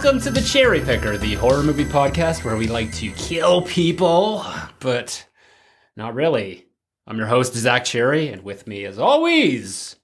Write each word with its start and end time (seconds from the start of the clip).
Welcome 0.00 0.20
to 0.20 0.30
the 0.30 0.40
Cherry 0.40 0.80
Picker, 0.80 1.18
the 1.18 1.34
horror 1.34 1.64
movie 1.64 1.84
podcast 1.84 2.44
where 2.44 2.56
we 2.56 2.68
like 2.68 2.92
to 2.98 3.10
kill 3.10 3.62
people, 3.62 4.44
but 4.78 5.26
not 5.96 6.14
really. 6.14 6.66
I'm 7.04 7.18
your 7.18 7.26
host, 7.26 7.54
Zach 7.54 7.84
Cherry, 7.84 8.28
and 8.28 8.44
with 8.44 8.68
me, 8.68 8.84
as 8.84 9.00
always. 9.00 9.96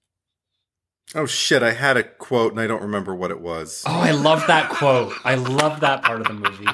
Oh 1.14 1.26
shit, 1.26 1.62
I 1.62 1.74
had 1.74 1.96
a 1.96 2.02
quote 2.02 2.50
and 2.50 2.60
I 2.60 2.66
don't 2.66 2.82
remember 2.82 3.14
what 3.14 3.30
it 3.30 3.40
was. 3.40 3.84
Oh, 3.86 4.00
I 4.00 4.10
love 4.10 4.44
that 4.48 4.68
quote. 4.68 5.12
I 5.22 5.36
love 5.36 5.78
that 5.78 6.02
part 6.02 6.20
of 6.20 6.26
the 6.26 6.34
movie. 6.34 6.66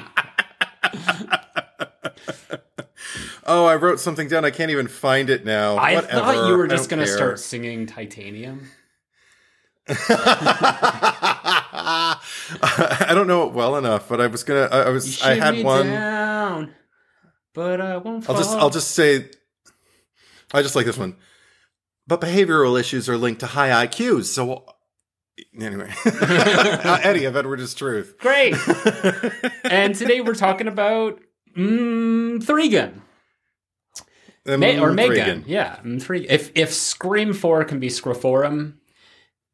oh, 3.45 3.65
I 3.67 3.75
wrote 3.75 3.99
something 3.99 4.29
down. 4.29 4.45
I 4.45 4.49
can't 4.49 4.71
even 4.71 4.87
find 4.87 5.29
it 5.29 5.45
now. 5.45 5.75
I 5.75 5.93
Whatever. 5.93 6.11
thought 6.11 6.47
you 6.47 6.57
were 6.57 6.67
just 6.67 6.89
going 6.89 7.05
to 7.05 7.07
start 7.07 7.39
singing 7.39 7.85
Titanium. 7.85 8.71
I 12.61 13.11
don't 13.13 13.27
know 13.27 13.47
it 13.47 13.53
well 13.53 13.77
enough, 13.77 14.07
but 14.09 14.21
I 14.21 14.27
was 14.27 14.43
gonna. 14.43 14.67
I, 14.71 14.83
I 14.83 14.89
was. 14.89 15.21
I 15.21 15.35
had 15.35 15.63
one. 15.63 15.87
down, 15.87 16.73
but 17.53 17.81
I 17.81 17.97
won't 17.97 18.29
I'll 18.29 18.37
just. 18.37 18.51
I'll 18.57 18.69
just 18.69 18.91
say. 18.91 19.29
I 20.53 20.61
just 20.61 20.75
like 20.75 20.85
this 20.85 20.97
one. 20.97 21.15
But 22.07 22.21
behavioral 22.21 22.79
issues 22.79 23.07
are 23.09 23.17
linked 23.17 23.39
to 23.39 23.47
high 23.47 23.85
IQs. 23.87 24.25
So 24.25 24.65
anyway, 25.59 25.91
Eddie 27.03 27.25
of 27.25 27.35
Edward's 27.35 27.73
Truth. 27.73 28.17
Great. 28.19 28.53
and 29.63 29.95
today 29.95 30.21
we're 30.21 30.35
talking 30.35 30.67
about 30.67 31.19
mm, 31.57 32.45
gun, 32.45 33.01
Um, 34.47 34.59
Ma- 34.59 34.83
or 34.83 34.91
Megan. 34.91 35.43
Yeah, 35.47 35.79
three. 35.99 36.27
If 36.27 36.51
if 36.55 36.73
Scream 36.73 37.33
Four 37.33 37.63
can 37.63 37.79
be 37.79 37.87
Scroforum, 37.87 38.75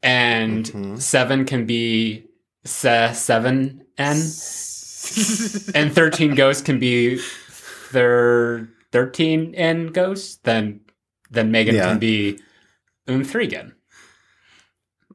and 0.04 0.66
Mhm. 0.66 1.02
Seven 1.02 1.46
can 1.46 1.66
be 1.66 2.26
se- 2.66 3.14
Seven 3.14 3.82
N, 3.98 4.18
and 5.76 5.94
Thirteen 5.94 6.36
Ghosts 6.36 6.62
can 6.62 6.80
be 6.80 7.18
thir- 7.18 8.68
Thirteen 8.92 9.54
N 9.56 9.88
Ghosts, 9.88 10.38
then 10.44 10.82
then 11.32 11.52
Megan 11.52 11.76
Yeah. 11.76 11.90
can 11.90 12.00
be 12.00 12.40
um, 13.08 13.24
Threegun. 13.24 13.72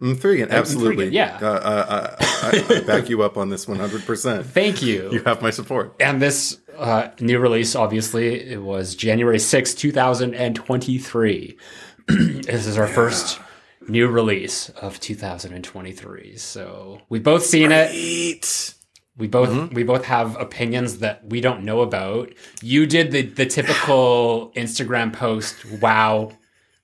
Mm, 0.00 0.16
Threegan, 0.16 0.50
absolutely. 0.50 1.06
Threegan, 1.11 1.12
yeah. 1.12 1.39
Uh, 1.41 1.46
uh, 1.46 2.17
I, 2.20 2.64
I 2.69 2.80
back 2.80 3.08
you 3.08 3.22
up 3.22 3.36
on 3.36 3.50
this 3.50 3.67
100%. 3.67 4.44
Thank 4.44 4.83
you. 4.83 5.11
You 5.12 5.22
have 5.22 5.41
my 5.42 5.50
support. 5.50 5.94
And 6.00 6.20
this 6.20 6.58
uh, 6.77 7.08
new 7.20 7.39
release, 7.39 7.77
obviously, 7.77 8.50
it 8.50 8.61
was 8.62 8.96
January 8.96 9.39
sixth, 9.39 9.78
2023. 9.78 11.56
this 12.08 12.67
is 12.67 12.77
our 12.78 12.89
first 12.89 13.39
new 13.88 14.08
release 14.08 14.69
of 14.70 14.98
2023. 15.00 16.36
So 16.36 17.00
we've 17.08 17.22
both 17.22 17.44
seen 17.44 17.70
it. 17.72 18.74
We 19.16 19.27
both 19.28 19.50
Mm-hmm. 19.50 19.74
we 19.74 19.83
both 19.83 20.05
have 20.06 20.41
opinions 20.41 20.98
that 20.98 21.24
we 21.28 21.41
don't 21.41 21.64
know 21.64 21.80
about. 21.83 22.33
You 22.62 22.86
did 22.86 23.12
the 23.12 23.22
the 23.22 23.47
typical 23.47 24.52
Instagram 24.56 25.12
post 25.12 25.64
wow 25.83 26.33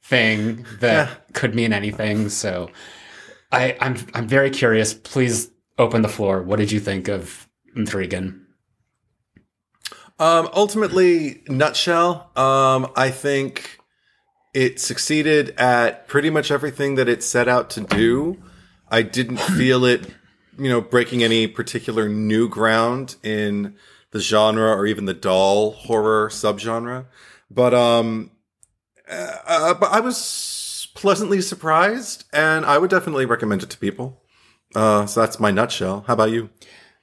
thing 0.03 0.65
that 0.81 1.09
Yeah. 1.09 1.15
could 1.33 1.55
mean 1.55 1.73
anything. 1.73 2.29
So 2.29 2.71
I 3.51 3.77
I'm 3.81 3.97
I'm 4.15 4.29
very 4.29 4.51
curious. 4.51 4.93
Please 4.93 5.51
open 5.79 6.03
the 6.03 6.09
floor. 6.09 6.43
What 6.43 6.59
did 6.59 6.71
you 6.71 6.81
think 6.81 7.09
of 7.09 7.49
Threegan? 7.77 8.45
Um, 10.21 10.49
ultimately, 10.53 11.45
nutshell, 11.49 12.31
um, 12.37 12.91
I 12.97 13.11
think 13.11 13.78
it 14.55 14.81
succeeded 14.81 15.51
at 15.59 16.09
pretty 16.09 16.31
much 16.31 16.51
everything 16.51 16.95
that 16.97 17.09
it 17.09 17.23
set 17.23 17.49
out 17.49 17.71
to 17.71 17.83
do. 17.83 18.43
I 18.89 19.03
didn't 19.03 19.37
feel 19.57 19.85
it, 19.85 20.07
you 20.59 20.69
know, 20.69 20.81
breaking 20.81 21.23
any 21.23 21.47
particular 21.47 22.09
new 22.09 22.49
ground 22.49 23.17
in 23.23 23.77
the 24.11 24.21
genre 24.21 24.71
or 24.71 24.87
even 24.87 25.05
the 25.05 25.15
doll 25.15 25.73
horror 25.73 26.29
subgenre. 26.29 27.07
But, 27.51 27.75
um, 27.75 28.31
uh, 29.11 29.37
uh, 29.47 29.75
but 29.75 29.93
I 29.93 30.01
was 30.01 30.89
pleasantly 30.95 31.41
surprised 31.41 32.25
and 32.33 32.65
I 32.65 32.79
would 32.79 32.91
definitely 32.91 33.27
recommend 33.27 33.63
it 33.63 33.71
to 33.71 33.79
people. 33.79 34.23
Uh, 34.75 35.07
so 35.07 35.21
that's 35.21 35.41
my 35.41 35.51
nutshell. 35.51 36.05
How 36.07 36.15
about 36.15 36.31
you? 36.31 36.51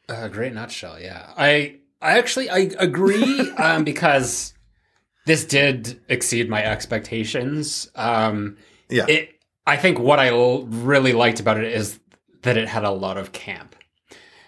A 0.07 0.29
great 0.29 0.53
nutshell, 0.53 0.99
yeah. 0.99 1.33
I 1.35 1.77
I 2.01 2.17
actually 2.19 2.49
I 2.49 2.69
agree 2.77 3.51
um, 3.57 3.83
because 3.83 4.53
this 5.25 5.45
did 5.45 5.99
exceed 6.09 6.49
my 6.49 6.63
expectations. 6.63 7.89
Um, 7.95 8.57
Yeah. 8.89 9.05
it 9.07 9.31
I 9.67 9.77
think 9.77 9.97
what 9.99 10.19
I 10.19 10.27
l- 10.29 10.65
really 10.67 11.13
liked 11.13 11.39
about 11.39 11.57
it 11.57 11.71
is 11.73 11.99
that 12.43 12.55
it 12.57 12.67
had 12.67 12.83
a 12.83 12.91
lot 12.91 13.17
of 13.17 13.31
camp. 13.31 13.75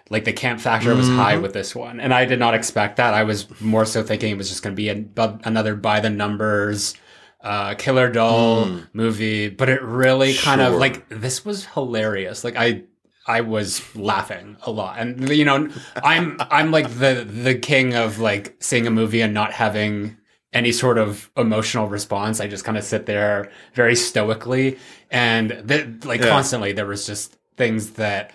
Like 0.10 0.24
the 0.26 0.32
camp 0.34 0.62
factor 0.62 0.96
was 0.96 1.10
high 1.10 1.38
with 1.38 1.52
this 1.54 1.76
one, 1.76 2.00
and 2.00 2.14
I 2.14 2.24
did 2.26 2.40
not 2.40 2.54
expect 2.54 2.96
that. 2.98 3.14
I 3.14 3.24
was 3.24 3.48
more 3.60 3.84
so 3.84 4.04
thinking 4.04 4.32
it 4.32 4.38
was 4.38 4.48
just 4.48 4.64
going 4.64 4.74
to 4.74 4.78
be 4.78 4.90
a, 4.90 5.40
another 5.44 5.76
by 5.76 6.00
the 6.00 6.10
numbers 6.10 6.96
uh, 7.42 7.74
killer 7.76 8.10
doll 8.10 8.70
movie, 8.94 9.50
but 9.50 9.68
it 9.70 9.82
really 9.82 10.34
kind 10.36 10.62
of 10.62 10.76
like 10.76 11.10
this 11.10 11.44
was 11.44 11.66
hilarious. 11.66 12.44
Like 12.46 12.56
I 12.56 12.84
I 13.28 13.42
was 13.42 13.82
laughing 13.98 14.56
a 14.62 14.72
lot, 14.72 14.98
and 15.00 15.28
you 15.30 15.44
know 15.44 15.68
I'm 16.02 16.38
I'm 16.40 16.72
like 16.72 16.88
the 17.00 17.28
the 17.30 17.56
king 17.56 17.94
of 17.96 18.20
like 18.20 18.56
seeing 18.62 18.88
a 18.88 18.92
movie 18.92 19.20
and 19.22 19.34
not 19.34 19.52
having 19.52 20.16
any 20.54 20.72
sort 20.72 20.98
of 20.98 21.30
emotional 21.38 21.88
response. 21.88 22.40
I 22.40 22.48
just 22.48 22.64
kind 22.64 22.78
of 22.78 22.84
sit 22.84 23.06
there 23.06 23.52
very 23.74 23.96
stoically, 23.96 24.78
and 25.12 25.64
th- 25.68 26.06
like 26.06 26.22
Yeah. 26.22 26.30
constantly 26.30 26.72
there 26.72 26.86
was 26.86 27.06
just 27.06 27.38
things 27.58 27.92
that 27.92 28.32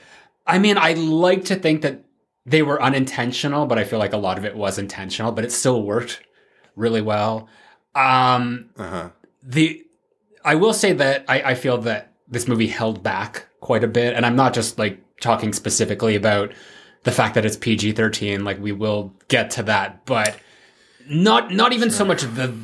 I 0.46 0.58
mean 0.58 0.76
I 0.78 0.92
like 0.94 1.44
to 1.46 1.56
think 1.56 1.82
that 1.82 2.04
they 2.44 2.62
were 2.62 2.82
unintentional, 2.82 3.66
but 3.66 3.78
I 3.78 3.84
feel 3.84 3.98
like 4.00 4.12
a 4.12 4.16
lot 4.18 4.36
of 4.38 4.44
it 4.44 4.56
was 4.56 4.78
intentional, 4.78 5.30
but 5.32 5.44
it 5.44 5.52
still 5.52 5.82
worked 5.82 6.20
really 6.76 7.00
well. 7.00 7.48
Um, 7.94 8.70
Uh 8.78 8.88
huh. 8.88 9.08
the 9.42 9.84
I 10.44 10.56
will 10.56 10.74
say 10.74 10.92
that 10.94 11.24
I, 11.28 11.42
I 11.52 11.54
feel 11.54 11.78
that 11.82 12.12
this 12.28 12.48
movie 12.48 12.66
held 12.66 13.02
back 13.02 13.46
quite 13.60 13.84
a 13.84 13.88
bit, 13.88 14.14
and 14.14 14.26
I'm 14.26 14.34
not 14.36 14.54
just 14.54 14.78
like 14.78 14.98
talking 15.20 15.52
specifically 15.52 16.16
about 16.16 16.52
the 17.04 17.12
fact 17.12 17.34
that 17.36 17.44
it's 17.44 17.56
PG 17.56 17.92
thirteen. 17.92 18.44
Like 18.44 18.60
we 18.60 18.72
will 18.72 19.12
get 19.28 19.50
to 19.52 19.62
that, 19.64 20.04
but 20.04 20.36
not 21.08 21.52
not 21.52 21.72
even 21.72 21.90
so 21.90 22.04
much 22.04 22.22
the 22.22 22.54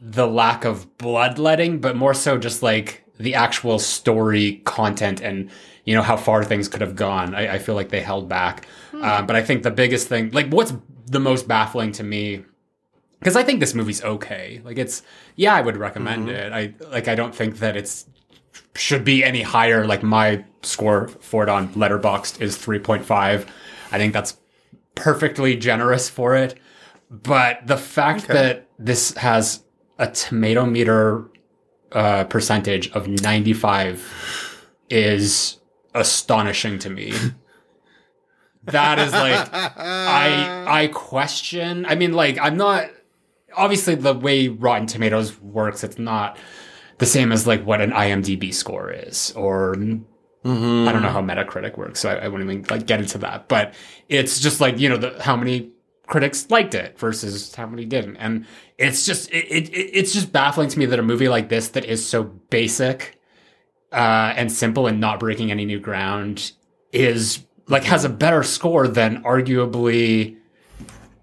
the 0.00 0.26
lack 0.26 0.64
of 0.64 0.98
bloodletting, 0.98 1.80
but 1.80 1.96
more 1.96 2.14
so 2.14 2.38
just 2.38 2.62
like 2.62 3.04
the 3.18 3.34
actual 3.34 3.78
story 3.78 4.62
content 4.64 5.20
and 5.20 5.50
you 5.84 5.94
know 5.94 6.02
how 6.02 6.16
far 6.16 6.44
things 6.44 6.68
could 6.68 6.80
have 6.80 6.96
gone. 6.96 7.34
I, 7.34 7.54
I 7.54 7.58
feel 7.58 7.74
like 7.74 7.88
they 7.88 8.00
held 8.00 8.28
back, 8.28 8.66
uh, 8.94 9.22
but 9.22 9.36
I 9.36 9.42
think 9.42 9.62
the 9.62 9.70
biggest 9.70 10.08
thing, 10.08 10.30
like 10.30 10.48
what's 10.50 10.72
the 11.06 11.20
most 11.20 11.48
baffling 11.48 11.92
to 11.92 12.04
me 12.04 12.44
because 13.18 13.36
I 13.36 13.42
think 13.42 13.60
this 13.60 13.74
movie's 13.74 14.02
okay. 14.02 14.60
Like 14.64 14.78
it's 14.78 15.02
yeah, 15.36 15.54
I 15.54 15.60
would 15.60 15.76
recommend 15.76 16.28
it. 16.28 16.52
I 16.52 16.74
like 16.90 17.08
I 17.08 17.14
don't 17.14 17.34
think 17.34 17.58
that 17.58 17.76
it's 17.76 18.06
should 18.74 19.04
be 19.04 19.24
any 19.24 19.42
higher. 19.42 19.86
Like 19.86 20.02
my 20.02 20.44
score 20.62 21.08
for 21.08 21.42
it 21.42 21.48
on 21.48 21.68
Letterboxd 21.74 22.40
is 22.40 22.56
three 22.56 22.78
point 22.78 23.04
five. 23.04 23.50
I 23.90 23.98
think 23.98 24.12
that's 24.12 24.36
perfectly 24.94 25.56
generous 25.56 26.08
for 26.08 26.36
it. 26.36 26.58
But 27.10 27.66
the 27.66 27.76
fact 27.76 28.28
that 28.28 28.68
this 28.78 29.14
has 29.16 29.64
a 29.98 30.10
tomato 30.10 30.66
meter 30.66 31.30
uh, 31.92 32.24
percentage 32.24 32.90
of 32.92 33.08
ninety 33.08 33.52
five 33.52 34.66
is 34.90 35.58
astonishing 35.94 36.78
to 36.80 36.90
me. 36.90 37.12
that 38.64 38.98
is 38.98 39.12
like 39.12 39.48
I 39.52 40.82
I 40.82 40.86
question. 40.88 41.86
I 41.86 41.94
mean, 41.94 42.12
like 42.12 42.38
I'm 42.38 42.56
not 42.56 42.90
obviously 43.56 43.94
the 43.94 44.14
way 44.14 44.48
Rotten 44.48 44.86
Tomatoes 44.86 45.40
works. 45.40 45.82
It's 45.82 45.98
not 45.98 46.38
the 46.98 47.06
same 47.06 47.32
as 47.32 47.46
like 47.46 47.64
what 47.64 47.80
an 47.80 47.90
IMDb 47.90 48.52
score 48.52 48.90
is, 48.90 49.32
or 49.32 49.74
I 50.44 50.92
don't 50.92 51.02
know 51.02 51.10
how 51.10 51.22
Metacritic 51.22 51.76
works, 51.76 52.00
so 52.00 52.10
I, 52.10 52.24
I 52.24 52.28
wouldn't 52.28 52.50
even 52.50 52.64
like 52.70 52.86
get 52.86 53.00
into 53.00 53.18
that. 53.18 53.48
But 53.48 53.74
it's 54.08 54.40
just 54.40 54.60
like 54.60 54.78
you 54.78 54.88
know 54.88 54.96
the, 54.96 55.22
how 55.22 55.36
many 55.36 55.70
critics 56.08 56.50
liked 56.50 56.74
it 56.74 56.98
versus 56.98 57.54
how 57.54 57.66
many 57.66 57.84
didn't, 57.84 58.16
and 58.16 58.46
it's 58.78 59.06
just 59.06 59.30
it, 59.30 59.46
it 59.46 59.70
it's 59.70 60.12
just 60.12 60.32
baffling 60.32 60.68
to 60.68 60.78
me 60.78 60.86
that 60.86 60.98
a 60.98 61.02
movie 61.02 61.28
like 61.28 61.48
this 61.48 61.68
that 61.68 61.84
is 61.84 62.04
so 62.04 62.24
basic 62.24 63.20
uh, 63.92 64.32
and 64.36 64.50
simple 64.50 64.86
and 64.86 65.00
not 65.00 65.20
breaking 65.20 65.50
any 65.50 65.64
new 65.64 65.78
ground 65.78 66.52
is 66.92 67.44
like 67.68 67.84
has 67.84 68.04
a 68.04 68.08
better 68.08 68.42
score 68.42 68.88
than 68.88 69.22
arguably 69.22 70.36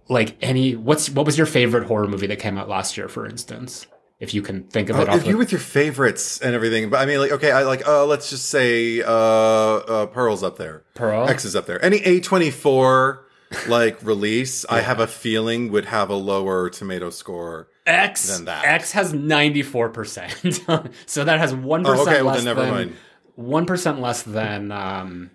like 0.08 0.38
any 0.42 0.76
what's 0.76 1.10
what 1.10 1.26
was 1.26 1.38
your 1.38 1.48
favorite 1.48 1.88
horror 1.88 2.08
movie 2.08 2.28
that 2.28 2.38
came 2.40 2.58
out 2.58 2.70
last 2.70 2.96
year 2.96 3.08
for 3.08 3.26
instance 3.26 3.88
if 4.20 4.34
you 4.34 4.42
can 4.42 4.64
think 4.66 4.90
of 4.90 4.98
it 5.00 5.10
Oh, 5.10 5.12
off 5.12 5.18
if 5.18 5.28
you 5.28 5.38
with 5.38 5.52
your 5.52 5.60
favorites 5.60 6.40
and 6.40 6.56
everything, 6.56 6.90
but 6.90 7.02
I 7.02 7.06
mean, 7.06 7.20
like, 7.20 7.34
okay, 7.34 7.52
I 7.52 7.64
like, 7.64 7.86
uh, 7.86 8.06
let's 8.06 8.30
just 8.30 8.48
say, 8.48 9.02
uh, 9.02 9.10
uh, 9.12 10.06
Pearl's 10.06 10.42
up 10.42 10.58
there. 10.58 10.86
Pearl? 10.94 11.28
X 11.28 11.44
is 11.44 11.54
up 11.54 11.66
there. 11.66 11.84
Any 11.84 11.98
A 11.98 12.22
twenty 12.22 12.50
four 12.50 13.25
like 13.68 14.02
release, 14.04 14.66
I 14.70 14.82
have 14.82 15.00
a 15.00 15.08
feeling 15.08 15.72
would 15.72 15.86
have 15.86 16.10
a 16.10 16.16
lower 16.16 16.70
tomato 16.70 17.10
score. 17.10 17.68
X 17.86 18.36
than 18.36 18.46
that. 18.46 18.66
X 18.66 18.92
has 18.94 19.14
94%. 19.14 20.92
so 21.06 21.24
that 21.24 21.40
has 21.40 21.54
1% 21.54 21.86
Oh, 21.86 22.02
okay, 22.02 22.22
well 22.22 22.26
less 22.26 22.38
then 22.38 22.46
never 22.46 22.62
than 22.62 22.72
mind. 22.72 22.96
1% 23.38 24.00
less 24.00 24.24
than 24.24 24.72
um 24.72 25.32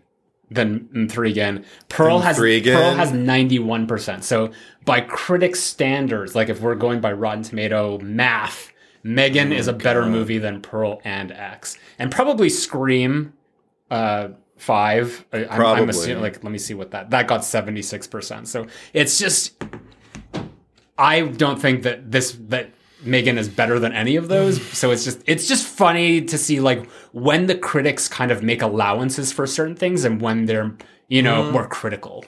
than 0.50 0.88
Mthrigan. 0.92 1.64
Pearl 1.88 2.20
has? 2.20 2.36
Pearl 2.36 2.94
has 2.94 3.12
ninety 3.12 3.58
one 3.58 3.86
percent. 3.86 4.24
So 4.24 4.50
by 4.84 5.00
critic 5.00 5.54
standards, 5.54 6.34
like 6.34 6.48
if 6.48 6.60
we're 6.60 6.74
going 6.74 7.00
by 7.00 7.12
Rotten 7.12 7.44
Tomato 7.44 7.98
math, 7.98 8.72
Megan 9.02 9.52
is 9.52 9.68
a 9.68 9.72
better 9.72 10.04
movie 10.06 10.38
than 10.38 10.60
Pearl 10.60 11.00
and 11.04 11.30
X, 11.30 11.78
and 11.98 12.10
probably 12.10 12.48
Scream. 12.48 13.32
Uh, 13.90 14.30
five. 14.60 15.24
I, 15.32 15.38
I'm, 15.38 15.50
I'm 15.50 15.56
Probably. 15.56 15.88
assuming. 15.88 16.22
Like, 16.22 16.42
let 16.44 16.52
me 16.52 16.58
see 16.58 16.74
what 16.74 16.90
that 16.92 17.10
that 17.10 17.26
got 17.26 17.44
seventy 17.44 17.82
six 17.82 18.06
percent. 18.06 18.48
So 18.48 18.66
it's 18.92 19.18
just 19.18 19.62
I 20.98 21.22
don't 21.22 21.60
think 21.60 21.82
that 21.82 22.10
this 22.10 22.36
that 22.48 22.70
Megan 23.02 23.38
is 23.38 23.48
better 23.48 23.78
than 23.78 23.92
any 23.92 24.16
of 24.16 24.28
those. 24.28 24.60
So 24.80 24.90
it's 24.90 25.04
just 25.04 25.22
it's 25.26 25.48
just 25.48 25.66
funny 25.66 26.22
to 26.22 26.38
see 26.38 26.60
like 26.60 26.88
when 27.12 27.46
the 27.46 27.54
critics 27.54 28.08
kind 28.08 28.30
of 28.30 28.42
make 28.42 28.62
allowances 28.62 29.32
for 29.32 29.46
certain 29.46 29.74
things 29.76 30.04
and 30.04 30.20
when 30.20 30.46
they're 30.46 30.74
you 31.08 31.22
know 31.22 31.50
more 31.50 31.66
critical. 31.66 32.24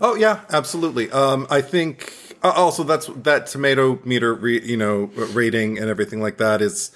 Oh 0.00 0.14
yeah, 0.14 0.40
absolutely. 0.50 1.10
Um, 1.10 1.46
I 1.50 1.62
think 1.62 2.14
uh, 2.42 2.52
also 2.54 2.84
that's 2.84 3.06
that 3.06 3.46
tomato 3.46 3.98
meter, 4.04 4.34
re, 4.34 4.62
you 4.62 4.76
know, 4.76 5.10
rating 5.32 5.78
and 5.78 5.88
everything 5.88 6.20
like 6.20 6.36
that 6.38 6.62
is 6.62 6.92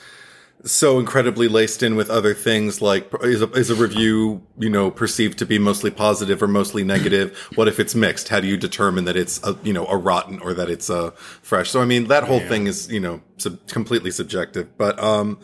so 0.65 0.99
incredibly 0.99 1.47
laced 1.47 1.83
in 1.83 1.95
with 1.95 2.11
other 2.11 2.35
things. 2.35 2.81
Like, 2.81 3.09
is 3.23 3.43
a, 3.43 3.51
is 3.53 3.71
a 3.71 3.75
review, 3.75 4.43
you 4.59 4.71
know, 4.71 4.91
perceived 4.91 5.39
to 5.39 5.47
be 5.47 5.59
mostly 5.59 5.91
positive 5.91 6.43
or 6.43 6.49
mostly 6.49 6.85
negative? 6.85 7.37
what 7.55 7.69
if 7.69 7.79
it's 7.79 7.95
mixed? 7.95 8.29
How 8.29 8.41
do 8.41 8.47
you 8.47 8.57
determine 8.57 9.05
that 9.05 9.17
it's 9.17 9.43
a, 9.45 9.57
you 9.63 9.73
know 9.73 9.87
a 9.87 9.97
rotten 9.97 10.39
or 10.41 10.55
that 10.55 10.71
it's 10.71 10.91
a 10.91 11.13
fresh? 11.43 11.71
So 11.71 11.81
I 11.81 11.85
mean, 11.85 12.09
that 12.09 12.25
whole 12.25 12.41
thing 12.41 12.67
is 12.67 12.91
you 12.91 13.01
know 13.01 13.21
sub- 13.37 13.67
completely 13.69 14.11
subjective. 14.11 14.77
But 14.77 14.99
um, 15.03 15.39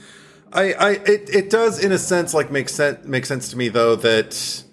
I, 0.53 0.73
I 0.73 0.91
it 0.91 1.31
it 1.31 1.51
does 1.51 1.83
in 1.83 1.93
a 1.93 1.99
sense 1.99 2.35
like 2.35 2.51
make 2.51 2.69
sense 2.69 3.07
make 3.07 3.27
sense 3.27 3.51
to 3.51 3.57
me 3.57 3.69
though 3.69 3.97
that 3.97 4.65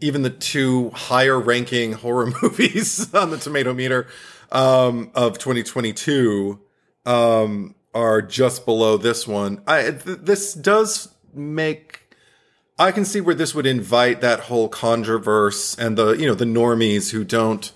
even 0.00 0.22
the 0.22 0.30
two 0.30 0.90
higher 0.90 1.38
ranking 1.38 1.92
horror 2.04 2.32
movies 2.42 3.12
on 3.14 3.30
the 3.30 3.38
tomato 3.38 3.72
meter 3.72 4.06
um, 4.52 5.10
of 5.14 5.38
2022 5.38 6.60
um, 7.06 7.74
are 7.94 8.20
just 8.20 8.64
below 8.64 8.96
this 8.96 9.26
one. 9.26 9.62
I 9.66 9.82
th- 9.92 10.18
this 10.22 10.54
does 10.54 11.14
make 11.32 12.00
I 12.78 12.90
can 12.90 13.04
see 13.04 13.20
where 13.20 13.34
this 13.34 13.54
would 13.54 13.66
invite 13.66 14.20
that 14.20 14.40
whole 14.40 14.68
controverse 14.68 15.78
and 15.78 15.96
the 15.96 16.12
you 16.12 16.26
know 16.26 16.34
the 16.34 16.44
normies 16.44 17.10
who 17.10 17.24
don't 17.24 17.70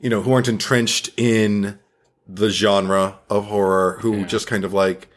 you 0.00 0.08
know 0.08 0.22
who 0.22 0.32
aren't 0.32 0.48
entrenched 0.48 1.10
in 1.16 1.78
the 2.26 2.50
genre 2.50 3.18
of 3.28 3.46
horror 3.46 3.98
who 4.00 4.24
just 4.24 4.46
kind 4.46 4.64
of 4.64 4.72
like 4.72 5.08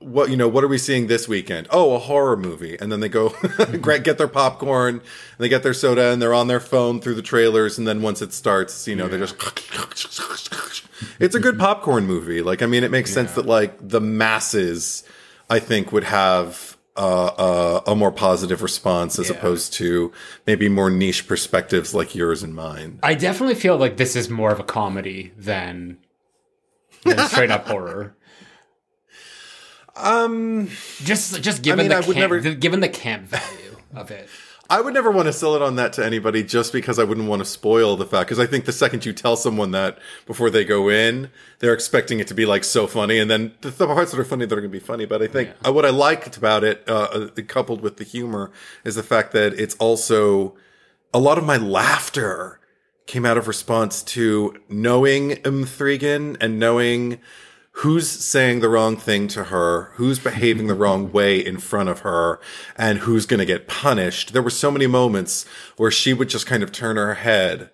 what 0.00 0.30
you 0.30 0.36
know 0.36 0.48
what 0.48 0.64
are 0.64 0.68
we 0.68 0.78
seeing 0.78 1.06
this 1.06 1.28
weekend? 1.28 1.68
Oh 1.70 1.94
a 1.94 1.98
horror 1.98 2.36
movie. 2.36 2.76
And 2.80 2.90
then 2.90 3.00
they 3.00 3.08
go 3.08 3.28
get 4.02 4.18
their 4.18 4.28
popcorn 4.28 4.94
and 4.94 5.02
they 5.38 5.48
get 5.48 5.62
their 5.62 5.74
soda 5.74 6.10
and 6.10 6.20
they're 6.20 6.34
on 6.34 6.48
their 6.48 6.58
phone 6.60 7.00
through 7.00 7.14
the 7.14 7.22
trailers. 7.22 7.78
And 7.78 7.86
then 7.86 8.00
once 8.02 8.22
it 8.22 8.32
starts 8.32 8.88
you 8.88 8.96
know 8.96 9.08
they're 9.08 9.18
just 9.18 9.36
it's 11.20 11.34
a 11.34 11.40
good 11.40 11.58
popcorn 11.58 12.06
movie. 12.06 12.42
Like 12.42 12.62
i 12.62 12.66
mean 12.66 12.82
it 12.84 12.90
makes 12.90 13.12
sense 13.12 13.32
that 13.34 13.46
like 13.46 13.76
the 13.86 14.00
masses 14.00 15.04
i 15.48 15.58
think 15.58 15.92
would 15.92 16.04
have 16.04 16.76
uh, 16.96 17.80
a, 17.86 17.92
a 17.92 17.96
more 17.96 18.10
positive 18.12 18.62
response 18.62 19.18
as 19.18 19.30
Yeah. 19.30 19.36
opposed 19.36 19.72
to 19.74 20.12
maybe 20.46 20.68
more 20.68 20.90
niche 20.90 21.26
perspectives 21.28 21.94
like 21.94 22.14
yours 22.14 22.42
and 22.42 22.54
mine. 22.54 22.98
I 23.02 23.14
definitely 23.14 23.54
feel 23.54 23.76
like 23.78 23.96
this 23.96 24.16
is 24.16 24.28
more 24.28 24.50
of 24.50 24.58
a 24.60 24.64
comedy 24.64 25.32
than, 25.36 25.98
than 27.04 27.18
straight 27.28 27.50
up 27.50 27.68
horror. 27.68 28.16
Um 30.02 30.68
Just 31.02 31.40
just 31.42 31.62
given 31.62 31.86
mean, 31.88 31.92
I 31.92 32.00
the 32.00 32.06
would 32.08 32.16
camp, 32.16 32.32
never- 32.32 32.54
given 32.54 32.80
the 32.80 32.88
camp 32.88 33.24
value 33.28 33.76
of 33.94 34.10
it. 34.10 34.28
I 34.72 34.80
would 34.80 34.94
never 34.94 35.10
want 35.10 35.26
to 35.26 35.32
sell 35.32 35.56
it 35.56 35.62
on 35.62 35.74
that 35.76 35.92
to 35.94 36.06
anybody 36.06 36.44
just 36.44 36.72
because 36.72 37.00
I 37.00 37.02
wouldn't 37.04 37.26
want 37.26 37.40
to 37.40 37.44
spoil 37.44 37.96
the 37.96 38.06
fact. 38.06 38.28
Because 38.28 38.38
I 38.38 38.46
think 38.46 38.66
the 38.66 38.72
second 38.72 39.04
you 39.04 39.12
tell 39.12 39.34
someone 39.34 39.72
that 39.72 39.98
before 40.26 40.48
they 40.48 40.64
go 40.64 40.88
in, 40.88 41.28
they're 41.58 41.74
expecting 41.74 42.20
it 42.20 42.28
to 42.28 42.34
be 42.34 42.46
like 42.46 42.62
so 42.62 42.86
funny, 42.86 43.18
and 43.18 43.28
then 43.28 43.52
the, 43.62 43.70
the 43.70 43.86
parts 43.88 44.12
that 44.12 44.20
are 44.20 44.24
funny, 44.24 44.46
they're 44.46 44.60
going 44.60 44.70
to 44.70 44.72
be 44.72 44.78
funny. 44.78 45.06
But 45.06 45.22
I 45.22 45.26
think 45.26 45.50
uh, 45.66 45.72
what 45.72 45.84
I 45.84 45.90
liked 45.90 46.36
about 46.36 46.62
it, 46.62 46.84
uh, 46.86 47.08
uh, 47.36 47.42
coupled 47.48 47.80
with 47.80 47.96
the 47.96 48.04
humor, 48.04 48.52
is 48.84 48.94
the 48.94 49.02
fact 49.02 49.32
that 49.32 49.54
it's 49.54 49.74
also 49.80 50.54
a 51.12 51.18
lot 51.18 51.36
of 51.36 51.44
my 51.44 51.56
laughter 51.56 52.60
came 53.06 53.26
out 53.26 53.36
of 53.36 53.48
response 53.48 54.04
to 54.04 54.54
knowing 54.68 55.30
Mthrigan 55.42 56.36
and 56.40 56.60
knowing 56.60 57.18
who's 57.80 58.08
saying 58.08 58.60
the 58.60 58.68
wrong 58.68 58.96
thing 58.96 59.28
to 59.28 59.44
her, 59.44 59.90
who's 59.94 60.18
behaving 60.18 60.66
the 60.66 60.74
wrong 60.74 61.12
way 61.12 61.38
in 61.38 61.58
front 61.58 61.88
of 61.88 62.00
her, 62.00 62.40
and 62.76 63.00
who's 63.00 63.26
going 63.26 63.38
to 63.40 63.46
get 63.46 63.68
punished. 63.68 64.32
There 64.32 64.42
were 64.42 64.50
so 64.50 64.70
many 64.70 64.86
moments 64.86 65.44
where 65.76 65.90
she 65.90 66.12
would 66.12 66.28
just 66.28 66.46
kind 66.46 66.62
of 66.62 66.72
turn 66.72 66.96
her 66.96 67.14
head 67.14 67.70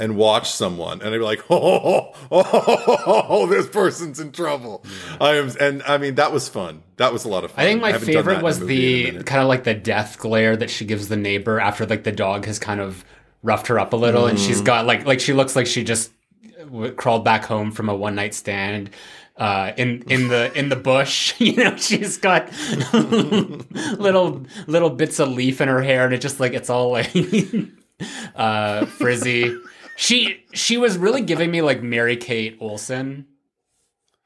and 0.00 0.16
watch 0.16 0.50
someone, 0.50 1.00
and 1.00 1.14
I'd 1.14 1.18
be 1.18 1.24
like, 1.24 1.44
"Oh, 1.48 1.70
oh, 1.86 2.12
oh, 2.32 3.24
oh, 3.28 3.46
this 3.46 3.68
person's 3.68 4.18
in 4.18 4.32
trouble." 4.32 4.84
I 5.20 5.36
am, 5.36 5.50
and 5.60 5.82
I 5.84 5.96
mean 5.98 6.16
that 6.16 6.32
was 6.32 6.48
fun. 6.48 6.82
That 6.96 7.12
was 7.12 7.24
a 7.24 7.28
lot 7.28 7.44
of 7.44 7.52
fun. 7.52 7.64
I 7.64 7.68
think 7.68 7.80
my 7.80 7.92
that 7.92 8.00
favorite 8.00 8.42
was 8.42 8.58
movie 8.58 9.08
in 9.08 9.14
a 9.14 9.18
the 9.18 9.24
kind 9.24 9.42
of 9.42 9.48
like 9.48 9.62
the 9.64 9.74
death 9.74 10.18
glare 10.18 10.56
that 10.56 10.70
she 10.70 10.84
gives 10.86 11.06
the 11.08 11.16
neighbor 11.16 11.60
after 11.60 11.86
like 11.86 12.02
the 12.02 12.10
dog 12.12 12.46
has 12.46 12.58
kind 12.58 12.80
of 12.80 13.04
roughed 13.44 13.68
her 13.68 13.78
up 13.78 13.92
a 13.92 13.96
little, 13.96 14.26
and 14.26 14.36
Mm. 14.38 14.44
she's 14.46 14.60
got 14.60 14.86
like 14.86 15.06
like 15.06 15.20
she 15.20 15.32
looks 15.32 15.54
like 15.54 15.66
she 15.68 15.84
just 15.84 16.10
w- 16.58 16.90
crawled 16.92 17.24
back 17.24 17.44
home 17.44 17.70
from 17.70 17.88
a 17.88 17.94
one 17.94 18.16
night 18.16 18.34
stand. 18.34 18.90
Uh, 19.38 19.72
in 19.76 20.02
in 20.08 20.28
the 20.28 20.50
in 20.58 20.70
the 20.70 20.76
bush, 20.76 21.34
you 21.40 21.62
know, 21.62 21.76
she's 21.76 22.16
got 22.16 22.50
little 22.94 24.44
little 24.66 24.90
bits 24.90 25.18
of 25.18 25.28
leaf 25.28 25.60
in 25.60 25.68
her 25.68 25.82
hair, 25.82 26.04
and 26.06 26.14
it 26.14 26.20
just 26.22 26.40
like 26.40 26.54
it's 26.54 26.70
all 26.70 26.90
like 26.90 27.10
uh, 28.34 28.86
frizzy. 28.86 29.58
She 29.96 30.44
she 30.54 30.78
was 30.78 30.96
really 30.96 31.20
giving 31.22 31.50
me 31.50 31.60
like 31.62 31.82
Mary 31.82 32.16
Kate 32.16 32.56
Olsen. 32.60 33.26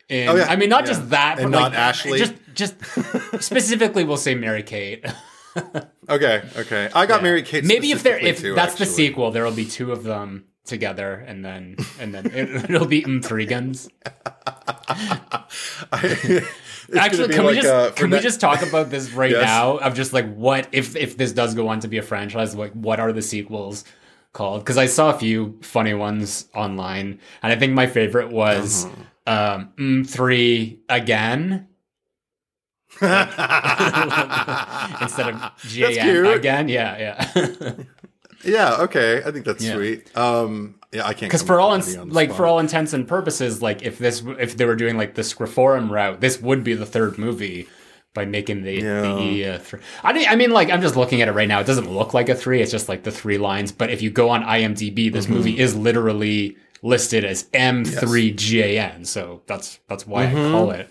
In, 0.09 0.29
Oh, 0.29 0.35
yeah. 0.37 0.47
I 0.49 0.57
mean, 0.57 0.69
not 0.69 0.83
Yeah. 0.83 0.87
just 0.87 1.11
that, 1.11 1.39
And 1.39 1.51
but 1.53 1.59
not 1.59 1.71
like, 1.73 1.79
Ashley. 1.81 2.19
Just 2.19 2.35
just 2.55 2.75
specifically, 3.41 4.05
we'll 4.05 4.17
say 4.17 4.35
Mary 4.35 4.63
Kate. 4.63 5.05
Okay, 6.09 6.43
okay. 6.57 6.89
I 6.95 7.07
got 7.07 7.23
Mary 7.23 7.43
Kate. 7.43 7.65
Maybe 7.65 7.91
if 7.93 8.03
there 8.05 8.19
if 8.19 8.41
too, 8.41 8.55
that's 8.55 8.77
the 8.77 8.87
sequel, 8.87 9.31
there 9.33 9.45
will 9.45 9.53
be 9.53 9.65
two 9.67 9.91
of 9.93 10.03
them 10.05 10.45
together, 10.71 11.23
and 11.29 11.45
then 11.45 11.77
and 12.01 12.15
then 12.15 12.27
it, 12.27 12.65
it'll 12.71 12.87
be 12.87 13.03
Mthrigans. 13.03 13.89
It's 15.93 16.97
gonna 16.97 17.01
Actually, 17.05 17.35
can 17.35 17.45
we 17.45 17.55
just 17.55 17.69
uh, 17.69 17.91
can 17.93 18.11
we 18.11 18.17
ne- 18.17 18.23
just 18.23 18.41
talk 18.41 18.63
about 18.63 18.91
this 18.91 19.13
right 19.13 19.31
Yes. 19.31 19.45
now? 19.45 19.77
Of 19.79 19.95
just 19.95 20.13
like 20.13 20.33
what 20.35 20.69
if 20.73 20.97
if 20.97 21.17
this 21.17 21.33
does 21.33 21.55
go 21.55 21.69
on 21.69 21.81
to 21.81 21.89
be 21.89 21.99
a 21.99 22.03
franchise, 22.03 22.55
like 22.55 22.73
what 22.73 22.99
are 22.99 23.13
the 23.13 23.23
sequels 23.23 23.85
called? 24.33 24.63
Because 24.63 24.79
I 24.79 24.87
saw 24.87 25.11
a 25.11 25.19
few 25.19 25.59
funny 25.63 25.95
ones 25.95 26.49
online, 26.55 27.21
and 27.43 27.53
I 27.53 27.57
think 27.57 27.75
my 27.75 27.87
favorite 27.87 28.31
was 28.33 28.87
Uh-huh. 28.87 29.55
um, 29.57 29.73
mm, 29.79 30.09
three 30.09 30.81
again 30.89 31.69
instead 33.01 33.19
of. 35.29 35.35
JN 35.67 36.35
again. 36.35 36.69
Yeah, 36.69 36.99
yeah. 36.99 37.73
Yeah, 38.45 38.77
okay. 38.81 39.23
I 39.25 39.31
think 39.31 39.45
that's 39.45 39.63
Yeah. 39.65 39.75
spt. 39.75 40.17
Um, 40.17 40.77
yeah, 40.93 41.03
I 41.07 41.13
can't 41.15 41.31
Because 41.31 41.43
for 41.43 41.61
all 41.61 41.73
with 41.73 41.87
in, 41.87 41.93
any 41.95 42.01
on 42.03 42.09
the 42.09 42.15
like 42.15 42.29
spot. 42.31 42.37
for 42.37 42.47
all 42.47 42.59
intents 42.59 42.93
and 42.93 43.07
purposes, 43.07 43.61
like 43.63 43.83
if 43.83 43.99
this 43.99 44.23
if 44.39 44.57
they 44.57 44.65
were 44.65 44.77
doing 44.77 44.97
like 44.97 45.15
the 45.15 45.23
Scriforum 45.23 45.91
route, 45.91 46.21
this 46.21 46.41
would 46.41 46.65
be 46.65 46.75
the 46.75 46.87
third 46.87 47.19
movie 47.19 47.69
by 48.13 48.25
making 48.25 48.63
the 48.63 48.73
Yeah. 48.75 49.03
the 49.03 49.21
E 49.21 49.45
uh, 49.45 49.59
three. 49.59 49.81
I 50.03 50.13
mean, 50.13 50.27
I 50.29 50.35
mean, 50.37 50.51
like 50.51 50.69
I'm 50.71 50.81
just 50.83 50.97
looking 50.97 51.23
at 51.23 51.29
it 51.29 51.33
right 51.33 51.47
now. 51.49 51.61
It 51.61 51.67
doesn't 51.67 51.89
look 51.91 52.13
like 52.15 52.29
a 52.29 52.35
three. 52.35 52.61
It's 52.61 52.73
just 52.73 52.89
like 52.89 53.05
the 53.05 53.13
three 53.13 53.39
lines. 53.39 53.71
But 53.73 53.91
if 53.91 54.03
you 54.03 54.11
go 54.11 54.31
on 54.31 54.43
IMDb, 54.43 55.13
this 55.13 55.27
Mm-hmm. 55.27 55.35
movie 55.35 55.59
is 55.59 55.77
literally 55.77 56.57
listed 56.83 57.25
as 57.25 57.45
M3GAN. 57.53 59.07
So 59.07 59.43
that's 59.47 59.79
that's 59.89 60.07
why 60.07 60.27
Mm-hmm. 60.27 60.47
I 60.47 60.51
call 60.51 60.71
it 60.73 60.89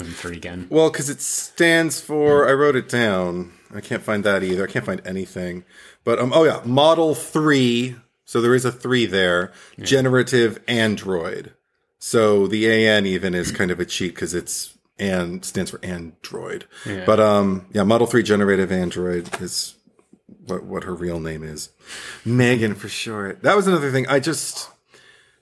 M3 0.00 0.36
again. 0.36 0.66
Well, 0.70 0.90
because 0.90 1.08
it 1.10 1.20
stands 1.20 2.00
for. 2.00 2.48
I 2.48 2.52
wrote 2.52 2.76
it 2.76 2.88
down. 2.88 3.52
I 3.74 3.80
can't 3.80 4.02
find 4.02 4.22
that 4.24 4.42
either. 4.44 4.64
I 4.68 4.70
can't 4.70 4.84
find 4.84 5.02
anything. 5.04 5.64
But 6.04 6.18
um, 6.18 6.32
oh 6.34 6.44
yeah, 6.44 6.60
Model 6.64 7.14
Three. 7.14 7.96
So 8.26 8.40
there 8.40 8.54
is 8.54 8.64
a 8.64 8.72
three 8.72 9.06
there. 9.06 9.52
Generative 9.80 10.62
Android. 10.68 11.52
So 11.98 12.46
the 12.46 12.70
AN 12.70 13.06
even 13.06 13.34
is 13.34 13.50
kind 13.50 13.70
of 13.70 13.80
a 13.80 13.84
cheat 13.84 14.14
because 14.14 14.34
it's 14.34 14.76
and 14.98 15.44
stands 15.44 15.70
for 15.70 15.80
Android. 15.84 16.66
But 17.06 17.18
um, 17.20 17.66
yeah, 17.72 17.82
Model 17.82 18.06
Three 18.06 18.22
Generative 18.22 18.70
Android 18.70 19.40
is 19.42 19.74
what 20.46 20.64
what 20.64 20.84
her 20.84 20.94
real 20.94 21.20
name 21.20 21.42
is. 21.42 21.70
Megan 22.24 22.74
for 22.74 22.88
short. 22.88 23.42
That 23.42 23.56
was 23.56 23.66
another 23.66 23.90
thing. 23.90 24.06
I 24.08 24.20
just 24.20 24.68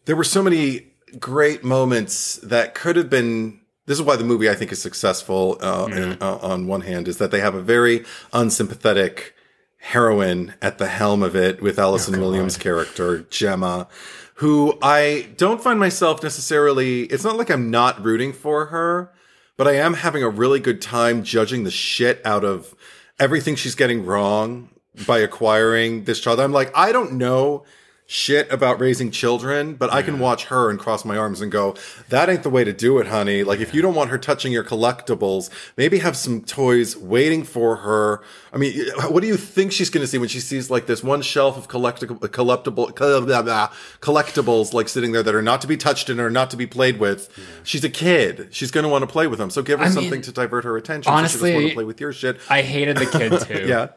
there 0.04 0.16
were 0.16 0.24
so 0.24 0.42
many 0.42 0.88
great 1.18 1.62
moments 1.64 2.36
that 2.36 2.74
could 2.74 2.96
have 2.96 3.10
been. 3.10 3.60
This 3.86 3.98
is 3.98 4.04
why 4.04 4.14
the 4.16 4.24
movie 4.24 4.48
I 4.48 4.54
think 4.54 4.70
is 4.72 4.80
successful. 4.80 5.58
Uh, 5.60 5.88
in- 5.92 6.18
uh, 6.22 6.38
on 6.42 6.66
one 6.68 6.82
hand, 6.82 7.08
is 7.08 7.18
that 7.18 7.30
they 7.32 7.40
have 7.40 7.54
a 7.54 7.62
very 7.62 8.04
unsympathetic 8.32 9.34
heroine 9.82 10.54
at 10.62 10.78
the 10.78 10.86
helm 10.86 11.24
of 11.24 11.34
it 11.34 11.60
with 11.60 11.76
Allison 11.76 12.14
oh, 12.14 12.20
Williams' 12.20 12.56
character 12.56 13.26
Gemma, 13.30 13.88
who 14.34 14.78
I 14.80 15.28
don't 15.36 15.60
find 15.60 15.78
myself 15.78 16.22
necessarily. 16.22 17.02
It's 17.02 17.24
not 17.24 17.36
like 17.36 17.50
I'm 17.50 17.68
not 17.68 18.02
rooting 18.02 18.32
for 18.32 18.66
her, 18.66 19.12
but 19.56 19.66
I 19.66 19.74
am 19.74 19.94
having 19.94 20.22
a 20.22 20.28
really 20.28 20.60
good 20.60 20.80
time 20.80 21.24
judging 21.24 21.64
the 21.64 21.70
shit 21.70 22.24
out 22.24 22.44
of 22.44 22.76
everything 23.18 23.56
she's 23.56 23.74
getting 23.74 24.06
wrong 24.06 24.70
by 25.04 25.18
acquiring 25.18 26.04
this 26.04 26.20
child. 26.20 26.38
I'm 26.38 26.52
like, 26.52 26.70
I 26.76 26.92
don't 26.92 27.14
know 27.14 27.64
shit 28.12 28.52
about 28.52 28.78
raising 28.78 29.10
children, 29.10 29.74
but 29.74 29.90
I 29.90 30.02
can 30.02 30.18
watch 30.18 30.44
her 30.44 30.68
and 30.68 30.78
cross 30.78 31.02
my 31.02 31.16
arms 31.16 31.40
and 31.40 31.50
go, 31.50 31.74
that 32.10 32.28
ain't 32.28 32.42
the 32.42 32.50
way 32.50 32.62
to 32.62 32.72
do 32.72 32.98
it, 32.98 33.06
honey. 33.06 33.42
Like, 33.42 33.58
if 33.60 33.72
you 33.72 33.80
don't 33.80 33.94
want 33.94 34.10
her 34.10 34.18
touching 34.18 34.52
your 34.52 34.62
collectibles, 34.62 35.48
maybe 35.78 35.98
have 36.00 36.14
some 36.14 36.42
toys 36.42 36.94
waiting 36.94 37.42
for 37.42 37.76
her. 37.76 38.22
I 38.52 38.58
mean, 38.58 38.86
what 39.08 39.22
do 39.22 39.26
you 39.26 39.38
think 39.38 39.72
she's 39.72 39.88
going 39.88 40.02
to 40.02 40.06
see 40.06 40.18
when 40.18 40.28
she 40.28 40.40
sees 40.40 40.68
like 40.68 40.84
this 40.84 41.02
one 41.02 41.22
shelf 41.22 41.56
of 41.56 41.68
collectible, 41.68 42.18
collectible, 42.18 42.92
collectibles 44.00 44.74
like 44.74 44.90
sitting 44.90 45.12
there 45.12 45.22
that 45.22 45.34
are 45.34 45.40
not 45.40 45.62
to 45.62 45.66
be 45.66 45.78
touched 45.78 46.10
and 46.10 46.20
are 46.20 46.28
not 46.28 46.50
to 46.50 46.58
be 46.58 46.66
played 46.66 47.00
with? 47.00 47.32
Yeah. 47.38 47.44
She's 47.62 47.82
a 47.82 47.90
kid. 47.90 48.48
She's 48.50 48.70
going 48.70 48.84
to 48.84 48.90
want 48.90 49.02
to 49.02 49.08
play 49.08 49.26
with 49.26 49.38
them. 49.38 49.48
So 49.48 49.62
give 49.62 49.78
her 49.78 49.86
I 49.86 49.88
something 49.88 50.10
mean, 50.10 50.22
to 50.22 50.32
divert 50.32 50.64
her 50.64 50.76
attention. 50.76 51.10
Honestly, 51.10 51.52
so 51.52 51.56
want 51.56 51.68
to 51.68 51.74
play 51.74 51.84
with 51.84 51.98
your 51.98 52.12
shit. 52.12 52.38
I 52.50 52.60
hated 52.60 52.98
the 52.98 53.06
kid 53.06 53.40
too. 53.40 53.66
yeah. 53.66 53.88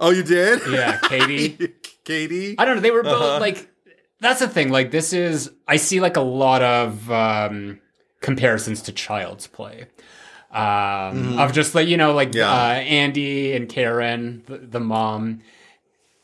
Oh, 0.00 0.10
you 0.10 0.22
did? 0.22 0.60
Yeah, 0.70 0.98
Katie. 0.98 1.74
Katie. 2.06 2.54
I 2.56 2.64
don't 2.64 2.76
know. 2.76 2.82
They 2.82 2.90
were 2.90 3.02
both 3.02 3.22
uh-huh. 3.22 3.40
like. 3.40 3.68
That's 4.20 4.40
the 4.40 4.48
thing. 4.48 4.70
Like 4.70 4.90
this 4.90 5.12
is. 5.12 5.50
I 5.68 5.76
see 5.76 6.00
like 6.00 6.16
a 6.16 6.22
lot 6.22 6.62
of 6.62 7.10
um, 7.10 7.80
comparisons 8.20 8.80
to 8.82 8.92
Child's 8.92 9.46
Play. 9.46 9.88
Um, 10.52 10.62
mm-hmm. 10.62 11.38
Of 11.38 11.52
just 11.52 11.74
like 11.74 11.88
you 11.88 11.98
know, 11.98 12.14
like 12.14 12.34
yeah. 12.34 12.50
uh, 12.50 12.74
Andy 12.74 13.54
and 13.54 13.68
Karen, 13.68 14.42
the, 14.46 14.58
the 14.58 14.80
mom, 14.80 15.42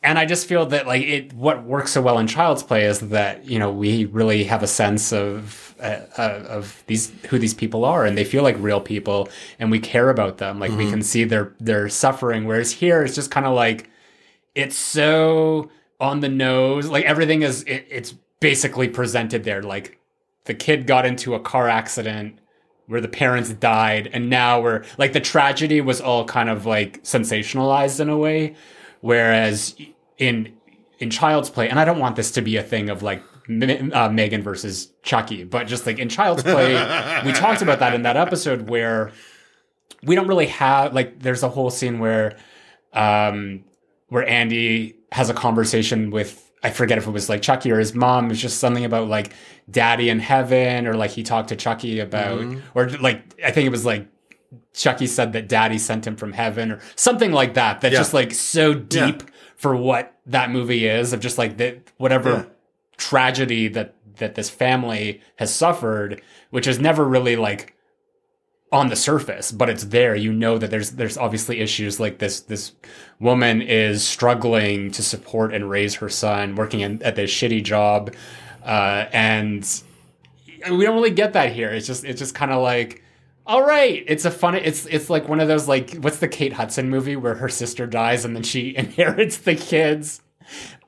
and 0.01 0.17
I 0.17 0.25
just 0.25 0.47
feel 0.47 0.65
that 0.67 0.87
like 0.87 1.03
it. 1.03 1.33
What 1.33 1.65
works 1.65 1.91
so 1.91 2.01
well 2.01 2.17
in 2.17 2.25
Child's 2.25 2.63
Play 2.63 2.85
is 2.85 2.99
that 3.09 3.45
you 3.45 3.59
know 3.59 3.71
we 3.71 4.05
really 4.05 4.45
have 4.45 4.63
a 4.63 4.67
sense 4.67 5.13
of 5.13 5.75
uh, 5.79 5.99
uh, 6.17 6.45
of 6.47 6.83
these 6.87 7.11
who 7.29 7.37
these 7.37 7.53
people 7.53 7.85
are, 7.85 8.05
and 8.05 8.17
they 8.17 8.23
feel 8.23 8.41
like 8.41 8.55
real 8.57 8.81
people, 8.81 9.29
and 9.59 9.69
we 9.69 9.79
care 9.79 10.09
about 10.09 10.37
them. 10.37 10.59
Like 10.59 10.71
mm-hmm. 10.71 10.79
we 10.79 10.89
can 10.89 11.03
see 11.03 11.25
their 11.25 11.53
their 11.59 11.89
suffering. 11.89 12.47
Whereas 12.47 12.71
here, 12.71 13.03
it's 13.03 13.15
just 13.15 13.29
kind 13.29 13.45
of 13.45 13.53
like 13.53 13.89
it's 14.55 14.75
so 14.75 15.69
on 15.99 16.19
the 16.19 16.29
nose. 16.29 16.87
Like 16.87 17.05
everything 17.05 17.41
is, 17.41 17.63
it, 17.63 17.87
it's 17.89 18.13
basically 18.39 18.87
presented 18.87 19.43
there. 19.43 19.63
Like 19.63 19.99
the 20.45 20.53
kid 20.53 20.87
got 20.87 21.05
into 21.05 21.33
a 21.33 21.39
car 21.39 21.67
accident 21.69 22.39
where 22.87 23.01
the 23.01 23.07
parents 23.07 23.49
died, 23.49 24.09
and 24.11 24.29
now 24.29 24.61
we're 24.61 24.83
like 24.97 25.13
the 25.13 25.21
tragedy 25.21 25.79
was 25.81 26.01
all 26.01 26.25
kind 26.25 26.49
of 26.49 26.65
like 26.65 27.01
sensationalized 27.03 27.99
in 27.99 28.09
a 28.09 28.17
way, 28.17 28.55
whereas 29.01 29.75
in 30.17 30.53
in 30.99 31.09
Child's 31.09 31.49
Play, 31.49 31.69
and 31.69 31.79
I 31.79 31.85
don't 31.85 31.99
want 31.99 32.15
this 32.15 32.31
to 32.31 32.41
be 32.41 32.57
a 32.57 32.63
thing 32.63 32.89
of 32.89 33.01
like 33.01 33.23
uh, 33.49 34.09
Megan 34.09 34.41
versus 34.41 34.89
Chucky, 35.01 35.43
but 35.43 35.67
just 35.67 35.85
like 35.85 35.97
in 35.97 36.09
Child's 36.09 36.43
Play, 36.43 36.73
we 37.25 37.31
talked 37.33 37.61
about 37.61 37.79
that 37.79 37.93
in 37.93 38.01
that 38.03 38.17
episode 38.17 38.69
where 38.69 39.11
we 40.03 40.15
don't 40.15 40.27
really 40.27 40.47
have 40.47 40.93
like 40.93 41.19
there's 41.19 41.43
a 41.43 41.49
whole 41.49 41.69
scene 41.69 41.99
where 41.99 42.37
um 42.91 43.63
where 44.13 44.29
Andy 44.29 44.95
has 45.11 45.31
a 45.31 45.33
conversation 45.33 46.11
with 46.11 46.51
I 46.61 46.69
forget 46.69 46.99
if 46.99 47.07
it 47.07 47.09
was 47.09 47.29
like 47.29 47.41
Chucky 47.41 47.71
or 47.71 47.79
his 47.79 47.95
mom. 47.95 48.29
It's 48.29 48.39
just 48.39 48.59
something 48.59 48.85
about 48.85 49.07
like 49.07 49.33
daddy 49.71 50.07
in 50.07 50.19
heaven, 50.19 50.85
or 50.85 50.93
like 50.93 51.09
he 51.09 51.23
talked 51.23 51.49
to 51.49 51.55
Chucky 51.55 51.99
about, 51.99 52.41
mm-hmm. 52.41 52.59
or 52.77 52.89
like 52.89 53.23
I 53.43 53.49
think 53.49 53.65
it 53.65 53.71
was 53.71 53.87
like 53.87 54.07
Chucky 54.71 55.07
said 55.07 55.33
that 55.33 55.49
daddy 55.49 55.79
sent 55.79 56.05
him 56.05 56.15
from 56.15 56.31
heaven, 56.31 56.71
or 56.71 56.79
something 56.95 57.31
like 57.31 57.55
that. 57.55 57.81
That 57.81 57.91
yeah. 57.91 57.97
just 57.97 58.13
like 58.13 58.35
so 58.35 58.75
deep 58.75 59.23
yeah. 59.23 59.29
for 59.55 59.75
what 59.75 60.15
that 60.27 60.51
movie 60.51 60.85
is 60.85 61.11
of 61.11 61.19
just 61.19 61.39
like 61.39 61.57
that 61.57 61.91
whatever 61.97 62.29
yeah. 62.29 62.45
tragedy 62.97 63.67
that 63.69 63.95
that 64.17 64.35
this 64.35 64.51
family 64.51 65.21
has 65.37 65.53
suffered, 65.53 66.21
which 66.51 66.67
is 66.67 66.79
never 66.79 67.03
really 67.03 67.35
like 67.35 67.72
on 68.73 68.89
the 68.89 68.95
surface, 68.95 69.51
but 69.51 69.69
it's 69.69 69.85
there. 69.85 70.15
You 70.15 70.33
know 70.33 70.57
that 70.57 70.71
there's 70.71 70.91
there's 70.91 71.17
obviously 71.17 71.59
issues 71.59 71.99
like 71.99 72.17
this. 72.17 72.41
This 72.41 72.73
woman 73.19 73.61
is 73.61 74.03
struggling 74.03 74.89
to 74.91 75.03
support 75.03 75.53
and 75.53 75.69
raise 75.69 75.95
her 75.95 76.09
son, 76.09 76.55
working 76.55 76.79
in, 76.79 77.01
at 77.03 77.15
this 77.15 77.31
shitty 77.31 77.63
job, 77.63 78.13
uh, 78.65 79.05
and 79.13 79.63
we 80.71 80.85
don't 80.85 80.95
really 80.95 81.11
get 81.11 81.33
that 81.33 81.53
here. 81.53 81.69
It's 81.69 81.85
just 81.85 82.03
it's 82.03 82.17
just 82.17 82.33
kind 82.33 82.51
of 82.51 82.63
like, 82.63 83.03
all 83.45 83.63
right, 83.63 84.03
it's 84.07 84.25
a 84.25 84.31
fun. 84.31 84.55
It's 84.55 84.87
it's 84.87 85.07
like 85.07 85.29
one 85.29 85.39
of 85.39 85.47
those 85.47 85.67
like 85.67 85.93
what's 85.97 86.17
the 86.17 86.27
Kate 86.27 86.53
Hudson 86.53 86.89
movie 86.89 87.15
where 87.15 87.35
her 87.35 87.49
sister 87.49 87.85
dies 87.85 88.25
and 88.25 88.35
then 88.35 88.43
she 88.43 88.75
inherits 88.75 89.37
the 89.37 89.55
kids. 89.55 90.22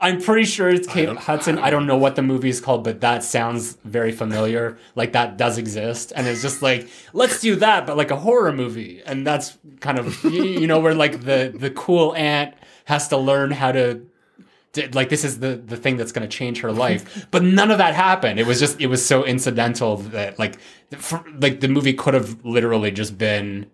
I'm 0.02 0.22
pretty 0.22 0.46
sure 0.46 0.70
it's 0.70 0.88
Kate 0.88 1.10
I 1.10 1.14
Hudson. 1.14 1.58
I 1.58 1.70
don't 1.70 1.88
know 1.88 1.98
what 1.98 2.16
the 2.16 2.22
movie 2.22 2.50
is 2.50 2.62
called, 2.62 2.84
but 2.84 3.02
that 3.02 3.24
sounds 3.24 3.78
very 3.84 4.12
familiar. 4.12 4.78
Like 4.96 5.14
that 5.14 5.38
does 5.38 5.58
exist, 5.58 6.14
and 6.16 6.28
it's 6.28 6.42
just 6.42 6.62
like 6.62 6.90
let's 7.14 7.40
do 7.40 7.56
that, 7.58 7.88
but 7.88 7.98
like 7.98 8.12
a 8.12 8.18
horror 8.18 8.52
movie, 8.52 9.02
and 9.06 9.26
that's 9.26 9.58
kind 9.80 9.98
of 10.00 10.24
you 10.24 10.68
know 10.68 10.80
where 10.80 10.94
like 10.94 11.22
the 11.22 11.54
the 11.56 11.72
cool 11.72 12.14
aunt 12.16 12.54
has 12.86 13.08
to 13.10 13.18
learn 13.18 13.52
how 13.52 13.72
to 13.72 14.06
like 14.94 15.10
this 15.10 15.24
is 15.24 15.40
the 15.40 15.56
the 15.56 15.78
thing 15.78 15.98
that's 15.98 16.12
going 16.12 16.28
to 16.28 16.38
change 16.38 16.60
her 16.60 16.72
life 16.72 17.28
but 17.32 17.42
none 17.44 17.72
of 17.72 17.78
that 17.78 17.94
happened 17.94 18.40
it 18.40 18.46
was 18.46 18.60
just 18.60 18.80
it 18.82 18.88
was 18.88 19.06
so 19.06 19.24
incidental 19.24 19.96
that 19.98 20.38
like 20.38 20.60
for, 20.98 21.24
like 21.40 21.62
the 21.62 21.68
movie 21.70 21.94
could 21.94 22.14
have 22.14 22.44
literally 22.46 22.92
just 22.92 23.18
been 23.18 23.66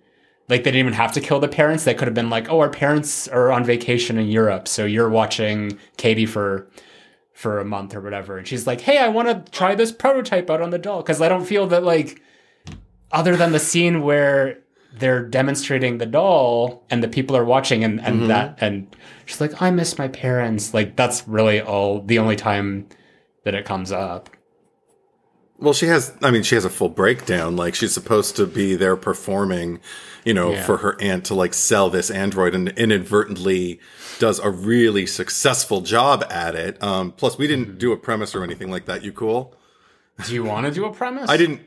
like 0.52 0.66
they 0.66 0.72
didn't 0.72 0.82
even 0.82 0.94
have 0.94 1.14
to 1.14 1.22
kill 1.22 1.40
the 1.40 1.48
parents. 1.48 1.86
They 1.86 1.94
could 1.94 2.10
have 2.10 2.14
been 2.14 2.30
like, 2.30 2.52
"Oh, 2.52 2.60
our 2.60 2.70
parents 2.70 3.30
are 3.30 3.54
on 3.54 3.64
vacation 3.64 4.18
in 4.18 4.28
Europe, 4.28 4.68
so 4.68 4.84
you're 4.86 5.10
watching 5.10 5.80
Katie 5.96 6.26
for 6.26 6.68
for 7.34 7.60
a 7.60 7.66
month 7.66 7.96
or 7.96 8.02
whatever." 8.02 8.38
And 8.38 8.46
she's 8.46 8.68
like, 8.68 8.82
"Hey, 8.82 8.98
I 8.98 9.08
want 9.08 9.30
to 9.30 9.50
try 9.52 9.76
this 9.76 9.94
prototype 9.94 10.50
out 10.50 10.62
on 10.62 10.70
the 10.70 10.78
doll 10.78 11.02
because 11.02 11.22
I 11.22 11.30
don't 11.30 11.46
feel 11.46 11.68
that 11.68 11.86
like 11.86 12.22
other 13.14 13.38
than 13.38 13.54
the 13.54 13.60
scene 13.60 14.02
where 14.02 14.60
they're 15.00 15.24
demonstrating 15.24 16.00
the 16.00 16.06
doll 16.06 16.84
and 16.90 17.02
the 17.02 17.08
people 17.08 17.38
are 17.38 17.46
watching 17.46 17.86
and 17.86 18.02
and 18.02 18.18
mm-hmm. 18.18 18.28
that 18.28 18.58
and 18.60 18.94
she's 19.26 19.40
like, 19.40 19.62
"I 19.62 19.72
miss 19.72 19.98
my 19.98 20.10
parents." 20.10 20.74
Like 20.74 20.98
that's 20.98 21.26
really 21.30 21.62
all 21.62 22.02
the 22.02 22.20
only 22.20 22.36
time 22.36 22.90
that 23.46 23.56
it 23.56 23.64
comes 23.64 23.94
up. 23.94 24.30
Well, 25.62 25.74
she 25.74 25.86
has, 25.86 26.12
I 26.24 26.32
mean, 26.32 26.42
she 26.42 26.56
has 26.56 26.66
a 26.66 26.72
full 26.72 26.90
breakdown. 26.90 27.56
Like, 27.56 27.76
she's 27.76 27.94
supposed 27.94 28.36
to 28.38 28.48
be 28.48 28.76
there 28.76 28.96
performing, 28.96 29.80
you 30.24 30.34
know, 30.34 30.52
yeah. 30.52 30.64
for 30.64 30.78
her 30.78 31.00
aunt 31.02 31.26
to 31.26 31.36
like 31.36 31.54
sell 31.54 31.90
this 31.90 32.10
android 32.10 32.54
and 32.54 32.70
inadvertently 32.70 33.80
does 34.20 34.40
a 34.40 34.50
really 34.50 35.06
successful 35.06 35.82
job 35.82 36.24
at 36.30 36.56
it. 36.56 36.82
Um, 36.82 37.12
plus, 37.12 37.38
we 37.38 37.48
didn't 37.48 37.78
do 37.78 37.92
a 37.92 37.98
premise 37.98 38.36
or 38.36 38.44
anything 38.44 38.70
like 38.70 38.86
that. 38.86 39.04
You 39.04 39.12
cool? 39.12 39.56
Do 40.26 40.34
you 40.34 40.44
want 40.44 40.68
to 40.68 40.72
do 40.72 40.86
a 40.86 40.94
premise? 40.94 41.30
I 41.30 41.38
didn't. 41.38 41.62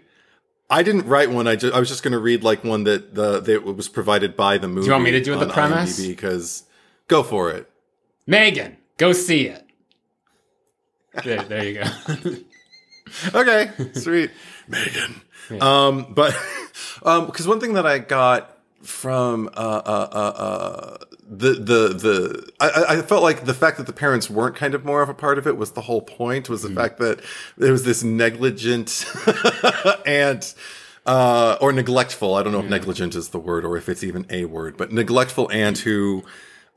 I 0.70 0.82
didn't 0.82 1.06
write 1.06 1.30
one. 1.30 1.46
I, 1.46 1.56
just, 1.56 1.74
I 1.74 1.78
was 1.78 1.88
just 1.88 2.02
going 2.02 2.12
to 2.12 2.18
read 2.18 2.42
like 2.42 2.64
one 2.64 2.84
that 2.84 3.14
the 3.14 3.40
that 3.40 3.64
was 3.64 3.88
provided 3.88 4.36
by 4.36 4.58
the 4.58 4.66
movie. 4.66 4.82
Do 4.82 4.86
you 4.86 4.92
want 4.92 5.04
me 5.04 5.10
to 5.12 5.22
do 5.22 5.38
the 5.38 5.48
premise? 5.48 6.04
Because 6.04 6.64
go 7.06 7.22
for 7.22 7.50
it. 7.50 7.70
Megan, 8.26 8.78
go 8.96 9.12
see 9.12 9.48
it. 9.48 9.66
there, 11.22 11.42
there 11.42 11.64
you 11.64 11.74
go. 11.74 12.36
okay, 13.40 13.70
sweet, 13.92 14.30
Megan. 14.66 15.20
Yeah. 15.50 15.58
Um, 15.60 16.14
but 16.14 16.34
um, 17.04 17.26
because 17.26 17.46
one 17.46 17.60
thing 17.60 17.74
that 17.74 17.86
I 17.86 17.98
got 17.98 18.50
from 18.82 19.48
uh, 19.48 19.60
uh, 19.60 20.08
uh, 20.12 20.16
uh, 20.16 20.96
the 21.28 21.54
the 21.54 21.88
the 21.88 22.52
I, 22.60 22.96
I 22.98 23.02
felt 23.02 23.22
like 23.22 23.44
the 23.44 23.54
fact 23.54 23.78
that 23.78 23.86
the 23.86 23.92
parents 23.92 24.28
weren't 24.28 24.56
kind 24.56 24.74
of 24.74 24.84
more 24.84 25.02
of 25.02 25.08
a 25.08 25.14
part 25.14 25.38
of 25.38 25.46
it 25.46 25.56
was 25.56 25.72
the 25.72 25.82
whole 25.82 26.02
point 26.02 26.48
was 26.48 26.62
the 26.62 26.68
mm. 26.68 26.74
fact 26.74 26.98
that 26.98 27.20
there 27.56 27.72
was 27.72 27.84
this 27.84 28.04
negligent 28.04 29.06
and 30.06 30.54
uh, 31.06 31.56
or 31.60 31.72
neglectful. 31.72 32.34
I 32.34 32.42
don't 32.42 32.52
know 32.52 32.60
if 32.60 32.70
negligent 32.70 33.14
is 33.14 33.30
the 33.30 33.38
word 33.38 33.64
or 33.64 33.76
if 33.76 33.88
it's 33.88 34.04
even 34.04 34.26
a 34.30 34.44
word, 34.44 34.76
but 34.76 34.92
neglectful 34.92 35.50
aunt 35.50 35.78
who 35.78 36.24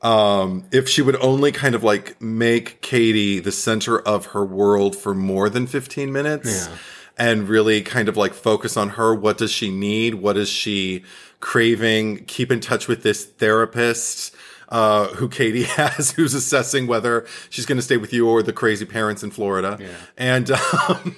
um, 0.00 0.64
if 0.70 0.88
she 0.88 1.02
would 1.02 1.16
only 1.16 1.52
kind 1.52 1.74
of 1.74 1.82
like 1.82 2.20
make 2.20 2.80
Katie 2.80 3.40
the 3.40 3.52
center 3.52 3.98
of 3.98 4.26
her 4.26 4.44
world 4.44 4.96
for 4.96 5.14
more 5.14 5.50
than 5.50 5.66
15 5.66 6.12
minutes 6.12 6.68
yeah. 6.68 6.76
And 7.18 7.48
really 7.48 7.82
kind 7.82 8.08
of 8.08 8.16
like 8.16 8.32
focus 8.32 8.76
on 8.76 8.90
her. 8.90 9.14
What 9.14 9.38
does 9.38 9.50
she 9.50 9.70
need? 9.70 10.14
What 10.14 10.36
is 10.36 10.48
she 10.48 11.04
craving? 11.40 12.24
Keep 12.26 12.52
in 12.52 12.60
touch 12.60 12.88
with 12.88 13.02
this 13.02 13.24
therapist. 13.24 14.34
Uh, 14.70 15.08
who 15.14 15.30
Katie 15.30 15.62
has, 15.78 16.10
who's 16.10 16.34
assessing 16.34 16.86
whether 16.86 17.26
she's 17.48 17.64
going 17.64 17.78
to 17.78 17.82
stay 17.82 17.96
with 17.96 18.12
you 18.12 18.28
or 18.28 18.42
the 18.42 18.52
crazy 18.52 18.84
parents 18.84 19.22
in 19.22 19.30
Florida. 19.30 19.78
Yeah. 19.80 19.88
And 20.18 20.50
um, 20.90 21.16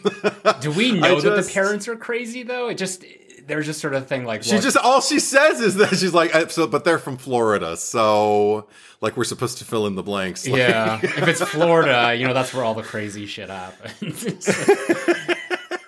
do 0.61 0.71
we 0.71 0.92
know 0.92 1.21
just, 1.21 1.25
that 1.25 1.35
the 1.35 1.50
parents 1.52 1.88
are 1.88 1.97
crazy 1.97 2.45
though? 2.45 2.69
It 2.69 2.78
just 2.78 3.04
there's 3.49 3.66
just 3.66 3.80
sort 3.80 3.95
of 3.95 4.07
thing 4.07 4.25
like 4.25 4.45
she 4.45 4.59
just 4.61 4.76
all 4.76 5.00
she 5.00 5.19
says 5.19 5.61
is 5.61 5.75
that 5.75 5.97
she's 5.97 6.14
like 6.14 6.33
so, 6.52 6.69
but 6.69 6.85
they're 6.85 7.00
from 7.00 7.16
Florida, 7.16 7.76
so 7.76 8.69
like 9.00 9.16
we're 9.16 9.25
supposed 9.25 9.59
to 9.59 9.64
fill 9.64 9.88
in 9.88 9.97
the 9.97 10.02
blanks. 10.04 10.47
Like, 10.47 10.59
yeah, 10.59 11.00
if 11.02 11.26
it's 11.26 11.42
Florida, 11.42 12.14
you 12.14 12.26
know 12.26 12.35
that's 12.35 12.54
where 12.54 12.64
all 12.64 12.75
the 12.75 12.85
crazy 12.85 13.26
shit 13.26 13.50
happens. 13.50 14.49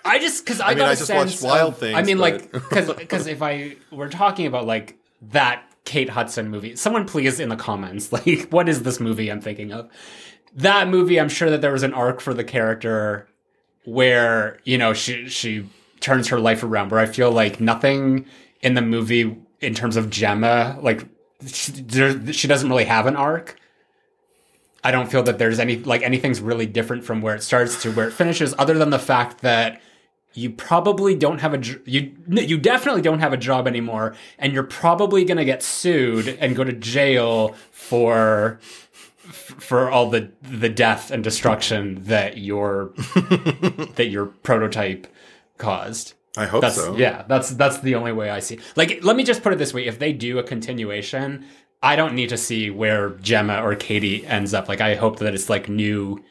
I 0.04 0.18
just 0.18 0.44
because 0.44 0.60
I, 0.60 0.66
I 0.66 0.68
mean, 0.70 0.78
got 0.78 0.88
I 0.90 0.94
just 0.94 1.12
watched 1.12 1.42
Wild 1.42 1.74
of, 1.74 1.78
Things. 1.78 1.96
I 1.96 2.02
mean, 2.02 2.18
but... 2.18 2.22
like 2.32 2.52
because 2.52 2.92
because 2.94 3.26
if 3.26 3.42
I 3.42 3.76
we're 3.90 4.08
talking 4.08 4.46
about 4.46 4.66
like 4.66 4.98
that 5.30 5.64
Kate 5.84 6.10
Hudson 6.10 6.48
movie, 6.48 6.76
someone 6.76 7.06
please 7.06 7.40
in 7.40 7.48
the 7.48 7.56
comments 7.56 8.12
like 8.26 8.48
what 8.50 8.68
is 8.68 8.82
this 8.82 9.00
movie 9.00 9.30
I'm 9.30 9.40
thinking 9.40 9.72
of? 9.72 9.90
That 10.54 10.88
movie, 10.88 11.18
I'm 11.18 11.30
sure 11.30 11.50
that 11.50 11.62
there 11.62 11.72
was 11.72 11.82
an 11.82 11.94
arc 11.94 12.20
for 12.20 12.34
the 12.34 12.44
character 12.44 13.28
where 13.84 14.60
you 14.64 14.78
know 14.78 14.92
she 14.92 15.28
she 15.28 15.68
turns 16.00 16.28
her 16.28 16.38
life 16.38 16.62
around. 16.62 16.90
Where 16.90 17.00
I 17.00 17.06
feel 17.06 17.30
like 17.30 17.60
nothing 17.60 18.26
in 18.60 18.74
the 18.74 18.82
movie 18.82 19.36
in 19.60 19.74
terms 19.74 19.96
of 19.96 20.10
Gemma 20.10 20.78
like 20.82 21.06
she, 21.46 21.72
there, 21.72 22.32
she 22.32 22.48
doesn't 22.48 22.68
really 22.68 22.84
have 22.84 23.06
an 23.06 23.16
arc. 23.16 23.56
I 24.84 24.90
don't 24.90 25.10
feel 25.10 25.22
that 25.24 25.38
there's 25.38 25.58
any 25.58 25.76
like 25.76 26.02
anything's 26.02 26.40
really 26.40 26.66
different 26.66 27.04
from 27.04 27.20
where 27.20 27.34
it 27.34 27.42
starts 27.42 27.82
to 27.82 27.92
where 27.92 28.08
it 28.08 28.12
finishes, 28.12 28.54
other 28.58 28.74
than 28.74 28.90
the 28.90 28.98
fact 28.98 29.40
that 29.42 29.80
you 30.34 30.50
probably 30.50 31.14
don't 31.14 31.40
have 31.40 31.54
a 31.54 31.60
you 31.84 32.12
you 32.28 32.58
definitely 32.58 33.02
don't 33.02 33.20
have 33.20 33.32
a 33.32 33.36
job 33.36 33.66
anymore, 33.66 34.14
and 34.38 34.52
you're 34.52 34.62
probably 34.62 35.24
gonna 35.24 35.44
get 35.44 35.62
sued 35.62 36.28
and 36.40 36.56
go 36.56 36.64
to 36.64 36.72
jail 36.72 37.54
for 37.70 38.58
for 39.16 39.90
all 39.90 40.10
the 40.10 40.30
the 40.42 40.68
death 40.68 41.10
and 41.10 41.22
destruction 41.22 42.02
that 42.04 42.38
your 42.38 42.92
that 43.94 44.08
your 44.10 44.26
prototype 44.26 45.06
caused. 45.58 46.14
I 46.36 46.46
hope 46.46 46.62
That's 46.62 46.76
so. 46.76 46.96
yeah, 46.96 47.24
that's 47.28 47.50
that's 47.50 47.80
the 47.80 47.94
only 47.94 48.12
way 48.12 48.30
I 48.30 48.40
see. 48.40 48.58
Like 48.74 49.04
let 49.04 49.16
me 49.16 49.24
just 49.24 49.42
put 49.42 49.52
it 49.52 49.58
this 49.58 49.74
way, 49.74 49.86
if 49.86 49.98
they 49.98 50.12
do 50.12 50.38
a 50.38 50.42
continuation, 50.42 51.44
I 51.82 51.94
don't 51.96 52.14
need 52.14 52.30
to 52.30 52.38
see 52.38 52.70
where 52.70 53.10
Gemma 53.10 53.62
or 53.62 53.74
Katie 53.74 54.24
ends 54.26 54.54
up. 54.54 54.68
Like 54.68 54.80
I 54.80 54.94
hope 54.94 55.18
that 55.18 55.34
it's 55.34 55.50
like 55.50 55.68
new 55.68 56.22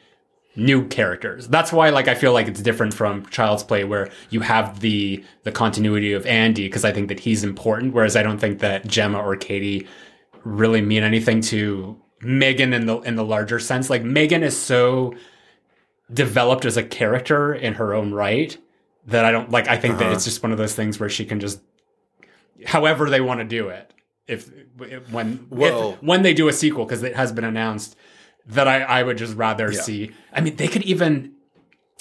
new 0.54 0.86
characters. 0.88 1.48
That's 1.48 1.72
why 1.72 1.90
like 1.90 2.08
I 2.08 2.14
feel 2.14 2.32
like 2.32 2.46
it's 2.48 2.60
different 2.60 2.92
from 2.94 3.24
Child's 3.26 3.62
Play 3.64 3.84
where 3.84 4.10
you 4.30 4.40
have 4.40 4.80
the 4.80 5.24
the 5.44 5.52
continuity 5.52 6.12
of 6.12 6.26
Andy 6.26 6.64
because 6.68 6.84
I 6.84 6.92
think 6.92 7.08
that 7.08 7.20
he's 7.20 7.42
important 7.44 7.94
whereas 7.94 8.16
I 8.16 8.22
don't 8.22 8.38
think 8.38 8.58
that 8.60 8.86
Gemma 8.86 9.18
or 9.18 9.36
Katie 9.36 9.86
really 10.44 10.82
mean 10.82 11.02
anything 11.02 11.40
to 11.42 11.98
Megan 12.20 12.72
in 12.72 12.86
the 12.86 12.98
in 13.00 13.16
the 13.16 13.24
larger 13.24 13.58
sense. 13.58 13.88
Like 13.88 14.02
Megan 14.02 14.42
is 14.42 14.56
so 14.58 15.14
developed 16.12 16.64
as 16.66 16.76
a 16.76 16.82
character 16.82 17.54
in 17.54 17.74
her 17.74 17.94
own 17.94 18.12
right 18.12 18.56
that 19.06 19.24
I 19.24 19.32
don't 19.32 19.50
like 19.50 19.68
I 19.68 19.76
think 19.78 19.98
that 19.98 20.04
Uh-huh. 20.04 20.14
it's 20.14 20.24
just 20.24 20.42
one 20.42 20.52
of 20.52 20.58
those 20.58 20.74
things 20.74 21.00
where 21.00 21.08
she 21.08 21.24
can 21.24 21.40
just 21.40 21.60
however 22.66 23.08
they 23.08 23.20
want 23.20 23.40
to 23.40 23.44
do 23.44 23.68
it. 23.70 23.92
If, 24.28 24.50
if 24.80 25.10
when 25.10 25.46
if, 25.94 26.02
when 26.02 26.22
they 26.22 26.32
do 26.34 26.48
a 26.48 26.52
sequel 26.52 26.84
because 26.84 27.02
it 27.02 27.16
has 27.16 27.32
been 27.32 27.44
announced 27.44 27.96
that 28.46 28.66
I, 28.68 28.82
I 28.82 29.02
would 29.02 29.18
just 29.18 29.36
rather 29.36 29.70
Yeah. 29.72 29.80
see. 29.80 30.10
I 30.32 30.40
mean, 30.40 30.56
they 30.56 30.68
could 30.68 30.82
even 30.82 31.32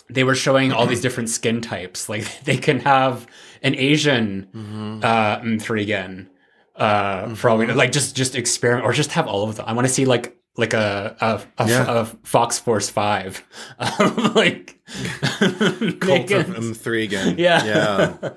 they 0.10 0.24
were 0.25 0.36
showing 0.36 0.74
all 0.74 0.86
these 0.88 1.01
different 1.01 1.29
skin 1.29 1.62
types. 1.62 2.10
Like 2.10 2.25
they 2.43 2.57
can 2.57 2.79
have 2.81 3.27
an 3.63 3.75
Asian 3.75 4.48
Mm-hmm. 4.53 5.00
uh, 5.03 5.39
Mthrigan 5.39 6.27
uh, 6.75 7.36
for 7.36 7.50
all 7.50 7.57
we 7.57 7.65
know. 7.67 7.75
Like 7.75 7.91
just 7.91 8.15
just 8.15 8.36
experiment 8.36 8.86
or 8.86 8.93
just 8.93 9.12
have 9.13 9.27
all 9.27 9.48
of 9.50 9.55
them. 9.55 9.65
I 9.67 9.74
want 9.74 9.88
to 9.88 9.93
see 9.93 10.05
like 10.05 10.36
like 10.57 10.74
a 10.74 11.15
a, 11.57 11.63
a, 11.63 11.69
Yeah. 11.69 11.86
a 12.01 12.05
Fox 12.24 12.60
Force 12.60 12.89
Five, 12.89 13.43
um, 13.79 14.33
like 14.36 14.79
Cult 15.39 16.01
Megan- 16.01 16.39
of 16.41 16.48
M3 16.63 17.03
again. 17.03 17.36
Yeah. 17.38 17.63
Yeah. 17.63 18.29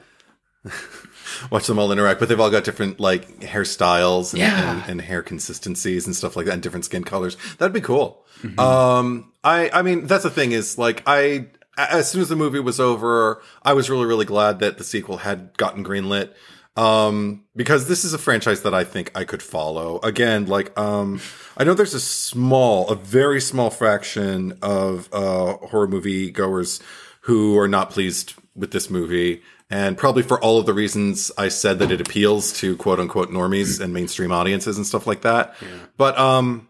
Watch 1.50 1.66
them 1.66 1.78
all 1.78 1.90
interact, 1.92 2.20
but 2.20 2.28
they've 2.28 2.40
all 2.40 2.50
got 2.50 2.64
different 2.64 3.00
like 3.00 3.40
hairstyles 3.40 4.32
and, 4.32 4.40
Yeah. 4.40 4.80
and, 4.82 4.90
and 4.90 5.00
hair 5.00 5.22
consistencies 5.22 6.06
and 6.06 6.14
stuff 6.14 6.36
like 6.36 6.46
that, 6.46 6.52
and 6.52 6.62
different 6.62 6.84
skin 6.84 7.04
colors. 7.04 7.36
That'd 7.58 7.72
be 7.72 7.80
cool. 7.80 8.24
Mm-hmm. 8.42 8.58
Um, 8.60 9.32
I, 9.42 9.70
I 9.72 9.82
mean, 9.82 10.06
that's 10.06 10.24
the 10.24 10.30
thing 10.30 10.52
is 10.52 10.76
like 10.78 11.02
I, 11.06 11.46
as 11.76 12.10
soon 12.10 12.20
as 12.22 12.28
the 12.28 12.36
movie 12.36 12.60
was 12.60 12.78
over, 12.80 13.42
I 13.62 13.72
was 13.72 13.90
really, 13.90 14.06
really 14.06 14.24
glad 14.26 14.58
that 14.60 14.78
the 14.78 14.84
sequel 14.84 15.18
had 15.18 15.56
gotten 15.56 15.84
greenlit. 15.84 16.32
Um, 16.76 17.44
because 17.54 17.86
this 17.86 18.04
is 18.04 18.14
a 18.14 18.18
franchise 18.18 18.62
that 18.62 18.74
I 18.74 18.82
think 18.82 19.12
I 19.14 19.22
could 19.22 19.42
follow. 19.44 20.00
Again, 20.02 20.46
like, 20.46 20.76
um, 20.76 21.20
I 21.56 21.62
know 21.62 21.72
there's 21.72 21.94
a 21.94 22.00
small, 22.00 22.88
a 22.88 22.96
very 22.96 23.40
small 23.40 23.70
fraction 23.70 24.58
of, 24.60 25.08
uh, 25.12 25.52
horror 25.68 25.86
movie 25.86 26.32
goers 26.32 26.80
who 27.22 27.56
are 27.58 27.68
not 27.68 27.90
pleased 27.90 28.34
with 28.56 28.72
this 28.72 28.90
movie. 28.90 29.40
And 29.70 29.96
probably 29.96 30.22
for 30.22 30.38
all 30.40 30.58
of 30.58 30.66
the 30.66 30.74
reasons 30.74 31.32
I 31.38 31.48
said 31.48 31.78
that 31.78 31.90
it 31.90 32.00
appeals 32.00 32.52
to 32.60 32.76
quote 32.76 33.00
unquote 33.00 33.30
normies 33.30 33.80
and 33.80 33.94
mainstream 33.94 34.30
audiences 34.30 34.76
and 34.76 34.86
stuff 34.86 35.06
like 35.06 35.22
that. 35.22 35.54
But, 35.96 36.18
um, 36.18 36.68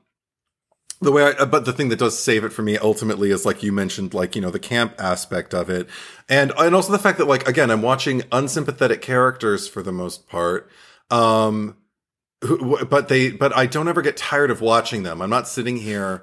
the 1.00 1.12
way 1.12 1.34
I, 1.38 1.44
but 1.44 1.64
the 1.64 1.72
thing 1.72 1.88
that 1.90 1.98
does 1.98 2.18
save 2.18 2.44
it 2.44 2.52
for 2.52 2.62
me 2.62 2.78
ultimately 2.78 3.30
is 3.30 3.44
like 3.44 3.62
you 3.62 3.72
mentioned, 3.72 4.14
like, 4.14 4.36
you 4.36 4.40
know, 4.40 4.50
the 4.50 4.58
camp 4.60 4.94
aspect 4.98 5.52
of 5.52 5.68
it. 5.68 5.88
And, 6.28 6.52
and 6.56 6.74
also 6.74 6.92
the 6.92 6.98
fact 6.98 7.18
that 7.18 7.26
like, 7.26 7.46
again, 7.48 7.70
I'm 7.70 7.82
watching 7.82 8.22
unsympathetic 8.32 9.02
characters 9.02 9.68
for 9.68 9.82
the 9.82 9.92
most 9.92 10.28
part. 10.28 10.70
Um, 11.10 11.76
who, 12.42 12.86
but 12.86 13.08
they, 13.08 13.32
but 13.32 13.54
I 13.56 13.66
don't 13.66 13.88
ever 13.88 14.02
get 14.02 14.16
tired 14.16 14.50
of 14.50 14.60
watching 14.60 15.02
them. 15.02 15.20
I'm 15.20 15.30
not 15.30 15.48
sitting 15.48 15.76
here 15.76 16.22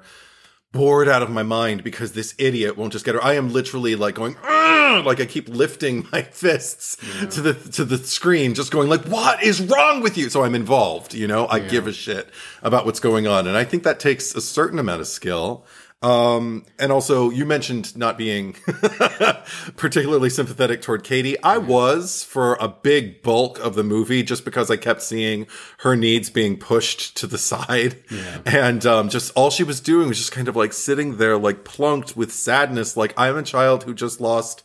bored 0.72 1.08
out 1.08 1.22
of 1.22 1.30
my 1.30 1.42
mind 1.42 1.84
because 1.84 2.12
this 2.12 2.34
idiot 2.38 2.76
won't 2.76 2.92
just 2.92 3.04
get 3.04 3.14
her. 3.14 3.22
I 3.22 3.34
am 3.34 3.52
literally 3.52 3.94
like 3.94 4.14
going, 4.14 4.36
like 4.42 5.20
I 5.20 5.26
keep 5.26 5.48
lifting 5.48 6.08
my 6.12 6.22
fists 6.22 6.96
to 7.30 7.40
the 7.40 7.54
to 7.72 7.84
the 7.84 7.98
screen, 7.98 8.54
just 8.54 8.72
going 8.72 8.88
like, 8.88 9.04
"What 9.04 9.42
is 9.42 9.60
wrong 9.60 10.02
with 10.02 10.18
you?" 10.18 10.30
So 10.30 10.42
I'm 10.42 10.54
involved. 10.54 11.14
You 11.14 11.28
know, 11.28 11.46
I 11.48 11.60
give 11.60 11.86
a 11.86 11.92
shit 11.92 12.28
about 12.62 12.86
what's 12.86 13.00
going 13.00 13.26
on, 13.26 13.46
and 13.46 13.56
I 13.56 13.64
think 13.64 13.82
that 13.84 14.00
takes 14.00 14.34
a 14.34 14.40
certain 14.40 14.78
amount 14.78 15.00
of 15.00 15.06
skill. 15.06 15.64
Um, 16.02 16.66
and 16.78 16.90
also 16.90 17.30
you 17.30 17.46
mentioned 17.46 17.96
not 17.96 18.18
being 18.18 18.54
particularly 19.76 20.30
sympathetic 20.30 20.82
toward 20.82 21.04
Katie. 21.04 21.40
I 21.42 21.58
was 21.58 22.24
for 22.24 22.54
a 22.60 22.68
big 22.68 23.22
bulk 23.22 23.58
of 23.60 23.76
the 23.76 23.84
movie 23.84 24.22
just 24.22 24.44
because 24.44 24.70
I 24.70 24.76
kept 24.76 25.00
seeing 25.00 25.46
her 25.78 25.96
needs 25.96 26.28
being 26.28 26.56
pushed 26.58 27.16
to 27.18 27.26
the 27.26 27.38
side. 27.52 28.02
And, 28.44 28.84
um, 28.84 29.08
just 29.08 29.32
all 29.36 29.50
she 29.50 29.64
was 29.64 29.80
doing 29.80 30.08
was 30.08 30.18
just 30.18 30.32
kind 30.32 30.48
of 30.48 30.56
like 30.56 30.72
sitting 30.72 31.18
there, 31.18 31.38
like 31.38 31.64
plunked 31.64 32.16
with 32.16 32.32
sadness. 32.32 32.96
Like 32.96 33.14
I'm 33.16 33.36
a 33.36 33.42
child 33.42 33.84
who 33.84 33.94
just 33.94 34.20
lost 34.20 34.62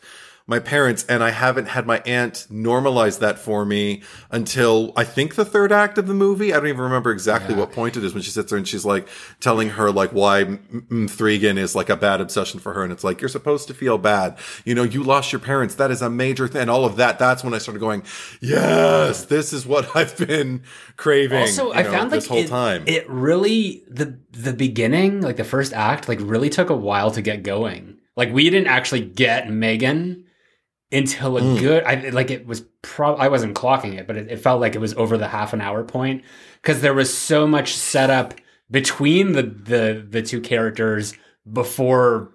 my 0.50 0.60
parents 0.60 1.06
and 1.10 1.22
I 1.22 1.32
haven't 1.32 1.68
had 1.68 1.86
my 1.86 2.00
aunt 2.06 2.48
normalize 2.50 3.20
that 3.20 3.38
for 3.38 3.66
me 3.66 4.02
until 4.32 4.94
I 4.96 5.04
think 5.04 5.36
the 5.36 5.44
third 5.44 5.74
act 5.74 5.98
of 5.98 6.08
the 6.08 6.14
movie. 6.14 6.54
I 6.54 6.58
don't 6.58 6.68
even 6.70 6.80
remember 6.80 7.12
exactly 7.12 7.54
what 7.54 7.74
point 7.74 7.98
it 7.98 8.04
is 8.06 8.14
when 8.14 8.24
she 8.24 8.32
sits 8.32 8.50
there 8.50 8.58
and 8.58 8.66
she's 8.66 8.86
like 8.86 9.10
telling 9.42 9.72
her 9.72 9.92
like 9.92 10.12
why 10.12 10.42
M- 10.42 10.88
M- 10.90 11.08
Thregan 11.10 11.58
is 11.58 11.76
like 11.76 11.90
a 11.90 11.98
bad 11.98 12.22
obsession 12.22 12.62
for 12.62 12.74
her. 12.74 12.82
And 12.84 12.94
it's 12.94 13.04
like, 13.04 13.20
you're 13.20 13.28
supposed 13.28 13.68
to 13.68 13.74
feel 13.74 13.98
bad. 13.98 14.38
You 14.64 14.74
know, 14.74 14.84
you 14.84 15.04
lost 15.04 15.34
your 15.34 15.40
parents. 15.42 15.76
That 15.76 15.92
is 15.92 16.02
a 16.02 16.10
major 16.10 16.48
thing. 16.48 16.62
And 16.62 16.70
all 16.70 16.86
of 16.86 16.96
that. 16.96 17.20
That's 17.20 17.44
when 17.44 17.54
I 17.54 17.58
started 17.58 17.80
going, 17.80 18.04
yes, 18.40 19.26
this 19.26 19.52
is 19.52 19.66
what 19.66 19.94
I've 19.98 20.18
been 20.18 20.64
craving. 20.96 21.42
also 21.42 21.68
you 21.68 21.74
I 21.74 21.84
know, 21.84 21.92
found 21.92 22.12
like 22.12 22.20
this 22.22 22.28
whole 22.28 22.38
it, 22.38 22.48
time. 22.48 22.84
it 22.88 23.08
really 23.10 23.84
the 23.90 24.18
the 24.32 24.54
beginning, 24.54 25.22
like 25.22 25.36
the 25.36 25.44
first 25.44 25.74
act, 25.74 26.08
like 26.08 26.20
really 26.22 26.50
took 26.50 26.70
a 26.70 26.76
while 26.76 27.12
to 27.12 27.22
get 27.22 27.44
going. 27.44 27.98
Like 28.16 28.32
we 28.32 28.50
didn't 28.50 28.68
actually 28.68 29.02
get 29.02 29.50
Megan 29.50 30.24
until 30.92 31.38
a 31.38 31.42
Mm. 31.42 31.60
good 31.60 31.84
I 31.84 32.10
like 32.10 32.32
it 32.32 32.48
was 32.48 32.62
pro 32.82 33.16
I 33.16 33.28
wasn't 33.28 33.56
clocking 33.56 33.98
it, 34.00 34.08
but 34.08 34.16
it, 34.16 34.32
it 34.32 34.38
felt 34.38 34.62
like 34.62 34.74
it 34.76 34.80
was 34.80 34.94
over 34.94 35.18
the 35.18 35.28
half 35.28 35.52
an 35.54 35.60
hour 35.62 35.84
point 35.84 36.24
because 36.62 36.82
there 36.82 36.94
was 36.94 37.16
so 37.16 37.46
much 37.46 37.76
setup 37.76 38.34
between 38.72 39.34
the 39.34 39.44
the 39.44 40.06
the 40.10 40.22
two 40.22 40.40
characters 40.42 41.14
before 41.52 42.32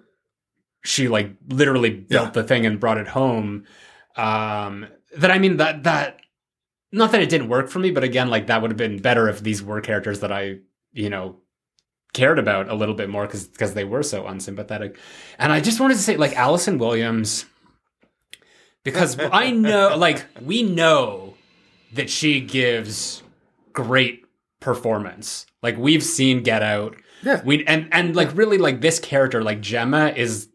she 0.83 1.07
like 1.07 1.31
literally 1.49 1.89
built 1.91 2.27
Yeah. 2.27 2.31
the 2.31 2.43
thing 2.43 2.65
and 2.65 2.79
brought 2.79 2.97
it 2.97 3.07
home. 3.07 3.65
Um 4.15 4.85
that 5.17 5.31
I 5.31 5.39
mean 5.39 5.57
that 5.57 5.83
that 5.83 6.19
not 6.91 7.11
that 7.11 7.21
it 7.23 7.29
didn't 7.29 7.49
work 7.49 7.69
for 7.69 7.79
me, 7.79 7.89
but 7.89 8.03
again, 8.03 8.29
like 8.29 8.47
that 8.47 8.61
would 8.61 8.69
have 8.69 8.77
been 8.77 8.97
better 8.99 9.27
if 9.29 9.41
these 9.41 9.63
were 9.63 9.81
characters 9.81 10.19
that 10.19 10.31
I, 10.31 10.57
you 10.91 11.09
know, 11.09 11.37
cared 12.13 12.37
about 12.37 12.69
a 12.69 12.75
little 12.75 12.93
bit 12.93 13.09
more 13.09 13.25
because 13.25 13.47
because 13.47 13.73
they 13.73 13.83
were 13.83 14.03
so 14.03 14.27
unsympathetic. 14.27 14.99
And 15.39 15.51
I 15.51 15.59
just 15.59 15.79
wanted 15.79 15.95
to 15.95 16.01
say, 16.03 16.17
like 16.17 16.35
Allison 16.35 16.77
Williams, 16.77 17.45
because 18.83 19.17
I 19.19 19.51
know, 19.51 19.95
like 19.97 20.25
we 20.41 20.63
know 20.63 21.35
that 21.93 22.09
she 22.09 22.41
gives 22.41 23.23
great 23.71 24.25
performance. 24.59 25.45
Like 25.61 25.77
we've 25.77 26.03
seen 26.03 26.43
Get 26.43 26.61
Out. 26.61 26.95
Yeah. 27.23 27.41
We 27.43 27.65
and 27.65 27.87
and 27.91 28.15
like 28.15 28.35
really 28.35 28.57
like 28.57 28.81
this 28.81 28.99
character, 28.99 29.41
like 29.41 29.61
Gemma, 29.61 30.13
is 30.15 30.49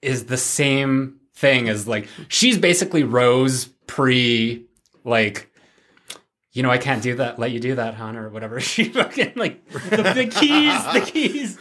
is 0.00 0.26
the 0.26 0.36
same 0.36 1.20
thing 1.34 1.68
as 1.68 1.88
like 1.88 2.08
she's 2.28 2.58
basically 2.58 3.02
Rose 3.02 3.66
pre 3.86 4.64
like 5.04 5.50
you 6.52 6.62
know 6.62 6.70
I 6.70 6.78
can't 6.78 7.02
do 7.02 7.16
that 7.16 7.38
let 7.38 7.50
you 7.50 7.58
do 7.58 7.74
that 7.74 7.94
hon 7.94 8.16
or 8.16 8.28
whatever 8.28 8.60
she 8.72 8.84
fucking 8.84 9.32
like 9.36 9.66
the, 9.68 10.12
the 10.14 10.26
keys 10.26 10.84
the 10.92 11.00
keys 11.00 11.58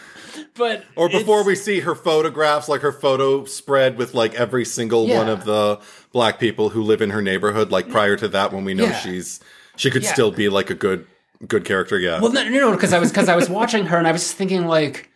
but 0.55 0.83
Or 0.95 1.09
before 1.09 1.43
we 1.43 1.55
see 1.55 1.81
her 1.81 1.95
photographs, 1.95 2.67
like 2.67 2.81
her 2.81 2.91
photo 2.91 3.45
spread 3.45 3.97
with 3.97 4.13
like 4.13 4.33
every 4.35 4.65
single 4.65 5.07
one 5.07 5.29
of 5.29 5.45
the 5.45 5.79
black 6.11 6.39
people 6.39 6.69
who 6.69 6.81
live 6.81 7.01
in 7.01 7.11
her 7.11 7.21
neighborhood. 7.21 7.71
Like 7.71 7.89
prior 7.89 8.15
to 8.17 8.27
that, 8.29 8.51
when 8.51 8.65
we 8.65 8.73
know 8.73 8.85
Yeah. 8.85 8.99
she's 8.99 9.39
she 9.77 9.89
could 9.89 10.03
Yeah. 10.03 10.13
still 10.13 10.31
be 10.31 10.49
like 10.49 10.69
a 10.69 10.75
good 10.75 11.05
good 11.47 11.65
character. 11.65 11.97
Yeah. 11.97 12.19
Well, 12.19 12.31
no, 12.31 12.43
no, 12.43 12.49
no, 12.49 12.71
because 12.71 12.93
I 12.93 12.99
was 12.99 13.09
because 13.11 13.29
I 13.29 13.35
was 13.35 13.49
watching 13.49 13.87
her 13.87 13.97
and 13.97 14.07
I 14.07 14.11
was 14.11 14.21
just 14.21 14.35
thinking 14.35 14.65
like, 14.65 15.09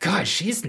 God, 0.00 0.28
she's 0.28 0.64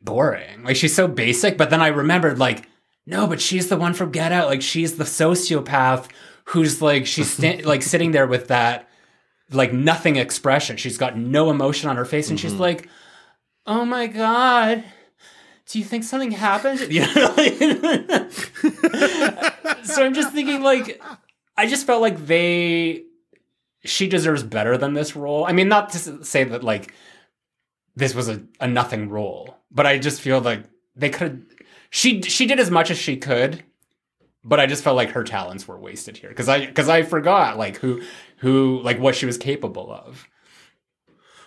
boring. 0.00 0.62
Like 0.62 0.76
she's 0.76 0.94
so 0.94 1.08
basic. 1.08 1.58
But 1.58 1.70
then 1.70 1.82
I 1.82 1.88
remembered 1.88 2.38
like, 2.38 2.68
no, 3.06 3.26
but 3.26 3.40
she's 3.40 3.68
the 3.68 3.76
one 3.76 3.94
from 3.94 4.12
Get 4.12 4.32
Out. 4.32 4.46
Like 4.48 4.62
she's 4.62 4.96
the 4.96 5.04
sociopath 5.04 6.08
who's 6.44 6.80
like 6.80 7.06
she's 7.06 7.30
sta- 7.30 7.62
like 7.64 7.82
sitting 7.82 8.12
there 8.12 8.26
with 8.26 8.48
that 8.48 8.88
like 9.52 9.72
nothing 9.72 10.16
expression. 10.16 10.76
She's 10.76 10.98
got 10.98 11.16
no 11.16 11.50
emotion 11.50 11.88
on 11.88 11.96
her 11.96 12.04
face, 12.04 12.30
and 12.30 12.38
she's 12.38 12.52
mm-hmm. 12.52 12.62
like, 12.62 12.88
"Oh 13.70 13.84
my 13.84 14.06
God." 14.06 14.84
Do 15.66 15.78
you 15.78 15.84
think 15.84 16.02
something 16.02 16.32
happened? 16.32 16.80
You 16.92 17.02
know, 17.02 17.34
like- 17.36 18.32
so 19.84 20.04
I'm 20.04 20.14
just 20.14 20.32
thinking, 20.32 20.62
like, 20.62 21.00
I 21.56 21.66
just 21.66 21.86
felt 21.86 22.02
like 22.02 22.26
they 22.26 23.04
she 23.84 24.08
deserves 24.08 24.42
better 24.42 24.76
than 24.76 24.94
this 24.94 25.14
role. 25.16 25.44
I 25.46 25.52
mean, 25.52 25.68
not 25.68 25.90
to 25.90 26.24
say 26.24 26.42
that 26.44 26.64
like 26.64 26.92
this 27.94 28.14
was 28.14 28.28
a, 28.28 28.42
a 28.60 28.66
nothing 28.66 29.08
role, 29.08 29.56
but 29.70 29.86
I 29.86 29.98
just 29.98 30.20
feel 30.20 30.40
like 30.40 30.64
they 30.96 31.08
could. 31.10 31.46
She 31.90 32.20
she 32.22 32.46
did 32.46 32.58
as 32.60 32.70
much 32.70 32.90
as 32.90 32.98
she 32.98 33.16
could, 33.16 33.62
but 34.44 34.58
I 34.60 34.66
just 34.66 34.82
felt 34.82 34.96
like 34.96 35.10
her 35.10 35.24
talents 35.24 35.68
were 35.68 35.78
wasted 35.78 36.16
here 36.16 36.30
because 36.30 36.48
I 36.48 36.66
because 36.66 36.88
I 36.88 37.02
forgot 37.02 37.58
like 37.58 37.76
who 37.76 38.02
who 38.38 38.80
like 38.82 38.98
what 38.98 39.14
she 39.14 39.26
was 39.26 39.38
capable 39.38 39.92
of. 39.92 40.26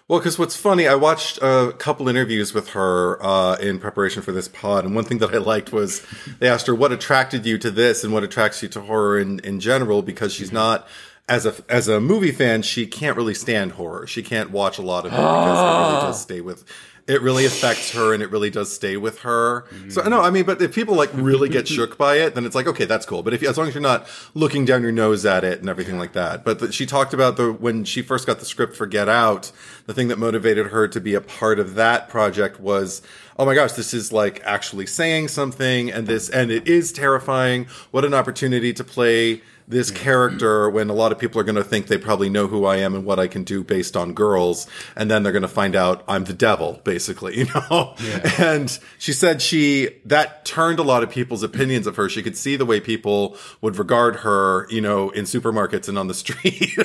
Well, 0.09 0.19
because 0.19 0.37
what's 0.37 0.57
funny, 0.57 0.85
I 0.85 0.95
watched 0.95 1.39
a 1.41 1.73
couple 1.77 2.09
interviews 2.09 2.53
with 2.53 2.69
her 2.69 3.23
uh, 3.23 3.55
in 3.55 3.79
preparation 3.79 4.21
for 4.21 4.33
this 4.33 4.49
pod, 4.49 4.83
and 4.83 4.93
one 4.93 5.05
thing 5.05 5.19
that 5.19 5.33
I 5.33 5.37
liked 5.37 5.71
was 5.71 6.05
they 6.39 6.49
asked 6.49 6.67
her 6.67 6.75
what 6.75 6.91
attracted 6.91 7.45
you 7.45 7.57
to 7.59 7.71
this 7.71 8.03
and 8.03 8.11
what 8.11 8.23
attracts 8.23 8.61
you 8.61 8.67
to 8.69 8.81
horror 8.81 9.17
in, 9.17 9.39
in 9.39 9.61
general, 9.61 10.01
because 10.01 10.33
she's 10.33 10.51
not 10.51 10.87
as 11.29 11.45
a 11.45 11.55
as 11.69 11.87
a 11.87 12.01
movie 12.01 12.31
fan, 12.31 12.61
she 12.61 12.85
can't 12.85 13.15
really 13.15 13.33
stand 13.33 13.73
horror. 13.73 14.05
She 14.05 14.23
can't 14.23 14.51
watch 14.51 14.77
a 14.77 14.81
lot 14.81 15.05
of 15.05 15.13
it 15.13 15.15
because 15.15 15.59
it 15.59 15.89
really 15.93 16.01
does 16.01 16.21
stay 16.21 16.41
with. 16.41 16.65
It 17.05 17.21
really 17.21 17.45
affects 17.45 17.91
her, 17.91 18.13
and 18.13 18.23
it 18.23 18.31
really 18.31 18.49
does 18.49 18.73
stay 18.73 18.95
with 18.95 19.19
her. 19.19 19.65
So 19.89 20.03
no, 20.03 20.21
I 20.21 20.29
mean, 20.29 20.45
but 20.45 20.61
if 20.61 20.73
people 20.73 20.95
like 20.95 21.09
really 21.13 21.49
get 21.49 21.67
shook 21.75 21.97
by 21.97 22.15
it, 22.15 22.33
then 22.33 22.45
it's 22.45 22.55
like 22.55 22.67
okay, 22.67 22.85
that's 22.85 23.05
cool. 23.05 23.23
But 23.23 23.33
if 23.33 23.43
as 23.43 23.57
long 23.57 23.67
as 23.67 23.73
you're 23.73 23.81
not 23.81 24.07
looking 24.33 24.63
down 24.63 24.83
your 24.83 24.91
nose 24.93 25.25
at 25.25 25.43
it 25.43 25.59
and 25.59 25.69
everything 25.69 25.97
like 25.97 26.13
that. 26.13 26.45
But 26.45 26.59
the, 26.59 26.71
she 26.71 26.85
talked 26.85 27.13
about 27.13 27.35
the 27.35 27.51
when 27.51 27.83
she 27.83 28.01
first 28.01 28.25
got 28.25 28.39
the 28.39 28.45
script 28.45 28.75
for 28.75 28.85
Get 28.85 29.09
Out, 29.09 29.51
the 29.85 29.93
thing 29.93 30.07
that 30.07 30.17
motivated 30.17 30.67
her 30.67 30.87
to 30.87 31.01
be 31.01 31.13
a 31.13 31.21
part 31.21 31.59
of 31.59 31.75
that 31.75 32.07
project 32.07 32.59
was 32.59 33.01
oh 33.37 33.45
my 33.45 33.55
gosh, 33.55 33.73
this 33.73 33.93
is 33.93 34.11
like 34.11 34.41
actually 34.45 34.85
saying 34.85 35.27
something 35.27 35.91
and 35.91 36.07
this, 36.07 36.29
and 36.29 36.51
it 36.51 36.67
is 36.67 36.91
terrifying. 36.91 37.65
What 37.91 38.05
an 38.05 38.13
opportunity 38.13 38.73
to 38.73 38.83
play 38.83 39.41
this 39.67 39.91
character 39.91 40.69
when 40.69 40.89
a 40.89 40.93
lot 40.93 41.11
of 41.11 41.19
people 41.19 41.39
are 41.39 41.43
going 41.43 41.55
to 41.55 41.63
think 41.63 41.87
they 41.87 41.97
probably 41.97 42.29
know 42.29 42.47
who 42.47 42.65
I 42.65 42.77
am 42.77 42.93
and 42.95 43.05
what 43.05 43.19
I 43.19 43.27
can 43.27 43.43
do 43.43 43.63
based 43.63 43.95
on 43.95 44.13
girls. 44.13 44.67
And 44.95 45.09
then 45.09 45.23
they're 45.23 45.31
going 45.31 45.43
to 45.43 45.47
find 45.47 45.75
out 45.75 46.03
I'm 46.07 46.25
the 46.25 46.33
devil, 46.33 46.81
basically, 46.83 47.37
you 47.39 47.45
know? 47.45 47.95
And 48.37 48.77
she 48.97 49.13
said 49.13 49.41
she, 49.41 49.89
that 50.05 50.45
turned 50.45 50.79
a 50.79 50.83
lot 50.83 51.03
of 51.03 51.09
people's 51.09 51.43
opinions 51.43 51.87
of 51.87 51.95
her. 51.95 52.09
She 52.09 52.21
could 52.23 52.37
see 52.37 52.55
the 52.55 52.65
way 52.65 52.79
people 52.79 53.37
would 53.61 53.77
regard 53.77 54.17
her, 54.17 54.67
you 54.69 54.81
know, 54.81 55.09
in 55.11 55.25
supermarkets 55.25 55.87
and 55.87 55.97
on 55.97 56.07
the 56.07 56.13
street. 56.23 56.77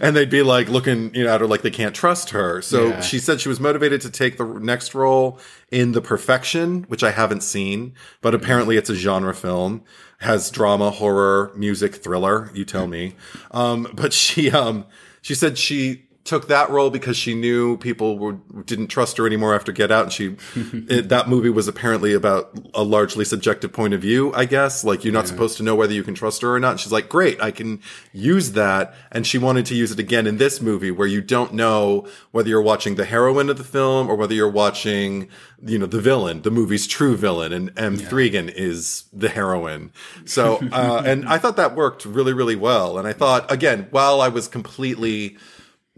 and 0.00 0.14
they'd 0.16 0.30
be 0.30 0.42
like 0.42 0.68
looking, 0.68 1.14
you 1.14 1.24
know, 1.24 1.34
at 1.34 1.40
her 1.40 1.46
like 1.46 1.62
they 1.62 1.70
can't 1.70 1.94
trust 1.94 2.30
her. 2.30 2.62
So 2.62 2.88
Yeah. 2.88 3.00
she 3.00 3.18
said 3.18 3.40
she 3.40 3.48
was 3.48 3.60
motivated 3.60 4.00
to 4.02 4.10
take 4.10 4.36
the 4.36 4.44
next 4.44 4.94
role 4.94 5.38
in 5.70 5.92
The 5.92 6.00
Perfection, 6.00 6.84
which 6.88 7.02
I 7.02 7.10
haven't 7.10 7.42
seen, 7.42 7.94
but 8.20 8.32
mm-hmm. 8.32 8.44
apparently 8.44 8.76
it's 8.76 8.90
a 8.90 8.94
genre 8.94 9.34
film. 9.34 9.82
Has 10.24 10.50
drama, 10.50 10.90
horror, 10.90 11.52
music, 11.54 11.96
thriller. 11.96 12.50
You 12.54 12.64
tell 12.64 12.86
me. 12.86 13.14
Um, 13.50 13.86
but 13.92 14.14
she, 14.14 14.50
um, 14.50 14.86
she 15.20 15.34
said 15.34 15.58
she 15.58 16.03
took 16.24 16.48
that 16.48 16.70
role 16.70 16.88
because 16.88 17.18
she 17.18 17.34
knew 17.34 17.76
people 17.76 18.18
would, 18.18 18.64
didn't 18.64 18.86
trust 18.86 19.18
her 19.18 19.26
anymore 19.26 19.54
after 19.54 19.72
Get 19.72 19.92
Out. 19.92 20.04
And 20.04 20.12
she, 20.12 20.36
it, 20.88 21.10
that 21.10 21.28
movie 21.28 21.50
was 21.50 21.68
apparently 21.68 22.14
about 22.14 22.58
a 22.72 22.82
largely 22.82 23.26
subjective 23.26 23.72
point 23.72 23.92
of 23.92 24.00
view, 24.00 24.32
I 24.32 24.46
guess. 24.46 24.84
Like 24.84 25.04
you're 25.04 25.12
not 25.12 25.28
supposed 25.28 25.58
to 25.58 25.62
know 25.62 25.74
whether 25.74 25.92
you 25.92 26.02
can 26.02 26.14
trust 26.14 26.40
her 26.40 26.54
or 26.54 26.60
not. 26.60 26.72
And 26.72 26.80
she's 26.80 26.92
like, 26.92 27.10
great, 27.10 27.40
I 27.42 27.50
can 27.50 27.80
use 28.12 28.52
that. 28.52 28.94
And 29.12 29.26
she 29.26 29.36
wanted 29.36 29.66
to 29.66 29.74
use 29.74 29.92
it 29.92 29.98
again 29.98 30.26
in 30.26 30.38
this 30.38 30.62
movie 30.62 30.90
where 30.90 31.06
you 31.06 31.20
don't 31.20 31.52
know 31.52 32.08
whether 32.30 32.48
you're 32.48 32.62
watching 32.62 32.94
the 32.94 33.04
heroine 33.04 33.50
of 33.50 33.58
the 33.58 33.64
film 33.64 34.08
or 34.08 34.16
whether 34.16 34.34
you're 34.34 34.48
watching, 34.48 35.28
you 35.62 35.78
know, 35.78 35.86
the 35.86 36.00
villain, 36.00 36.40
the 36.40 36.50
movie's 36.50 36.86
true 36.86 37.16
villain. 37.18 37.52
And 37.52 37.70
M. 37.78 37.98
Thregan 37.98 38.48
is 38.48 39.04
the 39.12 39.28
heroine. 39.28 39.92
So, 40.24 40.56
uh, 40.72 41.02
and 41.04 41.28
I 41.28 41.36
thought 41.36 41.56
that 41.56 41.76
worked 41.76 42.06
really, 42.06 42.32
really 42.32 42.56
well. 42.56 42.96
And 42.96 43.06
I 43.06 43.12
thought, 43.12 43.52
again, 43.52 43.88
while 43.90 44.22
I 44.22 44.28
was 44.28 44.48
completely, 44.48 45.36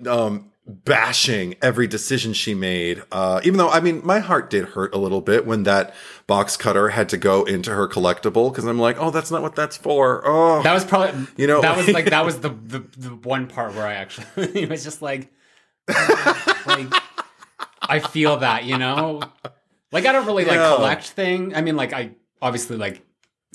um, 0.06 0.50
bashing 0.66 1.54
every 1.62 1.86
decision 1.86 2.32
she 2.32 2.54
made. 2.54 3.02
Uh, 3.12 3.40
even 3.44 3.56
though, 3.56 3.68
I 3.70 3.80
mean, 3.80 4.00
my 4.04 4.18
heart 4.18 4.50
did 4.50 4.64
hurt 4.70 4.94
a 4.94 4.98
little 4.98 5.20
bit 5.20 5.46
when 5.46 5.62
that 5.62 5.94
box 6.26 6.56
cutter 6.56 6.88
had 6.88 7.08
to 7.10 7.16
go 7.16 7.44
into 7.44 7.70
her 7.72 7.86
collectible 7.88 8.50
because 8.50 8.64
I'm 8.64 8.78
like, 8.80 8.96
oh, 8.98 9.10
that's 9.10 9.30
not 9.30 9.42
what 9.42 9.54
that's 9.54 9.76
for. 9.76 10.22
Oh, 10.24 10.62
That 10.62 10.74
was 10.74 10.84
probably 10.84 11.26
You 11.36 11.46
know- 11.46 11.62
that 11.62 11.76
was 11.76 11.88
like 11.88 12.06
that 12.10 12.24
was 12.26 12.40
the 12.40 12.48
the, 12.50 12.80
the 12.98 13.10
one 13.14 13.46
part 13.46 13.74
where 13.74 13.86
I 13.86 13.94
actually 13.94 14.26
it 14.62 14.68
was 14.68 14.82
just 14.84 15.02
like 15.02 15.30
like 16.66 16.92
I 17.80 18.00
feel 18.00 18.38
that 18.38 18.64
you 18.64 18.76
know 18.78 19.22
like 19.92 20.04
I 20.06 20.12
don't 20.12 20.26
really 20.26 20.44
like 20.44 20.58
collect 20.76 21.04
thing. 21.10 21.54
I 21.54 21.60
mean 21.62 21.76
like 21.76 21.92
I 21.92 22.10
obviously 22.42 22.76
like 22.76 23.02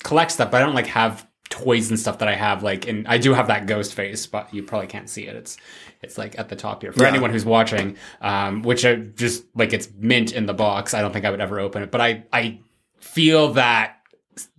collect 0.02 0.30
stuff, 0.32 0.50
but 0.50 0.62
I 0.62 0.64
don't 0.64 0.74
like 0.74 0.86
have 0.88 1.26
toys 1.52 1.90
and 1.90 2.00
stuff 2.00 2.18
that 2.18 2.28
I 2.28 2.34
have 2.34 2.62
like 2.62 2.88
and 2.88 3.06
I 3.06 3.18
do 3.18 3.34
have 3.34 3.46
that 3.48 3.66
ghost 3.66 3.92
face, 3.92 4.26
but 4.26 4.52
you 4.54 4.62
probably 4.62 4.86
can't 4.88 5.08
see 5.08 5.26
it. 5.26 5.36
It's 5.36 5.58
it's 6.00 6.16
like 6.16 6.38
at 6.38 6.48
the 6.48 6.56
top 6.56 6.82
here 6.82 6.92
for 6.92 7.02
Yeah. 7.02 7.08
anyone 7.10 7.30
who's 7.30 7.44
watching, 7.44 7.96
um, 8.22 8.62
which 8.62 8.84
I 8.86 8.94
just 8.96 9.44
like 9.54 9.72
it's 9.74 9.88
mint 9.98 10.32
in 10.32 10.46
the 10.46 10.54
box. 10.54 10.94
I 10.94 11.02
don't 11.02 11.12
think 11.12 11.24
I 11.26 11.30
would 11.30 11.40
ever 11.42 11.60
open 11.60 11.82
it, 11.82 11.90
but 11.90 12.00
I 12.00 12.24
I 12.32 12.58
feel 13.00 13.52
that 13.52 13.96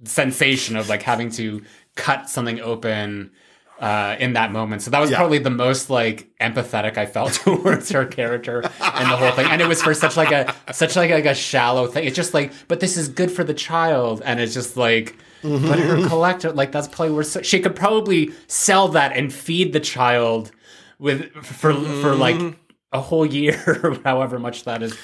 sensation 0.05 0.75
of 0.75 0.89
like 0.89 1.01
having 1.01 1.29
to 1.31 1.63
cut 1.95 2.29
something 2.29 2.59
open 2.61 3.31
uh, 3.79 4.15
in 4.19 4.33
that 4.33 4.51
moment. 4.51 4.81
So 4.81 4.91
that 4.91 4.99
was 4.99 5.09
Yeah. 5.11 5.17
probably 5.17 5.39
the 5.39 5.49
most 5.49 5.89
like 5.89 6.29
empathetic 6.39 6.97
I 6.97 7.05
felt 7.05 7.33
towards 7.43 7.89
her 7.89 8.05
character 8.05 8.61
and 8.61 9.11
the 9.11 9.17
whole 9.17 9.31
thing. 9.31 9.47
And 9.47 9.61
it 9.61 9.67
was 9.67 9.81
for 9.81 9.93
such 9.93 10.15
like 10.15 10.31
a 10.31 10.53
such 10.71 10.95
like, 10.95 11.09
like 11.11 11.25
a 11.25 11.33
shallow 11.35 11.87
thing. 11.87 12.05
It's 12.05 12.15
just 12.15 12.33
like, 12.33 12.51
but 12.67 12.79
this 12.79 12.97
is 12.97 13.07
good 13.09 13.31
for 13.31 13.43
the 13.43 13.53
child, 13.53 14.21
and 14.23 14.39
it's 14.39 14.53
just 14.53 14.77
like. 14.77 15.15
But 15.43 15.79
her 15.79 16.07
collector, 16.07 16.51
like 16.51 16.71
that's 16.71 16.87
probably 16.87 17.13
where 17.13 17.23
so, 17.23 17.41
she 17.41 17.59
could 17.59 17.75
probably 17.75 18.31
sell 18.47 18.87
that 18.89 19.15
and 19.15 19.31
feed 19.31 19.73
the 19.73 19.79
child 19.79 20.51
with 20.99 21.31
for 21.33 21.73
for 21.73 22.15
like 22.15 22.57
a 22.91 23.01
whole 23.01 23.25
year, 23.25 23.61
or 23.83 23.99
however 24.03 24.39
much 24.39 24.63
that 24.63 24.81
is 24.81 24.97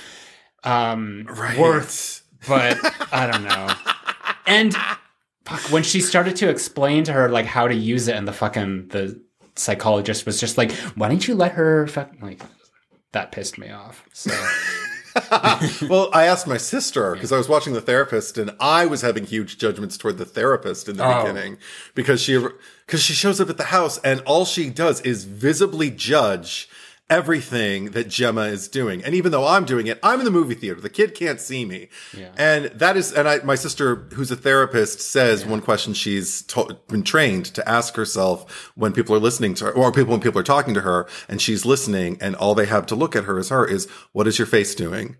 um, 0.63 1.27
worth 1.57 2.19
but 2.47 2.77
I 3.11 3.27
don't 3.27 3.43
know. 3.43 3.73
And 4.45 4.75
fuck, 5.45 5.61
when 5.71 5.83
she 5.83 6.01
started 6.01 6.35
to 6.37 6.49
explain 6.49 7.03
to 7.05 7.13
her 7.13 7.29
like 7.29 7.45
how 7.45 7.67
to 7.67 7.75
use 7.75 8.07
it, 8.07 8.15
and 8.15 8.27
the 8.27 8.33
fucking 8.33 8.89
the 8.89 9.21
psychologist 9.55 10.25
was 10.25 10.39
just 10.39 10.57
like, 10.57 10.71
"Why 10.95 11.09
don't 11.09 11.27
you 11.27 11.35
let 11.35 11.53
her?" 11.53 11.87
Fuck, 11.87 12.11
like 12.21 12.41
that 13.11 13.31
pissed 13.31 13.57
me 13.57 13.69
off. 13.69 14.05
So 14.13 14.31
well, 15.89 16.09
I 16.13 16.25
asked 16.25 16.47
my 16.47 16.57
sister 16.57 17.13
because 17.13 17.31
I 17.31 17.37
was 17.37 17.49
watching 17.49 17.73
the 17.73 17.81
therapist 17.81 18.37
and 18.37 18.51
I 18.59 18.85
was 18.85 19.01
having 19.01 19.25
huge 19.25 19.57
judgments 19.57 19.97
toward 19.97 20.17
the 20.17 20.25
therapist 20.25 20.87
in 20.89 20.97
the 20.97 21.05
Oh. 21.05 21.21
beginning 21.23 21.57
because 21.95 22.21
she 22.21 22.37
because 22.85 23.01
she 23.01 23.13
shows 23.13 23.39
up 23.41 23.49
at 23.49 23.57
the 23.57 23.65
house 23.65 23.97
and 23.99 24.21
all 24.21 24.45
she 24.45 24.69
does 24.69 25.01
is 25.01 25.23
visibly 25.25 25.89
judge 25.89 26.69
everything 27.09 27.91
that 27.91 28.07
Gemma 28.07 28.43
is 28.43 28.67
doing. 28.67 29.03
And 29.03 29.15
even 29.15 29.31
though 29.31 29.45
I'm 29.45 29.65
doing 29.65 29.87
it, 29.87 29.99
I'm 30.03 30.19
in 30.19 30.25
the 30.25 30.31
movie 30.31 30.55
theater. 30.55 30.79
The 30.79 30.89
kid 30.89 31.15
can't 31.15 31.41
see 31.41 31.65
me. 31.65 31.89
Yeah. 32.15 32.31
And 32.37 32.65
that 32.65 32.95
is 32.97 33.11
and 33.11 33.27
I 33.27 33.39
my 33.39 33.55
sister 33.55 34.07
who's 34.13 34.31
a 34.31 34.35
therapist 34.35 35.01
says 35.01 35.45
one 35.45 35.61
question 35.61 35.93
she's 35.93 36.43
to, 36.43 36.77
been 36.87 37.03
trained 37.03 37.45
to 37.45 37.67
ask 37.67 37.95
herself 37.95 38.71
when 38.75 38.93
people 38.93 39.15
are 39.15 39.19
listening 39.19 39.53
to 39.55 39.65
her 39.65 39.71
or 39.71 39.91
people 39.91 40.11
when 40.11 40.21
people 40.21 40.39
are 40.39 40.43
talking 40.43 40.73
to 40.73 40.81
her 40.81 41.07
and 41.27 41.41
she's 41.41 41.65
listening 41.65 42.17
and 42.21 42.35
all 42.35 42.55
they 42.55 42.65
have 42.65 42.85
to 42.87 42.95
look 42.95 43.15
at 43.15 43.23
her 43.23 43.39
as 43.39 43.49
her 43.49 43.65
is 43.65 43.89
what 44.11 44.27
is 44.27 44.37
your 44.37 44.47
face 44.47 44.75
doing? 44.75 45.17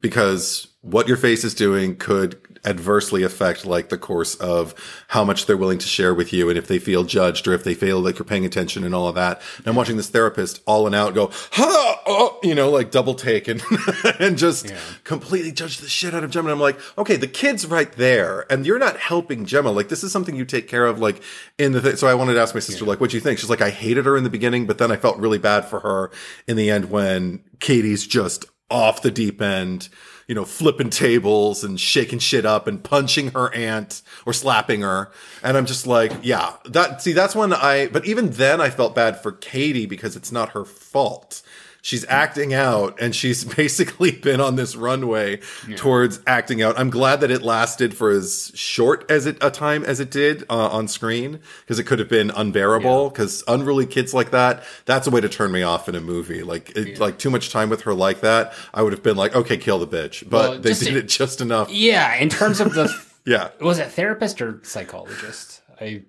because 0.00 0.68
what 0.80 1.08
your 1.08 1.16
face 1.16 1.44
is 1.44 1.54
doing 1.54 1.96
could 1.96 2.40
adversely 2.68 3.22
affect 3.22 3.64
like 3.64 3.88
the 3.88 3.98
course 3.98 4.34
of 4.36 4.74
how 5.08 5.24
much 5.24 5.46
they're 5.46 5.56
willing 5.56 5.78
to 5.78 5.86
share 5.86 6.12
with 6.12 6.32
you 6.32 6.50
and 6.50 6.58
if 6.58 6.66
they 6.66 6.78
feel 6.78 7.02
judged 7.02 7.48
or 7.48 7.54
if 7.54 7.64
they 7.64 7.74
feel 7.74 8.00
like 8.00 8.18
you're 8.18 8.26
paying 8.26 8.44
attention 8.44 8.84
and 8.84 8.94
all 8.94 9.08
of 9.08 9.14
that. 9.14 9.40
And 9.56 9.66
I'm 9.66 9.74
watching 9.74 9.96
this 9.96 10.10
therapist 10.10 10.60
all 10.66 10.86
and 10.86 10.94
out 10.94 11.14
go, 11.14 11.30
ha, 11.52 12.02
oh, 12.06 12.38
you 12.42 12.54
know, 12.54 12.70
like 12.70 12.90
double 12.90 13.14
take 13.14 13.48
and, 13.48 13.62
and 14.20 14.36
just 14.36 14.72
completely 15.04 15.50
judge 15.50 15.78
the 15.78 15.88
shit 15.88 16.14
out 16.14 16.24
of 16.24 16.30
Gemma. 16.30 16.48
And 16.48 16.54
I'm 16.54 16.60
like, 16.60 16.78
okay, 16.98 17.16
the 17.16 17.26
kid's 17.26 17.66
right 17.66 17.90
there 17.92 18.44
and 18.50 18.66
you're 18.66 18.78
not 18.78 18.98
helping 18.98 19.46
Gemma. 19.46 19.70
Like 19.70 19.88
this 19.88 20.04
is 20.04 20.12
something 20.12 20.36
you 20.36 20.44
take 20.44 20.68
care 20.68 20.86
of 20.86 21.00
like 21.00 21.22
in 21.56 21.72
the 21.72 21.80
thing. 21.80 21.96
So 21.96 22.06
I 22.06 22.14
wanted 22.14 22.34
to 22.34 22.40
ask 22.40 22.54
my 22.54 22.60
sister, 22.60 22.84
like, 22.84 23.00
what 23.00 23.10
do 23.10 23.16
you 23.16 23.22
think? 23.22 23.38
She's 23.38 23.50
like, 23.50 23.62
I 23.62 23.70
hated 23.70 24.04
her 24.04 24.16
in 24.16 24.24
the 24.24 24.30
beginning, 24.30 24.66
but 24.66 24.78
then 24.78 24.92
I 24.92 24.96
felt 24.96 25.16
really 25.18 25.38
bad 25.38 25.64
for 25.64 25.80
her 25.80 26.10
in 26.46 26.56
the 26.56 26.70
end 26.70 26.90
when 26.90 27.42
Katie's 27.60 28.06
just 28.06 28.44
off 28.70 29.02
the 29.02 29.10
deep 29.10 29.40
end, 29.40 29.88
you 30.28 30.34
know, 30.34 30.44
flipping 30.44 30.90
tables 30.90 31.64
and 31.64 31.80
shaking 31.80 32.18
shit 32.18 32.44
up 32.44 32.66
and 32.66 32.84
punching 32.84 33.32
her 33.32 33.52
aunt 33.54 34.02
or 34.26 34.34
slapping 34.34 34.82
her. 34.82 35.10
And 35.42 35.56
I'm 35.56 35.64
just 35.64 35.86
like, 35.86 36.12
yeah, 36.22 36.52
that, 36.66 37.00
see, 37.02 37.14
that's 37.14 37.34
when 37.34 37.54
I, 37.54 37.88
but 37.88 38.06
even 38.06 38.30
then 38.30 38.60
I 38.60 38.68
felt 38.68 38.94
bad 38.94 39.20
for 39.22 39.32
Katie 39.32 39.86
because 39.86 40.14
it's 40.16 40.30
not 40.30 40.50
her 40.50 40.66
fault. 40.66 41.42
She's 41.88 42.04
acting 42.06 42.52
out 42.52 43.00
and 43.00 43.16
she's 43.16 43.44
basically 43.56 44.10
been 44.10 44.42
on 44.42 44.56
this 44.56 44.76
runway 44.76 45.40
towards 45.76 46.20
acting 46.26 46.60
out. 46.60 46.78
I'm 46.78 46.90
glad 46.90 47.22
that 47.22 47.30
it 47.30 47.40
lasted 47.40 47.96
for 47.96 48.10
as 48.10 48.52
short 48.54 49.10
as 49.10 49.24
it 49.24 49.38
a 49.40 49.50
time 49.50 49.84
as 49.84 49.98
it 49.98 50.10
did 50.10 50.44
uh, 50.50 50.68
on 50.68 50.86
screen 50.86 51.40
because 51.60 51.78
it 51.78 51.84
could 51.84 51.98
have 51.98 52.10
been 52.10 52.30
unbearable 52.30 53.08
because 53.08 53.42
unruly 53.48 53.86
kids 53.86 54.12
like 54.12 54.32
that, 54.32 54.64
that's 54.84 55.06
a 55.06 55.10
way 55.10 55.22
to 55.22 55.30
turn 55.30 55.50
me 55.50 55.62
off 55.62 55.88
in 55.88 55.94
a 55.94 56.00
movie. 56.02 56.42
Like, 56.42 56.76
it, 56.76 56.98
like 57.00 57.18
too 57.18 57.30
much 57.30 57.48
time 57.48 57.70
with 57.70 57.80
her 57.84 57.94
like 57.94 58.20
that, 58.20 58.52
I 58.74 58.82
would 58.82 58.92
have 58.92 59.02
been 59.02 59.16
like, 59.16 59.34
okay, 59.34 59.56
kill 59.56 59.78
the 59.78 59.88
bitch. 59.88 60.28
But 60.28 60.50
Well, 60.50 60.60
they 60.60 60.74
did 60.74 60.94
it 60.94 61.08
just 61.08 61.40
enough. 61.40 61.70
yeah, 61.72 62.16
in 62.16 62.28
terms 62.28 62.60
of 62.60 62.74
the 62.74 62.94
Yeah. 63.24 63.48
was 63.62 63.78
it 63.78 63.90
therapist 63.92 64.42
or 64.42 64.60
psychologist? 64.62 65.62
I 65.80 66.02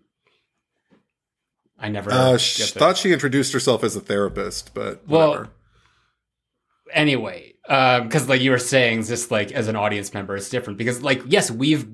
I 1.80 1.88
never 1.88 2.12
Uh, 2.12 2.38
she 2.38 2.64
thought 2.64 2.98
she 2.98 3.14
introduced 3.14 3.54
herself 3.54 3.82
as 3.82 3.96
a 3.96 4.02
therapist, 4.02 4.74
but 4.74 5.08
Well, 5.08 5.30
whatever. 5.30 5.50
Well, 6.96 7.04
Whatever. 7.04 7.26
Well, 7.26 7.28
anyway, 7.28 7.54
um, 7.68 8.04
because 8.04 8.28
like 8.28 8.42
you 8.42 8.52
were 8.52 8.60
saying, 8.60 9.04
just 9.04 9.32
like 9.32 9.52
as 9.52 9.68
an 9.68 9.76
audience 9.76 10.14
member, 10.14 10.36
it's 10.36 10.50
different 10.50 10.78
because 10.78 11.02
like 11.02 11.22
yes, 11.28 11.52
we've 11.52 11.88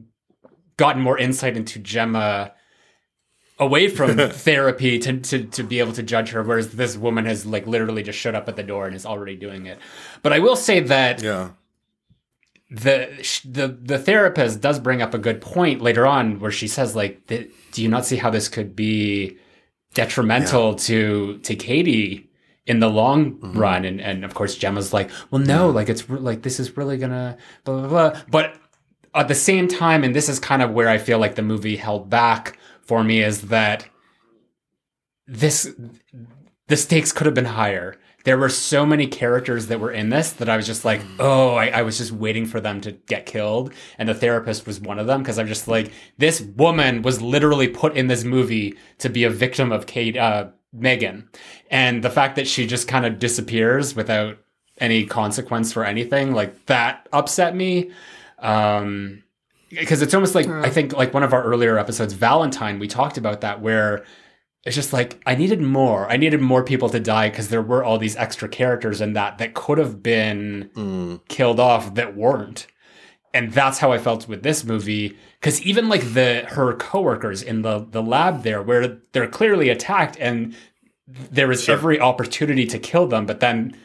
gotten 0.77 1.01
more 1.01 1.17
insight 1.17 1.58
into 1.58 1.79
Gemma 1.79 2.53
away 3.60 3.88
from 3.88 4.17
therapy 4.29 4.99
to, 4.99 5.19
to 5.19 5.45
to 5.45 5.63
be 5.63 5.79
able 5.79 5.93
to 5.93 6.03
judge 6.03 6.29
her, 6.29 6.43
whereas 6.43 6.71
this 6.71 6.97
woman 6.97 7.25
has 7.25 7.45
like 7.45 7.67
literally 7.67 8.03
just 8.03 8.19
showed 8.19 8.36
up 8.36 8.47
at 8.47 8.55
the 8.55 8.63
door 8.63 8.88
and 8.88 8.95
is 8.95 9.05
already 9.05 9.36
doing 9.36 9.65
it. 9.65 9.79
But 10.21 10.34
I 10.34 10.39
will 10.39 10.55
say 10.55 10.79
that 10.81 11.21
yeah. 11.21 11.49
the 12.69 13.10
the 13.45 13.67
the 13.81 13.99
therapist 13.99 14.62
does 14.62 14.79
bring 14.79 15.01
up 15.01 15.13
a 15.13 15.19
good 15.19 15.41
point 15.41 15.81
later 15.81 16.05
on 16.05 16.39
where 16.39 16.51
she 16.51 16.67
says 16.67 16.95
like 16.95 17.27
do 17.27 17.81
you 17.81 17.89
not 17.89 18.05
see 18.05 18.17
how 18.17 18.29
this 18.29 18.47
could 18.47 18.75
be 18.75 19.38
detrimental 19.93 20.75
to 20.75 21.38
to 21.39 21.55
Katie 21.55 22.24
in 22.67 22.80
the 22.80 22.89
long 22.89 23.39
run 23.54 23.86
and 23.86 24.01
and 24.01 24.25
of 24.25 24.34
course 24.34 24.56
Gemma's 24.56 24.91
like 24.93 25.10
well 25.30 25.41
no 25.41 25.69
like 25.69 25.89
it's 25.89 26.10
re- 26.10 26.19
like 26.19 26.41
this 26.41 26.60
is 26.60 26.75
really 26.78 26.97
gonna 26.97 27.38
blah 27.63 27.80
blah 27.82 27.88
blah 27.88 28.21
but 28.30 28.56
at 29.13 29.28
the 29.28 29.36
same 29.36 29.67
time 29.67 30.04
and 30.04 30.15
this 30.15 30.30
is 30.30 30.39
kind 30.39 30.62
of 30.62 30.71
where 30.71 30.89
I 30.89 30.97
feel 30.97 31.19
like 31.19 31.36
the 31.36 31.41
movie 31.41 31.78
held 31.78 32.10
back 32.10 32.58
for 32.82 33.04
me 33.04 33.21
is 33.21 33.43
that 33.43 33.88
this 35.28 35.73
the 36.67 36.78
stakes 36.78 37.12
could 37.12 37.25
have 37.25 37.36
been 37.36 37.45
higher. 37.45 37.97
There 38.23 38.38
were 38.39 38.49
so 38.49 38.88
many 38.88 39.06
characters 39.06 39.67
that 39.67 39.80
were 39.80 39.91
in 39.91 40.10
this 40.10 40.32
that 40.34 40.49
I 40.49 40.58
was 40.58 40.65
just 40.65 40.84
like, 40.84 41.01
oh, 41.19 41.54
I, 41.54 41.67
I 41.67 41.82
was 41.84 41.99
just 41.99 42.12
waiting 42.12 42.47
for 42.47 42.60
them 42.60 42.82
to 42.82 42.91
get 42.91 43.28
killed. 43.28 43.71
And 43.99 44.10
the 44.10 44.15
therapist 44.15 44.65
was 44.65 44.80
one 44.80 44.97
of 44.97 45.06
them 45.06 45.21
because 45.21 45.38
I'm 45.38 45.45
just 45.47 45.67
like, 45.67 45.91
this 46.17 46.41
woman 46.41 47.04
was 47.04 47.21
literally 47.21 47.67
put 47.67 47.95
in 47.95 48.08
this 48.08 48.23
movie 48.23 48.78
to 48.97 49.10
be 49.10 49.25
a 49.25 49.30
victim 49.30 49.71
of 49.71 49.86
Kate, 49.86 50.17
uh, 50.17 50.47
Megan. 50.75 51.29
And 51.71 52.03
the 52.03 52.09
fact 52.09 52.35
that 52.35 52.47
she 52.47 52.67
just 52.67 52.88
kind 52.88 53.05
of 53.05 53.19
disappears 53.19 53.95
without 53.95 54.38
any 54.79 55.05
consequence 55.05 55.71
for 55.71 55.83
anything, 55.85 56.33
like 56.33 56.65
that 56.65 57.07
upset 57.13 57.55
me. 57.55 57.91
Um, 58.39 59.23
because 59.69 60.01
it's 60.01 60.13
almost 60.13 60.35
like 60.35 60.47
I 60.47 60.69
think 60.69 60.93
like 60.93 61.13
one 61.13 61.23
of 61.23 61.33
our 61.33 61.43
earlier 61.43 61.77
episodes, 61.77 62.13
Valentine, 62.13 62.79
we 62.79 62.88
talked 62.88 63.17
about 63.17 63.41
that 63.41 63.61
where 63.61 64.05
it's 64.63 64.75
just 64.75 64.93
like 64.93 65.21
I 65.25 65.35
needed 65.35 65.61
more. 65.61 66.09
I 66.09 66.17
needed 66.17 66.41
more 66.41 66.63
people 66.63 66.89
to 66.89 66.99
die 66.99 67.29
because 67.29 67.49
there 67.49 67.61
were 67.61 67.83
all 67.83 67.97
these 67.97 68.15
extra 68.15 68.47
characters 68.47 69.01
in 69.01 69.13
that 69.13 69.38
that 69.39 69.53
could 69.53 69.77
have 69.77 70.01
been 70.03 70.69
Mm. 70.75 71.19
killed 71.27 71.59
off 71.59 71.95
that 71.95 72.15
weren't. 72.15 72.67
And 73.35 73.51
that's 73.51 73.79
how 73.79 73.91
I 73.91 73.97
felt 73.97 74.29
with 74.29 74.43
this 74.43 74.63
movie 74.63 75.17
because 75.41 75.61
even 75.61 75.89
like 75.89 76.13
the 76.13 76.45
her 76.47 76.73
coworkers 76.75 77.43
in 77.43 77.63
the 77.63 77.85
the 77.91 78.01
lab 78.01 78.43
there 78.43 78.61
where 78.61 78.97
they're 79.11 79.27
clearly 79.27 79.67
attacked 79.67 80.17
and 80.21 80.55
there 81.07 81.51
is 81.51 81.59
was 81.59 81.69
every 81.69 81.99
opportunity 81.99 82.65
to 82.65 82.79
kill 82.79 83.07
them 83.07 83.25
but 83.25 83.41
then 83.41 83.75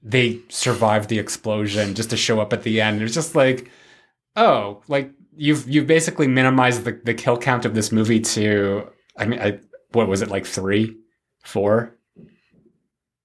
they 0.00 0.38
survive 0.48 1.08
the 1.08 1.18
explosion 1.18 1.94
just 1.94 2.10
to 2.10 2.16
show 2.16 2.40
up 2.40 2.52
at 2.52 2.62
the 2.62 2.80
end. 2.80 3.00
It 3.00 3.02
was 3.02 3.12
just 3.12 3.34
like 3.34 3.68
oh, 4.36 4.80
like 4.86 5.10
you've 5.36 5.68
you've 5.68 5.88
basically 5.88 6.28
minimized 6.28 6.84
the, 6.84 6.92
the 7.04 7.12
kill 7.12 7.36
count 7.36 7.64
of 7.64 7.74
this 7.74 7.90
movie 7.90 8.20
to 8.20 8.88
I 9.16 9.26
mean 9.26 9.40
I 9.40 9.58
what 9.90 10.06
was 10.06 10.22
it 10.22 10.30
like 10.30 10.46
three, 10.46 10.96
four? 11.42 11.96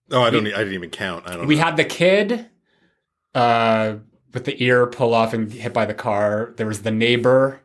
Oh, 0.09 0.23
I 0.23 0.31
don't. 0.31 0.47
I 0.47 0.57
didn't 0.57 0.73
even 0.73 0.89
count. 0.89 1.27
I 1.27 1.35
don't. 1.35 1.45
We 1.45 1.55
know. 1.55 1.63
had 1.63 1.77
the 1.77 1.85
kid 1.85 2.47
uh 3.35 3.97
with 4.35 4.45
the 4.45 4.61
ear 4.63 4.85
pull 4.85 5.15
off 5.15 5.33
and 5.33 5.51
hit 5.51 5.73
by 5.73 5.85
the 5.85 5.93
car. 5.95 6.53
There 6.57 6.67
was 6.67 6.83
the 6.83 6.91
neighbor. 6.91 7.61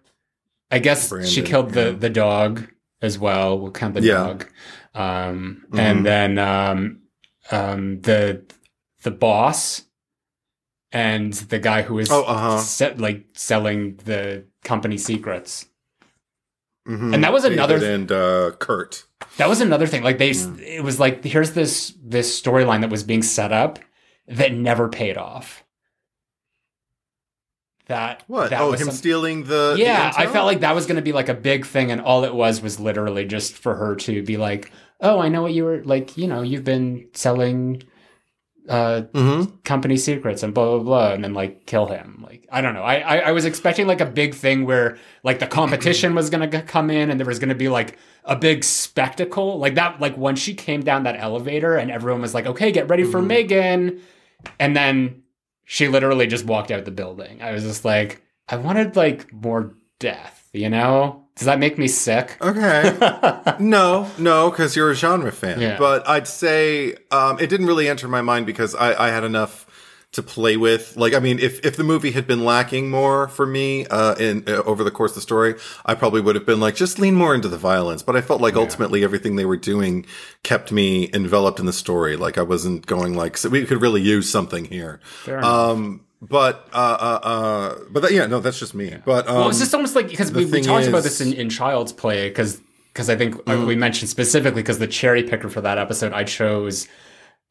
I 0.71 0.79
guess 0.79 1.13
she 1.29 1.43
killed 1.43 1.73
the 1.73 1.87
yeah. 1.91 1.99
the 1.99 2.09
dog 2.09 2.69
as 3.03 3.19
well. 3.19 3.59
We'll 3.59 3.73
count 3.73 3.95
the 3.95 4.03
Yeah. 4.03 4.15
dog. 4.15 4.47
Um 4.95 5.67
Mhm. 5.71 5.79
and 5.79 6.07
then 6.07 6.39
um 6.39 7.01
um 7.51 8.01
the 8.03 8.45
the 9.03 9.11
boss 9.11 9.83
and 10.93 11.33
the 11.33 11.59
guy 11.59 11.83
who 11.83 11.95
was 11.95 12.11
Oh, 12.11 12.23
uh-huh. 12.25 12.59
se- 12.59 12.95
like 12.97 13.25
selling 13.35 13.97
the 14.05 14.45
company 14.65 14.97
secrets. 14.97 15.67
Mhm. 16.89 17.15
and 17.15 17.23
that 17.25 17.33
was 17.33 17.45
another 17.45 17.79
David 17.79 17.95
and 17.95 18.13
uh, 18.13 18.53
Kurt. 18.59 19.05
That 19.37 19.49
was 19.49 19.61
another 19.61 19.87
thing. 19.87 20.03
Like 20.03 20.19
they, 20.19 20.31
Mm. 20.31 20.59
it 20.61 20.83
was 20.83 20.99
like 20.99 21.23
here's 21.25 21.53
this 21.53 21.95
this 22.03 22.41
storyline 22.41 22.81
that 22.81 22.91
was 22.91 23.03
being 23.05 23.23
set 23.23 23.53
up 23.53 23.79
that 24.27 24.55
never 24.55 24.89
paid 24.89 25.17
off. 25.19 25.63
That 27.91 28.23
What? 28.27 28.51
That 28.51 28.61
oh, 28.63 28.73
him 28.73 28.87
some- 28.87 28.95
stealing 28.95 29.45
the. 29.45 29.75
the 29.75 29.77
yeah, 29.79 30.13
I 30.17 30.27
felt 30.27 30.47
like 30.47 30.61
that 30.61 30.75
was 30.75 30.87
going 30.87 30.97
to 30.97 31.03
be 31.03 31.13
like 31.13 31.29
a 31.29 31.35
big 31.35 31.67
thing, 31.67 31.91
and 31.93 32.01
all 32.01 32.25
it 32.25 32.35
was 32.35 32.63
was 32.63 32.81
literally 32.81 33.25
just 33.27 33.55
for 33.59 33.75
her 33.75 33.95
to 33.97 34.23
be 34.23 34.37
like, 34.37 34.73
"Oh, 35.01 35.19
I 35.21 35.29
know 35.29 35.43
what 35.43 35.53
you 35.53 35.65
were 35.65 35.83
like. 35.85 36.17
You 36.17 36.27
know, 36.29 36.43
you've 36.43 36.65
been 36.65 37.07
selling 37.13 37.83
uh 38.69 39.03
Mhm. 39.15 39.65
company 39.65 39.97
secrets 39.97 40.43
and 40.43 40.53
blah 40.55 40.67
blah 40.77 40.85
blah 40.85 41.13
and 41.15 41.25
then 41.25 41.33
like 41.33 41.65
kill 41.67 41.87
him 41.87 42.23
like 42.23 42.47
i 42.53 42.61
don't 42.61 42.75
know 42.75 42.83
i 42.83 42.97
i, 42.99 43.17
I 43.19 43.33
was 43.33 43.47
expecting 43.47 43.87
like 43.87 44.03
a 44.03 44.07
big 44.07 44.35
thing 44.35 44.67
where 44.67 44.99
like 45.25 45.39
the 45.39 45.47
competition 45.47 46.15
was 46.15 46.29
gonna 46.29 46.47
come 46.63 46.91
in 46.91 47.11
and 47.11 47.19
there 47.19 47.27
was 47.27 47.39
gonna 47.39 47.55
be 47.55 47.71
like 47.71 47.97
a 48.27 48.37
big 48.37 48.63
spectacle 48.63 49.59
like 49.59 49.75
that 49.77 49.99
like 49.99 50.15
when 50.17 50.37
she 50.37 50.53
came 50.55 50.83
down 50.83 51.05
that 51.05 51.17
elevator 51.19 51.75
and 51.77 51.91
everyone 51.91 52.21
was 52.21 52.35
like 52.35 52.47
okay 52.47 52.71
get 52.71 52.87
ready 52.89 53.03
for 53.03 53.21
Mhm. 53.21 53.27
megan 53.29 54.01
and 54.61 54.77
then 54.77 55.23
she 55.73 55.87
literally 55.87 56.27
just 56.27 56.45
walked 56.45 56.73
out 56.73 56.85
the 56.85 56.91
building 56.91 57.41
i 57.41 57.53
was 57.53 57.63
just 57.63 57.85
like 57.85 58.21
i 58.49 58.57
wanted 58.57 58.97
like 58.97 59.33
more 59.33 59.75
death 60.01 60.49
you 60.53 60.69
know 60.69 61.25
does 61.37 61.47
that 61.47 61.59
make 61.61 61.79
me 61.79 61.87
sick 61.89 62.37
Okay. 62.43 62.97
No, 63.61 64.11
no, 64.19 64.51
because 64.51 64.75
you're 64.77 64.91
a 64.91 64.95
genre 64.95 65.33
fan. 65.33 65.61
Yeah. 65.61 65.79
But 65.79 66.07
I'd 66.09 66.27
say 66.27 66.97
um, 67.11 67.39
it 67.39 67.49
didn't 67.49 67.67
really 67.67 67.89
enter 67.89 68.09
my 68.09 68.21
mind 68.21 68.47
because 68.47 68.75
I, 68.75 69.07
I 69.07 69.09
had 69.09 69.23
enough 69.25 69.67
to 70.13 70.23
play 70.23 70.57
with. 70.57 70.97
Like, 70.97 71.15
I 71.15 71.21
mean, 71.21 71.39
if, 71.39 71.65
if 71.65 71.77
the 71.77 71.85
movie 71.85 72.11
had 72.11 72.27
been 72.27 72.45
lacking 72.45 72.91
more 72.91 73.29
for 73.29 73.47
me 73.47 73.87
uh, 73.87 74.15
in 74.17 74.43
uh, 74.49 74.63
over 74.65 74.83
the 74.83 74.91
course 74.91 75.13
of 75.13 75.17
the 75.17 75.21
story, 75.21 75.55
I 75.87 75.95
probably 75.95 76.21
would 76.21 76.35
have 76.35 76.47
been 76.47 76.59
like, 76.59 76.75
just 76.75 76.99
lean 76.99 77.15
more 77.15 77.35
into 77.35 77.49
the 77.49 77.59
violence. 77.59 78.03
But 78.03 78.17
I 78.17 78.21
felt 78.21 78.41
like 78.41 78.57
ultimately 78.57 79.05
everything 79.05 79.37
they 79.37 79.45
were 79.45 79.57
doing 79.57 80.07
kept 80.43 80.73
me 80.73 81.09
enveloped 81.15 81.61
in 81.61 81.67
the 81.67 81.73
story. 81.73 82.17
Like, 82.17 82.39
I 82.39 82.43
wasn't 82.43 82.87
going 82.87 83.15
like, 83.15 83.37
so 83.37 83.49
we 83.49 83.65
could 83.67 83.81
really 83.81 84.03
use 84.03 84.29
something 84.29 84.65
here. 84.65 85.01
Fair. 85.05 85.45
Um, 85.45 86.05
but 86.23 86.69
uh, 86.73 86.77
uh, 87.01 87.27
uh, 87.27 87.79
but 87.91 88.03
that, 88.03 88.13
yeah, 88.13 88.27
no, 88.27 88.41
that's 88.41 88.59
just 88.59 88.75
me. 88.75 88.95
But 89.05 89.27
um, 89.27 89.37
well, 89.37 89.49
it's 89.49 89.59
just 89.59 89.75
almost 89.75 89.95
like 89.95 90.09
because 90.09 90.31
we, 90.33 90.45
we 90.45 90.51
thing 90.51 90.65
talked 90.65 90.87
about 90.87 91.03
this 91.03 91.21
in, 91.23 91.33
in 91.33 91.49
Child's 91.49 91.93
Play 91.93 92.29
because 92.29 92.61
because 92.93 93.09
I 93.09 93.17
think 93.17 93.37
Mm-hmm. 93.37 93.67
we 93.67 93.75
mentioned 93.77 94.11
specifically 94.11 94.61
because 94.61 94.79
the 94.79 94.87
cherry 94.87 95.23
picker 95.23 95.49
for 95.49 95.63
that 95.63 95.79
episode 95.79 96.13
I 96.13 96.25
chose 96.25 96.89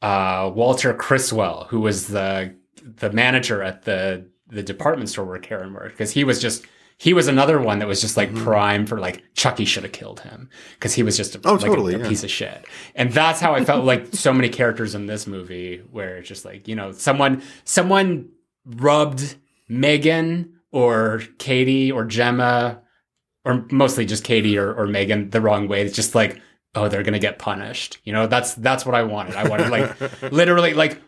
uh, 0.02 0.52
Walter 0.54 0.94
Criswell 0.94 1.66
who 1.70 1.80
was 1.82 2.08
the 2.08 2.56
the 2.84 3.12
manager 3.12 3.62
at 3.64 3.84
the 3.84 4.26
the 4.48 4.64
department 4.64 5.10
store 5.10 5.26
where 5.26 5.40
Karen 5.40 5.74
worked 5.74 5.92
because 5.98 6.12
he 6.12 6.24
was 6.24 6.40
just 6.42 6.66
he 6.98 7.14
was 7.14 7.28
another 7.28 7.62
one 7.62 7.80
that 7.80 7.88
was 7.88 8.02
just 8.02 8.18
Mm-hmm. 8.18 8.36
like 8.36 8.44
prime 8.44 8.86
for 8.86 9.00
like 9.00 9.24
Chucky 9.36 9.64
should 9.66 9.84
have 9.84 9.92
killed 9.92 10.22
him 10.22 10.50
because 10.76 10.94
he 10.94 11.04
was 11.04 11.16
just 11.18 11.36
a, 11.36 11.42
Oh, 11.46 11.54
like 11.54 11.64
a- 11.64 11.68
totally, 11.68 11.94
a, 11.96 12.00
yeah. 12.00 12.08
piece 12.10 12.24
of 12.24 12.32
shit 12.32 12.66
and 12.96 13.12
that's 13.14 13.40
how 13.40 13.54
I 13.54 13.64
felt 13.66 13.86
like 13.86 14.08
so 14.14 14.34
many 14.34 14.50
characters 14.50 14.96
in 14.96 15.06
this 15.06 15.28
movie 15.28 15.78
where 15.92 16.18
it's 16.18 16.28
just 16.28 16.46
like 16.46 16.68
you 16.68 16.76
know 16.76 16.92
someone 16.92 17.44
someone 17.64 18.30
rubbed 18.66 19.36
Megan 19.68 20.54
or 20.72 21.22
Katie 21.38 21.92
or 21.92 22.06
Gemma 22.06 22.82
or 23.46 23.66
mostly 23.72 24.06
just 24.06 24.24
Katie 24.24 24.58
or, 24.58 24.74
or 24.74 24.86
Megan 24.88 25.30
the 25.30 25.42
wrong 25.42 25.68
way. 25.68 25.82
It's 25.82 25.96
just 25.96 26.14
like, 26.14 26.42
oh, 26.76 26.88
they're 26.88 27.04
gonna 27.04 27.20
get 27.20 27.40
punished. 27.40 28.00
You 28.04 28.14
know, 28.14 28.28
that's 28.28 28.54
that's 28.56 28.86
what 28.86 28.96
I 28.96 29.04
wanted. 29.04 29.36
I 29.36 29.48
wanted 29.48 29.70
like 29.70 30.22
literally 30.32 30.74
like 30.74 31.02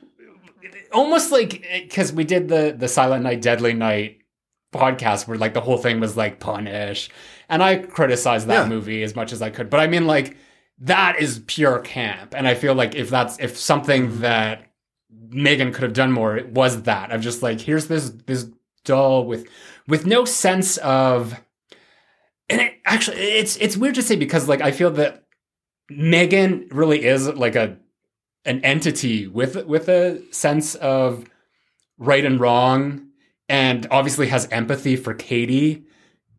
almost 0.92 1.32
like 1.32 1.66
eh, 1.70 1.82
because 1.82 2.14
we 2.14 2.24
did 2.24 2.48
the 2.48 2.76
the 2.78 2.88
Silent 2.88 3.24
Night, 3.24 3.42
Deadly 3.42 3.74
Night 3.74 4.20
podcast 4.74 5.28
where 5.28 5.38
like 5.38 5.54
the 5.54 5.62
whole 5.62 5.78
thing 5.78 6.00
was 6.00 6.18
like 6.18 6.40
punish, 6.40 7.10
and 7.50 7.62
I 7.64 7.78
criticized 7.78 8.48
that 8.48 8.64
Yeah. 8.64 8.70
movie 8.70 9.04
as 9.04 9.16
much 9.16 9.32
as 9.32 9.42
I 9.42 9.50
could. 9.50 9.70
But 9.70 9.80
I 9.80 9.88
mean, 9.88 10.08
like 10.08 10.38
that 10.80 11.20
is 11.20 11.42
pure 11.48 11.80
camp, 11.80 12.34
and 12.36 12.48
I 12.48 12.56
feel 12.56 12.74
like 12.74 12.96
if 12.96 13.10
that's 13.10 13.40
if 13.40 13.58
something 13.58 14.08
mm-hmm. 14.08 14.22
that 14.22 14.68
Megan 15.30 15.72
could 15.72 15.84
have 15.84 15.94
done 15.94 16.12
more, 16.12 16.38
it 16.38 16.50
was 16.50 16.84
that. 16.84 17.12
I'm 17.14 17.22
just 17.22 17.44
like, 17.44 17.62
here's 17.62 17.88
this 17.88 18.10
this 18.26 18.48
doll 18.84 19.26
with 19.26 19.48
with 19.88 20.06
no 20.06 20.26
sense 20.26 20.78
of 20.78 21.40
and 22.50 22.62
it 22.62 22.74
actually 22.86 23.18
it's 23.18 23.56
it's 23.58 23.78
weird 23.78 23.96
to 23.96 24.02
say 24.02 24.16
because 24.16 24.48
like 24.48 24.62
I 24.62 24.72
feel 24.72 24.92
that 24.92 25.24
Megan 25.98 26.68
really 26.72 27.04
is 27.04 27.28
like 27.28 27.56
a 27.56 27.78
an 28.46 28.64
entity 28.64 29.28
with 29.28 29.66
with 29.66 29.88
a 29.88 30.22
sense 30.32 30.76
of 30.76 31.26
right 31.98 32.26
and 32.26 32.40
wrong 32.40 33.08
and 33.48 33.88
obviously 33.92 34.28
has 34.28 34.48
empathy 34.52 34.96
for 34.96 35.14
Katie 35.14 35.86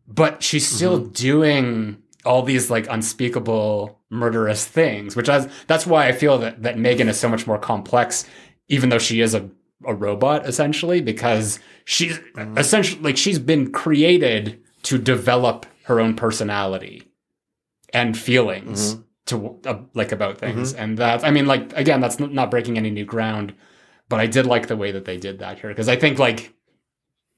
but 0.07 0.43
she's 0.43 0.67
still 0.67 0.99
mm-hmm. 0.99 1.11
doing 1.11 1.97
all 2.25 2.43
these 2.43 2.69
like 2.69 2.87
unspeakable 2.89 3.99
murderous 4.09 4.65
things 4.65 5.15
which 5.15 5.29
I, 5.29 5.49
that's 5.67 5.87
why 5.87 6.07
I 6.07 6.11
feel 6.11 6.37
that 6.39 6.63
that 6.63 6.77
Megan 6.77 7.07
is 7.07 7.19
so 7.19 7.29
much 7.29 7.47
more 7.47 7.57
complex 7.57 8.25
even 8.67 8.89
though 8.89 8.99
she 8.99 9.21
is 9.21 9.33
a 9.33 9.49
a 9.85 9.93
robot 9.93 10.45
essentially 10.45 11.01
because 11.01 11.59
she's 11.85 12.17
mm-hmm. 12.17 12.57
essentially 12.57 13.01
like 13.01 13.17
she's 13.17 13.39
been 13.39 13.71
created 13.71 14.61
to 14.83 14.97
develop 14.97 15.65
her 15.83 15.99
own 15.99 16.15
personality 16.15 17.03
and 17.93 18.17
feelings 18.17 18.95
mm-hmm. 18.95 19.01
To 19.27 19.59
uh, 19.65 19.79
like 19.93 20.11
about 20.11 20.37
things, 20.37 20.73
and 20.73 20.97
that 20.97 21.23
I 21.23 21.31
mean, 21.31 21.45
like 21.45 21.73
again, 21.73 22.01
that's 22.01 22.19
not 22.19 22.51
breaking 22.51 22.77
any 22.77 22.89
new 22.89 23.05
ground, 23.05 23.53
but 24.09 24.19
I 24.19 24.27
did 24.27 24.45
like 24.45 24.67
the 24.67 24.77
way 24.77 24.91
that 24.91 25.05
they 25.05 25.17
did 25.17 25.39
that 25.39 25.59
here 25.59 25.69
because 25.69 25.87
I 25.89 25.95
think 25.95 26.19
like 26.19 26.53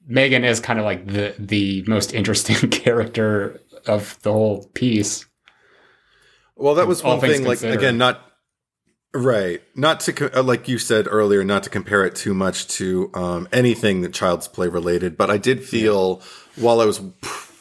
Megan 0.06 0.44
is 0.44 0.60
kind 0.60 0.78
of 0.78 0.84
like 0.84 1.06
the 1.06 1.34
the 1.38 1.84
most 1.86 2.14
interesting 2.14 2.56
character 2.70 3.60
of 3.86 4.18
the 4.22 4.32
whole 4.32 4.64
piece. 4.74 5.26
Well, 6.56 6.74
that 6.76 6.86
was 6.86 7.02
one 7.02 7.20
thing. 7.20 7.42
Like 7.44 7.58
considered. 7.58 7.78
again, 7.78 7.98
not 7.98 8.22
right. 9.12 9.60
Not 9.74 10.00
to 10.00 10.42
like 10.42 10.68
you 10.68 10.78
said 10.78 11.06
earlier, 11.10 11.44
not 11.44 11.64
to 11.64 11.70
compare 11.70 12.04
it 12.04 12.14
too 12.14 12.34
much 12.34 12.66
to 12.68 13.10
um, 13.14 13.48
anything 13.52 14.00
that 14.02 14.14
Child's 14.14 14.48
Play 14.48 14.68
related. 14.68 15.16
But 15.16 15.30
I 15.30 15.38
did 15.38 15.64
feel 15.64 16.22
while 16.56 16.80
I 16.80 16.84
was 16.86 17.00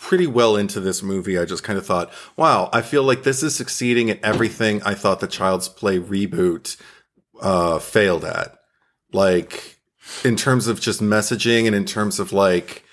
pretty 0.06 0.28
well 0.28 0.56
into 0.56 0.80
this 0.80 1.02
movie, 1.02 1.36
I 1.36 1.46
just 1.46 1.64
kind 1.64 1.80
of 1.80 1.86
thought, 1.86 2.14
wow, 2.38 2.70
I 2.72 2.84
feel 2.84 3.02
like 3.02 3.24
this 3.24 3.42
is 3.42 3.56
succeeding 3.56 4.12
at 4.12 4.24
everything 4.24 4.84
I 4.84 4.94
thought 4.94 5.20
the 5.20 5.28
Child's 5.28 5.68
Play 5.68 5.98
reboot 5.98 6.80
uh, 7.42 7.80
failed 7.80 8.24
at. 8.24 8.56
Like 9.12 9.80
in 10.24 10.36
terms 10.36 10.68
of 10.68 10.80
just 10.80 11.02
messaging 11.02 11.66
and 11.66 11.76
in 11.76 11.86
terms 11.86 12.20
of 12.20 12.32
like 12.32 12.84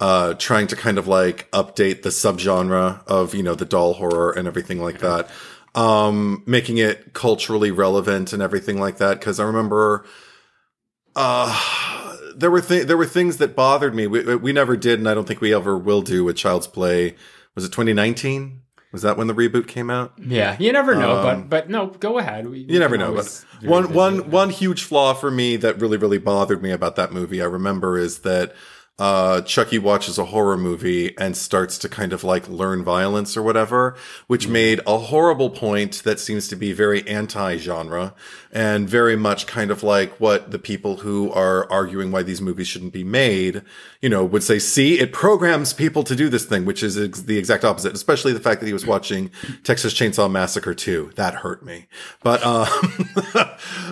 uh 0.00 0.34
trying 0.34 0.66
to 0.66 0.76
kind 0.76 0.98
of 0.98 1.08
like 1.08 1.50
update 1.52 2.02
the 2.02 2.10
subgenre 2.10 3.02
of 3.06 3.34
you 3.34 3.42
know 3.42 3.54
the 3.54 3.64
doll 3.64 3.94
horror 3.94 4.30
and 4.32 4.46
everything 4.46 4.78
like 4.78 4.98
that 4.98 5.30
um 5.74 6.42
making 6.46 6.76
it 6.76 7.14
culturally 7.14 7.70
relevant 7.70 8.34
and 8.34 8.42
everything 8.42 8.78
like 8.78 8.98
that 8.98 9.18
because 9.18 9.40
i 9.40 9.44
remember 9.44 10.04
uh 11.16 12.07
there 12.38 12.50
were 12.50 12.60
th- 12.60 12.86
there 12.86 12.96
were 12.96 13.06
things 13.06 13.36
that 13.38 13.54
bothered 13.56 13.94
me. 13.94 14.06
We, 14.06 14.36
we 14.36 14.52
never 14.52 14.76
did 14.76 14.98
and 14.98 15.08
i 15.08 15.14
don't 15.14 15.26
think 15.26 15.40
we 15.40 15.54
ever 15.54 15.76
will 15.76 16.02
do 16.02 16.24
with 16.24 16.36
child's 16.36 16.66
play. 16.66 17.14
Was 17.54 17.64
it 17.64 17.68
2019 17.72 18.62
was 18.92 19.02
that 19.02 19.18
when 19.18 19.26
the 19.26 19.34
reboot 19.34 19.66
came 19.66 19.90
out? 19.90 20.14
Yeah, 20.18 20.56
you 20.58 20.72
never 20.72 20.94
know, 20.94 21.22
but 21.22 21.48
but 21.50 21.68
no, 21.68 21.88
go 21.88 22.18
ahead. 22.18 22.48
We, 22.48 22.62
Um, 22.64 22.70
you 22.70 22.78
never 22.78 22.96
know, 22.96 23.14
but 23.14 23.44
one 23.62 23.92
one 23.92 24.30
one 24.30 24.50
huge 24.50 24.82
flaw 24.82 25.12
for 25.12 25.30
me 25.30 25.56
that 25.56 25.80
really 25.80 25.98
really 25.98 26.18
bothered 26.18 26.62
me 26.62 26.70
about 26.70 26.96
that 26.96 27.12
movie, 27.12 27.42
I 27.42 27.46
remember, 27.46 27.98
is 27.98 28.20
that 28.20 28.54
uh, 28.98 29.40
Chucky 29.42 29.78
watches 29.78 30.18
a 30.18 30.24
horror 30.24 30.56
movie 30.56 31.16
and 31.18 31.36
starts 31.36 31.78
to 31.78 31.88
kind 31.88 32.12
of 32.12 32.24
like 32.24 32.48
learn 32.48 32.82
violence 32.82 33.36
or 33.36 33.42
whatever, 33.42 33.94
which 34.26 34.48
made 34.48 34.80
a 34.88 34.98
horrible 34.98 35.50
point 35.50 36.02
that 36.04 36.18
seems 36.18 36.48
to 36.48 36.56
be 36.56 36.72
very 36.72 37.06
anti-genre 37.06 38.12
and 38.50 38.88
very 38.88 39.14
much 39.14 39.46
kind 39.46 39.70
of 39.70 39.82
like 39.84 40.18
what 40.18 40.50
the 40.50 40.58
people 40.58 40.96
who 40.96 41.30
are 41.32 41.70
arguing 41.70 42.10
why 42.10 42.22
these 42.24 42.40
movies 42.40 42.66
shouldn't 42.66 42.92
be 42.92 43.04
made, 43.04 43.62
you 44.02 44.08
know, 44.08 44.24
would 44.24 44.42
say, 44.42 44.58
see, 44.58 44.98
it 44.98 45.12
programs 45.12 45.72
people 45.72 46.02
to 46.02 46.16
do 46.16 46.28
this 46.28 46.44
thing, 46.44 46.64
which 46.64 46.82
is 46.82 46.98
ex- 46.98 47.20
the 47.22 47.38
exact 47.38 47.64
opposite, 47.64 47.92
especially 47.94 48.32
the 48.32 48.40
fact 48.40 48.60
that 48.60 48.66
he 48.66 48.72
was 48.72 48.86
watching 48.86 49.30
Texas 49.62 49.94
Chainsaw 49.94 50.30
Massacre 50.30 50.74
2. 50.74 51.12
That 51.14 51.34
hurt 51.34 51.64
me. 51.64 51.86
But, 52.24 52.44
um, 52.44 52.66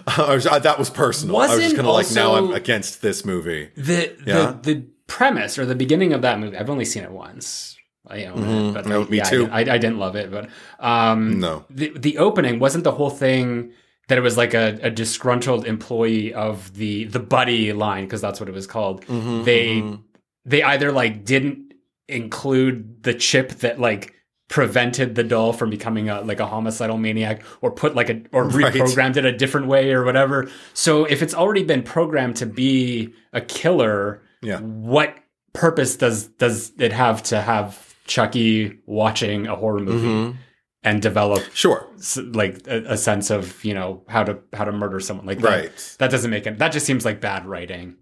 I 0.07 0.35
was- 0.35 0.47
I- 0.47 0.59
that 0.59 0.79
was 0.79 0.91
personal. 0.91 1.37
I 1.37 1.55
was 1.55 1.63
just 1.63 1.77
kind 1.77 1.87
of 1.87 1.95
like, 1.95 2.11
now 2.13 2.35
I'm 2.35 2.53
against 2.53 3.03
this 3.03 3.25
movie. 3.25 3.71
the 3.77 4.17
Yeah. 4.27 4.57
the 4.63 4.73
the 4.75 4.87
premise 5.07 5.59
or 5.59 5.65
the 5.67 5.75
beginning 5.75 6.13
of 6.13 6.23
that 6.23 6.39
movie 6.39 6.57
i've 6.57 6.71
only 6.71 6.85
seen 6.85 7.03
it 7.05 7.11
once 7.11 7.77
i 8.09 8.25
own 8.25 8.43
it 8.43 8.75
but 8.75 8.87
No, 8.87 9.01
like, 9.01 9.11
me 9.11 9.17
yeah, 9.19 9.25
too. 9.25 9.49
I, 9.51 9.61
I 9.61 9.79
didn't 9.79 9.99
love 9.99 10.17
it 10.17 10.31
but 10.31 10.49
um 10.81 11.39
No. 11.41 11.65
the 11.71 11.93
the 11.97 12.19
opening 12.19 12.59
wasn't 12.59 12.85
the 12.85 12.93
whole 12.93 13.11
thing 13.11 13.73
that 14.09 14.19
it 14.19 14.21
was 14.21 14.37
like 14.37 14.55
a, 14.55 14.79
a 14.83 14.91
disgruntled 14.91 15.67
employee 15.67 16.33
of 16.35 16.73
the 16.75 17.05
the 17.05 17.21
Buddi 17.21 17.77
line 17.77 18.05
because 18.05 18.21
that's 18.21 18.39
what 18.41 18.49
it 18.49 18.55
was 18.55 18.67
called 18.67 19.05
Mm-hmm, 19.07 19.43
they 19.45 19.99
they 20.45 20.63
either 20.63 20.93
like 20.93 21.25
didn't 21.25 21.75
include 22.09 23.03
the 23.03 23.15
chip 23.15 23.51
that 23.61 23.81
like 23.81 24.13
prevented 24.49 25.17
the 25.17 25.25
doll 25.25 25.53
from 25.53 25.71
becoming 25.71 26.09
a 26.09 26.21
like 26.21 26.39
a 26.39 26.47
homicidal 26.47 26.97
maniac 26.99 27.43
or 27.63 27.71
put 27.73 27.97
like 27.97 28.09
a 28.09 28.23
or 28.31 28.45
Right. 28.49 28.73
reprogrammed 28.73 29.17
it 29.17 29.25
a 29.25 29.33
different 29.33 29.67
way 29.67 29.93
or 29.93 30.05
whatever 30.05 30.49
so 30.73 31.05
if 31.05 31.21
it's 31.21 31.35
already 31.35 31.65
been 31.65 31.83
programmed 31.83 32.37
to 32.37 32.47
be 32.47 33.13
a 33.33 33.41
killer 33.41 34.23
Yeah. 34.43 34.61
what 34.61 35.17
purpose 35.53 35.97
does 35.97 36.27
does 36.29 36.73
it 36.79 36.93
have 36.93 37.23
to 37.25 37.41
have 37.41 37.95
chucky 38.07 38.79
watching 38.87 39.47
a 39.47 39.57
horror 39.57 39.81
movie 39.81 40.07
Mm-hmm. 40.07 40.37
and 40.85 41.03
develop 41.03 41.43
Sure. 41.55 41.87
s- 41.99 42.19
like 42.19 42.67
a, 42.69 42.85
a 42.93 42.97
sense 42.97 43.31
of 43.31 43.65
you 43.65 43.75
know 43.75 44.05
how 44.09 44.23
to 44.25 44.39
how 44.53 44.65
to 44.65 44.73
murder 44.73 45.01
someone 45.01 45.27
like 45.27 45.39
that, 45.41 45.49
Right. 45.49 45.97
that 45.99 46.11
doesn't 46.11 46.31
make 46.31 46.47
it 46.47 46.59
that 46.59 46.73
just 46.73 46.87
seems 46.87 47.05
like 47.05 47.21
bad 47.21 47.47
writing 47.47 47.97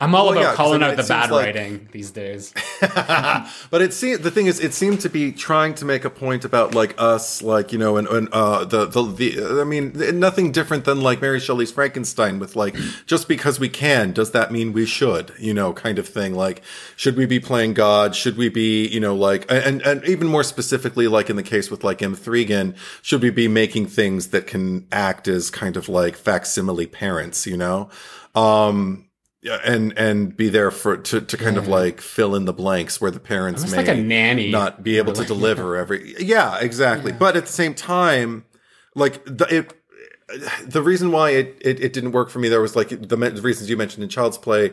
i'm 0.00 0.14
all 0.14 0.26
Well, 0.26 0.32
about 0.38 0.42
yeah, 0.50 0.54
calling 0.54 0.82
I 0.82 0.90
mean, 0.90 0.98
out 0.98 1.02
the 1.04 1.08
bad 1.08 1.30
like- 1.30 1.46
writing 1.46 1.88
these 1.92 2.10
days. 2.10 2.52
But 3.70 3.80
it 3.82 3.92
seemed 3.92 4.22
the 4.22 4.30
thing 4.30 4.46
is 4.46 4.60
it 4.60 4.74
seemed 4.74 5.00
to 5.00 5.08
be 5.08 5.32
trying 5.32 5.74
to 5.74 5.84
make 5.84 6.04
a 6.04 6.10
point 6.10 6.44
about 6.44 6.74
like 6.74 6.94
us 6.98 7.42
like 7.42 7.72
you 7.72 7.78
know 7.78 7.96
and, 7.96 8.06
and 8.08 8.28
uh 8.32 8.64
the, 8.64 8.84
the 8.86 9.02
the 9.02 9.60
i 9.60 9.64
mean 9.64 9.92
nothing 10.18 10.52
different 10.52 10.84
than 10.84 11.00
like 11.00 11.20
mary 11.20 11.40
shelley's 11.40 11.72
frankenstein 11.72 12.38
with 12.38 12.54
like 12.56 12.74
just 13.06 13.26
because 13.28 13.58
we 13.58 13.68
can 13.68 14.12
does 14.12 14.32
that 14.32 14.52
mean 14.52 14.72
we 14.72 14.84
should 14.86 15.32
you 15.38 15.54
know 15.54 15.72
kind 15.72 15.98
of 15.98 16.06
thing? 16.08 16.34
Like 16.34 16.62
should 16.96 17.16
we 17.16 17.26
be 17.26 17.40
playing 17.40 17.74
god? 17.74 18.14
Should 18.14 18.36
we 18.36 18.48
be 18.48 18.86
you 18.88 19.00
know 19.00 19.14
like 19.14 19.46
and 19.50 19.80
and 19.82 20.04
even 20.04 20.26
more 20.28 20.44
specifically 20.44 21.08
like 21.08 21.30
in 21.30 21.36
the 21.36 21.42
case 21.42 21.70
with 21.70 21.82
like 21.84 21.98
M3GAN 21.98 22.76
should 23.02 23.22
we 23.22 23.30
be 23.30 23.48
making 23.48 23.86
things 23.86 24.28
that 24.28 24.46
can 24.46 24.86
act 24.92 25.26
as 25.28 25.50
kind 25.50 25.76
of 25.76 25.88
like 25.88 26.16
facsimile 26.16 26.86
parents 26.86 27.46
you 27.46 27.56
know? 27.56 27.88
Um 28.34 29.06
yeah, 29.44 29.60
and 29.62 29.96
and 29.98 30.34
be 30.34 30.48
there 30.48 30.70
for 30.70 30.96
to 30.96 31.20
to 31.20 31.36
kind 31.36 31.58
of 31.58 31.68
like 31.68 32.00
fill 32.00 32.34
in 32.34 32.46
the 32.46 32.52
blanks 32.54 32.98
where 32.98 33.10
the 33.10 33.20
parents 33.20 33.60
Almost 33.60 33.76
may 33.76 33.82
like 33.86 33.98
a 33.98 34.00
nanny, 34.00 34.50
not 34.50 34.82
be 34.82 34.96
able 34.96 35.12
to 35.12 35.24
deliver 35.26 35.76
every 35.76 36.14
yeah 36.18 36.58
exactly. 36.60 37.12
But 37.12 37.36
at 37.36 37.44
the 37.44 37.52
same 37.52 37.74
time 37.74 38.46
like 38.94 39.22
the 39.26 39.46
it 39.54 39.74
the 40.66 40.82
reason 40.82 41.12
why 41.12 41.30
it, 41.30 41.58
it, 41.60 41.78
it 41.78 41.92
didn't 41.92 42.12
work 42.12 42.30
for 42.30 42.38
me 42.38 42.48
there 42.48 42.62
was 42.62 42.74
like 42.74 42.88
the, 42.88 43.16
me- 43.18 43.28
the 43.28 43.42
reasons 43.42 43.68
you 43.68 43.76
mentioned 43.76 44.02
in 44.02 44.08
child's 44.08 44.38
play 44.38 44.72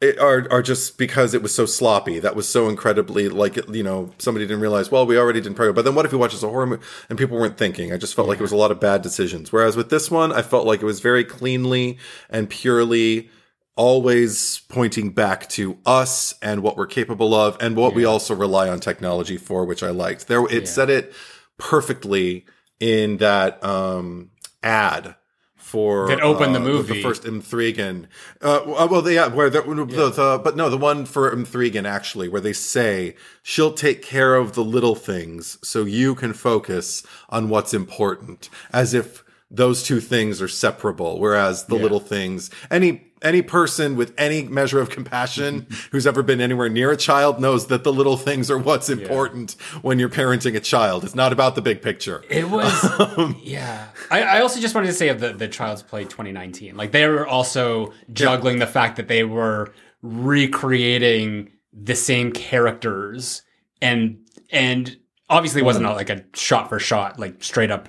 it 0.00 0.18
are 0.18 0.48
are 0.50 0.62
just 0.62 0.98
because 0.98 1.32
it 1.32 1.42
was 1.42 1.54
so 1.54 1.64
sloppy. 1.64 2.18
That 2.18 2.34
was 2.34 2.48
so 2.48 2.68
incredibly 2.68 3.28
like 3.28 3.56
you 3.68 3.84
know 3.84 4.10
somebody 4.18 4.46
didn't 4.46 4.60
realize 4.62 4.90
well 4.90 5.06
we 5.06 5.16
already 5.16 5.40
didn't 5.40 5.54
program 5.54 5.76
but 5.76 5.84
then 5.84 5.94
what 5.94 6.04
if 6.04 6.10
you 6.10 6.18
watch 6.18 6.34
as 6.34 6.42
a 6.42 6.48
horror 6.48 6.66
movie 6.66 6.82
and 7.08 7.16
people 7.16 7.38
weren't 7.38 7.56
thinking? 7.56 7.92
I 7.92 7.96
just 7.96 8.16
felt 8.16 8.26
like 8.26 8.40
it 8.40 8.42
was 8.42 8.52
a 8.52 8.56
lot 8.56 8.72
of 8.72 8.80
bad 8.80 9.02
decisions. 9.02 9.52
Whereas 9.52 9.76
with 9.76 9.90
this 9.90 10.10
one 10.10 10.32
i 10.32 10.42
felt 10.42 10.66
like 10.66 10.82
it 10.82 10.86
was 10.86 10.98
very 10.98 11.22
cleanly 11.24 11.98
and 12.28 12.50
purely 12.50 13.30
always 13.78 14.60
pointing 14.68 15.10
back 15.10 15.48
to 15.48 15.78
us 15.86 16.34
and 16.42 16.62
what 16.64 16.76
we're 16.76 16.86
capable 16.86 17.32
of 17.32 17.56
and 17.60 17.76
what 17.76 17.94
we 17.94 18.04
also 18.04 18.34
rely 18.34 18.68
on 18.68 18.80
technology 18.80 19.36
for 19.36 19.64
which 19.64 19.84
i 19.84 19.90
liked 19.90 20.26
there 20.26 20.44
it 20.52 20.66
said 20.66 20.90
it 20.90 21.12
perfectly 21.58 22.44
in 22.80 23.18
that 23.18 23.62
um 23.64 24.30
ad 24.64 25.14
for 25.56 26.08
That 26.08 26.22
opened 26.22 26.54
the 26.54 26.60
uh, 26.60 26.64
movie. 26.64 26.94
the 26.94 27.02
first 27.02 27.24
M3GAN. 27.24 28.06
Uh, 28.40 28.60
well, 28.66 29.08
yeah, 29.10 29.26
where 29.26 29.50
the, 29.50 29.60
the, 29.60 30.10
the 30.10 30.40
but 30.42 30.56
no, 30.56 30.70
the 30.70 30.78
one 30.78 31.04
for 31.04 31.30
M3GAN 31.30 31.86
actually, 31.86 32.26
where 32.26 32.40
they 32.40 32.54
say 32.54 33.14
she'll 33.42 33.74
take 33.74 34.00
care 34.00 34.34
of 34.34 34.54
the 34.54 34.64
little 34.64 34.94
things, 34.94 35.58
so 35.62 35.84
you 35.84 36.14
can 36.14 36.32
focus 36.32 37.02
on 37.28 37.50
what's 37.50 37.74
important, 37.74 38.48
as 38.72 38.94
if 38.94 39.22
those 39.50 39.82
two 39.82 40.00
things 40.00 40.40
are 40.40 40.48
separable. 40.48 41.20
Whereas 41.20 41.66
the 41.66 41.74
little 41.74 42.00
things, 42.00 42.50
any 42.70 43.07
any 43.22 43.42
person 43.42 43.96
with 43.96 44.14
any 44.18 44.42
measure 44.42 44.80
of 44.80 44.90
compassion 44.90 45.66
who's 45.90 46.06
ever 46.06 46.22
been 46.22 46.40
anywhere 46.40 46.68
near 46.68 46.90
a 46.90 46.96
child 46.96 47.40
knows 47.40 47.66
that 47.68 47.84
the 47.84 47.92
little 47.92 48.16
things 48.16 48.50
are 48.50 48.58
what's 48.58 48.88
important 48.88 49.52
when 49.82 49.98
you're 49.98 50.08
parenting 50.08 50.54
a 50.54 50.60
child. 50.60 51.04
It's 51.04 51.14
not 51.14 51.32
about 51.32 51.54
the 51.54 51.62
big 51.62 51.82
picture. 51.82 52.22
It 52.28 52.48
was, 52.50 53.00
um, 53.16 53.36
yeah. 53.42 53.88
I, 54.10 54.22
I 54.22 54.40
also 54.40 54.60
just 54.60 54.74
wanted 54.74 54.88
to 54.88 54.92
say 54.92 55.08
of 55.08 55.20
the 55.20 55.32
the 55.32 55.48
Child's 55.48 55.82
Play 55.82 56.04
2019, 56.04 56.76
like 56.76 56.92
they 56.92 57.06
were 57.06 57.26
also 57.26 57.92
juggling 58.12 58.58
the 58.58 58.66
fact 58.66 58.96
that 58.96 59.08
they 59.08 59.24
were 59.24 59.72
recreating 60.02 61.50
the 61.72 61.94
same 61.94 62.32
characters, 62.32 63.42
and 63.80 64.18
and 64.50 64.96
obviously 65.28 65.60
it 65.60 65.64
wasn't 65.64 65.86
mm. 65.86 65.92
a, 65.92 65.94
like 65.94 66.10
a 66.10 66.24
shot 66.34 66.68
for 66.68 66.78
shot, 66.78 67.18
like 67.18 67.42
straight 67.42 67.70
up 67.70 67.88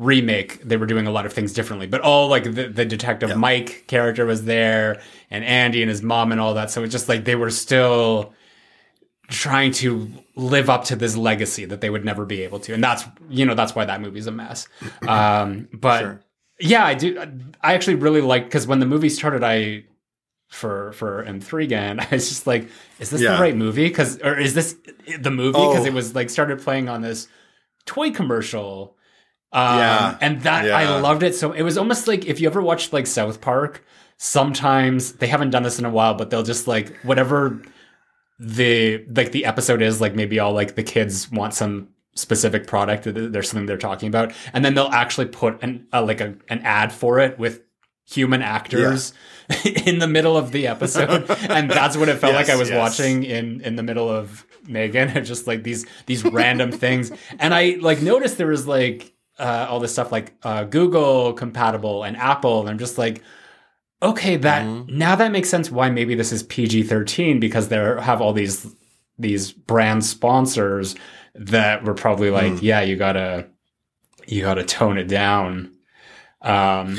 remake. 0.00 0.62
They 0.62 0.76
were 0.76 0.86
doing 0.86 1.06
a 1.06 1.10
lot 1.12 1.26
of 1.26 1.32
things 1.32 1.52
differently, 1.52 1.86
but 1.86 2.00
all 2.00 2.26
like 2.28 2.44
the, 2.44 2.68
the 2.68 2.84
detective 2.84 3.36
Mike 3.36 3.84
character 3.86 4.24
was 4.26 4.44
there, 4.46 5.00
and 5.30 5.44
Andy 5.44 5.82
and 5.82 5.88
his 5.90 6.02
mom 6.02 6.32
and 6.32 6.40
all 6.40 6.54
that. 6.54 6.70
So 6.70 6.82
it's 6.82 6.90
just 6.92 7.08
like 7.08 7.24
they 7.24 7.36
were 7.36 7.50
still 7.50 8.32
trying 9.28 9.70
to 9.72 10.10
live 10.34 10.68
up 10.68 10.84
to 10.84 10.96
this 10.96 11.16
legacy 11.16 11.64
that 11.66 11.80
they 11.80 11.90
would 11.90 12.04
never 12.04 12.24
be 12.24 12.42
able 12.42 12.58
to 12.58 12.74
and 12.74 12.82
that's 12.82 13.04
you 13.28 13.44
know 13.46 13.54
that's 13.54 13.76
why 13.76 13.84
that 13.84 14.00
movie's 14.00 14.26
a 14.26 14.32
mess 14.32 14.66
um 15.06 15.68
but 15.72 16.00
Sure. 16.00 16.20
yeah 16.58 16.84
i 16.84 16.94
do 16.94 17.16
i 17.62 17.74
actually 17.74 17.94
really 17.94 18.20
like 18.22 18.44
because 18.46 18.66
when 18.66 18.80
the 18.80 18.86
movie 18.86 19.08
started 19.08 19.44
i 19.44 19.84
for 20.48 20.90
for 20.94 21.24
M3GAN 21.26 22.00
i 22.10 22.14
was 22.14 22.28
just 22.28 22.44
like 22.48 22.68
is 22.98 23.10
this 23.10 23.20
Yeah. 23.20 23.36
the 23.36 23.40
right 23.42 23.54
movie 23.56 23.86
because 23.86 24.18
or 24.20 24.36
is 24.36 24.54
this 24.54 24.74
the 25.20 25.30
movie 25.30 25.52
because 25.60 25.84
Oh. 25.84 25.86
it 25.86 25.92
was 25.92 26.12
like 26.16 26.28
started 26.28 26.60
playing 26.60 26.88
on 26.88 27.00
this 27.02 27.28
toy 27.86 28.10
commercial 28.10 28.96
um, 29.52 29.78
Yeah. 29.78 30.18
and 30.20 30.42
that 30.42 30.64
Yeah. 30.66 30.76
i 30.78 31.00
loved 31.00 31.22
it 31.22 31.34
so 31.34 31.52
it 31.52 31.62
was 31.62 31.76
almost 31.78 32.06
like 32.08 32.26
if 32.26 32.40
you 32.40 32.48
ever 32.48 32.62
watched 32.62 32.92
like 32.92 33.06
south 33.06 33.40
park 33.40 33.84
sometimes 34.18 35.12
they 35.12 35.26
haven't 35.26 35.50
done 35.50 35.62
this 35.62 35.78
in 35.78 35.84
a 35.84 35.90
while 35.90 36.14
but 36.14 36.30
they'll 36.30 36.42
just 36.42 36.66
like 36.68 36.94
whatever 37.02 37.60
the 38.38 39.04
like 39.14 39.32
the 39.32 39.44
episode 39.44 39.82
is 39.82 40.00
like 40.00 40.14
maybe 40.14 40.38
all 40.38 40.52
like 40.52 40.74
the 40.74 40.82
kids 40.82 41.30
want 41.30 41.52
some 41.54 41.88
specific 42.14 42.66
product 42.66 43.04
that 43.04 43.32
there's 43.32 43.48
something 43.50 43.66
they're 43.66 43.76
talking 43.78 44.08
about 44.08 44.32
and 44.52 44.64
then 44.64 44.74
they'll 44.74 44.88
actually 44.88 45.26
put 45.26 45.62
an 45.62 45.86
uh, 45.92 46.02
like 46.02 46.20
a, 46.20 46.34
an 46.48 46.58
ad 46.60 46.92
for 46.92 47.18
it 47.18 47.38
with 47.38 47.62
human 48.06 48.42
actors 48.42 49.12
in 49.86 49.98
the 50.00 50.06
middle 50.08 50.36
of 50.36 50.52
the 50.52 50.66
episode 50.66 51.30
and 51.48 51.70
that's 51.70 51.96
what 51.96 52.08
it 52.08 52.18
felt 52.18 52.32
Yes, 52.34 52.48
like 52.48 52.54
i 52.54 52.58
was 52.58 52.68
yes. 52.70 52.78
watching 52.78 53.22
in 53.24 53.60
in 53.60 53.76
the 53.76 53.82
middle 53.82 54.08
of 54.08 54.44
megan 54.66 55.08
and 55.08 55.24
just 55.32 55.46
like 55.46 55.62
these 55.62 55.86
these 56.06 56.24
random 56.24 56.72
things 56.72 57.12
and 57.38 57.54
i 57.54 57.76
like 57.80 58.00
noticed 58.02 58.36
there 58.38 58.48
was 58.48 58.66
like 58.66 59.12
uh, 59.40 59.66
all 59.70 59.80
this 59.80 59.92
stuff 59.92 60.12
like 60.12 60.34
uh, 60.42 60.64
google 60.64 61.32
compatible 61.32 62.04
and 62.04 62.16
apple 62.16 62.60
and 62.60 62.68
i'm 62.68 62.78
just 62.78 62.98
like 62.98 63.22
okay 64.02 64.36
that 64.36 64.64
Mm-hmm. 64.64 64.96
now 64.98 65.16
that 65.16 65.32
makes 65.32 65.48
sense 65.48 65.70
why 65.70 65.90
maybe 65.90 66.14
this 66.14 66.32
is 66.32 66.42
pg-13 66.44 67.40
because 67.40 67.68
they 67.68 67.76
have 67.76 68.20
all 68.20 68.32
these 68.32 68.66
these 69.18 69.52
brand 69.52 70.04
sponsors 70.04 70.94
that 71.34 71.84
were 71.84 71.94
probably 71.94 72.30
like 72.30 72.52
Mm. 72.54 72.62
yeah 72.62 72.80
you 72.82 72.96
gotta 72.96 73.48
you 74.26 74.42
gotta 74.42 74.64
tone 74.64 74.96
it 74.98 75.08
down 75.08 75.72
um 76.42 76.96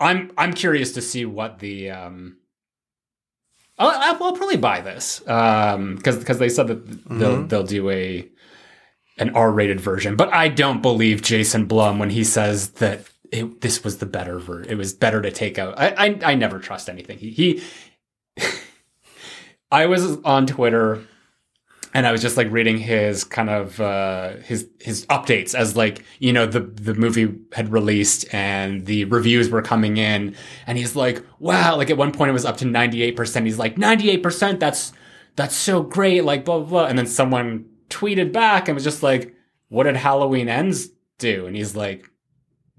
i'm 0.00 0.30
i'm 0.36 0.52
curious 0.52 0.92
to 0.92 1.00
see 1.02 1.24
what 1.24 1.58
the 1.60 1.90
um 1.90 2.36
I'll, 3.78 3.90
I'll 4.22 4.32
probably 4.32 4.56
buy 4.56 4.80
this 4.80 5.26
um 5.28 5.96
because 5.96 6.16
because 6.18 6.38
they 6.38 6.48
said 6.48 6.68
that 6.68 6.86
they'll 7.18 7.36
Mm-hmm. 7.38 7.48
they'll 7.48 7.62
do 7.62 7.90
a 7.90 8.28
an 9.18 9.30
R-rated 9.30 9.80
version, 9.80 10.16
but 10.16 10.32
I 10.32 10.48
don't 10.48 10.82
believe 10.82 11.22
Jason 11.22 11.66
Blum 11.66 11.98
when 11.98 12.10
he 12.10 12.24
says 12.24 12.70
that 12.72 13.06
it, 13.32 13.60
this 13.60 13.82
was 13.82 13.98
the 13.98 14.06
better 14.06 14.38
version. 14.38 14.70
It 14.70 14.76
was 14.76 14.92
better 14.92 15.22
to 15.22 15.30
take 15.30 15.58
out. 15.58 15.78
I, 15.78 15.88
I 15.88 16.18
I 16.32 16.34
never 16.34 16.58
trust 16.58 16.88
anything. 16.88 17.18
He, 17.18 17.30
he 17.30 17.62
I 19.70 19.86
was 19.86 20.18
on 20.24 20.46
Twitter 20.46 21.02
and 21.96 22.06
I 22.06 22.12
was 22.12 22.20
just 22.20 22.36
like 22.36 22.50
reading 22.50 22.76
his 22.76 23.24
kind 23.24 23.48
of 23.48 23.80
uh, 23.80 24.34
his 24.44 24.68
his 24.80 25.06
updates 25.06 25.54
as 25.54 25.76
like 25.76 26.04
you 26.18 26.30
know 26.30 26.44
the 26.44 26.60
the 26.60 26.94
movie 26.94 27.34
had 27.52 27.72
released 27.72 28.32
and 28.34 28.84
the 28.84 29.06
reviews 29.06 29.48
were 29.48 29.62
coming 29.62 29.96
in 29.96 30.36
and 30.66 30.76
he's 30.76 30.94
like 30.94 31.24
wow 31.38 31.74
like 31.74 31.88
at 31.88 31.96
one 31.96 32.12
point 32.12 32.28
it 32.28 32.32
was 32.32 32.44
up 32.44 32.58
to 32.58 32.66
98% 32.66 33.44
he's 33.44 33.58
like 33.58 33.76
98% 33.76 34.60
that's 34.60 34.92
that's 35.36 35.56
so 35.56 35.82
great 35.82 36.22
like 36.22 36.44
blah 36.44 36.58
blah 36.58 36.68
blah 36.68 36.84
and 36.84 36.98
then 36.98 37.06
someone 37.06 37.64
tweeted 37.88 38.32
back 38.32 38.68
and 38.68 38.74
was 38.74 38.84
just 38.84 39.02
like 39.02 39.34
what 39.68 39.84
did 39.84 39.96
Halloween 39.96 40.48
Ends 40.48 40.88
do 41.18 41.46
and 41.46 41.56
he's 41.56 41.74
like 41.76 42.10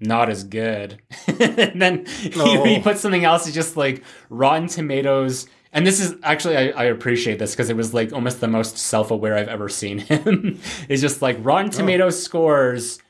not 0.00 0.28
as 0.30 0.44
good 0.44 1.00
and 1.26 1.82
then 1.82 2.06
he, 2.06 2.32
Oh. 2.36 2.64
he 2.64 2.80
put 2.80 2.98
something 2.98 3.24
else 3.24 3.46
he's 3.46 3.54
just 3.54 3.76
like 3.76 4.02
Rotten 4.30 4.68
Tomatoes 4.68 5.46
and 5.72 5.86
this 5.86 6.00
is 6.00 6.14
actually 6.22 6.56
I, 6.56 6.68
I 6.70 6.84
appreciate 6.84 7.38
this 7.38 7.54
because 7.54 7.68
it 7.68 7.76
was 7.76 7.92
like 7.92 8.12
almost 8.12 8.40
the 8.40 8.48
most 8.48 8.78
self-aware 8.78 9.36
I've 9.36 9.48
ever 9.48 9.68
seen 9.68 9.98
him. 10.08 10.58
it's 10.88 11.02
just 11.02 11.20
like 11.20 11.36
Rotten 11.40 11.68
oh. 11.68 11.76
Tomatoes 11.76 12.22
scores 12.22 13.00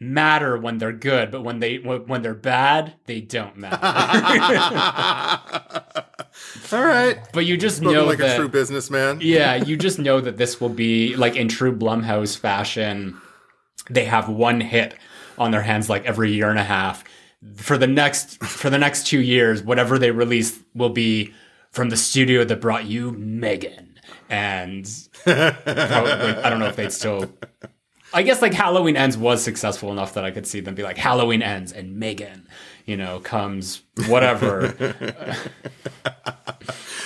matter 0.00 0.56
when 0.56 0.78
they're 0.78 0.92
good, 0.92 1.32
but 1.32 1.42
when 1.42 1.58
they 1.58 1.76
when 1.78 2.22
they're 2.22 2.32
bad, 2.34 2.94
they 3.06 3.20
don't 3.20 3.56
matter. 3.56 3.76
All 6.72 6.84
right. 6.84 7.18
but 7.32 7.46
you 7.46 7.56
just 7.56 7.76
Spoken 7.78 7.94
know 7.94 8.04
like 8.04 8.18
that 8.18 8.34
a 8.34 8.36
true 8.38 8.48
businessman. 8.48 9.18
yeah, 9.20 9.54
you 9.56 9.76
just 9.76 9.98
know 9.98 10.20
that 10.20 10.36
this 10.36 10.60
will 10.60 10.68
be 10.68 11.16
like 11.16 11.36
in 11.36 11.48
true 11.48 11.74
Blumhouse 11.76 12.36
fashion. 12.38 13.20
They 13.90 14.04
have 14.04 14.28
one 14.28 14.60
hit 14.60 14.94
on 15.38 15.50
their 15.50 15.62
hands 15.62 15.88
like 15.88 16.04
every 16.04 16.32
year 16.32 16.50
and 16.50 16.58
a 16.58 16.64
half. 16.64 17.04
For 17.56 17.78
the 17.78 17.86
next 17.86 18.42
for 18.42 18.68
the 18.70 18.78
next 18.78 19.06
two 19.06 19.20
years, 19.20 19.62
whatever 19.62 19.98
they 19.98 20.10
release 20.10 20.58
will 20.74 20.90
be 20.90 21.32
from 21.70 21.88
the 21.90 21.96
studio 21.96 22.44
that 22.44 22.60
brought 22.60 22.84
you 22.86 23.12
Megan. 23.12 23.98
And 24.28 24.88
probably, 25.24 25.42
I 25.42 26.50
don't 26.50 26.58
know 26.58 26.66
if 26.66 26.76
they'd 26.76 26.92
still. 26.92 27.32
I 28.12 28.22
guess 28.22 28.42
like 28.42 28.54
Halloween 28.54 28.96
Ends 28.96 29.16
was 29.16 29.42
successful 29.42 29.92
enough 29.92 30.14
that 30.14 30.24
I 30.24 30.30
could 30.30 30.46
see 30.46 30.60
them 30.60 30.74
be 30.74 30.82
like 30.82 30.96
Halloween 30.96 31.42
Ends 31.42 31.72
and 31.72 31.96
Megan, 31.98 32.48
you 32.88 32.96
know, 32.96 33.20
comes 33.20 33.82
whatever. 34.08 34.68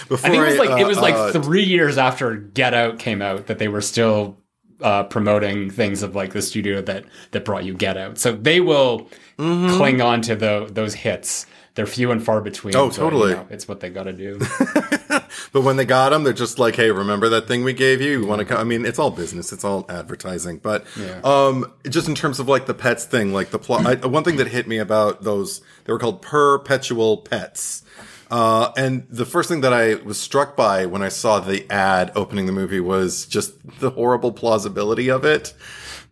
Before 0.09 0.19
I 0.31 0.31
think 0.31 0.35
it 0.35 0.47
was 0.47 0.59
like 0.59 0.81
it 0.81 0.87
was 0.87 0.99
like 0.99 1.15
uh, 1.15 1.33
three 1.33 1.65
years 1.65 1.99
after 1.99 2.37
Get 2.37 2.73
Out 2.75 2.99
came 2.99 3.21
out 3.21 3.47
that 3.49 3.59
they 3.59 3.69
were 3.69 3.81
still 3.83 4.39
uh, 4.81 5.05
promoting 5.05 5.71
things 5.71 6.03
of 6.03 6.15
like 6.15 6.33
the 6.33 6.43
studio 6.43 6.81
that 6.83 7.05
that 7.33 7.45
brought 7.45 7.65
you 7.65 7.75
Get 7.75 7.97
Out. 7.97 8.19
So 8.19 8.33
they 8.33 8.61
will 8.61 9.09
Mm-hmm. 9.39 9.77
cling 9.77 10.01
on 10.01 10.21
to 10.23 10.37
the, 10.37 10.69
those 10.71 10.95
hits. 10.95 11.47
They're 11.75 11.87
few 11.87 12.13
and 12.13 12.23
far 12.23 12.43
between. 12.43 12.77
Oh, 12.77 12.89
but, 12.89 12.95
totally. 12.95 13.31
you 13.31 13.37
know, 13.37 13.47
it's 13.51 13.67
what 13.67 13.81
they 13.81 13.89
got 13.89 14.05
to 14.05 14.13
do. 14.13 14.39
But 15.53 15.63
when 15.63 15.77
they 15.77 15.85
got 15.85 16.11
them, 16.11 16.25
they're 16.25 16.33
just 16.33 16.59
like, 16.59 16.77
"Hey, 16.77 16.91
remember 16.91 17.29
that 17.31 17.47
thing 17.47 17.63
we 17.63 17.73
gave 17.75 18.01
you? 18.01 18.21
You 18.21 18.27
want 18.27 18.39
to 18.39 18.45
come?" 18.45 18.59
I 18.59 18.65
mean, 18.65 18.87
it's 18.87 18.99
all 18.99 19.11
business, 19.11 19.53
it's 19.53 19.65
all 19.65 19.85
advertising. 19.89 20.59
But 20.59 20.87
um, 21.25 21.71
just 21.89 22.09
in 22.09 22.15
terms 22.15 22.41
of 22.41 22.49
like 22.49 22.67
the 22.67 22.75
pets 22.75 23.05
thing, 23.05 23.33
like 23.33 23.51
the 23.51 23.59
plot, 23.59 23.87
I, 23.87 24.07
one 24.07 24.25
thing 24.25 24.37
that 24.37 24.49
hit 24.49 24.67
me 24.67 24.79
about 24.79 25.23
those, 25.25 25.61
they 25.85 25.93
were 25.93 25.99
called 25.99 26.23
perpetual 26.23 27.19
pets. 27.19 27.83
Uh, 28.31 28.73
and 28.79 29.07
the 29.11 29.27
first 29.27 29.51
thing 29.51 29.61
that 29.61 29.75
I 29.75 29.97
was 29.97 30.19
struck 30.19 30.57
by 30.57 30.87
when 30.87 31.03
I 31.03 31.11
saw 31.11 31.39
the 31.39 31.71
ad 31.71 32.13
opening 32.15 32.47
the 32.47 32.53
movie 32.53 32.81
was 32.81 33.27
just 33.27 33.53
the 33.81 33.91
horrible 33.91 34.33
plausibility 34.33 35.11
of 35.11 35.23
it. 35.27 35.53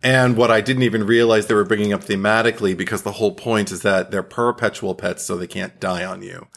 And 0.03 0.37
what 0.37 0.51
I 0.51 0.61
didn't 0.61 0.83
even 0.83 1.05
realize 1.05 1.47
they 1.47 1.55
were 1.55 1.63
bringing 1.63 1.93
up 1.93 2.03
thematically 2.03 2.77
because 2.77 3.01
the 3.01 3.13
whole 3.13 3.33
point 3.33 3.71
is 3.71 3.81
that 3.81 4.11
they're 4.11 4.21
perpetual 4.21 4.93
pets 4.93 5.23
so 5.23 5.35
they 5.35 5.47
can't 5.47 5.79
die 5.79 6.05
on 6.05 6.21
you 6.21 6.47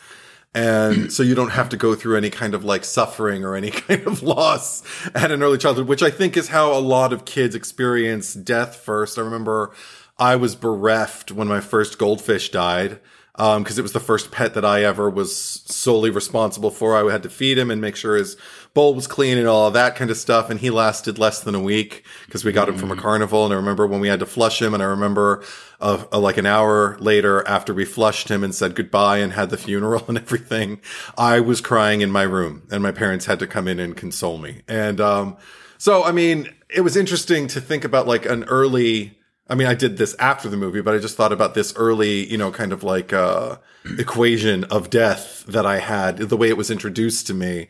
and 0.54 1.12
so 1.12 1.22
you 1.24 1.34
don't 1.34 1.50
have 1.50 1.68
to 1.70 1.76
go 1.76 1.96
through 1.96 2.16
any 2.16 2.30
kind 2.30 2.54
of 2.54 2.64
like 2.64 2.84
suffering 2.84 3.44
or 3.44 3.56
any 3.56 3.70
kind 3.72 4.06
of 4.06 4.22
loss 4.22 4.82
at 5.14 5.32
an 5.32 5.42
early 5.42 5.58
childhood, 5.58 5.88
which 5.88 6.02
I 6.02 6.10
think 6.10 6.36
is 6.36 6.48
how 6.48 6.72
a 6.72 6.78
lot 6.78 7.12
of 7.12 7.24
kids 7.24 7.54
experience 7.54 8.34
death 8.34 8.76
first. 8.76 9.18
I 9.18 9.22
remember 9.22 9.72
I 10.18 10.36
was 10.36 10.54
bereft 10.54 11.32
when 11.32 11.48
my 11.48 11.60
first 11.60 11.98
goldfish 11.98 12.50
died. 12.50 13.00
Um, 13.36 13.64
cause 13.64 13.80
it 13.80 13.82
was 13.82 13.92
the 13.92 13.98
first 13.98 14.30
pet 14.30 14.54
that 14.54 14.64
I 14.64 14.84
ever 14.84 15.10
was 15.10 15.36
solely 15.36 16.08
responsible 16.08 16.70
for. 16.70 16.94
I 16.94 17.10
had 17.10 17.24
to 17.24 17.28
feed 17.28 17.58
him 17.58 17.68
and 17.68 17.80
make 17.80 17.96
sure 17.96 18.14
his 18.14 18.36
bowl 18.74 18.92
was 18.92 19.06
clean 19.06 19.38
and 19.38 19.46
all 19.46 19.70
that 19.70 19.94
kind 19.94 20.10
of 20.10 20.16
stuff. 20.16 20.50
And 20.50 20.58
he 20.58 20.68
lasted 20.68 21.16
less 21.16 21.40
than 21.40 21.54
a 21.54 21.60
week 21.60 22.04
because 22.26 22.44
we 22.44 22.50
got 22.52 22.68
him 22.68 22.76
from 22.76 22.90
a 22.90 22.96
carnival. 22.96 23.44
And 23.44 23.54
I 23.54 23.56
remember 23.56 23.86
when 23.86 24.00
we 24.00 24.08
had 24.08 24.18
to 24.18 24.26
flush 24.26 24.60
him 24.60 24.74
and 24.74 24.82
I 24.82 24.86
remember 24.86 25.44
uh, 25.80 26.04
uh, 26.12 26.18
like 26.18 26.36
an 26.36 26.46
hour 26.46 26.98
later 26.98 27.46
after 27.46 27.72
we 27.72 27.84
flushed 27.84 28.28
him 28.28 28.42
and 28.42 28.54
said 28.54 28.74
goodbye 28.74 29.18
and 29.18 29.32
had 29.32 29.50
the 29.50 29.56
funeral 29.56 30.04
and 30.08 30.18
everything, 30.18 30.80
I 31.16 31.38
was 31.40 31.60
crying 31.60 32.00
in 32.00 32.10
my 32.10 32.22
room 32.22 32.66
and 32.70 32.82
my 32.82 32.92
parents 32.92 33.26
had 33.26 33.38
to 33.38 33.46
come 33.46 33.68
in 33.68 33.78
and 33.78 33.96
console 33.96 34.38
me. 34.38 34.62
And, 34.68 35.00
um, 35.00 35.36
so, 35.78 36.02
I 36.04 36.12
mean, 36.12 36.52
it 36.68 36.80
was 36.80 36.96
interesting 36.96 37.46
to 37.48 37.60
think 37.60 37.84
about 37.84 38.06
like 38.06 38.26
an 38.26 38.44
early, 38.44 39.18
I 39.48 39.54
mean, 39.54 39.66
I 39.66 39.74
did 39.74 39.98
this 39.98 40.16
after 40.18 40.48
the 40.48 40.56
movie, 40.56 40.80
but 40.80 40.94
I 40.94 40.98
just 40.98 41.16
thought 41.16 41.32
about 41.32 41.54
this 41.54 41.74
early, 41.76 42.26
you 42.30 42.38
know, 42.38 42.50
kind 42.50 42.72
of 42.72 42.82
like, 42.82 43.12
uh, 43.12 43.56
equation 43.98 44.64
of 44.64 44.88
death 44.88 45.44
that 45.46 45.66
I 45.66 45.78
had, 45.78 46.16
the 46.16 46.36
way 46.36 46.48
it 46.48 46.56
was 46.56 46.70
introduced 46.70 47.26
to 47.26 47.34
me 47.34 47.68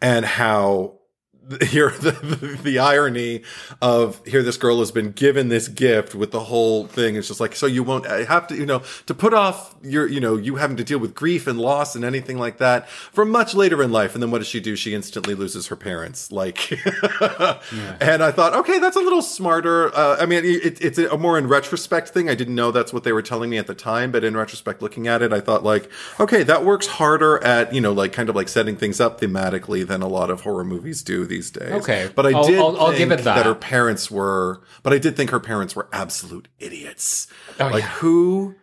and 0.00 0.24
how 0.24 0.98
here 1.66 1.90
the, 1.90 2.10
the, 2.10 2.58
the 2.62 2.78
irony 2.78 3.42
of 3.80 4.20
here 4.26 4.42
this 4.42 4.56
girl 4.56 4.80
has 4.80 4.90
been 4.90 5.12
given 5.12 5.48
this 5.48 5.68
gift 5.68 6.14
with 6.14 6.32
the 6.32 6.40
whole 6.40 6.86
thing. 6.86 7.14
It's 7.14 7.28
just 7.28 7.38
like 7.38 7.54
so 7.54 7.66
you 7.66 7.84
won't 7.84 8.04
have 8.06 8.48
to 8.48 8.56
you 8.56 8.66
know 8.66 8.82
to 9.06 9.14
put 9.14 9.32
off 9.32 9.74
your 9.82 10.08
you 10.08 10.20
know 10.20 10.36
you 10.36 10.56
having 10.56 10.76
to 10.78 10.84
deal 10.84 10.98
with 10.98 11.14
grief 11.14 11.46
and 11.46 11.60
loss 11.60 11.94
and 11.94 12.04
anything 12.04 12.38
like 12.38 12.58
that 12.58 12.88
for 12.88 13.24
much 13.24 13.54
later 13.54 13.80
in 13.82 13.92
life. 13.92 14.14
And 14.14 14.22
then 14.22 14.32
what 14.32 14.38
does 14.38 14.48
she 14.48 14.58
do? 14.58 14.74
She 14.74 14.92
instantly 14.92 15.34
loses 15.34 15.68
her 15.68 15.76
parents. 15.76 16.32
Like 16.32 16.70
and 18.00 18.22
i 18.22 18.32
thought 18.32 18.54
okay 18.54 18.78
that's 18.78 18.96
a 18.96 19.00
little 19.00 19.22
smarter. 19.22 19.94
Uh, 19.96 20.16
i 20.18 20.26
mean 20.26 20.44
it, 20.44 20.80
it's 20.84 20.98
a 20.98 21.16
more 21.16 21.38
in 21.38 21.46
retrospect 21.46 22.08
thing. 22.08 22.28
I 22.28 22.34
didn't 22.34 22.56
know 22.56 22.72
that's 22.72 22.92
what 22.92 23.04
they 23.04 23.12
were 23.12 23.22
telling 23.22 23.50
me 23.50 23.58
at 23.58 23.66
the 23.66 23.74
time 23.74 24.10
but 24.10 24.24
in 24.24 24.36
retrospect 24.36 24.82
looking 24.82 25.06
at 25.06 25.22
it 25.22 25.32
i 25.32 25.40
thought 25.40 25.62
like 25.62 25.90
okay 26.18 26.42
that 26.42 26.64
works 26.64 26.86
harder 26.86 27.42
at 27.44 27.72
you 27.72 27.80
know 27.80 27.92
like 27.92 28.12
kind 28.12 28.28
of 28.28 28.34
like 28.34 28.48
setting 28.48 28.76
things 28.76 29.00
up 29.00 29.20
thematically 29.20 29.86
than 29.86 30.02
a 30.02 30.08
lot 30.08 30.30
of 30.30 30.40
horror 30.40 30.64
movies 30.64 31.02
do 31.02 31.24
these 31.36 31.50
days 31.50 31.72
Okay. 31.80 32.10
but 32.14 32.24
i 32.26 32.30
I'll- 32.32 32.46
did 32.46 32.58
I'll- 32.58 32.76
I'll 32.80 32.96
give 32.96 33.12
it 33.12 33.24
that. 33.24 33.44
her 33.46 33.54
parents 33.54 34.10
were 34.10 34.62
but 34.82 34.92
i 34.92 34.98
did 34.98 35.16
think 35.16 35.30
her 35.30 35.40
parents 35.40 35.76
were 35.76 35.86
absolute 35.92 36.48
idiots 36.58 37.26
Oh, 37.60 37.66
like 37.68 37.82
yeah. 37.84 37.88
who 38.00 38.54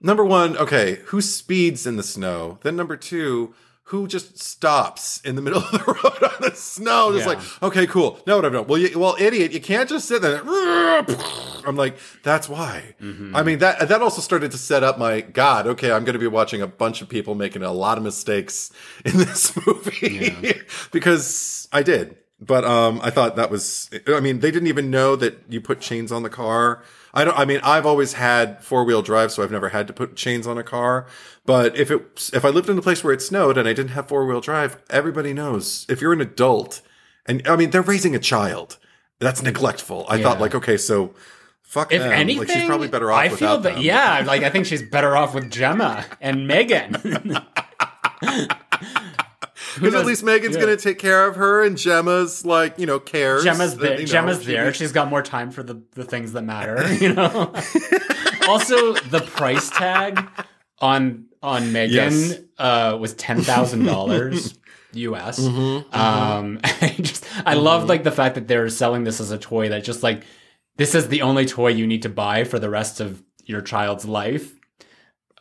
number 0.00 0.24
one 0.24 0.56
okay 0.64 1.00
who 1.06 1.20
speeds 1.20 1.86
in 1.86 1.96
the 1.96 2.02
snow 2.02 2.58
then 2.62 2.74
number 2.76 2.96
two 2.96 3.54
who 3.88 4.06
just 4.06 4.38
stops 4.38 5.20
in 5.24 5.34
the 5.34 5.40
middle 5.42 5.60
of 5.62 5.70
the 5.72 5.78
road 5.86 6.22
on 6.22 6.40
the 6.42 6.54
snow 6.54 7.10
just 7.12 7.26
Yeah. 7.26 7.34
like 7.34 7.62
okay 7.62 7.86
cool. 7.86 8.20
No 8.26 8.40
no 8.40 8.48
no 8.48 8.62
well 8.62 8.78
you, 8.78 8.98
well 8.98 9.16
idiot 9.18 9.52
you 9.52 9.60
can't 9.60 9.88
just 9.88 10.06
sit 10.06 10.20
there 10.22 10.42
i'm 11.66 11.76
like 11.76 11.96
that's 12.22 12.48
why. 12.48 12.94
Mm-hmm. 13.00 13.34
i 13.34 13.42
mean 13.42 13.58
that 13.60 13.88
that 13.88 14.02
also 14.02 14.20
started 14.20 14.50
to 14.52 14.58
set 14.58 14.82
up 14.82 14.98
my 14.98 15.20
god 15.22 15.66
okay 15.66 15.90
i'm 15.92 16.04
going 16.04 16.12
to 16.14 16.18
be 16.18 16.26
watching 16.26 16.60
a 16.62 16.66
bunch 16.66 17.00
of 17.02 17.08
people 17.08 17.34
making 17.34 17.62
a 17.62 17.72
lot 17.72 17.98
of 17.98 18.04
mistakes 18.04 18.70
in 19.04 19.16
this 19.24 19.54
movie 19.66 20.54
because 20.92 21.68
i 21.72 21.82
did. 21.82 22.16
But 22.40 22.64
um 22.64 23.00
i 23.02 23.10
thought 23.10 23.34
that 23.36 23.50
was 23.50 23.90
i 24.06 24.20
mean 24.20 24.40
they 24.40 24.50
didn't 24.50 24.68
even 24.68 24.90
know 24.90 25.16
that 25.16 25.34
you 25.48 25.60
put 25.60 25.80
chains 25.80 26.12
on 26.12 26.22
the 26.22 26.30
car 26.30 26.82
i 27.14 27.24
don't 27.24 27.38
i 27.38 27.44
mean 27.44 27.60
i've 27.62 27.86
always 27.86 28.14
had 28.14 28.62
four-wheel 28.62 29.02
drive 29.02 29.30
so 29.32 29.42
i've 29.42 29.50
never 29.52 29.70
had 29.70 29.86
to 29.86 29.92
put 29.92 30.16
chains 30.16 30.46
on 30.46 30.58
a 30.58 30.62
car 30.62 31.06
but 31.46 31.76
if 31.76 31.90
it 31.90 32.30
if 32.32 32.44
i 32.44 32.48
lived 32.48 32.68
in 32.68 32.78
a 32.78 32.82
place 32.82 33.02
where 33.04 33.12
it 33.12 33.22
snowed 33.22 33.56
and 33.58 33.68
i 33.68 33.72
didn't 33.72 33.90
have 33.92 34.08
four-wheel 34.08 34.40
drive 34.40 34.76
everybody 34.90 35.32
knows 35.32 35.86
if 35.88 36.00
you're 36.00 36.12
an 36.12 36.20
adult 36.20 36.80
and 37.26 37.46
i 37.48 37.56
mean 37.56 37.70
they're 37.70 37.82
raising 37.82 38.14
a 38.14 38.18
child 38.18 38.78
that's 39.20 39.42
neglectful. 39.42 40.06
I 40.08 40.22
thought 40.22 40.38
like, 40.40 40.54
okay, 40.54 40.76
so 40.76 41.12
fuck 41.62 41.90
If 41.92 42.02
them. 42.02 42.12
anything, 42.12 42.46
like 42.46 42.56
she's 42.56 42.66
probably 42.68 42.86
better 42.86 43.10
off 43.10 43.18
I 43.18 43.28
feel 43.30 43.58
that 43.58 43.74
them. 43.74 43.82
yeah, 43.82 44.22
like 44.24 44.44
I 44.44 44.48
think 44.50 44.64
she's 44.64 44.80
better 44.80 45.16
off 45.16 45.34
with 45.34 45.50
Gemma 45.50 46.04
and 46.20 46.46
Megan. 46.46 46.94
Because 49.78 49.94
at 49.94 50.06
least 50.06 50.22
Megan's 50.24 50.56
Yeah. 50.56 50.62
gonna 50.62 50.76
take 50.76 50.98
care 50.98 51.26
of 51.26 51.36
her, 51.36 51.62
and 51.64 51.76
Gemma's 51.76 52.44
like, 52.44 52.78
you 52.78 52.86
know, 52.86 52.98
cares. 52.98 53.44
Gemma's 53.44 53.76
that, 53.76 53.80
there. 53.82 53.92
you 53.94 54.06
know, 54.06 54.12
Gemma's 54.12 54.40
she- 54.42 54.46
there. 54.52 54.72
She's 54.74 54.92
got 54.92 55.08
more 55.08 55.22
time 55.22 55.50
for 55.50 55.62
the, 55.62 55.82
the 55.94 56.04
things 56.04 56.32
that 56.32 56.42
matter, 56.42 56.92
you 57.00 57.12
know. 57.14 57.52
also, 58.48 58.94
the 58.94 59.20
price 59.20 59.70
tag 59.70 60.24
on 60.80 61.26
on 61.42 61.72
Megan 61.72 61.94
Yes. 61.94 62.38
uh, 62.58 62.96
was 63.00 63.14
ten 63.14 63.40
thousand 63.42 63.84
dollars 63.84 64.58
US. 64.92 65.38
Mm-hmm, 65.38 65.94
Um, 65.94 66.60
I 66.64 66.94
just 67.00 67.24
I 67.46 67.54
love 67.54 67.88
like 67.88 68.04
the 68.04 68.10
fact 68.10 68.34
that 68.36 68.48
they're 68.48 68.68
selling 68.68 69.04
this 69.04 69.20
as 69.20 69.30
a 69.30 69.38
toy 69.38 69.68
that 69.68 69.84
just 69.84 70.02
like 70.02 70.24
this 70.76 70.94
is 70.94 71.08
the 71.08 71.22
only 71.22 71.44
toy 71.46 71.68
you 71.68 71.86
need 71.86 72.02
to 72.02 72.08
buy 72.08 72.44
for 72.44 72.58
the 72.58 72.70
rest 72.70 73.00
of 73.00 73.22
your 73.44 73.60
child's 73.60 74.04
life. 74.04 74.52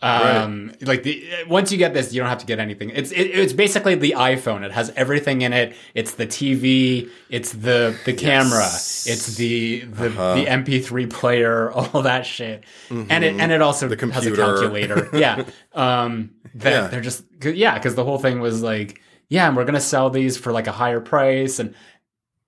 Um, 0.01 0.73
like 0.81 1.01
the 1.03 1.23
once 1.47 1.71
you 1.71 1.77
get 1.79 1.93
this, 1.93 2.13
you 2.13 2.19
don't 2.21 2.29
have 2.29 2.37
to 2.39 2.45
get 2.45 2.59
anything. 2.59 2.91
It's 2.91 3.11
it, 3.11 3.23
it's 3.31 3.53
basically 3.53 3.95
the 3.95 4.11
iPhone. 4.17 4.63
It 4.63 4.71
has 4.71 4.91
everything 4.95 5.41
in 5.41 5.53
it. 5.53 5.75
It's 5.95 6.13
the 6.13 6.27
TV. 6.27 7.09
It's 7.29 7.51
the 7.53 7.97
the 8.05 8.13
camera. 8.13 8.59
Yes. 8.59 9.07
It's 9.07 9.35
the 9.37 9.81
the, 9.85 10.07
Uh-huh. 10.09 10.35
the 10.35 10.45
MP3 10.45 11.09
player. 11.09 11.71
All 11.93 12.03
that 12.03 12.25
shit. 12.27 12.63
And 12.91 13.23
it 13.23 13.39
and 13.39 13.51
it 13.51 13.61
also 13.61 13.87
Mm-hmm. 13.87 14.07
The 14.07 14.13
has 14.13 14.25
a 14.27 14.35
calculator. 14.35 15.09
yeah. 15.13 15.45
Um. 15.73 16.31
That 16.55 16.69
Yeah. 16.71 16.87
they're 16.87 17.01
just 17.01 17.23
'cause- 17.39 17.55
yeah 17.55 17.73
because 17.75 17.95
the 17.95 18.03
whole 18.03 18.19
thing 18.19 18.39
was 18.39 18.61
like 18.61 19.01
yeah, 19.29 19.47
and 19.47 19.57
we're 19.57 19.65
gonna 19.65 19.81
sell 19.81 20.09
these 20.09 20.37
for 20.37 20.51
like 20.51 20.67
a 20.67 20.71
higher 20.71 20.99
price. 21.01 21.57
And 21.59 21.73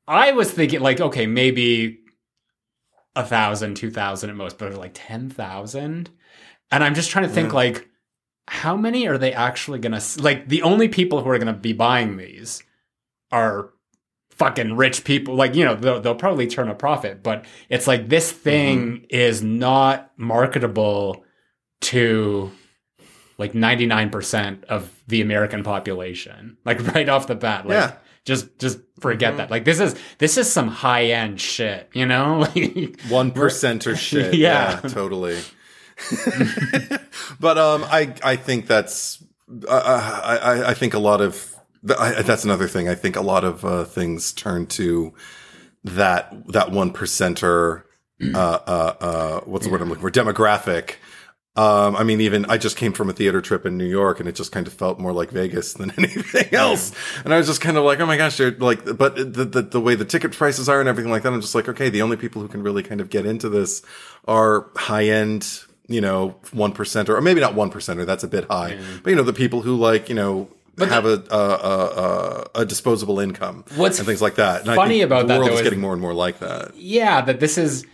I 0.07 0.33
was 0.33 0.51
thinking 0.51 0.81
like 0.81 1.01
okay 1.01 1.25
maybe 1.25 1.99
a 3.15 3.25
thousand, 3.25 3.75
two 3.75 3.89
thousand 3.89 4.29
at 4.29 4.35
most, 4.35 4.57
but 4.59 4.73
like 4.75 4.91
ten 4.93 5.29
thousand. 5.29 6.11
And 6.71 6.83
I'm 6.83 6.95
just 6.95 7.09
trying 7.09 7.27
to 7.27 7.33
think 7.33 7.49
Yeah. 7.49 7.55
like, 7.55 7.89
how 8.47 8.75
many 8.75 9.07
are 9.07 9.17
they 9.17 9.33
actually 9.33 9.79
gonna 9.79 10.01
like? 10.17 10.47
The 10.47 10.63
only 10.63 10.87
people 10.87 11.23
who 11.23 11.29
are 11.29 11.37
gonna 11.37 11.53
be 11.53 11.73
buying 11.73 12.17
these 12.17 12.63
are 13.31 13.69
fucking 14.31 14.75
rich 14.75 15.03
people. 15.03 15.35
Like 15.35 15.53
you 15.53 15.65
know, 15.65 15.75
they'll, 15.75 15.99
they'll 15.99 16.15
probably 16.15 16.47
turn 16.47 16.69
a 16.69 16.75
profit, 16.75 17.21
but 17.21 17.45
it's 17.69 17.85
like 17.87 18.09
this 18.09 18.31
mm-hmm. 18.31 18.41
thing 18.41 19.05
is 19.09 19.43
not 19.43 20.11
marketable 20.17 21.23
to 21.81 22.51
like 23.37 23.53
99% 23.53 24.65
of 24.65 24.91
the 25.07 25.21
American 25.21 25.63
population. 25.63 26.57
Like 26.65 26.85
right 26.95 27.07
off 27.09 27.27
the 27.27 27.35
bat, 27.35 27.67
like 27.67 27.75
Yeah. 27.75 27.93
just 28.25 28.57
just 28.59 28.79
forget 28.99 29.29
mm-hmm. 29.31 29.37
that. 29.37 29.51
Like 29.51 29.65
this 29.65 29.79
is 29.79 29.95
this 30.17 30.37
is 30.37 30.51
some 30.51 30.67
high 30.69 31.05
end 31.05 31.39
shit, 31.39 31.89
you 31.93 32.05
know? 32.05 32.39
Like 32.55 32.99
one 33.09 33.31
percenter 33.31 33.97
shit. 33.97 34.33
Yeah. 34.39 34.79
yeah. 34.83 34.89
totally. 34.89 35.37
but 37.39 37.57
um, 37.57 37.83
I 37.85 38.13
I 38.23 38.35
think 38.35 38.67
that's 38.67 39.23
I 39.69 40.39
I, 40.41 40.69
I 40.69 40.73
think 40.73 40.93
a 40.93 40.99
lot 40.99 41.21
of 41.21 41.55
I, 41.97 42.21
that's 42.21 42.43
another 42.43 42.67
thing. 42.67 42.89
I 42.89 42.95
think 42.95 43.15
a 43.15 43.21
lot 43.21 43.43
of 43.43 43.63
uh, 43.63 43.85
things 43.85 44.33
turn 44.33 44.65
to 44.67 45.13
that 45.83 46.47
that 46.47 46.71
one 46.71 46.91
percenter. 46.91 47.83
Uh, 48.21 48.37
uh, 48.37 48.95
uh, 48.99 49.39
what's 49.45 49.65
the 49.65 49.71
word 49.71 49.81
I'm 49.81 49.87
looking 49.87 50.01
for? 50.01 50.11
Demographic. 50.11 50.95
Um, 51.55 51.95
I 51.95 52.03
mean, 52.03 52.21
even 52.21 52.45
I 52.45 52.57
just 52.57 52.77
came 52.77 52.93
from 52.93 53.09
a 53.09 53.13
theater 53.13 53.41
trip 53.41 53.65
in 53.65 53.77
New 53.77 53.87
York, 53.87 54.19
and 54.19 54.29
it 54.29 54.35
just 54.35 54.51
kind 54.51 54.67
of 54.67 54.73
felt 54.73 54.99
more 54.99 55.11
like 55.11 55.29
Vegas 55.31 55.73
than 55.73 55.91
anything 55.97 56.53
else. 56.53 56.91
And 57.23 57.33
I 57.33 57.37
was 57.37 57.47
just 57.47 57.61
kind 57.61 57.75
of 57.75 57.83
like, 57.83 57.99
oh 57.99 58.05
my 58.05 58.17
gosh, 58.17 58.37
they're 58.37 58.51
like, 58.51 58.85
but 58.97 59.15
the, 59.15 59.45
the 59.45 59.61
the 59.61 59.81
way 59.81 59.95
the 59.95 60.05
ticket 60.05 60.31
prices 60.33 60.69
are 60.69 60.79
and 60.79 60.87
everything 60.87 61.11
like 61.11 61.23
that, 61.23 61.33
I'm 61.33 61.41
just 61.41 61.55
like, 61.55 61.67
okay, 61.69 61.89
the 61.89 62.01
only 62.01 62.17
people 62.17 62.41
who 62.41 62.47
can 62.47 62.61
really 62.61 62.83
kind 62.83 63.01
of 63.01 63.09
get 63.09 63.25
into 63.25 63.49
this 63.49 63.81
are 64.25 64.67
high 64.75 65.05
end, 65.05 65.63
you 65.89 65.99
know, 65.99 66.35
one 66.53 66.73
percenter, 66.73 67.09
or 67.09 67.21
maybe 67.21 67.41
not 67.41 67.55
one 67.55 67.69
percenter. 67.71 68.05
That's 68.05 68.23
a 68.23 68.27
bit 68.27 68.45
high, 68.45 68.79
but 69.03 69.09
you 69.09 69.15
know, 69.15 69.23
the 69.23 69.33
people 69.33 69.61
who 69.61 69.75
like, 69.75 70.07
you 70.07 70.15
know. 70.15 70.49
have 70.79 71.05
a, 71.05 71.21
a, 71.29 71.35
a 71.35 71.75
a 71.75 72.61
a 72.61 72.65
disposable 72.65 73.19
income 73.19 73.65
What's 73.75 73.99
and 73.99 74.07
things 74.07 74.21
like 74.21 74.35
that. 74.35 74.65
And 74.65 74.75
funny 74.75 75.01
about 75.01 75.23
the 75.23 75.33
that, 75.33 75.39
world 75.39 75.49
though, 75.49 75.55
is 75.55 75.61
getting 75.61 75.81
more 75.81 75.91
and 75.91 76.01
more 76.01 76.13
like 76.13 76.39
that. 76.39 76.71
yeah, 76.77 77.19
that 77.19 77.41
this 77.41 77.57
is 77.57 77.85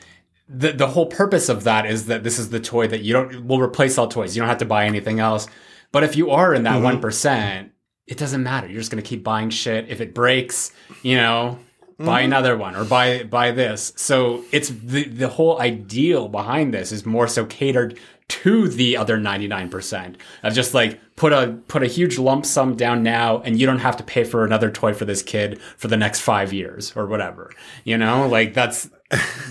the 0.47 0.71
the 0.71 0.85
whole 0.87 1.07
purpose 1.07 1.49
of 1.49 1.63
that 1.63 1.87
is 1.87 2.05
that 2.05 2.23
this 2.23 2.37
is 2.37 2.49
the 2.49 2.59
toy 2.59 2.87
that 2.87 3.01
you 3.01 3.13
don't 3.13 3.47
will 3.47 3.59
replace 3.59 3.97
all 3.97 4.07
toys. 4.07 4.35
You 4.35 4.41
don't 4.41 4.49
have 4.49 4.59
to 4.59 4.65
buy 4.65 4.85
anything 4.85 5.19
else. 5.19 5.47
But 5.91 6.03
if 6.03 6.15
you 6.15 6.29
are 6.29 6.53
in 6.53 6.63
that 6.63 6.75
mm-hmm. 6.75 7.01
one 7.01 7.81
it 8.07 8.17
doesn't 8.17 8.43
matter. 8.43 8.67
You're 8.67 8.81
just 8.81 8.91
gonna 8.91 9.01
keep 9.01 9.23
buying 9.23 9.49
shit. 9.49 9.89
If 9.89 9.99
it 9.99 10.13
breaks, 10.13 10.71
you 11.01 11.15
know, 11.15 11.57
buy 11.97 12.21
mm-hmm. 12.21 12.25
another 12.25 12.57
one 12.57 12.75
or 12.75 12.83
buy 12.83 13.23
buy 13.23 13.51
this. 13.51 13.93
So 13.95 14.43
it's 14.51 14.69
the 14.69 15.05
the 15.05 15.29
whole 15.29 15.59
ideal 15.59 16.27
behind 16.27 16.73
this 16.73 16.91
is 16.91 17.05
more 17.05 17.27
so 17.27 17.45
catered 17.45 17.99
to 18.27 18.67
the 18.67 18.97
other 18.97 19.19
99% 19.19 20.15
of 20.41 20.53
just 20.53 20.73
like 20.73 20.99
put 21.15 21.31
a 21.31 21.59
put 21.67 21.83
a 21.83 21.87
huge 21.87 22.17
lump 22.17 22.43
sum 22.43 22.75
down 22.75 23.03
now 23.03 23.39
and 23.41 23.59
you 23.59 23.67
don't 23.67 23.79
have 23.79 23.97
to 23.97 24.03
pay 24.03 24.23
for 24.23 24.43
another 24.43 24.71
toy 24.71 24.93
for 24.93 25.05
this 25.05 25.21
kid 25.21 25.61
for 25.77 25.87
the 25.89 25.97
next 25.97 26.21
5 26.21 26.51
years 26.51 26.91
or 26.95 27.05
whatever. 27.05 27.51
You 27.83 27.97
know, 27.97 28.27
like 28.27 28.53
that's 28.53 28.89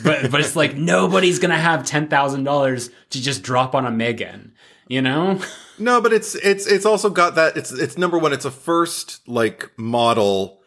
but 0.03 0.30
but 0.30 0.40
it's 0.40 0.57
like 0.57 0.76
nobody's 0.76 1.38
going 1.38 1.53
to 1.53 1.57
have 1.57 1.82
$10,000 1.82 2.90
to 3.11 3.22
just 3.22 3.42
drop 3.42 3.74
on 3.76 3.86
a 3.86 3.90
Megan, 3.92 4.53
you 4.88 5.01
know? 5.01 5.40
No, 5.78 6.01
but 6.01 6.12
it's 6.12 6.34
it's 6.36 6.66
it's 6.66 6.86
also 6.86 7.11
got 7.11 7.34
that 7.36 7.57
it's 7.57 7.72
it's 7.72 7.99
number 7.99 8.18
one. 8.18 8.32
It's 8.32 8.45
a 8.45 8.51
first 8.51 9.26
like 9.26 9.70
model 9.76 10.61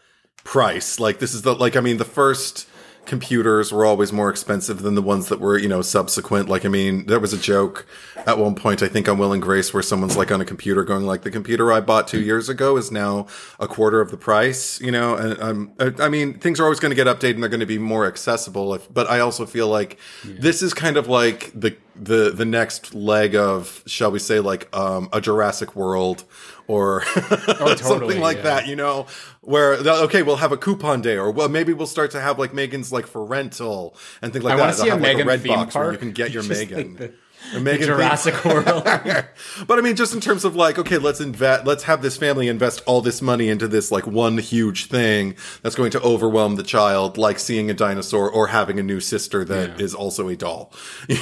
price. 0.47 0.97
Like 0.97 1.19
this 1.19 1.33
is 1.33 1.41
the 1.41 1.53
like 1.53 1.75
I 1.75 1.81
mean 1.81 1.97
the 1.97 2.05
first 2.05 2.69
computers 3.05 3.71
were 3.71 3.85
always 3.85 4.11
more 4.11 4.29
expensive 4.29 4.81
than 4.81 4.93
the 4.95 5.01
ones 5.01 5.27
that 5.27 5.41
were 5.41 5.57
you 5.57 5.67
know 5.67 5.81
subsequent. 5.81 6.47
Like 6.47 6.63
I 6.65 6.69
mean 6.69 7.05
there 7.07 7.19
was 7.19 7.33
a 7.33 7.37
joke 7.37 7.85
at 8.15 8.37
one 8.37 8.55
point 8.55 8.81
I 8.81 8.87
think 8.87 9.09
on 9.09 9.17
Will 9.17 9.33
and 9.33 9.41
Grace 9.41 9.73
where 9.73 9.83
someone's 9.83 10.15
like 10.15 10.31
on 10.31 10.39
a 10.39 10.45
computer 10.45 10.85
going 10.85 11.05
like 11.05 11.23
the 11.23 11.31
computer 11.31 11.71
I 11.73 11.81
bought 11.81 12.07
two 12.07 12.21
years 12.21 12.47
ago 12.47 12.77
is 12.77 12.93
now 12.93 13.27
a 13.59 13.67
quarter 13.67 13.99
of 13.99 14.09
the 14.09 14.15
price. 14.15 14.79
You 14.79 14.91
know, 14.91 15.15
and 15.15 15.41
um 15.41 15.73
I 15.99 16.07
mean 16.07 16.39
things 16.39 16.61
are 16.61 16.63
always 16.63 16.79
going 16.79 16.91
to 16.91 16.95
get 16.95 17.07
updated 17.07 17.33
and 17.35 17.43
they're 17.43 17.49
going 17.49 17.59
to 17.59 17.65
be 17.65 17.77
more 17.77 18.05
accessible. 18.07 18.73
If, 18.73 18.91
but 18.93 19.09
I 19.09 19.19
also 19.19 19.45
feel 19.45 19.67
like 19.67 19.99
this 20.23 20.61
is 20.61 20.73
kind 20.73 20.95
of 20.95 21.09
like 21.09 21.51
the 21.53 21.75
the 21.93 22.31
the 22.31 22.45
next 22.45 22.93
leg 22.93 23.35
of 23.35 23.83
shall 23.85 24.11
we 24.11 24.19
say 24.19 24.39
like 24.39 24.73
um 24.73 25.09
a 25.11 25.19
Jurassic 25.19 25.75
World 25.75 26.23
or 26.67 27.01
totally, 27.05 27.77
something 27.77 28.19
like 28.21 28.37
yeah. 28.37 28.43
that, 28.43 28.67
you 28.67 28.75
know, 28.75 29.07
where 29.41 29.73
okay, 29.73 30.23
we'll 30.23 30.35
have 30.37 30.51
a 30.51 30.57
coupon 30.57 31.01
day, 31.01 31.15
or 31.17 31.31
well, 31.31 31.49
maybe 31.49 31.73
we'll 31.73 31.87
start 31.87 32.11
to 32.11 32.21
have 32.21 32.37
like 32.39 32.53
Megan's 32.53 32.91
like 32.91 33.07
for 33.07 33.23
rental 33.25 33.95
and 34.21 34.33
things 34.33 34.43
like 34.45 34.53
I 34.53 34.57
that. 34.57 34.61
want 34.63 34.73
to 34.75 34.77
see 34.81 34.83
They'll 34.85 34.93
a 34.95 34.97
have, 34.97 35.01
like, 35.01 35.13
Megan 35.15 35.27
red 35.27 35.41
theme 35.41 35.53
box 35.55 35.75
where 35.75 35.91
you 35.91 35.97
can 35.97 36.11
get 36.11 36.31
your 36.33 36.43
Just 36.43 36.59
Megan. 36.69 36.89
like 36.91 36.97
the- 36.97 37.13
A 37.55 37.59
Megan 37.59 37.79
theme 37.87 37.87
Jurassic 37.95 38.43
World. 38.43 38.65
but 39.67 39.77
I 39.77 39.81
mean, 39.81 39.95
just 39.95 40.13
in 40.13 40.19
terms 40.19 40.43
of 40.43 40.55
like, 40.55 40.77
okay, 40.79 40.97
let's 40.97 41.21
invest, 41.21 41.65
let's 41.65 41.83
have 41.83 42.01
this 42.01 42.17
family 42.17 42.47
invest 42.47 42.81
all 42.87 42.99
this 42.99 43.21
money 43.21 43.47
into 43.47 43.67
this 43.67 43.91
like 43.91 44.07
one 44.07 44.37
huge 44.39 44.87
thing 44.87 45.35
that's 45.61 45.75
going 45.75 45.91
to 45.91 46.01
overwhelm 46.01 46.55
the 46.55 46.63
child, 46.63 47.17
like 47.17 47.37
seeing 47.39 47.69
a 47.69 47.73
dinosaur 47.75 48.29
or 48.29 48.47
having 48.47 48.79
a 48.79 48.83
new 48.83 48.99
sister 48.99 49.45
that 49.45 49.79
is 49.79 49.93
Yeah. 49.93 49.99
also 49.99 50.27
a 50.27 50.35
doll. 50.35 50.73
You 51.07 51.17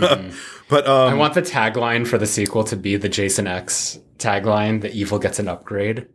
know? 0.00 0.30
But 0.68 0.86
um, 0.88 1.12
I 1.12 1.14
want 1.14 1.34
the 1.34 1.42
tagline 1.42 2.06
for 2.06 2.16
the 2.16 2.26
sequel 2.26 2.64
to 2.64 2.76
be 2.76 2.96
the 2.96 3.08
Jason 3.08 3.46
X 3.46 3.98
tagline: 4.20 4.80
"The 4.82 4.92
evil 4.92 5.18
gets 5.18 5.38
an 5.38 5.48
upgrade." 5.48 6.06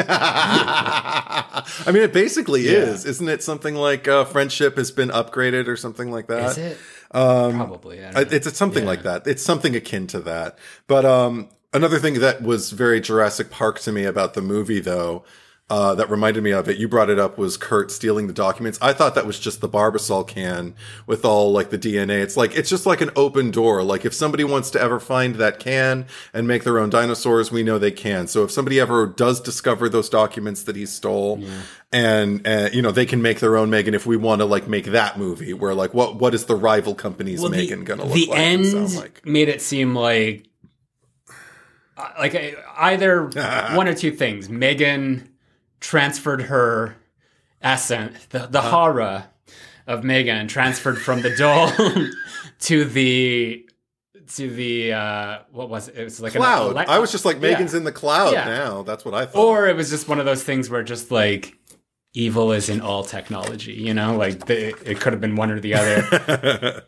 I 0.00 1.64
mean, 1.92 2.02
it 2.02 2.12
basically 2.12 2.66
is, 2.66 3.04
isn't 3.04 3.28
it? 3.28 3.42
Something 3.42 3.74
like 3.74 4.08
uh, 4.08 4.24
friendship 4.24 4.76
has 4.76 4.90
been 4.90 5.10
upgraded 5.10 5.68
or 5.68 5.76
something 5.76 6.10
like 6.10 6.26
that. 6.28 6.50
Is 6.52 6.58
it? 6.58 6.78
Probably. 7.10 8.04
I- 8.04 8.10
know. 8.10 8.20
It's, 8.20 8.46
it's 8.46 8.58
something 8.58 8.84
like 8.84 9.02
that. 9.04 9.26
It's 9.26 9.42
something 9.42 9.74
akin 9.76 10.06
to 10.08 10.20
that. 10.20 10.58
But 10.86 11.04
um, 11.04 11.48
another 11.72 11.98
thing 11.98 12.14
that 12.20 12.42
was 12.42 12.70
very 12.72 13.00
Jurassic 13.00 13.50
Park 13.50 13.78
to 13.80 13.92
me 13.92 14.04
about 14.04 14.34
the 14.34 14.42
movie, 14.42 14.80
though, 14.80 15.24
uh, 15.70 15.94
that 15.94 16.08
reminded 16.08 16.42
me 16.42 16.50
of 16.50 16.68
it. 16.68 16.78
You 16.78 16.88
brought 16.88 17.10
it 17.10 17.18
up 17.18 17.36
was 17.36 17.58
Kurt 17.58 17.90
stealing 17.90 18.26
the 18.26 18.32
documents. 18.32 18.78
I 18.80 18.94
thought 18.94 19.14
that 19.14 19.26
was 19.26 19.38
just 19.38 19.60
the 19.60 19.68
Barbasol 19.68 20.26
can 20.26 20.74
with 21.06 21.26
all 21.26 21.52
like 21.52 21.68
the 21.68 21.78
DNA. 21.78 22.22
It's 22.22 22.38
like 22.38 22.56
it's 22.56 22.70
just 22.70 22.86
like 22.86 23.02
an 23.02 23.10
open 23.16 23.50
door. 23.50 23.82
Like 23.82 24.06
if 24.06 24.14
somebody 24.14 24.44
wants 24.44 24.70
to 24.70 24.80
ever 24.80 24.98
find 24.98 25.34
that 25.36 25.58
can 25.58 26.06
and 26.32 26.48
make 26.48 26.64
their 26.64 26.78
own 26.78 26.88
dinosaurs, 26.88 27.52
we 27.52 27.62
know 27.62 27.78
they 27.78 27.90
can. 27.90 28.28
So 28.28 28.44
if 28.44 28.50
somebody 28.50 28.80
ever 28.80 29.06
does 29.06 29.40
discover 29.40 29.90
those 29.90 30.08
documents 30.08 30.62
that 30.62 30.74
he 30.74 30.86
stole, 30.86 31.42
and 31.92 32.46
uh, 32.46 32.70
you 32.72 32.80
know 32.80 32.90
they 32.90 33.06
can 33.06 33.20
make 33.20 33.40
their 33.40 33.58
own 33.58 33.68
Megan. 33.68 33.92
If 33.92 34.06
we 34.06 34.16
want 34.16 34.40
to 34.40 34.46
like 34.46 34.68
make 34.68 34.86
that 34.86 35.18
movie, 35.18 35.52
where 35.52 35.74
like 35.74 35.92
what 35.92 36.16
what 36.16 36.32
is 36.34 36.46
the 36.46 36.56
rival 36.56 36.94
company's 36.94 37.42
Well, 37.42 37.50
Megan 37.50 37.84
gonna 37.84 38.04
look 38.04 38.14
the 38.14 38.26
like? 38.26 38.38
The 38.38 38.42
end 38.42 38.66
sound 38.66 38.96
like? 38.96 39.26
made 39.26 39.50
it 39.50 39.60
seem 39.60 39.94
like 39.94 40.48
uh, 41.98 42.08
like 42.18 42.34
uh, 42.34 42.60
either 42.78 43.26
one 43.74 43.86
or 43.86 43.94
two 43.94 44.12
things. 44.12 44.48
Megan 44.48 45.28
transferred 45.80 46.42
her 46.42 46.96
essence, 47.62 48.26
the, 48.26 48.46
the 48.46 48.60
horror 48.62 49.24
of 49.86 50.04
Megan 50.04 50.48
transferred 50.48 50.98
from 51.00 51.22
the 51.22 51.34
doll 51.34 51.70
to 52.60 52.84
the 52.84 53.64
to 54.34 54.50
the 54.50 54.92
uh 54.92 55.38
what 55.52 55.70
was 55.70 55.88
it? 55.88 55.96
It 55.96 56.04
was 56.04 56.20
like 56.20 56.32
cloud. 56.34 56.76
I 56.76 56.98
was 56.98 57.10
just 57.10 57.24
like 57.24 57.40
Megan's 57.40 57.72
Yeah. 57.72 57.78
in 57.78 57.84
the 57.84 57.92
cloud 57.92 58.32
Yeah. 58.34 58.44
now. 58.44 58.82
That's 58.82 59.04
what 59.04 59.14
I 59.14 59.24
thought. 59.26 59.42
Or 59.42 59.66
it 59.66 59.74
was 59.76 59.88
just 59.90 60.08
one 60.08 60.18
of 60.20 60.26
those 60.26 60.42
things 60.44 60.68
where 60.68 60.82
just 60.82 61.10
like 61.10 61.56
evil 62.12 62.52
is 62.52 62.68
in 62.68 62.80
all 62.82 63.04
technology. 63.04 63.72
You 63.72 63.94
know, 63.94 64.16
like 64.16 64.44
the, 64.46 64.68
it 64.90 65.00
could 65.00 65.12
have 65.14 65.20
been 65.20 65.36
one 65.36 65.50
or 65.50 65.60
the 65.60 65.74
other. 65.74 66.82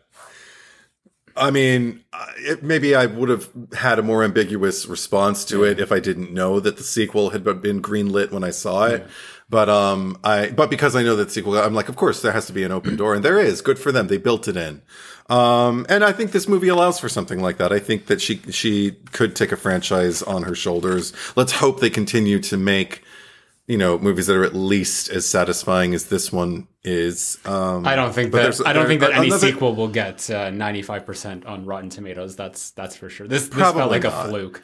I 1.35 1.51
mean, 1.51 2.03
it, 2.37 2.63
maybe 2.63 2.95
I 2.95 3.05
would 3.05 3.29
have 3.29 3.49
had 3.73 3.99
a 3.99 4.03
more 4.03 4.23
ambiguous 4.23 4.85
response 4.85 5.45
to 5.45 5.63
it 5.63 5.79
if 5.79 5.91
I 5.91 5.99
didn't 5.99 6.33
know 6.33 6.59
that 6.59 6.77
the 6.77 6.83
sequel 6.83 7.31
had 7.31 7.43
been 7.43 7.81
greenlit 7.81 8.31
when 8.31 8.43
I 8.43 8.51
saw 8.51 8.85
it. 8.85 9.07
But 9.49 9.67
um, 9.67 10.17
I 10.23 10.49
but 10.49 10.69
because 10.69 10.95
I 10.95 11.03
know 11.03 11.17
that 11.17 11.29
sequel, 11.29 11.57
I'm 11.57 11.73
like, 11.73 11.89
of 11.89 11.97
course 11.97 12.21
there 12.21 12.31
has 12.31 12.45
to 12.47 12.53
be 12.53 12.63
an 12.63 12.71
open 12.71 12.95
door, 12.95 13.13
and 13.13 13.23
there 13.23 13.37
is. 13.37 13.61
Good 13.61 13.77
for 13.77 13.91
them, 13.91 14.07
they 14.07 14.17
built 14.17 14.47
it 14.47 14.55
in. 14.55 14.81
Um, 15.29 15.85
and 15.89 16.05
I 16.05 16.13
think 16.13 16.31
this 16.31 16.47
movie 16.47 16.69
allows 16.69 16.99
for 16.99 17.09
something 17.09 17.41
like 17.41 17.57
that. 17.57 17.73
I 17.73 17.79
think 17.79 18.05
that 18.05 18.21
she 18.21 18.41
she 18.49 18.91
could 19.11 19.35
take 19.35 19.51
a 19.51 19.57
franchise 19.57 20.21
on 20.21 20.43
her 20.43 20.55
shoulders. 20.55 21.11
Let's 21.35 21.51
hope 21.51 21.81
they 21.81 21.89
continue 21.89 22.39
to 22.39 22.55
make 22.55 23.03
you 23.67 23.77
know 23.77 23.97
movies 23.97 24.27
that 24.27 24.35
are 24.35 24.43
at 24.43 24.55
least 24.55 25.09
as 25.09 25.27
satisfying 25.27 25.93
as 25.93 26.05
this 26.05 26.31
one 26.31 26.67
is. 26.83 27.37
Um, 27.45 27.85
I 27.85 27.95
don't 27.95 28.13
think 28.13 28.31
that 28.33 28.59
I 28.65 28.73
don't 28.73 28.87
think 28.87 29.01
that 29.01 29.13
any 29.13 29.27
another- 29.27 29.47
sequel 29.47 29.75
will 29.75 29.87
get 29.87 30.29
ninety 30.29 30.81
five 30.81 31.05
percent 31.05 31.45
on 31.45 31.65
Rotten 31.65 31.89
Tomatoes. 31.89 32.35
That's 32.35 32.71
that's 32.71 32.95
for 32.95 33.09
sure. 33.09 33.27
This 33.27 33.47
this 33.47 33.57
felt 33.57 33.91
like 33.91 34.03
not. 34.03 34.25
a 34.25 34.29
fluke. 34.29 34.61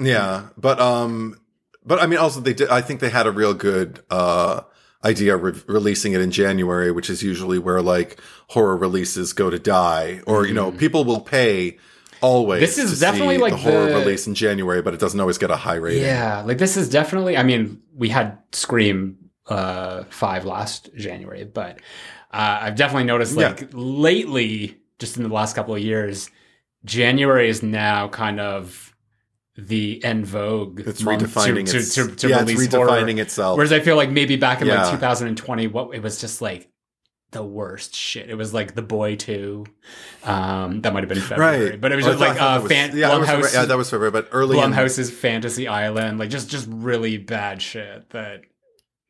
Yeah, 0.00 0.48
but 0.56 0.80
um, 0.80 1.40
but 1.84 2.00
I 2.00 2.06
mean, 2.06 2.18
also 2.18 2.40
they 2.40 2.54
did. 2.54 2.68
I 2.68 2.80
think 2.80 3.00
they 3.00 3.10
had 3.10 3.26
a 3.26 3.32
real 3.32 3.54
good 3.54 4.00
uh 4.10 4.60
idea 5.04 5.36
re- 5.36 5.60
releasing 5.66 6.12
it 6.12 6.20
in 6.20 6.30
January, 6.30 6.90
which 6.90 7.08
is 7.08 7.22
usually 7.22 7.58
where 7.58 7.80
like 7.80 8.20
horror 8.48 8.76
releases 8.76 9.32
go 9.32 9.50
to 9.50 9.58
die, 9.58 10.20
or 10.26 10.46
you 10.46 10.54
know, 10.54 10.70
people 10.70 11.04
will 11.04 11.20
pay 11.20 11.78
always. 12.20 12.60
This 12.60 12.78
is 12.78 13.00
definitely 13.00 13.38
like 13.38 13.52
the 13.52 13.58
horror 13.58 13.88
the- 13.90 13.98
release 13.98 14.26
in 14.26 14.34
January, 14.34 14.82
but 14.82 14.94
it 14.94 15.00
doesn't 15.00 15.18
always 15.20 15.38
get 15.38 15.50
a 15.50 15.56
high 15.56 15.74
rating. 15.76 16.02
Yeah, 16.02 16.42
like 16.42 16.58
this 16.58 16.76
is 16.76 16.88
definitely. 16.88 17.36
I 17.36 17.42
mean, 17.42 17.80
we 17.94 18.08
had 18.08 18.38
Scream 18.52 19.16
uh, 19.46 20.04
five 20.10 20.44
last 20.44 20.90
January, 20.96 21.44
but 21.44 21.78
uh, 22.32 22.58
I've 22.62 22.76
definitely 22.76 23.04
noticed 23.04 23.36
Yeah. 23.36 23.48
like 23.48 23.68
lately, 23.72 24.78
just 24.98 25.16
in 25.16 25.22
the 25.22 25.28
last 25.30 25.54
couple 25.56 25.74
of 25.74 25.80
years, 25.82 26.30
January 26.84 27.48
is 27.48 27.62
now 27.62 28.08
kind 28.08 28.40
of 28.40 28.94
the 29.56 30.02
en 30.04 30.24
vogue. 30.24 30.80
It's 30.86 31.02
redefining 31.02 31.68
to, 31.70 31.78
its, 31.78 31.94
to, 31.94 32.08
to, 32.08 32.14
to 32.16 32.28
yeah, 32.28 32.42
it's 32.42 32.52
redefining 32.52 32.76
horror. 33.12 33.20
itself. 33.20 33.56
Whereas 33.56 33.72
I 33.72 33.80
feel 33.80 33.96
like 33.96 34.10
maybe 34.10 34.36
back 34.36 34.60
in 34.60 34.68
Yeah. 34.68 34.82
like 34.82 34.92
2020, 34.92 35.66
what 35.68 35.94
it 35.94 36.02
was 36.02 36.20
just 36.20 36.40
like 36.40 36.70
the 37.30 37.42
worst 37.44 37.94
shit. 37.94 38.30
It 38.30 38.34
was 38.36 38.54
like 38.54 38.74
The 38.74 38.82
Boy 38.82 39.16
Two. 39.16 39.66
Um, 40.24 40.80
that 40.82 40.92
might 40.92 41.02
have 41.02 41.08
been 41.08 41.20
February, 41.20 41.70
right, 41.70 41.80
but 41.80 41.92
it 41.92 41.96
was 41.96 42.06
Oh, 42.06 42.10
just 42.12 42.18
thought- 42.20 42.36
like 42.36 42.40
uh, 42.42 42.60
was- 42.62 42.72
fan- 42.72 42.96
yeah, 42.96 43.08
that 43.08 43.18
was 43.20 43.28
February- 43.28 43.52
yeah, 43.54 43.64
that 43.66 43.76
was 43.76 43.90
February, 43.90 44.10
but 44.10 44.28
early 44.32 44.58
in, 44.58 44.64
Blumhouse's 44.72 45.10
Fantasy 45.10 45.68
Island, 45.68 46.18
like 46.18 46.30
just 46.30 46.48
just 46.48 46.66
really 46.70 47.18
bad 47.18 47.60
shit. 47.62 48.08
That 48.10 48.42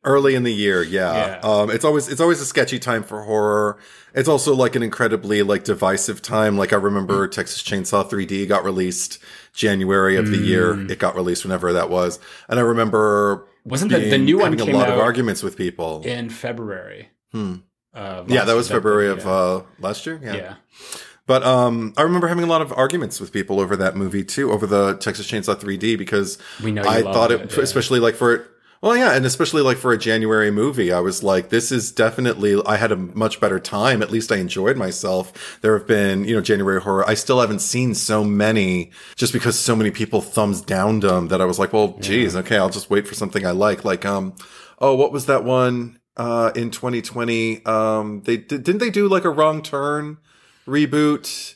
early 0.05 0.33
in 0.33 0.43
the 0.43 0.53
year 0.53 0.81
yeah. 0.81 1.13
Yeah. 1.13 1.39
um 1.43 1.69
it's 1.69 1.83
always 1.83 2.07
it's 2.07 2.21
always 2.21 2.39
a 2.39 2.45
sketchy 2.45 2.79
time 2.79 3.03
for 3.03 3.23
horror 3.23 3.77
it's 4.13 4.29
also 4.29 4.55
like 4.55 4.77
an 4.77 4.81
incredibly 4.81 5.43
like 5.43 5.65
divisive 5.65 6.21
time 6.21 6.57
like 6.57 6.71
i 6.71 6.77
remember 6.77 7.27
Mm. 7.27 7.31
texas 7.31 7.61
chainsaw 7.61 8.09
3d 8.09 8.47
got 8.47 8.63
released 8.63 9.19
january 9.53 10.15
of 10.15 10.27
the 10.31 10.37
year 10.37 10.73
Mm. 10.75 10.89
it 10.89 10.99
got 10.99 11.15
released 11.17 11.43
whenever 11.43 11.73
that 11.73 11.89
was 11.89 12.17
and 12.47 12.57
i 12.61 12.63
remember 12.63 13.45
wasn't 13.65 13.91
the, 13.91 14.09
the 14.09 14.17
new 14.17 14.37
one 14.37 14.53
having 14.53 14.67
came 14.67 14.73
a 14.73 14.77
lot 14.77 14.87
out 14.87 14.93
of 14.93 15.01
arguments 15.01 15.43
with 15.43 15.57
people 15.57 16.01
in 16.05 16.29
February. 16.29 17.09
Hmm. 17.33 17.55
Of 17.99 18.29
yeah 18.29 18.45
that 18.45 18.55
was 18.55 18.67
february 18.67 19.07
yeah. 19.07 19.13
of 19.13 19.27
uh 19.27 19.61
last 19.79 20.05
year 20.05 20.19
yeah. 20.23 20.35
yeah. 20.35 20.55
But 21.29 21.43
um, 21.43 21.93
I 21.95 22.01
remember 22.01 22.27
having 22.27 22.43
a 22.43 22.47
lot 22.47 22.63
of 22.63 22.73
arguments 22.73 23.19
with 23.19 23.31
people 23.31 23.59
over 23.59 23.75
that 23.75 23.95
movie 23.95 24.23
too, 24.23 24.51
over 24.51 24.65
the 24.65 24.95
Texas 24.95 25.29
Chainsaw 25.29 25.55
3D, 25.55 25.95
because 25.95 26.39
We 26.63 26.71
know 26.71 26.81
I 26.81 27.03
thought 27.03 27.31
it, 27.31 27.41
it, 27.41 27.55
yeah. 27.55 27.61
especially 27.61 27.99
like 27.99 28.15
for 28.15 28.47
well, 28.81 28.95
yeah, 28.95 29.13
and 29.13 29.25
especially 29.25 29.61
like 29.61 29.77
for 29.77 29.91
a 29.91 29.97
January 29.97 30.51
movie, 30.51 30.93
I 30.93 31.01
was 31.01 31.21
like, 31.21 31.49
this 31.49 31.71
is 31.71 31.91
definitely. 31.91 32.61
I 32.65 32.77
had 32.77 32.93
a 32.93 32.95
much 32.95 33.41
better 33.41 33.59
time. 33.59 34.01
At 34.01 34.09
least 34.09 34.31
I 34.31 34.37
enjoyed 34.37 34.77
myself. 34.77 35.59
There 35.61 35.77
have 35.77 35.85
been, 35.85 36.23
you 36.23 36.33
know, 36.33 36.41
January 36.41 36.79
horror. 36.81 37.07
I 37.07 37.13
still 37.13 37.41
haven't 37.41 37.59
seen 37.59 37.93
so 37.93 38.23
many, 38.23 38.91
just 39.15 39.33
because 39.33 39.59
so 39.59 39.75
many 39.75 39.91
people 39.91 40.21
thumbs 40.21 40.61
downed 40.61 41.03
them 41.03 41.27
that 41.27 41.41
I 41.41 41.45
was 41.45 41.59
like, 41.59 41.73
well, 41.73 41.97
geez, 41.99 42.37
okay, 42.37 42.57
I'll 42.57 42.69
just 42.69 42.89
wait 42.89 43.07
for 43.07 43.15
something 43.15 43.45
I 43.45 43.51
like. 43.51 43.83
Like, 43.83 44.05
um, 44.05 44.33
oh, 44.79 44.95
what 44.95 45.11
was 45.11 45.25
that 45.25 45.43
one 45.43 45.98
uh 46.19 46.51
in 46.55 46.69
2020? 46.69 47.65
Um, 47.65 48.21
they 48.25 48.37
did, 48.37 48.61
didn't 48.63 48.77
they 48.79 48.91
do 48.91 49.07
like 49.07 49.23
a 49.25 49.29
Wrong 49.31 49.63
Turn 49.63 50.17
reboot? 50.67 51.55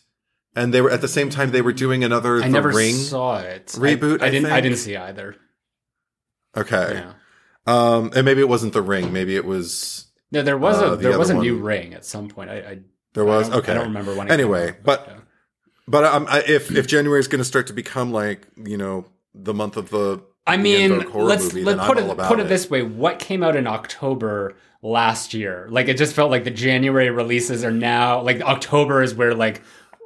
And 0.56 0.72
they 0.74 0.82
were 0.82 0.92
at 0.92 1.02
the 1.02 1.08
same 1.08 1.30
time 1.32 1.50
they 1.52 1.62
were 1.64 1.74
doing 1.74 2.04
another 2.04 2.38
I 2.38 2.42
The 2.48 2.50
never 2.50 2.70
Ring. 2.70 2.94
saw 2.96 3.40
it. 3.40 3.68
reboot, 3.78 4.22
I, 4.22 4.26
I 4.26 4.28
I 4.28 4.32
didn't. 4.32 4.52
I 4.52 4.62
didn't 4.62 4.78
see 4.78 4.96
either. 4.96 5.36
Okay. 6.56 6.94
Yeah. 7.04 7.14
Um, 7.66 8.12
and 8.16 8.24
maybe 8.26 8.42
it 8.42 8.50
wasn't 8.50 8.74
The 8.74 8.82
Ring. 8.82 9.12
Maybe 9.12 9.36
it 9.36 9.46
was 9.46 10.08
No, 10.32 10.42
there 10.44 10.58
was 10.58 10.80
Uh, 10.82 10.86
a 10.86 10.90
the 10.92 10.96
there 11.10 11.18
was 11.18 11.30
a 11.30 11.34
other 11.34 11.42
new 11.44 11.56
one- 11.56 11.64
ring 11.64 11.94
at 11.94 12.06
some 12.06 12.28
point. 12.28 12.50
I, 12.50 12.56
I 12.58 12.80
there 13.14 13.26
was 13.26 13.50
I 13.50 13.56
okay. 13.58 13.72
I 13.72 13.76
don't 13.76 13.86
remember 13.88 14.16
when. 14.16 14.28
It 14.28 14.32
Anyway, 14.32 14.70
out, 14.70 14.76
but- 14.84 15.06
yeah. 15.08 15.14
But 15.86 16.06
um, 16.06 16.28
I, 16.30 16.42
if 16.48 16.72
if 16.72 16.88
January 16.88 17.20
is 17.20 17.28
going 17.28 17.40
to 17.40 17.46
start 17.46 17.68
to 17.68 17.74
become 17.74 18.12
like 18.14 18.48
you 18.64 18.78
know 18.78 19.06
the 19.36 19.54
month 19.54 19.76
of 19.76 19.90
the 19.90 20.22
I 20.46 20.58
mean, 20.58 21.00
let's 21.14 21.54
let's 21.54 21.86
put 21.86 21.98
I'm 21.98 22.10
it 22.10 22.18
put 22.18 22.40
it 22.40 22.48
this 22.50 22.70
way: 22.70 22.82
what 22.82 23.20
came 23.20 23.44
out 23.44 23.56
in 23.56 23.66
October 23.68 24.56
last 24.82 25.34
year? 25.34 25.68
Like 25.70 25.88
it 25.88 25.98
just 25.98 26.14
felt 26.14 26.32
like 26.32 26.44
the 26.44 26.52
January 26.52 27.10
releases 27.10 27.64
are 27.64 27.72
now 27.72 28.22
like 28.22 28.42
October 28.42 29.02
is 29.02 29.16
where 29.16 29.34
like 29.34 29.62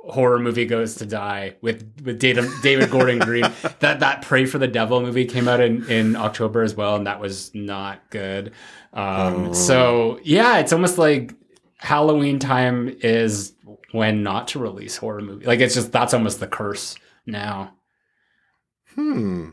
horror 0.10 0.40
movie 0.40 0.66
goes 0.66 0.96
to 0.96 1.06
die 1.06 1.56
with 1.62 1.92
with 2.04 2.20
David, 2.20 2.50
David 2.62 2.92
Gordon 2.92 3.20
Green. 3.20 3.42
that 3.80 4.00
that 4.00 4.22
Prey 4.22 4.46
for 4.46 4.60
the 4.60 4.68
Devil 4.68 5.02
movie 5.02 5.26
came 5.26 5.48
out 5.48 5.60
in 5.60 5.84
in 5.90 6.16
October 6.16 6.62
as 6.62 6.76
well, 6.76 6.96
and 6.96 7.08
that 7.08 7.20
was 7.20 7.54
not 7.56 8.10
good. 8.10 8.54
Um, 8.94 9.48
Oh. 9.48 9.54
So 9.54 10.20
yeah, 10.24 10.60
it's 10.60 10.72
almost 10.72 10.98
like 11.00 11.34
Halloween 11.78 12.38
time 12.40 12.96
is 13.02 13.54
when 13.92 14.22
not 14.24 14.50
to 14.50 14.60
release 14.60 14.98
horror 14.98 15.22
movie. 15.22 15.46
Like 15.46 15.60
it's 15.62 15.74
just 15.74 15.92
that's 15.92 16.14
almost 16.14 16.40
the 16.40 16.48
curse 16.48 16.96
now. 17.26 17.74
Hmm. 18.96 19.50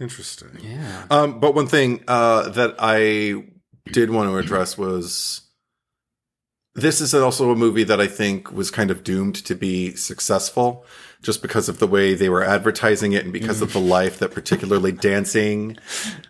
Interesting. 0.00 0.58
Yeah. 0.60 1.04
Um, 1.10 1.40
but 1.40 1.54
one 1.54 1.66
thing 1.66 2.02
uh, 2.08 2.48
that 2.50 2.74
I 2.78 3.44
did 3.92 4.10
want 4.10 4.30
to 4.30 4.38
address 4.38 4.76
was 4.76 5.42
this 6.74 7.00
is 7.00 7.14
also 7.14 7.50
a 7.50 7.56
movie 7.56 7.84
that 7.84 8.00
I 8.00 8.06
think 8.06 8.50
was 8.52 8.70
kind 8.70 8.90
of 8.90 9.04
doomed 9.04 9.36
to 9.46 9.54
be 9.54 9.94
successful 9.94 10.84
just 11.24 11.42
because 11.42 11.68
of 11.68 11.78
the 11.78 11.86
way 11.86 12.14
they 12.14 12.28
were 12.28 12.44
advertising 12.44 13.12
it 13.14 13.24
and 13.24 13.32
because 13.32 13.62
of 13.62 13.72
the 13.72 13.80
life 13.80 14.18
that 14.18 14.30
particularly 14.30 14.92
dancing 15.10 15.76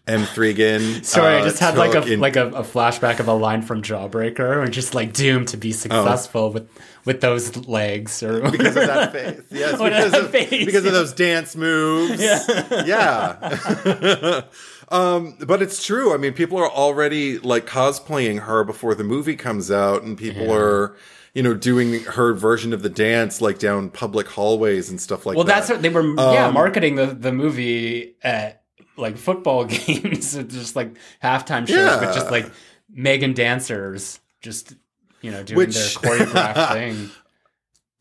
M3GAN. 0.06 1.04
Sorry, 1.04 1.34
I 1.34 1.40
uh, 1.40 1.44
just 1.44 1.58
had 1.58 1.76
like 1.76 1.94
a 1.94 2.06
in- 2.10 2.20
like 2.20 2.36
a, 2.36 2.46
a 2.48 2.62
flashback 2.62 3.20
of 3.20 3.28
a 3.28 3.34
line 3.34 3.62
from 3.62 3.82
Jawbreaker, 3.82 4.62
and 4.62 4.72
just 4.72 4.94
like 4.94 5.12
doomed 5.12 5.48
to 5.48 5.56
be 5.56 5.70
Oh. 5.70 5.72
successful 5.72 6.52
with 6.52 6.68
with 7.04 7.20
those 7.20 7.66
legs 7.66 8.22
or 8.22 8.48
because 8.50 8.76
of 8.76 8.86
that 8.86 9.12
face. 9.12 9.42
Yes, 9.50 9.72
because, 9.82 10.12
that 10.12 10.20
of, 10.24 10.30
face, 10.30 10.64
because 10.64 10.86
of 10.86 10.92
those 10.92 11.12
dance 11.12 11.54
moves. 11.56 12.22
Yeah. 12.22 14.42
um, 14.88 15.36
but 15.46 15.60
it's 15.60 15.84
true. 15.84 16.14
I 16.14 16.16
mean, 16.16 16.32
people 16.32 16.56
are 16.58 16.70
already 16.70 17.38
like 17.40 17.66
cosplaying 17.66 18.40
her 18.42 18.64
before 18.64 18.94
the 18.94 19.04
movie 19.04 19.36
comes 19.36 19.70
out, 19.70 20.02
and 20.02 20.16
people 20.16 20.50
are, 20.52 20.96
you 21.34 21.42
know, 21.42 21.52
doing 21.54 22.02
her 22.04 22.32
version 22.32 22.72
of 22.72 22.82
the 22.82 22.88
dance 22.88 23.40
like 23.40 23.58
down 23.58 23.90
public 23.90 24.28
hallways 24.28 24.88
and 24.90 25.00
stuff 25.00 25.26
like 25.26 25.36
Well, 25.36 25.44
that. 25.44 25.50
Well, 25.52 25.60
that's 25.60 25.70
what 25.70 25.82
they 25.82 25.88
were 25.88 26.02
yeah 26.32 26.46
Um, 26.46 26.54
marketing 26.54 26.94
the 26.94 27.06
the 27.06 27.32
movie 27.32 28.14
at 28.22 28.62
like 28.96 29.16
football 29.18 29.64
games, 29.66 30.34
just 30.34 30.76
like 30.76 30.96
halftime 31.22 31.66
shows, 31.66 31.76
Yeah. 31.76 31.98
but 32.00 32.14
just 32.14 32.30
like 32.30 32.50
Megan 32.88 33.34
dancers, 33.34 34.20
just 34.40 34.74
you 35.20 35.30
know 35.32 35.42
doing 35.42 35.56
Which- 35.58 35.74
their 36.00 36.18
choreographed 36.18 36.72
thing. 36.72 37.10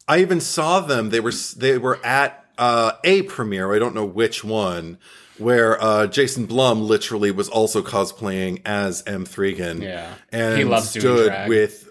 I 0.08 0.20
even 0.20 0.42
saw 0.42 0.82
them. 0.82 1.10
They 1.10 1.20
were 1.22 1.32
they 1.58 1.78
were 1.78 2.00
at 2.06 2.46
uh, 2.58 2.92
a 3.04 3.22
premiere. 3.24 3.74
I 3.74 3.80
don't 3.80 3.96
know 3.96 4.06
which 4.06 4.44
one. 4.44 4.98
Where 5.40 5.82
uh, 5.82 6.06
Jason 6.08 6.46
Blum 6.46 6.84
literally 6.88 7.32
was 7.32 7.50
also 7.50 7.82
cosplaying 7.82 8.62
as 8.66 9.02
M3GAN. 9.04 9.82
Yeah, 9.82 10.14
and 10.32 10.58
He 10.60 10.64
loves 10.64 10.94
doing 10.94 11.02
stood 11.02 11.26
drag. 11.30 11.50
with 11.50 11.90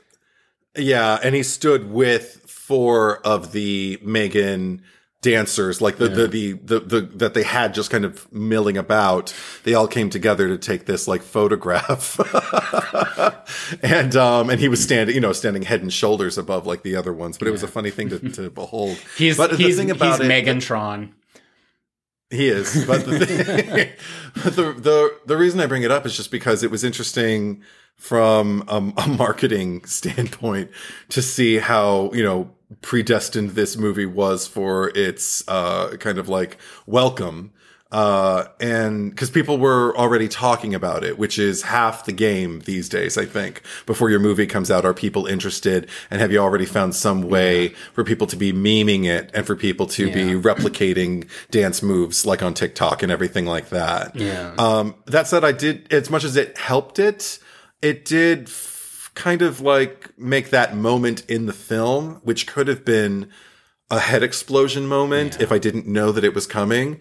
yeah 0.76 1.18
and 1.22 1.34
he 1.34 1.42
stood 1.42 1.90
with 1.90 2.44
four 2.46 3.18
of 3.26 3.52
the 3.52 3.98
megan 4.02 4.82
dancers 5.22 5.80
like 5.80 5.98
the, 5.98 6.08
the, 6.08 6.26
the 6.26 6.52
the 6.52 6.80
the 6.80 7.00
that 7.14 7.32
they 7.32 7.44
had 7.44 7.72
just 7.72 7.90
kind 7.90 8.04
of 8.04 8.30
milling 8.32 8.76
about. 8.76 9.32
They 9.62 9.72
all 9.72 9.86
came 9.86 10.10
together 10.10 10.48
to 10.48 10.58
take 10.58 10.84
this 10.84 11.08
like 11.08 11.22
photograph. 11.22 12.20
And 13.82 14.16
um 14.16 14.50
and 14.50 14.58
he 14.60 14.68
was 14.68 14.82
standing 14.82 15.14
you 15.14 15.20
know 15.20 15.32
standing 15.32 15.62
head 15.62 15.82
and 15.82 15.92
shoulders 15.92 16.36
above 16.36 16.66
like 16.66 16.82
the 16.82 16.96
other 16.96 17.12
ones 17.12 17.38
but 17.38 17.48
it 17.48 17.50
was 17.50 17.62
a 17.62 17.68
funny 17.68 17.90
thing 17.90 18.08
to, 18.10 18.18
to 18.30 18.50
behold. 18.62 18.98
He's 19.16 19.36
but 19.36 19.52
he's, 19.52 19.76
the 19.76 19.82
thing 19.82 19.90
about 19.90 20.20
he's 20.20 20.28
it 20.28 20.30
Megantron. 20.30 21.12
he 22.30 22.48
is, 22.48 22.84
but 22.86 23.04
the, 23.04 23.26
thing, 23.26 23.88
but 24.42 24.56
the 24.56 24.72
the 24.72 25.18
the 25.26 25.36
reason 25.36 25.60
I 25.60 25.66
bring 25.66 25.82
it 25.82 25.90
up 25.90 26.04
is 26.06 26.16
just 26.16 26.30
because 26.30 26.62
it 26.62 26.70
was 26.70 26.82
interesting 26.82 27.62
from 27.96 28.64
um, 28.68 28.94
a 28.96 29.08
marketing 29.08 29.84
standpoint 29.84 30.70
to 31.10 31.22
see 31.22 31.58
how 31.58 32.10
you 32.12 32.22
know 32.22 32.50
predestined 32.80 33.50
this 33.50 33.76
movie 33.76 34.06
was 34.06 34.46
for 34.46 34.90
its 34.96 35.46
uh, 35.48 35.96
kind 35.98 36.18
of 36.18 36.28
like 36.28 36.58
welcome. 36.86 37.52
Uh, 37.90 38.46
and 38.58 39.10
because 39.10 39.28
people 39.28 39.58
were 39.58 39.94
already 39.98 40.26
talking 40.26 40.74
about 40.74 41.04
it, 41.04 41.18
which 41.18 41.38
is 41.38 41.60
half 41.60 42.06
the 42.06 42.12
game 42.12 42.60
these 42.60 42.88
days, 42.88 43.18
I 43.18 43.26
think. 43.26 43.60
Before 43.84 44.08
your 44.08 44.18
movie 44.18 44.46
comes 44.46 44.70
out, 44.70 44.86
are 44.86 44.94
people 44.94 45.26
interested? 45.26 45.90
And 46.10 46.18
have 46.18 46.32
you 46.32 46.38
already 46.38 46.64
found 46.64 46.94
some 46.94 47.20
way 47.20 47.68
for 47.92 48.02
people 48.02 48.26
to 48.28 48.36
be 48.36 48.50
memeing 48.50 49.04
it 49.04 49.30
and 49.34 49.46
for 49.46 49.54
people 49.54 49.86
to 49.88 50.06
be 50.10 50.32
replicating 50.32 51.28
dance 51.50 51.82
moves 51.82 52.24
like 52.24 52.42
on 52.42 52.54
TikTok 52.54 53.02
and 53.02 53.12
everything 53.12 53.44
like 53.44 53.68
that? 53.68 54.16
Yeah. 54.16 54.54
Um, 54.56 54.94
that 55.04 55.26
said, 55.26 55.44
I 55.44 55.52
did, 55.52 55.92
as 55.92 56.08
much 56.08 56.24
as 56.24 56.34
it 56.34 56.56
helped 56.56 56.98
it, 56.98 57.38
it 57.82 58.04
did 58.04 58.44
f- 58.48 59.10
kind 59.14 59.42
of 59.42 59.60
like 59.60 60.16
make 60.18 60.50
that 60.50 60.74
moment 60.76 61.24
in 61.28 61.46
the 61.46 61.52
film, 61.52 62.20
which 62.24 62.46
could 62.46 62.68
have 62.68 62.84
been 62.84 63.28
a 63.90 63.98
head 63.98 64.22
explosion 64.22 64.86
moment 64.86 65.38
if 65.40 65.52
I 65.52 65.58
didn't 65.58 65.86
know 65.86 66.12
that 66.12 66.24
it 66.24 66.34
was 66.34 66.46
coming. 66.46 66.98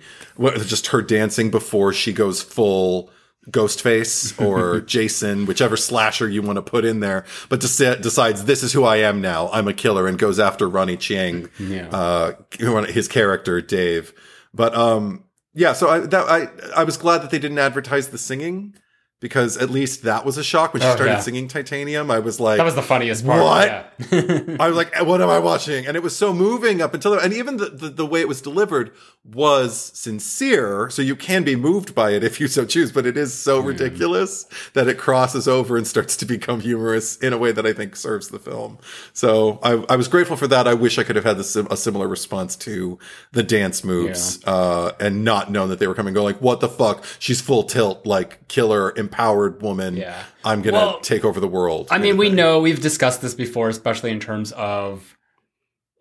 Just 0.65 0.87
her 0.87 1.01
dancing 1.01 1.49
before 1.49 1.93
she 1.93 2.11
goes 2.11 2.41
full 2.41 3.09
Ghostface 3.49 4.39
or 4.45 4.81
Jason, 4.81 5.45
whichever 5.45 5.77
slasher 5.77 6.27
you 6.27 6.41
want 6.41 6.57
to 6.57 6.61
put 6.61 6.83
in 6.85 6.99
there, 6.99 7.25
but 7.49 7.59
deci- 7.61 8.01
decides 8.01 8.45
this 8.45 8.61
is 8.61 8.73
who 8.73 8.83
I 8.83 8.97
am 8.97 9.21
now. 9.21 9.49
I'm 9.51 9.67
a 9.67 9.73
killer 9.73 10.05
and 10.07 10.17
goes 10.19 10.37
after 10.39 10.67
Ronny 10.69 10.97
Chieng, 10.97 11.49
Yeah. 11.59 11.87
uh, 11.89 12.83
his 12.85 13.07
character 13.07 13.61
Dave. 13.61 14.13
But 14.53 14.75
um, 14.75 15.23
yeah, 15.53 15.73
so 15.73 15.89
I 15.89 15.99
that 15.99 16.25
I 16.29 16.49
I 16.75 16.83
was 16.83 16.97
glad 16.97 17.19
that 17.23 17.31
they 17.31 17.39
didn't 17.39 17.57
advertise 17.59 18.09
the 18.09 18.17
singing 18.17 18.75
because 19.21 19.55
at 19.55 19.69
least 19.69 20.03
that 20.03 20.25
was 20.25 20.37
a 20.37 20.43
shock 20.43 20.73
when 20.73 20.81
she 20.81 20.87
Oh, 20.89 20.95
started 20.95 21.13
yeah. 21.13 21.19
singing 21.21 21.47
Titanium. 21.47 22.11
I 22.11 22.19
was 22.19 22.39
like, 22.41 22.57
that 22.57 22.65
was 22.65 22.75
the 22.75 22.81
funniest 22.81 23.25
part. 23.25 23.41
What? 23.41 23.67
Yeah. 24.11 24.55
I 24.59 24.67
was 24.67 24.75
like, 24.75 24.93
what 25.03 25.21
am 25.21 25.29
I 25.29 25.39
watching? 25.39 25.85
And 25.87 25.95
it 25.95 26.03
was 26.03 26.15
so 26.15 26.33
moving 26.33 26.81
up 26.81 26.93
until, 26.93 27.13
and 27.17 27.31
even 27.31 27.55
the, 27.57 27.67
the, 27.69 27.89
the 27.89 28.05
way 28.05 28.19
it 28.19 28.27
was 28.27 28.41
delivered 28.41 28.91
was 29.23 29.91
sincere. 29.93 30.89
So 30.89 31.01
you 31.01 31.15
can 31.15 31.43
be 31.43 31.55
moved 31.55 31.93
by 31.93 32.11
it 32.11 32.23
if 32.23 32.41
you 32.41 32.47
so 32.47 32.65
choose, 32.65 32.91
but 32.91 33.05
it 33.05 33.15
is 33.15 33.33
so 33.33 33.59
ridiculous 33.59 34.45
that 34.73 34.87
it 34.87 34.97
crosses 34.97 35.47
over 35.47 35.77
and 35.77 35.85
starts 35.85 36.17
to 36.17 36.25
become 36.25 36.59
humorous 36.59 37.17
in 37.17 37.31
a 37.31 37.37
way 37.37 37.51
that 37.51 37.65
I 37.65 37.73
think 37.73 37.95
serves 37.95 38.29
the 38.29 38.39
film. 38.39 38.79
So 39.13 39.59
I, 39.61 39.83
I 39.87 39.95
was 39.95 40.07
grateful 40.07 40.35
for 40.35 40.47
that. 40.47 40.67
I 40.67 40.73
wish 40.73 40.97
I 40.97 41.03
could 41.03 41.15
have 41.15 41.25
had 41.25 41.37
a 41.37 41.43
similar 41.77 42.07
response 42.07 42.55
to 42.57 42.97
the 43.31 43.43
dance 43.43 43.83
moves, 43.83 44.43
uh, 44.45 44.93
and 44.99 45.23
not 45.23 45.51
known 45.51 45.69
that 45.69 45.77
they 45.79 45.87
were 45.87 45.93
coming, 45.95 46.13
go 46.15 46.23
like, 46.23 46.41
what 46.41 46.59
the 46.59 46.69
fuck? 46.69 47.05
She's 47.19 47.39
full 47.39 47.63
tilt, 47.63 48.05
like 48.05 48.47
killer, 48.47 48.89
empowered 49.11 49.61
woman. 49.61 49.97
Yeah. 49.97 50.23
I'm 50.43 50.61
going 50.61 50.73
to 50.73 50.79
Well, 50.79 50.99
take 51.01 51.25
over 51.25 51.39
the 51.39 51.47
world. 51.47 51.87
I 51.91 51.97
mean, 51.97 52.17
we 52.17 52.29
know. 52.29 52.35
know 52.35 52.59
we've 52.61 52.81
discussed 52.81 53.21
this 53.21 53.33
before, 53.35 53.69
especially 53.69 54.11
in 54.11 54.19
terms 54.19 54.51
of 54.53 55.17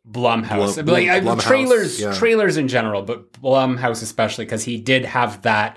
Blumhouse, 0.09 0.77
Blum- 0.85 0.87
like 0.87 1.23
Blumhouse, 1.23 1.41
trailers, 1.41 2.01
yeah. 2.01 2.15
trailers 2.15 2.57
in 2.57 2.69
general, 2.69 3.03
but 3.03 3.33
Blumhouse 3.33 4.03
especially 4.03 4.45
because 4.45 4.65
he 4.65 4.81
did 4.81 5.05
have 5.05 5.43
that 5.43 5.77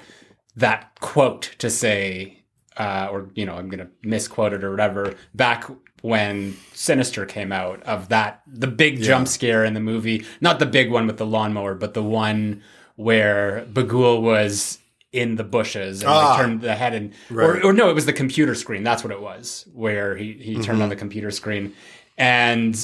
that 0.55 0.99
quote 1.01 1.55
to 1.57 1.69
say, 1.69 2.43
uh, 2.77 3.07
or 3.11 3.29
you 3.36 3.45
know, 3.45 3.55
I'm 3.55 3.69
going 3.69 3.86
to 3.86 3.89
misquote 4.03 4.53
it 4.53 4.63
or 4.63 4.69
whatever. 4.71 5.15
Back 5.34 5.65
when 6.01 6.55
Sinister 6.73 7.25
came 7.25 7.51
out, 7.51 7.81
of 7.84 8.09
that 8.09 8.43
the 8.47 8.67
big 8.67 9.01
jump 9.01 9.27
scare 9.27 9.65
in 9.65 9.73
the 9.73 9.79
movie, 9.79 10.25
not 10.39 10.59
the 10.59 10.65
big 10.65 10.91
one 10.91 11.07
with 11.07 11.17
the 11.17 11.25
lawnmower, 11.25 11.75
but 11.75 11.93
the 11.93 12.03
one 12.03 12.61
where 12.95 13.65
Bughuul 13.73 14.21
was 14.21 14.79
in 15.14 15.36
the 15.36 15.43
bushes 15.43 16.01
and 16.01 16.09
Ah. 16.09 16.30
like, 16.32 16.39
turned 16.41 16.61
the 16.61 16.76
head 16.76 16.93
and 16.93 17.14
Right. 17.30 17.45
or, 17.47 17.68
or 17.68 17.74
no, 17.74 17.89
it 17.89 17.93
was 17.93 18.05
the 18.07 18.14
computer 18.14 18.55
screen. 18.55 18.84
That's 18.84 19.03
what 19.03 19.11
it 19.14 19.22
was, 19.22 19.66
where 19.74 20.18
he 20.18 20.34
he 20.34 20.55
turned 20.55 20.66
Mm-hmm. 20.68 20.82
on 20.82 20.89
the 20.89 20.95
computer 20.95 21.32
screen, 21.32 21.74
and 22.18 22.76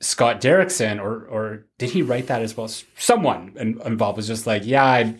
Scott 0.00 0.40
Derrickson, 0.42 1.00
or 1.00 1.24
or 1.26 1.66
did 1.78 1.90
he 1.90 2.02
write 2.02 2.26
that 2.26 2.42
as 2.42 2.56
well? 2.56 2.68
Someone 2.98 3.52
in- 3.56 3.80
involved 3.84 4.16
was 4.18 4.26
just 4.26 4.46
like, 4.46 4.66
yeah, 4.66 4.84
I, 4.84 5.14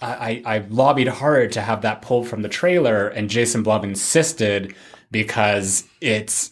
I 0.00 0.42
I 0.44 0.58
lobbied 0.68 1.08
hard 1.08 1.50
to 1.52 1.60
have 1.60 1.82
that 1.82 2.02
pulled 2.02 2.28
from 2.28 2.42
the 2.42 2.48
trailer, 2.48 3.08
and 3.08 3.28
Jason 3.30 3.62
Blum 3.62 3.82
insisted 3.84 4.74
because 5.10 5.84
it's 6.00 6.50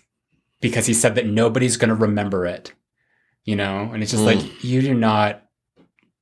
because 0.60 0.86
he 0.86 0.94
said 0.94 1.14
that 1.14 1.26
nobody's 1.26 1.76
going 1.76 1.88
to 1.90 1.94
remember 1.94 2.44
it, 2.46 2.72
you 3.44 3.56
know, 3.56 3.90
and 3.92 4.02
it's 4.02 4.12
just 4.12 4.24
Mm. 4.24 4.36
like 4.36 4.64
you 4.64 4.82
do 4.82 4.94
not 4.94 5.42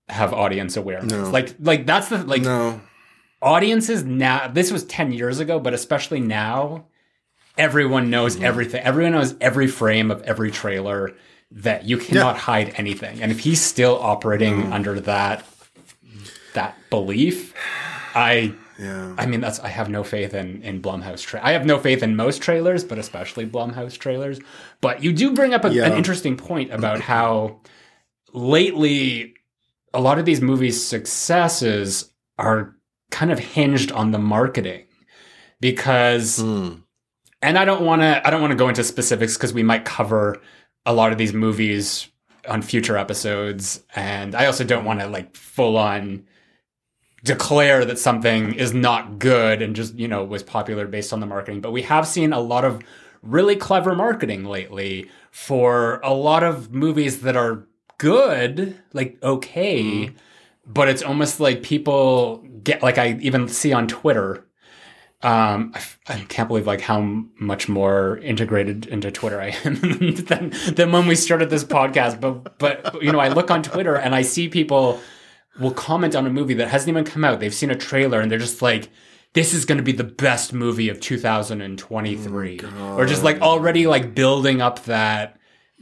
have 0.09 0.32
audience 0.32 0.76
awareness, 0.76 1.12
No. 1.12 1.30
like 1.30 1.55
like 1.61 1.86
that's 1.86 2.09
the 2.09 2.18
like 2.24 2.43
no. 2.43 2.80
Audiences 3.41 4.05
now 4.05 4.49
this 4.49 4.70
was 4.72 4.84
10 4.84 5.12
years 5.12 5.39
ago 5.41 5.61
but 5.61 5.72
especially 5.74 6.20
now 6.20 6.86
everyone 7.57 8.11
knows 8.11 8.34
Mm-hmm. 8.36 8.45
everything 8.45 8.82
everyone 8.82 9.12
knows 9.12 9.34
every 9.41 9.66
frame 9.68 10.11
of 10.11 10.22
every 10.22 10.51
trailer 10.51 11.12
that 11.51 11.84
you 11.84 11.99
cannot 11.99 12.36
hide 12.36 12.72
anything 12.76 13.22
and 13.22 13.30
if 13.32 13.41
he's 13.41 13.61
still 13.61 13.97
operating 14.01 14.64
Mm. 14.64 14.72
under 14.72 15.01
that 15.01 15.45
that 16.55 16.76
belief 16.91 17.55
i 18.14 18.53
Yeah. 18.78 19.14
i 19.18 19.26
mean 19.26 19.41
that's 19.41 19.61
i 19.61 19.68
have 19.68 19.89
no 19.89 20.03
faith 20.05 20.34
in 20.34 20.62
in 20.62 20.82
blumhouse 20.82 21.22
tra- 21.22 21.41
i 21.45 21.53
have 21.53 21.64
no 21.66 21.78
faith 21.78 22.03
in 22.03 22.16
most 22.16 22.43
trailers 22.43 22.84
but 22.84 22.99
especially 22.99 23.47
blumhouse 23.47 23.97
trailers 23.97 24.41
but 24.80 25.03
you 25.03 25.12
do 25.12 25.32
bring 25.32 25.55
up 25.55 25.64
a, 25.64 25.70
Yeah. 25.72 25.86
an 25.86 25.93
interesting 25.95 26.36
point 26.36 26.72
about 26.72 27.01
how 27.01 27.61
lately 28.32 29.34
a 29.95 30.01
lot 30.01 30.18
of 30.18 30.24
these 30.26 30.41
movies' 30.43 30.84
successes 30.84 32.12
are 32.39 32.74
kind 33.11 33.30
of 33.32 33.38
hinged 33.38 33.90
on 33.92 34.11
the 34.11 34.18
marketing 34.18 34.84
because 35.61 36.38
Mm. 36.42 36.82
and 37.42 37.59
I 37.59 37.64
don't 37.64 37.84
want 37.84 38.02
to 38.02 38.26
I 38.26 38.30
don't 38.30 38.40
want 38.40 38.52
to 38.52 38.56
go 38.56 38.68
into 38.68 38.84
specifics 38.84 39.36
because 39.36 39.52
we 39.52 39.62
might 39.62 39.84
cover 39.84 40.40
a 40.86 40.92
lot 40.92 41.12
of 41.12 41.18
these 41.18 41.32
movies 41.32 42.09
on 42.48 42.62
future 42.62 42.96
episodes 42.96 43.82
and 43.94 44.34
I 44.34 44.46
also 44.46 44.64
don't 44.64 44.84
want 44.84 45.00
to 45.00 45.06
like 45.06 45.34
full 45.36 45.76
on 45.76 46.24
declare 47.24 47.84
that 47.84 47.98
something 47.98 48.54
is 48.54 48.72
not 48.72 49.18
good 49.18 49.61
and 49.61 49.74
just 49.74 49.94
you 49.94 50.06
know 50.06 50.24
was 50.24 50.42
popular 50.42 50.86
based 50.86 51.12
on 51.12 51.20
the 51.20 51.26
marketing 51.26 51.61
but 51.61 51.72
we 51.72 51.82
have 51.82 52.06
seen 52.06 52.32
a 52.32 52.40
lot 52.40 52.64
of 52.64 52.80
really 53.22 53.56
clever 53.56 53.94
marketing 53.96 54.44
lately 54.44 55.11
for 55.32 55.98
a 56.04 56.14
lot 56.14 56.44
of 56.44 56.72
movies 56.72 57.22
that 57.22 57.36
are 57.36 57.66
good 57.98 58.78
like 58.92 59.18
okay 59.22 60.11
but 60.64 60.88
it's 60.88 61.02
almost 61.02 61.40
like 61.40 61.62
people 61.64 62.44
get 62.68 62.82
like 62.82 62.98
I 62.98 63.18
even 63.20 63.48
see 63.48 63.72
on 63.72 63.88
Twitter 63.88 64.44
um, 65.20 65.72
I, 65.74 65.82
I 66.14 66.20
can't 66.28 66.46
believe 66.46 66.66
like 66.66 66.80
how 66.80 67.00
much 67.40 67.68
more 67.68 68.18
integrated 68.18 68.86
into 68.86 69.10
Twitter 69.10 69.40
I 69.40 69.48
am 69.64 69.74
than, 70.14 70.52
than 70.68 70.92
when 70.92 71.08
we 71.08 71.16
started 71.16 71.50
this 71.50 71.64
podcast. 71.64 72.20
But 72.20 72.58
but 72.58 73.02
you 73.02 73.10
know, 73.10 73.18
I 73.18 73.28
look 73.28 73.50
on 73.50 73.62
Twitter 73.64 73.96
and 73.96 74.14
I 74.14 74.22
see 74.22 74.48
people 74.48 75.00
will 75.58 75.72
comment 75.72 76.14
on 76.14 76.24
a 76.24 76.30
movie 76.30 76.54
that 76.54 76.68
hasn't 76.68 76.88
even 76.88 77.04
come 77.04 77.24
out. 77.24 77.40
They've 77.40 77.52
seen 77.52 77.70
a 77.70 77.76
trailer 77.76 78.20
and 78.20 78.30
they're 78.30 78.38
just 78.38 78.62
like, 78.62 78.90
"This 79.32 79.54
is 79.54 79.64
going 79.64 79.78
to 79.78 79.84
be 79.84 79.90
the 79.90 80.04
best 80.04 80.52
movie 80.52 80.88
of 80.88 81.00
2023," 81.00 82.60
or 82.96 83.04
just 83.04 83.24
like 83.24 83.40
already 83.40 83.88
like 83.88 84.14
building 84.14 84.60
up 84.62 84.84
that 84.84 85.38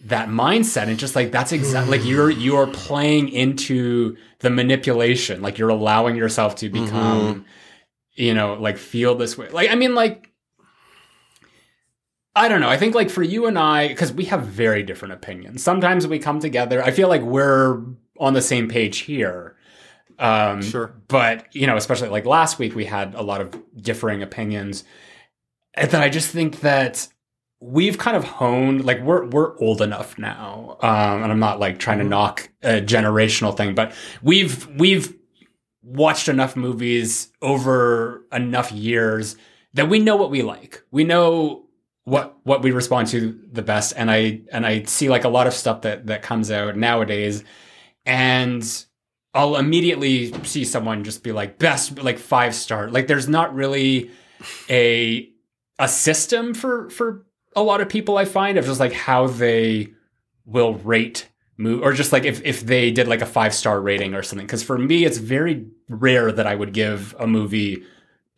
that 0.07 0.29
mindset 0.29 0.89
and 0.89 0.99
just 0.99 1.15
like 1.15 1.31
that's 1.31 1.53
exactly 1.53 1.99
like 1.99 2.07
you're 2.07 2.31
you're 2.31 2.67
playing 2.67 3.29
into 3.29 4.17
the 4.41 4.51
manipulation 4.51 5.41
like 5.43 5.59
you're 5.59 5.69
allowing 5.69 6.17
yourself 6.17 6.57
to 6.57 6.69
become 6.69 7.45
you 8.17 8.33
know, 8.35 8.55
like 8.55 8.79
feel 8.79 9.15
this 9.15 9.39
way. 9.39 9.49
Like, 9.51 9.71
I 9.71 9.75
mean, 9.75 9.95
like, 9.95 10.33
I 12.35 12.49
don't 12.49 12.61
know. 12.61 12.69
I 12.69 12.77
think, 12.77 12.95
like, 12.95 13.11
for 13.11 13.23
you 13.23 13.47
and 13.47 13.59
I, 13.59 13.89
because 13.89 14.13
we 14.13 14.25
have 14.25 14.43
very 14.47 14.83
different 14.83 15.15
opinions. 15.15 15.63
Sometimes 15.63 16.07
we 16.07 16.19
come 16.19 16.41
together. 16.41 16.83
I 16.83 16.91
feel 16.91 17.09
like 17.09 17.23
we're 17.23 17.83
on 18.19 18.35
the 18.35 18.43
same 18.43 18.69
page 18.69 18.99
here. 18.99 19.57
Um, 20.19 20.63
Sure. 20.63 20.95
But, 21.09 21.55
you 21.55 21.67
know, 21.67 21.77
especially 21.77 22.09
like 22.09 22.25
last 22.25 22.59
week, 22.59 22.75
we 22.75 22.87
had 22.87 23.15
a 23.15 23.23
lot 23.23 23.43
of 23.43 23.55
differing 23.81 24.23
opinions. 24.23 24.85
And 25.75 25.91
then 25.91 26.01
I 26.03 26.09
just 26.09 26.31
think 26.31 26.61
that 26.61 27.07
we've 27.61 27.99
kind 27.99 28.17
of 28.17 28.25
honed, 28.25 28.85
like, 28.85 29.01
we're, 29.01 29.27
we're 29.27 29.59
old 29.59 29.81
enough 29.81 30.19
now. 30.19 30.77
Um, 30.81 31.23
and 31.23 31.33
I'm 31.33 31.41
not 31.41 31.59
like 31.59 31.79
trying 31.79 31.99
to 31.99 32.05
knock 32.05 32.49
a 32.63 32.81
generational 32.81 33.57
thing, 33.57 33.75
but 33.75 33.93
we've, 34.23 34.67
we've, 34.79 35.15
watched 35.87 36.29
enough 36.29 36.57
movies 36.57 37.31
over 37.41 38.27
enough 38.33 38.73
years 38.73 39.37
that 39.75 39.89
we 39.89 40.01
know 40.01 40.17
what 40.17 40.31
we 40.31 40.43
like. 40.43 40.83
We 40.91 41.05
know 41.05 41.67
what 42.05 42.37
what 42.43 42.63
we 42.63 42.71
respond 42.73 43.09
to 43.09 43.39
the 43.53 43.63
best 43.63 43.93
and 43.97 44.11
I 44.11 44.43
and 44.53 44.67
I 44.67 44.83
see 44.85 45.09
like 45.09 45.25
a 45.25 45.29
lot 45.29 45.47
of 45.47 45.55
stuff 45.55 45.83
that 45.83 46.07
that 46.07 46.23
comes 46.23 46.51
out 46.51 46.77
nowadays 46.77 47.45
and 48.05 48.85
I'll 49.35 49.57
immediately 49.57 50.33
see 50.45 50.65
someone 50.65 51.05
just 51.05 51.23
be 51.23 51.33
like 51.33 51.59
best 51.59 52.03
like 52.03 52.19
5 52.19 52.55
star. 52.55 52.91
Like 52.91 53.07
there's 53.07 53.29
not 53.29 53.55
really 53.55 54.11
a 54.69 55.31
a 55.79 55.89
system 55.89 56.55
for 56.55 56.91
for 56.91 57.26
a 57.57 57.63
lot 57.63 57.81
of 57.81 57.89
people 57.89 58.19
I 58.19 58.25
find 58.25 58.59
of 58.59 58.67
just 58.67 58.81
like 58.81 58.93
how 58.93 59.27
they 59.27 59.89
will 60.45 60.75
rate 60.75 61.29
move 61.57 61.83
or 61.83 61.93
just 61.93 62.13
like 62.13 62.25
if, 62.25 62.43
if 62.45 62.61
they 62.61 62.91
did 62.91 63.09
like 63.09 63.23
a 63.23 63.27
five 63.27 63.55
star 63.55 63.81
rating 63.81 64.15
or 64.15 64.23
something. 64.23 64.47
Because 64.47 64.63
for 64.63 64.79
me 64.79 65.05
it's 65.05 65.19
very 65.19 65.67
rare 65.89 66.31
that 66.31 66.47
i 66.47 66.55
would 66.55 66.73
give 66.73 67.15
a 67.19 67.27
movie 67.27 67.83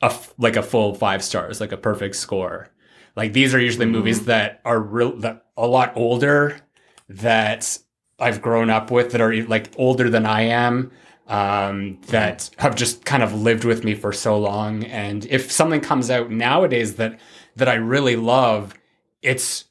a 0.01 0.07
f- 0.07 0.33
like 0.39 0.57
a 0.57 0.63
full 0.63 0.95
five 0.95 1.23
stars 1.23 1.61
like 1.61 1.73
a 1.73 1.77
perfect 1.77 2.17
score. 2.17 2.71
Like 3.17 3.33
these 3.33 3.55
are 3.55 3.61
usually 3.61 3.87
movies 3.87 4.27
that 4.27 4.61
are 4.65 4.81
real 4.81 5.17
that 5.19 5.47
a 5.57 5.67
lot 5.67 5.93
older 5.97 6.61
that 7.09 7.79
i've 8.21 8.41
grown 8.41 8.71
up 8.71 8.91
with 8.91 9.11
that 9.13 9.21
are 9.21 9.35
like 9.47 9.73
older 9.77 10.09
than 10.09 10.25
i 10.25 10.43
am 10.43 10.93
um, 11.29 12.01
that 12.09 12.51
have 12.59 12.75
just 12.75 13.05
kind 13.05 13.23
of 13.23 13.35
lived 13.35 13.65
with 13.65 13.85
me 13.85 13.95
for 13.95 14.13
so 14.13 14.39
long. 14.39 14.85
And 14.85 15.27
if 15.27 15.53
something 15.53 15.81
comes 15.81 16.11
out 16.11 16.31
nowadays 16.31 16.95
that 16.95 17.21
that 17.57 17.69
I 17.69 17.75
really 17.75 18.17
love, 18.17 18.75
it's 19.23 19.65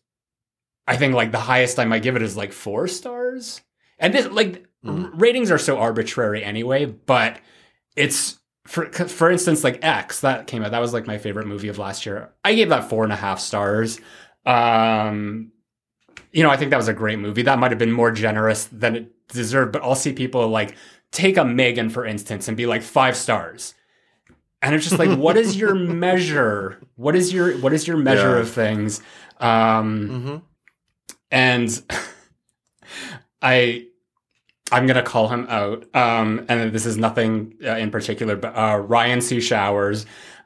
I 0.87 0.95
think 0.97 1.13
like 1.15 1.31
the 1.31 1.39
highest 1.39 1.79
I 1.79 1.85
might 1.85 2.01
give 2.03 2.15
it 2.15 2.21
is 2.21 2.37
like 2.37 2.53
four 2.53 2.87
stars. 2.87 3.61
And 3.99 4.13
this 4.13 4.27
like 4.27 4.63
Mm. 4.85 5.09
ratings 5.19 5.49
are 5.49 5.57
so 5.57 5.79
arbitrary 5.79 6.43
anyway, 6.43 6.85
but 6.85 7.39
it's 7.95 8.37
for 8.67 8.85
for 8.91 9.31
instance 9.31 9.63
like 9.63 9.79
X 9.83 10.19
that 10.21 10.45
came 10.45 10.63
out 10.63 10.69
that 10.71 10.79
was 10.79 10.93
like 10.93 11.07
my 11.07 11.17
favorite 11.17 11.47
movie 11.47 11.67
of 11.67 11.79
last 11.79 12.05
year. 12.05 12.29
I 12.45 12.53
gave 12.53 12.69
that 12.69 12.87
four 12.87 13.03
and 13.03 13.11
a 13.11 13.15
half 13.15 13.39
stars. 13.39 13.99
Um, 14.45 15.51
you 16.31 16.43
know, 16.43 16.49
I 16.49 16.57
think 16.57 16.69
that 16.71 16.77
was 16.77 16.87
a 16.87 16.93
great 16.93 17.19
movie. 17.19 17.41
That 17.41 17.59
might 17.59 17.71
have 17.71 17.79
been 17.79 17.91
more 17.91 18.11
generous 18.11 18.65
than 18.65 18.95
it 18.95 19.27
deserved, 19.29 19.71
but 19.73 19.81
I'll 19.81 19.95
see 19.95 20.13
people 20.13 20.47
like 20.47 20.75
take 21.11 21.37
a 21.37 21.43
Megan 21.43 21.89
for 21.89 22.05
instance 22.05 22.47
and 22.47 22.55
be 22.55 22.65
like 22.67 22.83
five 22.83 23.17
stars. 23.17 23.73
And 24.61 24.73
it's 24.75 24.87
just 24.87 24.99
like, 24.99 25.17
what 25.17 25.37
is 25.37 25.57
your 25.57 25.73
measure? 26.05 26.79
What 26.95 27.15
is 27.15 27.33
your 27.33 27.57
what 27.59 27.73
is 27.73 27.87
your 27.87 27.97
measure 27.97 28.35
Yeah. 28.35 28.41
of 28.41 28.49
things? 28.51 29.01
Um, 29.39 30.09
hmm 30.09 30.37
and 31.31 31.83
I 33.41 33.85
I'm 34.71 34.85
gonna 34.85 35.03
call 35.03 35.29
him 35.29 35.45
out. 35.49 35.85
Um, 35.95 36.45
and 36.49 36.73
this 36.73 36.85
is 36.85 36.97
nothing 36.97 37.55
uh, 37.63 37.77
in 37.77 37.91
particular, 37.91 38.35
but 38.35 38.55
uh, 38.55 38.77
Ryan 38.77 39.21
C. 39.21 39.39
Showers, 39.39 40.05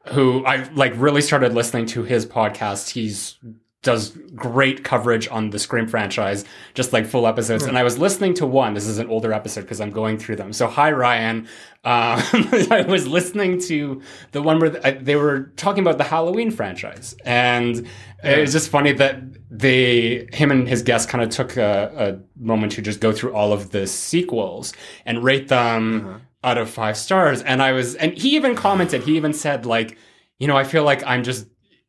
who 0.10 0.46
I 0.46 0.70
like 0.74 0.94
really 0.96 1.22
started 1.22 1.54
listening 1.54 1.86
to 1.88 2.04
his 2.04 2.26
podcast. 2.26 2.90
He's 2.90 3.38
does 3.84 4.12
great 4.36 4.84
coverage 4.84 5.28
on 5.30 5.50
the 5.50 5.58
Scream 5.58 5.88
franchise, 5.88 6.46
just 6.76 6.94
like 6.94 7.08
full 7.08 7.26
episodes. 7.26 7.64
And 7.64 7.78
I 7.78 7.84
was 7.84 7.98
listening 7.98 8.36
to 8.36 8.46
one. 8.46 8.76
This 8.76 8.86
is 8.86 9.00
an 9.00 9.10
older 9.10 9.34
episode 9.34 9.62
because 9.62 9.82
I'm 9.82 9.90
going 9.90 10.20
through 10.20 10.36
them. 10.36 10.54
So 10.54 10.68
hi 10.68 10.92
Ryan. 10.92 11.48
Um, 11.84 12.22
I 12.72 12.86
was 12.88 13.08
listening 13.08 13.60
to 13.62 14.02
the 14.34 14.42
one 14.42 14.60
where 14.60 14.70
they 14.70 15.16
were 15.16 15.52
talking 15.56 15.82
about 15.82 15.98
the 15.98 16.04
Halloween 16.04 16.52
franchise, 16.52 17.16
and 17.26 17.88
it 18.24 18.40
was 18.40 18.52
just 18.52 18.70
funny 18.70 18.92
that 18.94 19.20
they 19.50 20.28
him 20.32 20.52
and 20.52 20.68
his 20.68 20.84
guest 20.84 21.10
kind 21.10 21.24
of 21.24 21.32
took 21.32 21.58
a, 21.58 22.20
a 22.38 22.44
moment 22.44 22.74
to 22.74 22.84
just 22.84 23.00
go 23.00 23.12
through 23.12 23.34
all 23.34 23.52
of 23.52 23.72
the 23.72 23.88
sequels 23.88 24.74
and 25.08 25.24
rate 25.24 25.48
them 25.48 26.22
out 26.44 26.60
of 26.60 26.70
five 26.70 26.98
stars. 26.98 27.42
And 27.42 27.62
I 27.64 27.72
was, 27.72 27.96
and 27.96 28.14
he 28.14 28.36
even 28.36 28.56
commented. 28.56 29.04
He 29.04 29.16
even 29.18 29.34
said 29.34 29.66
like, 29.66 29.98
you 30.38 30.48
know, 30.48 30.58
I 30.58 30.64
feel 30.64 30.84
like 30.84 31.04
I'm 31.06 31.24
just 31.24 31.48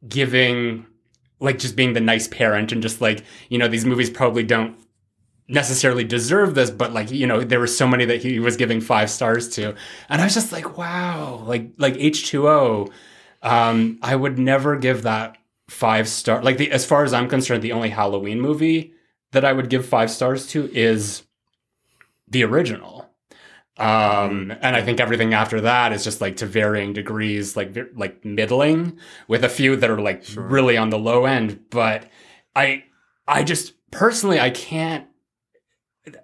giving 0.09 0.87
like 1.43 1.59
just 1.59 1.77
being 1.77 1.93
the 1.93 2.01
nice 2.01 2.29
parent 2.29 2.73
and 2.73 2.83
just 2.83 3.01
like 3.01 3.25
you 3.49 3.59
know 3.59 3.69
these 3.69 3.85
movies 3.85 4.09
probably 4.09 4.43
don't 4.43 4.77
necessarily 5.49 6.05
deserve 6.05 6.55
this 6.55 6.71
but 6.71 6.93
like 6.93 7.11
you 7.11 7.27
know 7.27 7.43
there 7.43 7.61
were 7.61 7.67
so 7.67 7.87
many 7.87 8.05
that 8.05 8.23
he 8.23 8.39
was 8.39 8.57
giving 8.57 8.81
five 8.81 9.11
stars 9.11 9.49
to. 9.49 9.75
And 10.09 10.21
i 10.21 10.25
was 10.25 10.35
just 10.35 10.53
like 10.53 10.79
wow 10.79 11.43
like 11.47 11.71
like 11.77 11.95
h2o 11.95 12.91
um 13.43 13.99
i 14.03 14.15
would 14.15 14.39
never 14.39 14.77
give 14.77 15.03
that 15.03 15.37
five 15.69 16.09
star 16.09 16.43
like 16.43 16.59
the 16.59 16.71
as 16.71 16.85
far 16.85 17.03
as 17.03 17.13
i'm 17.13 17.29
concerned 17.29 17.63
the 17.63 17.73
only 17.73 17.89
halloween 17.89 18.41
movie 18.41 18.93
that 19.33 19.45
i 19.45 19.53
would 19.53 19.69
give 19.69 19.87
five 19.87 20.11
stars 20.11 20.47
to 20.47 20.71
is 20.73 21.23
the 22.29 22.45
original 22.45 23.02
um 23.83 24.51
and 24.63 24.77
i 24.77 24.83
think 24.83 25.01
everything 25.01 25.35
after 25.35 25.61
that 25.61 25.93
is 25.93 26.05
just 26.05 26.21
like 26.21 26.37
to 26.37 26.47
varying 26.47 26.93
degrees 26.93 27.57
like 27.57 27.77
like 27.97 28.25
middling 28.25 28.97
with 29.29 29.43
a 29.45 29.49
few 29.49 29.75
that 29.77 29.91
are 29.91 30.01
like 30.01 30.25
Sure. 30.25 30.45
really 30.47 30.77
on 30.77 30.91
the 30.91 30.99
low 30.99 31.25
end 31.25 31.59
but 31.71 32.09
i 32.55 32.85
i 33.27 33.43
just 33.43 33.75
personally 33.91 34.39
i 34.39 34.51
can't 34.51 35.07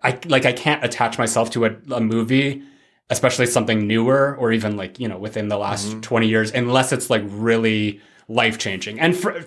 i 0.03 0.19
like 0.27 0.47
i 0.47 0.53
can't 0.53 0.85
attach 0.85 1.19
myself 1.19 1.51
to 1.51 1.65
a, 1.65 1.77
a 1.93 2.01
movie 2.01 2.63
especially 3.11 3.47
something 3.47 3.87
newer 3.87 4.37
or 4.39 4.53
even 4.53 4.77
like 4.77 5.01
you 5.01 5.09
know 5.09 5.19
within 5.19 5.49
the 5.49 5.59
last 5.59 5.89
Mhm. 5.89 6.03
20 6.03 6.29
years 6.29 6.51
unless 6.53 6.93
it's 6.93 7.11
like 7.11 7.23
really 7.27 8.01
life 8.29 8.59
changing 8.59 9.01
and 9.01 9.17
for 9.17 9.43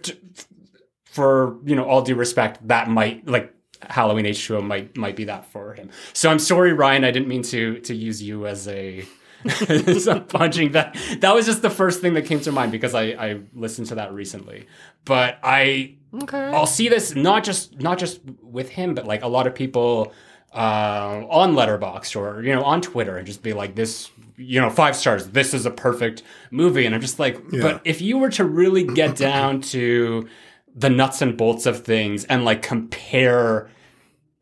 for 1.05 1.57
you 1.65 1.75
know 1.75 1.85
all 1.85 2.01
due 2.01 2.15
respect 2.15 2.65
that 2.67 2.89
might 2.89 3.27
like 3.27 3.53
halloween 3.89 4.25
h2o 4.25 4.63
might 4.63 4.95
might 4.95 5.15
be 5.15 5.23
that 5.25 5.45
for 5.45 5.73
him 5.73 5.89
so 6.13 6.29
i'm 6.29 6.39
sorry 6.39 6.73
ryan 6.73 7.03
i 7.03 7.11
didn't 7.11 7.27
mean 7.27 7.41
to 7.41 7.79
to 7.79 7.93
use 7.95 8.21
you 8.21 8.45
as 8.47 8.67
a 8.67 9.03
as 9.69 10.07
punching 10.29 10.71
that 10.73 10.95
that 11.19 11.33
was 11.33 11.45
just 11.47 11.61
the 11.63 11.69
first 11.69 11.99
thing 12.01 12.13
that 12.13 12.25
came 12.25 12.39
to 12.39 12.51
mind 12.51 12.71
because 12.71 12.93
i 12.93 13.03
i 13.05 13.39
listened 13.53 13.87
to 13.87 13.95
that 13.95 14.13
recently 14.13 14.67
but 15.05 15.37
i 15.43 15.95
Okay. 16.23 16.37
I'll 16.37 16.65
see 16.67 16.89
this 16.89 17.15
not 17.15 17.45
just 17.45 17.79
not 17.79 17.97
just 17.97 18.19
with 18.41 18.67
him, 18.67 18.93
but 18.95 19.07
like 19.07 19.23
a 19.23 19.29
lot 19.29 19.47
of 19.47 19.55
people 19.55 20.11
uh, 20.53 21.23
on 21.29 21.53
Letterboxd 21.53 22.17
or 22.19 22.43
you 22.43 22.53
know 22.53 22.63
on 22.63 22.81
Twitter, 22.81 23.15
and 23.15 23.25
just 23.25 23.41
be 23.41 23.53
like, 23.53 23.75
"This, 23.75 24.11
you 24.35 24.59
know, 24.59 24.69
five 24.69 24.97
stars. 24.97 25.27
This 25.29 25.53
is 25.53 25.65
a 25.65 25.71
perfect 25.71 26.23
movie." 26.51 26.85
And 26.85 26.93
I'm 26.93 26.99
just 26.99 27.17
like, 27.17 27.39
Yeah. 27.49 27.61
but 27.61 27.81
if 27.85 28.01
you 28.01 28.17
were 28.17 28.29
to 28.31 28.43
really 28.43 28.83
get 28.83 29.15
down 29.15 29.61
to 29.71 30.27
the 30.75 30.89
nuts 30.89 31.21
and 31.21 31.37
bolts 31.37 31.65
of 31.65 31.83
things 31.83 32.23
and 32.25 32.45
like 32.45 32.61
compare 32.61 33.69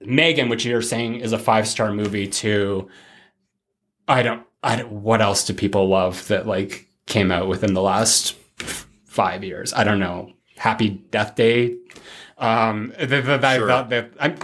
Megan, 0.01 0.47
which 0.49 0.65
you're 0.65 0.81
saying 0.81 1.15
is 1.15 1.33
a 1.33 1.39
five 1.39 1.67
star 1.67 1.91
movie, 1.91 2.27
to 2.27 2.87
I 4.07 4.21
don't, 4.23 4.43
I 4.63 4.75
don't. 4.77 4.91
What 4.91 5.21
else 5.21 5.45
do 5.45 5.53
people 5.53 5.87
love 5.89 6.27
that 6.27 6.47
like 6.47 6.87
came 7.05 7.31
out 7.31 7.47
within 7.47 7.73
the 7.73 7.81
last 7.81 8.35
five 9.05 9.43
years? 9.43 9.73
I 9.73 9.83
don't 9.83 9.99
know. 9.99 10.33
Happy 10.57 10.89
Death 10.89 11.35
Day. 11.35 11.77
Um, 12.37 12.93
th- 12.97 13.09
th- 13.09 13.41
that, 13.41 13.57
Sure. 13.57 13.67
that, 13.67 13.89
that, 13.89 14.11
I, 14.19 14.35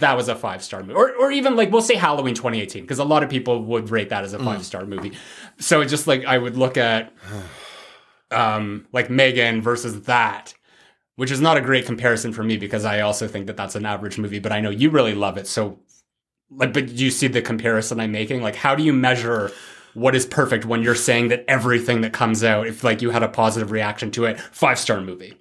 that 0.00 0.16
was 0.16 0.28
a 0.28 0.34
five 0.34 0.62
star 0.64 0.80
movie, 0.82 0.94
or 0.94 1.12
or 1.14 1.30
even 1.30 1.54
like 1.54 1.70
we'll 1.70 1.82
say 1.82 1.94
Halloween 1.94 2.34
2018 2.34 2.82
because 2.82 2.98
a 2.98 3.04
lot 3.04 3.22
of 3.22 3.30
people 3.30 3.62
would 3.64 3.90
rate 3.90 4.08
that 4.08 4.24
as 4.24 4.32
a 4.32 4.38
five 4.40 4.64
star 4.64 4.84
movie. 4.84 5.12
So 5.58 5.80
it's 5.80 5.90
just 5.90 6.08
like 6.08 6.24
I 6.24 6.36
would 6.38 6.56
look 6.56 6.76
at, 6.76 7.12
um, 8.32 8.86
like 8.92 9.10
Megan 9.10 9.62
versus 9.62 10.02
that, 10.02 10.54
which 11.16 11.30
is 11.30 11.40
not 11.40 11.56
a 11.56 11.60
great 11.60 11.86
comparison 11.86 12.32
for 12.32 12.42
me 12.42 12.56
because 12.56 12.84
I 12.84 13.00
also 13.00 13.28
think 13.28 13.46
that 13.46 13.56
that's 13.56 13.74
an 13.74 13.86
average 13.86 14.18
movie, 14.18 14.38
but 14.38 14.52
I 14.52 14.60
know 14.60 14.70
you 14.70 14.90
really 14.90 15.14
love 15.14 15.36
it. 15.36 15.46
So, 15.46 15.78
like, 16.50 16.72
but 16.72 16.86
do 16.86 17.04
you 17.04 17.10
see 17.10 17.28
the 17.28 17.42
comparison 17.42 18.00
I'm 18.00 18.12
making? 18.12 18.42
Like, 18.42 18.56
how 18.56 18.74
do 18.74 18.82
you 18.82 18.92
measure 18.92 19.52
what 19.94 20.14
is 20.14 20.26
perfect 20.26 20.64
when 20.64 20.82
you're 20.82 20.94
saying 20.94 21.28
that 21.28 21.44
everything 21.46 22.00
that 22.00 22.12
comes 22.12 22.42
out, 22.42 22.66
if 22.66 22.82
like 22.82 23.00
you 23.00 23.10
had 23.10 23.22
a 23.22 23.28
positive 23.28 23.70
reaction 23.70 24.10
to 24.12 24.24
it, 24.24 24.40
five 24.40 24.78
star 24.78 25.00
movie? 25.00 25.34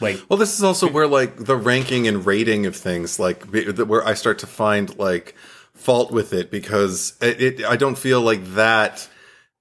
Like, 0.00 0.20
Well, 0.28 0.36
this 0.38 0.54
is 0.56 0.62
also 0.62 0.90
where 0.90 1.06
like 1.06 1.36
the 1.36 1.56
ranking 1.56 2.06
and 2.06 2.26
rating 2.26 2.66
of 2.66 2.76
things, 2.76 3.18
like 3.18 3.44
where 3.44 4.06
I 4.06 4.14
start 4.14 4.38
to 4.40 4.46
find 4.46 4.96
like 4.98 5.34
fault 5.72 6.12
with 6.12 6.32
it 6.32 6.50
because 6.50 7.16
it, 7.20 7.42
it 7.42 7.64
I 7.64 7.76
don't 7.76 7.98
feel 7.98 8.20
like 8.20 8.44
that 8.54 9.08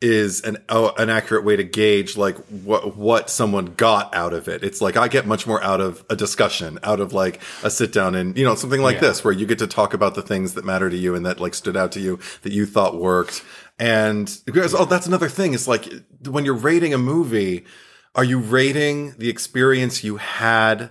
is 0.03 0.41
an 0.41 0.57
oh, 0.67 0.93
an 0.97 1.09
accurate 1.09 1.45
way 1.45 1.55
to 1.55 1.63
gauge 1.63 2.17
like 2.17 2.35
what 2.47 2.97
what 2.97 3.29
someone 3.29 3.73
got 3.75 4.13
out 4.13 4.33
of 4.33 4.49
it. 4.49 4.61
It's 4.63 4.81
like 4.81 4.97
I 4.97 5.07
get 5.07 5.25
much 5.25 5.47
more 5.47 5.63
out 5.63 5.79
of 5.79 6.03
a 6.09 6.15
discussion, 6.15 6.77
out 6.83 6.99
of 6.99 7.13
like 7.13 7.41
a 7.63 7.71
sit 7.71 7.93
down 7.93 8.13
and 8.13 8.37
you 8.37 8.43
know 8.43 8.53
something 8.55 8.81
like 8.81 8.95
Yeah. 8.95 9.07
this 9.07 9.23
where 9.23 9.33
you 9.33 9.45
get 9.45 9.59
to 9.59 9.67
talk 9.67 9.93
about 9.93 10.13
the 10.13 10.21
things 10.21 10.55
that 10.55 10.65
matter 10.65 10.89
to 10.89 10.97
you 10.97 11.15
and 11.15 11.25
that 11.25 11.39
like 11.39 11.53
stood 11.53 11.77
out 11.77 11.93
to 11.93 12.01
you 12.01 12.19
that 12.41 12.51
you 12.51 12.65
thought 12.65 12.99
worked. 12.99 13.43
And 13.79 14.29
because 14.45 14.75
oh, 14.75 14.85
that's 14.85 15.07
another 15.07 15.29
thing. 15.29 15.53
It's 15.53 15.67
like 15.67 15.87
when 16.25 16.43
you're 16.43 16.53
rating 16.53 16.93
a 16.93 16.97
movie, 16.97 17.65
are 18.13 18.25
you 18.25 18.39
rating 18.39 19.13
the 19.17 19.29
experience 19.29 20.03
you 20.03 20.17
had 20.17 20.89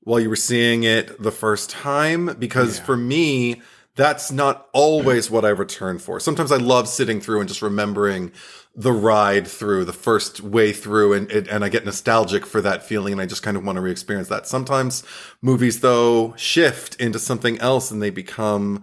while 0.00 0.20
you 0.20 0.28
were 0.28 0.36
seeing 0.36 0.84
it 0.84 1.20
the 1.20 1.32
first 1.32 1.70
time? 1.70 2.36
Because 2.38 2.78
for 2.78 2.96
me, 2.96 3.62
that's 3.96 4.32
not 4.32 4.68
always 4.72 5.30
what 5.30 5.44
I 5.44 5.50
return 5.50 5.98
for. 5.98 6.18
Sometimes 6.18 6.50
I 6.50 6.56
love 6.56 6.88
sitting 6.88 7.20
through 7.20 7.40
and 7.40 7.48
just 7.48 7.62
remembering 7.62 8.32
the 8.74 8.92
ride 8.92 9.46
through 9.46 9.84
the 9.84 9.92
first 9.92 10.40
way 10.40 10.72
through 10.72 11.12
and, 11.12 11.30
and, 11.30 11.64
I 11.64 11.68
get 11.68 11.84
nostalgic 11.84 12.44
for 12.44 12.60
that 12.60 12.82
feeling 12.82 13.12
and 13.12 13.22
I 13.22 13.26
just 13.26 13.44
kind 13.44 13.56
of 13.56 13.64
want 13.64 13.76
to 13.76 13.82
re-experience 13.82 14.28
that. 14.28 14.48
Sometimes 14.48 15.04
movies 15.40 15.78
though 15.78 16.34
shift 16.36 16.96
into 17.00 17.20
something 17.20 17.56
else 17.58 17.92
and 17.92 18.02
they 18.02 18.10
become 18.10 18.82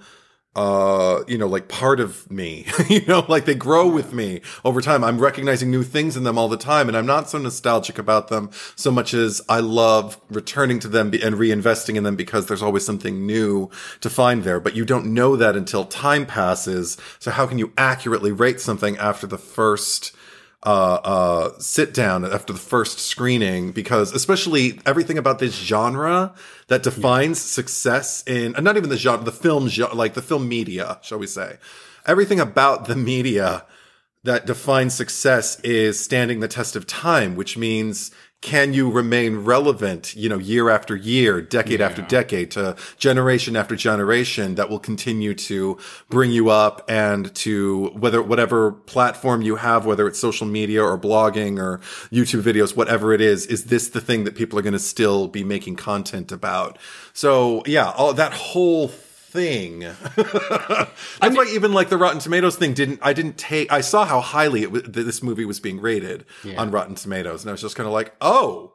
uh 0.56 1.24
you 1.28 1.38
know 1.38 1.48
like 1.48 1.68
part 1.68 2.00
of 2.00 2.30
me 2.30 2.66
you 2.90 3.06
know 3.06 3.26
like 3.30 3.46
they 3.46 3.56
grow 3.56 3.88
with 3.88 4.14
me 4.14 4.42
over 4.66 4.82
time. 4.82 5.04
I'm 5.04 5.20
recognizing 5.20 5.72
new 5.72 5.84
things 5.84 6.18
in 6.18 6.24
them 6.24 6.38
all 6.38 6.50
the 6.50 6.58
time 6.58 6.88
and 6.88 6.98
i'm 6.98 7.06
not 7.06 7.30
so 7.30 7.38
nostalgic 7.38 7.98
about 7.98 8.28
them 8.28 8.50
so 8.76 8.92
much 8.92 9.14
as 9.14 9.42
i 9.48 9.60
love 9.60 10.20
returning 10.30 10.80
to 10.80 10.88
them 10.88 11.08
and 11.14 11.36
reinvesting 11.36 11.96
in 11.96 12.04
them 12.04 12.16
because 12.16 12.48
there's 12.48 12.62
always 12.62 12.86
something 12.86 13.26
new 13.26 13.70
to 14.02 14.10
find 14.10 14.44
there. 14.44 14.60
But 14.60 14.76
you 14.76 14.86
don't 14.86 15.14
know 15.14 15.36
that 15.36 15.56
until 15.56 15.86
time 15.86 16.26
passes. 16.26 16.98
So 17.20 17.32
how 17.32 17.48
can 17.48 17.58
you 17.58 17.74
accurately 17.78 18.32
rate 18.32 18.60
something 18.60 18.98
after 18.98 19.28
the 19.28 19.38
first 19.38 20.16
uh, 20.64 21.00
uh, 21.04 21.60
sit 21.60 21.94
down 21.94 22.24
after 22.24 22.54
the 22.54 22.60
first 22.60 23.00
screening? 23.00 23.72
Because 23.72 24.14
especially 24.14 24.80
everything 24.86 25.18
about 25.18 25.40
this 25.40 25.56
genre 25.56 26.34
that 26.72 26.84
defines 26.84 27.38
success 27.38 28.24
in 28.26 28.56
uh, 28.56 28.62
not 28.62 28.78
even 28.78 28.90
the 28.90 28.96
genre, 28.96 29.26
the 29.26 29.32
film, 29.34 29.68
genre, 29.68 29.94
like 29.94 30.14
the 30.14 30.22
film 30.22 30.48
media, 30.48 30.98
shall 31.02 31.20
we 31.20 31.28
say, 31.28 31.58
everything 32.06 32.40
about 32.40 32.86
the 32.86 32.96
media 32.96 33.66
that 34.24 34.46
defines 34.46 34.94
success 34.94 35.60
is 35.66 36.00
standing 36.00 36.40
the 36.40 36.48
test 36.48 36.78
of 36.78 36.88
time, 36.88 37.36
which 37.36 37.58
means 37.58 38.12
can 38.42 38.74
you 38.74 38.90
remain 38.90 39.38
relevant, 39.38 40.16
you 40.16 40.28
know, 40.28 40.40
year 40.40 40.72
after 40.72 40.96
year, 40.96 41.42
decade 41.42 41.80
yeah. 41.80 41.86
after 41.86 42.02
decade 42.02 42.50
to 42.50 42.76
generation 42.98 43.56
after 43.56 43.76
generation 43.76 44.56
that 44.56 44.68
will 44.68 44.80
continue 44.80 45.36
to 45.36 45.78
bring 46.10 46.32
you 46.32 46.50
up 46.50 46.84
and 46.90 47.34
to 47.36 47.90
whether, 47.90 48.20
whatever 48.22 48.72
platform 48.72 49.44
you 49.44 49.58
have, 49.58 49.86
whether 49.86 50.08
it's 50.08 50.20
social 50.20 50.48
media 50.48 50.84
or 50.84 50.98
blogging 50.98 51.60
or 51.60 51.78
YouTube 52.12 52.42
videos, 52.42 52.76
whatever 52.76 53.14
it 53.14 53.22
is, 53.22 53.46
is 53.46 53.66
this 53.66 53.90
the 53.90 54.02
thing 54.02 54.24
that 54.24 54.36
people 54.36 54.58
are 54.58 54.64
going 54.64 54.74
to 54.74 54.80
still 54.80 55.28
be 55.28 55.44
making 55.44 55.76
content 55.76 56.32
about? 56.32 56.80
So 57.14 57.62
yeah, 57.68 57.92
all 57.92 58.12
that 58.14 58.34
whole 58.34 58.92
thing. 59.32 59.80
That's 60.16 60.92
I 61.22 61.30
mean, 61.30 61.38
why 61.38 61.52
even 61.54 61.74
like 61.74 61.90
the 61.90 61.98
Rotten 61.98 62.20
Tomatoes 62.20 62.56
thing 62.56 62.74
didn't. 62.74 63.00
I 63.02 63.14
didn't 63.14 63.38
take. 63.38 63.72
I 63.72 63.82
saw 63.82 64.06
how 64.06 64.22
highly 64.22 64.64
it 64.64 64.72
was, 64.72 64.84
this 64.84 65.24
movie 65.24 65.46
was 65.46 65.60
being 65.60 65.80
rated 65.80 66.26
yeah. 66.44 66.60
on 66.60 66.72
Rotten 66.72 66.96
Tomatoes, 66.96 67.44
and 67.44 67.50
I 67.50 67.54
was 67.54 67.62
just 67.62 67.76
kind 67.76 67.88
of 67.88 67.94
like, 67.94 68.14
oh, 68.22 68.74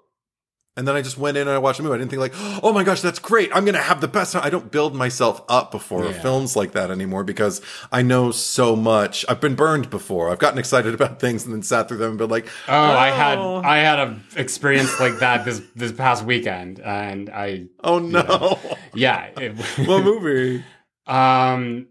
and 0.77 0.87
then 0.87 0.95
I 0.95 1.01
just 1.01 1.17
went 1.17 1.39
in 1.39 1.49
and 1.49 1.51
I 1.51 1.59
watched 1.59 1.81
a 1.81 1.83
movie. 1.83 1.95
I 1.95 1.99
didn't 1.99 2.11
think 2.11 2.21
like, 2.21 2.35
oh 2.63 2.71
my 2.73 2.85
gosh, 2.85 3.01
that's 3.01 3.19
great. 3.19 3.51
I'm 3.55 3.65
going 3.65 3.75
to 3.75 3.81
have 3.81 4.03
the 4.03 4.09
best 4.09 4.35
time. 4.35 4.43
I 4.45 4.51
don't 4.51 4.71
build 4.71 4.95
myself 4.95 5.43
up 5.49 5.71
before 5.71 6.05
yeah. 6.05 6.13
films 6.13 6.55
like 6.55 6.73
that 6.73 6.91
anymore 6.91 7.25
because 7.25 7.63
I 7.91 8.03
know 8.03 8.31
so 8.31 8.77
much. 8.77 9.25
I've 9.27 9.41
been 9.41 9.55
burned 9.55 9.89
before. 9.89 10.31
I've 10.31 10.39
gotten 10.39 10.59
excited 10.59 10.93
about 10.93 11.19
things 11.21 11.45
and 11.47 11.55
then 11.55 11.63
sat 11.63 11.89
through 11.89 11.99
them 11.99 12.11
and 12.11 12.19
been 12.19 12.31
like, 12.31 12.47
oh, 12.69 12.75
oh. 12.75 12.97
I 12.97 13.09
had. 13.09 13.39
I 13.39 13.79
had 13.79 13.99
an 14.01 14.25
experience 14.37 15.01
like 15.01 15.19
that 15.21 15.45
this, 15.47 15.63
this 15.75 15.93
past 15.93 16.25
weekend 16.25 16.81
and 16.81 17.31
I, 17.31 17.67
oh 17.83 17.99
no. 17.99 18.21
You 18.21 18.27
know, 18.29 18.77
yeah. 18.95 19.31
It, 19.39 19.57
what 19.87 20.05
movie? 20.05 20.63
um, 21.07 21.89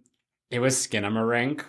it 0.52 0.60
was 0.60 0.76
Skinamarink 0.76 1.64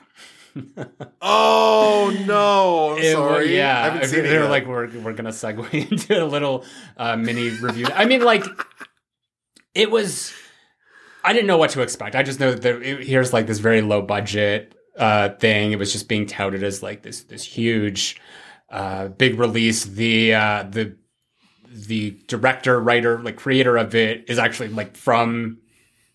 oh 1.23 2.25
no! 2.27 2.95
I'm 2.97 3.03
it, 3.03 3.13
sorry. 3.13 3.57
Yeah, 3.57 3.79
I 3.79 3.85
haven't 3.91 4.09
seen 4.09 4.23
they're 4.23 4.49
like 4.49 4.67
we're 4.67 4.89
we're 5.01 5.13
gonna 5.13 5.31
segue 5.31 5.73
into 5.91 6.23
a 6.23 6.25
little 6.25 6.65
uh, 6.97 7.17
mini 7.17 7.51
review. 7.51 7.87
I 7.95 8.05
mean, 8.05 8.23
like 8.23 8.45
it 9.75 9.91
was. 9.91 10.33
I 11.25 11.33
didn't 11.33 11.49
know 11.49 11.59
what 11.59 11.71
to 11.71 11.83
expect. 11.83 12.15
I 12.15 12.23
just 12.23 12.39
know 12.39 12.55
that 12.55 12.83
it, 12.83 13.05
here's 13.05 13.33
like 13.33 13.47
this 13.47 13.59
very 13.59 13.83
low 13.83 14.01
budget 14.01 14.75
uh, 14.97 15.31
thing. 15.31 15.73
It 15.73 15.79
was 15.79 15.93
just 15.93 16.09
being 16.09 16.27
touted 16.27 16.63
as 16.63 16.83
like 16.83 17.03
this 17.03 17.25
this 17.25 17.45
huge, 17.45 18.21
uh, 18.71 19.09
big 19.09 19.39
release. 19.39 19.85
The 19.85 20.35
uh, 20.35 20.63
the 20.71 20.97
the 21.69 22.19
director, 22.29 22.81
writer, 22.81 23.19
like 23.21 23.37
creator 23.37 23.77
of 23.77 23.95
it 23.95 24.25
is 24.29 24.39
actually 24.39 24.69
like 24.69 24.97
from 24.97 25.59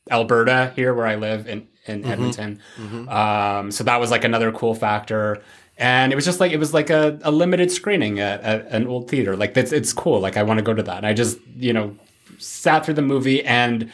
Alberta 0.09 0.73
here 0.75 0.93
where 0.93 1.05
I 1.05 1.15
live 1.15 1.47
in 1.47 1.67
in 1.85 2.01
mm-hmm. 2.01 2.11
Edmonton. 2.11 2.61
Mm-hmm. 2.77 3.09
Um, 3.09 3.71
so 3.71 3.83
that 3.83 3.99
was 3.99 4.11
like 4.11 4.23
another 4.23 4.51
cool 4.51 4.75
factor. 4.75 5.41
And 5.77 6.11
it 6.11 6.15
was 6.15 6.25
just 6.25 6.39
like 6.39 6.51
it 6.51 6.57
was 6.57 6.73
like 6.73 6.89
a, 6.89 7.19
a 7.23 7.31
limited 7.31 7.71
screening 7.71 8.19
at, 8.19 8.41
at, 8.41 8.67
an 8.67 8.87
old 8.87 9.09
theater. 9.09 9.35
Like 9.35 9.55
it's 9.57 9.71
it's 9.71 9.93
cool. 9.93 10.19
Like 10.19 10.37
I 10.37 10.43
want 10.43 10.59
to 10.59 10.63
go 10.63 10.73
to 10.73 10.83
that. 10.83 10.97
And 10.97 11.05
I 11.05 11.13
just 11.13 11.39
you 11.55 11.73
know 11.73 11.95
sat 12.37 12.85
through 12.85 12.95
the 12.95 13.01
movie 13.01 13.43
and 13.43 13.91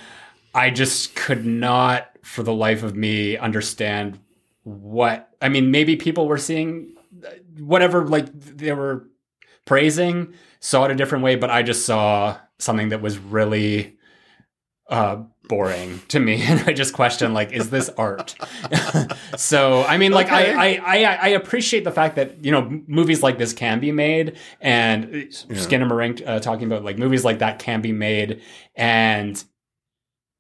I 0.53 0.69
just 0.69 1.15
could 1.15 1.45
not 1.45 2.09
for 2.23 2.43
the 2.43 2.53
life 2.53 2.83
of 2.83 2.95
me 2.95 3.37
understand 3.37 4.19
what 4.63 5.29
I 5.41 5.49
mean. 5.49 5.71
Maybe 5.71 5.95
people 5.95 6.27
were 6.27 6.37
seeing 6.37 6.95
whatever 7.57 8.05
like 8.05 8.27
they 8.33 8.73
were 8.73 9.07
praising 9.65 10.33
saw 10.59 10.85
it 10.85 10.91
a 10.91 10.95
different 10.95 11.23
way, 11.23 11.35
but 11.35 11.49
I 11.49 11.63
just 11.63 11.85
saw 11.85 12.37
something 12.59 12.89
that 12.89 13.01
was 13.01 13.17
really 13.17 13.97
uh, 14.89 15.23
boring 15.47 16.01
to 16.07 16.19
me 16.19 16.41
and 16.47 16.61
i 16.67 16.73
just 16.73 16.93
question 16.93 17.33
like 17.33 17.51
is 17.51 17.69
this 17.69 17.89
art 17.97 18.35
so 19.37 19.83
i 19.83 19.97
mean 19.97 20.11
like 20.11 20.27
okay. 20.27 20.53
I, 20.53 20.73
I, 20.73 21.03
I 21.03 21.15
i 21.15 21.27
appreciate 21.29 21.83
the 21.83 21.91
fact 21.91 22.15
that 22.15 22.43
you 22.43 22.51
know 22.51 22.81
movies 22.87 23.23
like 23.23 23.37
this 23.37 23.53
can 23.53 23.79
be 23.79 23.91
made 23.91 24.37
and 24.61 25.13
yeah. 25.13 25.29
skinamarink 25.51 26.25
uh, 26.27 26.39
talking 26.39 26.67
about 26.67 26.83
like 26.83 26.97
movies 26.97 27.23
like 27.23 27.39
that 27.39 27.59
can 27.59 27.81
be 27.81 27.91
made 27.91 28.41
and 28.75 29.43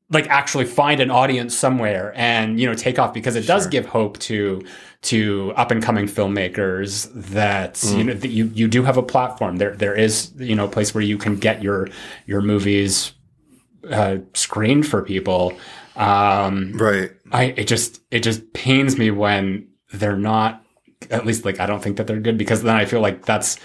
like 0.09 0.27
actually 0.29 0.65
find 0.65 1.01
an 1.01 1.11
audience 1.11 1.55
somewhere 1.55 2.13
and 2.15 2.59
you 2.59 2.65
know 2.65 2.73
take 2.73 2.97
off 2.97 3.13
because 3.13 3.35
it 3.35 3.43
sure. 3.43 3.55
does 3.55 3.67
give 3.67 3.85
hope 3.85 4.17
to 4.19 4.63
to 5.01 5.53
up 5.55 5.69
and 5.69 5.83
coming 5.83 6.05
filmmakers 6.05 7.11
that 7.13 7.75
mm. 7.75 7.97
you 7.97 8.03
know 8.05 8.13
that 8.13 8.29
you 8.29 8.45
you 8.53 8.67
do 8.67 8.83
have 8.83 8.97
a 8.97 9.03
platform 9.03 9.57
there 9.57 9.75
there 9.75 9.95
is 9.95 10.31
you 10.37 10.55
know 10.55 10.65
a 10.65 10.69
place 10.69 10.93
where 10.93 11.03
you 11.03 11.17
can 11.17 11.35
get 11.35 11.61
your 11.61 11.89
your 12.25 12.41
movies 12.41 13.13
uh, 13.91 14.17
screened 14.33 14.87
for 14.87 15.01
people. 15.01 15.57
Um, 15.95 16.73
right. 16.73 17.11
I 17.31 17.45
it 17.57 17.67
just 17.67 18.01
it 18.11 18.19
just 18.19 18.53
pains 18.53 18.97
me 18.97 19.11
when 19.11 19.67
they're 19.93 20.17
not. 20.17 20.63
At 21.11 21.25
least 21.25 21.45
like 21.45 21.59
I 21.59 21.65
don't 21.65 21.81
think 21.81 21.97
that 21.97 22.07
they're 22.07 22.19
good 22.19 22.37
because 22.37 22.63
then 22.63 22.75
I 22.75 22.85
feel 22.85 23.01
like 23.01 23.25
that's 23.25 23.57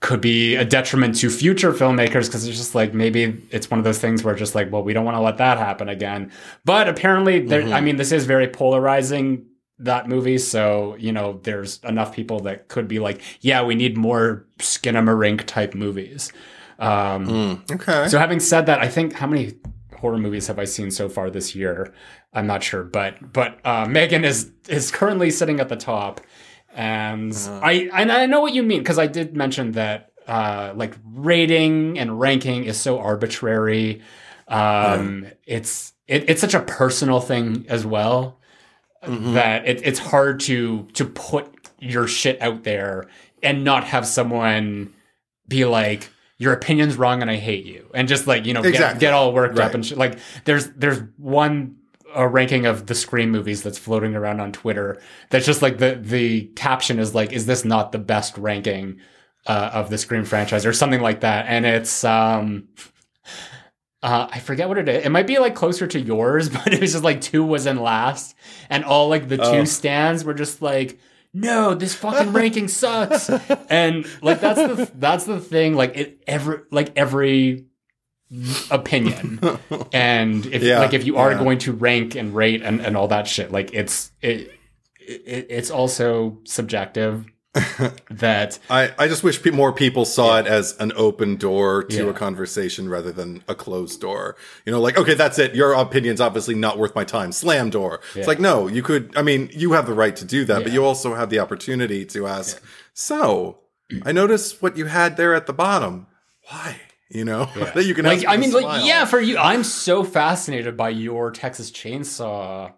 could 0.00 0.20
be 0.20 0.54
a 0.54 0.64
detriment 0.64 1.16
to 1.16 1.28
future 1.28 1.72
filmmakers 1.72 2.26
because 2.26 2.46
it's 2.46 2.56
just 2.56 2.74
like 2.76 2.94
maybe 2.94 3.36
it's 3.50 3.68
one 3.68 3.78
of 3.78 3.84
those 3.84 3.98
things 3.98 4.22
where 4.22 4.32
just 4.36 4.54
like 4.54 4.70
well 4.70 4.84
we 4.84 4.92
don't 4.92 5.04
want 5.04 5.16
to 5.16 5.20
let 5.20 5.38
that 5.38 5.58
happen 5.58 5.88
again. 5.88 6.30
But 6.64 6.88
apparently 6.88 7.40
there, 7.40 7.62
mm-hmm. 7.62 7.72
I 7.72 7.80
mean 7.80 7.96
this 7.96 8.12
is 8.12 8.26
very 8.26 8.46
polarizing 8.46 9.46
that 9.78 10.08
movie. 10.08 10.38
So, 10.38 10.96
you 10.98 11.12
know, 11.12 11.40
there's 11.42 11.82
enough 11.84 12.14
people 12.14 12.40
that 12.40 12.68
could 12.68 12.88
be 12.88 12.98
like, 12.98 13.20
yeah, 13.40 13.62
we 13.62 13.74
need 13.74 13.96
more 13.96 14.46
Skinamarink 14.58 15.44
type 15.46 15.74
movies. 15.74 16.32
Um, 16.78 17.26
mm, 17.26 17.70
okay. 17.72 18.08
So 18.08 18.18
having 18.18 18.40
said 18.40 18.66
that, 18.66 18.80
I 18.80 18.88
think 18.88 19.14
how 19.14 19.26
many 19.26 19.54
horror 19.96 20.18
movies 20.18 20.46
have 20.46 20.58
I 20.58 20.64
seen 20.64 20.90
so 20.90 21.08
far 21.08 21.30
this 21.30 21.54
year? 21.54 21.92
I'm 22.32 22.46
not 22.46 22.62
sure, 22.62 22.84
but 22.84 23.32
but 23.32 23.58
uh, 23.64 23.86
M3GAN 23.86 24.24
is 24.24 24.50
is 24.68 24.90
currently 24.90 25.30
sitting 25.30 25.60
at 25.60 25.68
the 25.68 25.76
top, 25.76 26.20
and 26.74 27.32
uh, 27.34 27.60
I 27.62 27.90
and 27.92 28.12
I 28.12 28.26
know 28.26 28.40
what 28.40 28.54
you 28.54 28.62
mean 28.62 28.78
because 28.78 28.98
I 28.98 29.06
did 29.06 29.36
mention 29.36 29.72
that 29.72 30.12
uh, 30.26 30.72
like 30.76 30.94
rating 31.04 31.98
and 31.98 32.20
ranking 32.20 32.64
is 32.64 32.78
so 32.78 32.98
arbitrary. 32.98 34.02
Um, 34.46 35.24
yeah. 35.24 35.30
It's 35.46 35.92
it, 36.06 36.30
it's 36.30 36.40
such 36.40 36.54
a 36.54 36.60
personal 36.60 37.20
thing 37.20 37.66
as 37.68 37.84
well 37.84 38.38
mm-hmm. 39.02 39.34
that 39.34 39.66
it, 39.66 39.80
it's 39.86 39.98
hard 39.98 40.40
to 40.40 40.84
to 40.94 41.04
put 41.04 41.54
your 41.78 42.06
shit 42.06 42.40
out 42.42 42.64
there 42.64 43.06
and 43.42 43.64
not 43.64 43.84
have 43.84 44.06
someone 44.06 44.92
be 45.46 45.64
like 45.64 46.10
your 46.38 46.52
opinion's 46.52 46.96
wrong 46.96 47.20
and 47.20 47.30
I 47.30 47.36
hate 47.36 47.66
you. 47.66 47.90
And 47.94 48.08
just 48.08 48.26
like, 48.26 48.46
you 48.46 48.54
know, 48.54 48.62
exactly. 48.62 49.00
get, 49.00 49.08
get 49.08 49.12
all 49.12 49.32
worked 49.32 49.58
right. 49.58 49.66
up 49.66 49.74
and 49.74 49.84
sh- 49.84 49.92
like 49.92 50.18
there's 50.44 50.70
there's 50.70 51.00
one 51.16 51.76
a 52.14 52.26
ranking 52.26 52.64
of 52.64 52.86
the 52.86 52.94
Scream 52.94 53.30
movies 53.30 53.62
that's 53.62 53.78
floating 53.78 54.14
around 54.14 54.40
on 54.40 54.52
Twitter. 54.52 55.00
That's 55.30 55.44
just 55.44 55.62
like 55.62 55.78
the 55.78 55.98
the 56.00 56.46
caption 56.56 56.98
is 56.98 57.14
like, 57.14 57.32
is 57.32 57.46
this 57.46 57.64
not 57.64 57.92
the 57.92 57.98
best 57.98 58.38
ranking 58.38 59.00
uh, 59.46 59.70
of 59.72 59.90
the 59.90 59.98
Scream 59.98 60.24
franchise 60.24 60.64
or 60.64 60.72
something 60.72 61.00
like 61.00 61.20
that? 61.20 61.46
And 61.48 61.66
it's 61.66 62.04
um 62.04 62.68
uh, 64.00 64.28
I 64.30 64.38
forget 64.38 64.68
what 64.68 64.78
it 64.78 64.88
is. 64.88 65.04
It 65.04 65.08
might 65.10 65.26
be 65.26 65.38
like 65.38 65.56
closer 65.56 65.86
to 65.88 66.00
yours, 66.00 66.48
but 66.48 66.72
it 66.72 66.80
was 66.80 66.92
just 66.92 67.04
like 67.04 67.20
two 67.20 67.44
was 67.44 67.66
in 67.66 67.80
last, 67.80 68.36
and 68.70 68.84
all 68.84 69.08
like 69.08 69.28
the 69.28 69.40
oh. 69.40 69.52
two 69.52 69.66
stands 69.66 70.24
were 70.24 70.34
just 70.34 70.62
like 70.62 70.98
no, 71.32 71.74
this 71.74 71.94
fucking 71.94 72.32
ranking 72.32 72.68
sucks. 72.68 73.28
and 73.70 74.06
like 74.22 74.40
that's 74.40 74.60
the 74.60 74.90
that's 74.94 75.24
the 75.24 75.40
thing. 75.40 75.74
Like 75.74 75.96
it 75.96 76.22
every 76.26 76.60
like 76.70 76.92
every 76.96 77.66
opinion. 78.70 79.40
and 79.92 80.46
if 80.46 80.62
yeah, 80.62 80.80
like 80.80 80.94
if 80.94 81.04
you 81.04 81.16
are 81.16 81.32
yeah. 81.32 81.38
going 81.38 81.58
to 81.58 81.72
rank 81.72 82.14
and 82.14 82.34
rate 82.34 82.62
and, 82.62 82.80
and 82.80 82.96
all 82.96 83.08
that 83.08 83.26
shit, 83.26 83.52
like 83.52 83.72
it's 83.74 84.12
it, 84.20 84.52
it 85.00 85.46
it's 85.50 85.70
also 85.70 86.38
subjective. 86.44 87.26
that 88.10 88.58
I, 88.68 88.92
I 88.98 89.08
just 89.08 89.24
wish 89.24 89.42
pe- 89.42 89.50
more 89.50 89.72
people 89.72 90.04
saw 90.04 90.34
yeah. 90.34 90.40
it 90.40 90.46
as 90.46 90.76
an 90.78 90.92
open 90.94 91.36
door 91.36 91.82
to 91.84 92.04
yeah. 92.04 92.10
a 92.10 92.12
conversation 92.12 92.88
rather 92.88 93.10
than 93.10 93.42
a 93.48 93.54
closed 93.54 94.00
door. 94.00 94.36
You 94.66 94.72
know, 94.72 94.80
like, 94.80 94.98
okay, 94.98 95.14
that's 95.14 95.38
it. 95.38 95.54
Your 95.54 95.72
opinion's 95.72 96.20
obviously 96.20 96.54
not 96.54 96.78
worth 96.78 96.94
my 96.94 97.04
time. 97.04 97.32
Slam 97.32 97.70
door. 97.70 98.00
Yeah. 98.14 98.20
It's 98.20 98.28
like, 98.28 98.40
no, 98.40 98.66
you 98.66 98.82
could, 98.82 99.16
I 99.16 99.22
mean, 99.22 99.48
you 99.52 99.72
have 99.72 99.86
the 99.86 99.94
right 99.94 100.14
to 100.16 100.24
do 100.24 100.44
that, 100.44 100.62
but 100.62 100.72
you 100.72 100.84
also 100.84 101.14
have 101.14 101.30
the 101.30 101.38
opportunity 101.38 102.04
to 102.06 102.26
ask, 102.26 102.62
so 102.92 103.58
I 104.02 104.12
noticed 104.12 104.60
what 104.62 104.76
you 104.76 104.84
had 104.86 105.16
there 105.16 105.34
at 105.34 105.46
the 105.46 105.54
bottom. 105.54 106.06
Why? 106.50 106.80
You 107.08 107.24
know, 107.24 107.46
that 107.74 107.86
you 107.86 107.94
can 107.94 108.04
like, 108.04 108.26
I 108.26 108.36
mean, 108.36 108.52
like, 108.52 108.84
yeah, 108.84 109.06
for 109.06 109.20
you, 109.20 109.38
I'm 109.38 109.64
so 109.64 110.04
fascinated 110.04 110.76
by 110.76 110.90
your 110.90 111.30
Texas 111.30 111.70
Chainsaw 111.70 112.72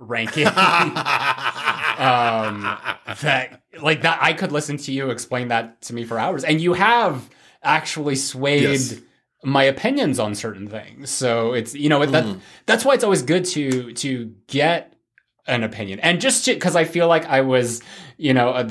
ranking. 0.00 0.46
um, 0.46 0.54
that 3.20 3.62
like 3.80 4.02
that 4.02 4.18
I 4.20 4.32
could 4.32 4.50
listen 4.52 4.76
to 4.78 4.92
you 4.92 5.10
explain 5.10 5.48
that 5.48 5.82
to 5.82 5.94
me 5.94 6.04
for 6.04 6.18
hours, 6.18 6.44
and 6.44 6.60
you 6.60 6.72
have 6.74 7.28
actually 7.62 8.16
swayed. 8.16 8.62
Yes. 8.62 8.96
my 9.42 9.64
opinions 9.64 10.18
on 10.18 10.34
certain 10.34 10.68
things 10.68 11.08
so 11.08 11.54
it's 11.54 11.74
you 11.74 11.88
know 11.88 12.04
that 12.04 12.24
mm. 12.24 12.38
that's 12.66 12.84
why 12.84 12.92
it's 12.92 13.04
always 13.04 13.22
good 13.22 13.42
to 13.46 13.90
to 13.94 14.34
get 14.48 14.94
an 15.46 15.62
opinion 15.62 15.98
and 16.00 16.20
just 16.20 16.44
because 16.44 16.76
i 16.76 16.84
feel 16.84 17.08
like 17.08 17.24
i 17.24 17.40
was 17.40 17.80
you 18.18 18.34
know 18.34 18.50
uh, 18.50 18.68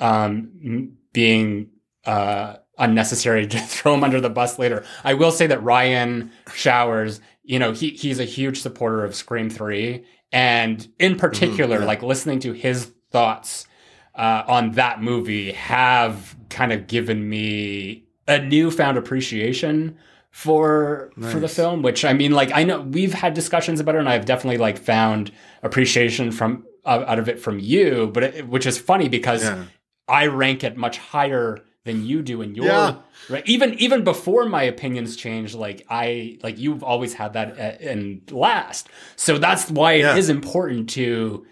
um 0.00 0.96
being 1.12 1.68
uh 2.06 2.56
unnecessary 2.78 3.46
to 3.48 3.58
throw 3.58 3.94
him 3.94 4.04
under 4.04 4.20
the 4.20 4.30
bus 4.30 4.58
later. 4.58 4.84
I 5.04 5.14
will 5.14 5.32
say 5.32 5.46
that 5.48 5.62
Ryan 5.62 6.30
Showers, 6.54 7.20
you 7.42 7.58
know, 7.58 7.72
he 7.72 7.90
he's 7.90 8.20
a 8.20 8.24
huge 8.24 8.62
supporter 8.62 9.04
of 9.04 9.14
Scream 9.14 9.50
3 9.50 10.04
and 10.32 10.86
in 10.98 11.12
mm-hmm, 11.12 11.20
particular, 11.20 11.76
mm-hmm, 11.76 11.82
yeah. 11.82 11.88
like 11.88 12.02
listening 12.02 12.40
to 12.40 12.52
his 12.52 12.92
thoughts 13.10 13.66
uh, 14.14 14.44
on 14.46 14.72
that 14.72 15.00
movie 15.02 15.52
have 15.52 16.36
kind 16.50 16.72
of 16.72 16.86
given 16.86 17.28
me 17.28 18.04
a 18.26 18.38
newfound 18.40 18.98
appreciation 18.98 19.96
for 20.30 21.10
for 21.32 21.40
the 21.40 21.48
film 21.48 21.82
which 21.82 22.04
i 22.04 22.12
mean 22.12 22.32
like 22.32 22.52
i 22.54 22.62
know 22.62 22.82
we've 22.82 23.14
had 23.14 23.32
discussions 23.32 23.80
about 23.80 23.94
it 23.94 23.98
and 23.98 24.08
i've 24.08 24.26
definitely 24.26 24.58
like 24.58 24.78
found 24.78 25.32
appreciation 25.62 26.30
from 26.30 26.64
uh, 26.84 27.02
out 27.08 27.18
of 27.18 27.28
it 27.28 27.40
from 27.40 27.58
you 27.58 28.10
but 28.12 28.22
it, 28.22 28.46
which 28.46 28.66
is 28.66 28.78
funny 28.78 29.08
because 29.08 29.42
Yeah. 29.42 29.64
i 30.06 30.26
rank 30.26 30.62
it 30.62 30.76
much 30.76 30.98
higher 30.98 31.64
than 31.88 31.98
you 32.10 32.18
do 32.32 32.36
in 32.46 32.50
your 32.58 32.66
Yeah. 32.66 32.94
right 33.34 33.44
even 33.54 33.68
even 33.84 34.00
before 34.12 34.44
my 34.56 34.62
opinions 34.74 35.10
changed 35.24 35.54
like 35.66 35.78
i 36.02 36.38
like 36.44 36.56
you've 36.64 36.82
always 36.90 37.12
had 37.20 37.30
that 37.36 37.48
in 37.92 37.98
last 38.30 38.82
so 39.16 39.30
that's 39.44 39.64
why 39.78 39.92
it 40.02 40.08
is 40.22 40.28
Yeah. 40.28 40.34
important 40.38 40.82
to 40.98 41.44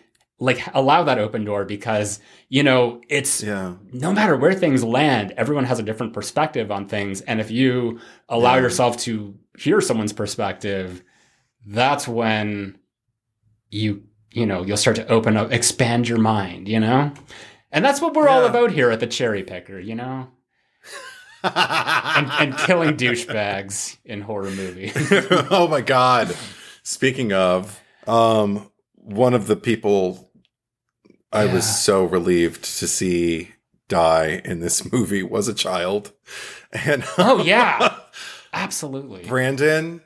like 0.48 0.60
allow 0.74 1.00
that 1.08 1.18
open 1.26 1.42
door 1.50 1.62
because 1.76 2.20
you 2.56 2.62
know 2.68 3.00
it's 3.08 3.42
Yeah. 3.42 3.68
no 4.06 4.10
matter 4.12 4.34
where 4.36 4.52
things 4.52 4.84
land, 4.84 5.32
everyone 5.42 5.64
has 5.64 5.78
a 5.78 5.82
different 5.82 6.12
perspective 6.12 6.70
on 6.76 6.82
things. 6.88 7.16
And 7.28 7.40
if 7.44 7.50
you 7.50 7.72
allow 8.28 8.56
Yeah. 8.56 8.64
yourself 8.64 8.92
to 9.06 9.12
hear 9.64 9.80
someone's 9.80 10.12
perspective, 10.12 11.02
that's 11.80 12.06
when 12.06 12.76
you, 13.70 14.02
you 14.38 14.44
know, 14.46 14.60
you'll 14.66 14.76
start 14.76 14.96
to 14.96 15.06
open 15.08 15.36
up, 15.38 15.50
expand 15.52 16.06
your 16.08 16.18
mind, 16.18 16.68
you 16.68 16.80
know? 16.80 17.12
And 17.76 17.84
that's 17.84 18.00
what 18.00 18.14
we're 18.14 18.26
all 18.28 18.46
about 18.46 18.70
here 18.70 18.90
at 18.90 19.00
the 19.00 19.06
Cherry 19.06 19.42
Picker, 19.42 19.78
you 19.78 19.94
know? 19.94 20.28
And, 21.44 22.30
and 22.40 22.56
killing 22.56 22.96
douchebags 22.96 23.98
in 24.02 24.22
horror 24.22 24.50
movies. 24.50 24.92
oh 25.50 25.68
my 25.68 25.82
god. 25.82 26.34
Speaking 26.82 27.34
of, 27.34 27.78
um, 28.06 28.70
one 28.94 29.34
of 29.34 29.46
the 29.46 29.56
people 29.56 30.30
I 31.30 31.44
Yeah. 31.44 31.52
was 31.52 31.82
so 31.82 32.04
relieved 32.04 32.64
to 32.78 32.88
see 32.88 33.50
die 33.88 34.40
in 34.42 34.60
this 34.60 34.90
movie 34.90 35.22
was 35.22 35.46
a 35.46 35.54
child. 35.54 36.12
And 36.72 37.04
oh, 37.18 37.44
yeah. 37.44 37.94
Absolutely. 38.54 39.24
Brandon, 39.24 40.00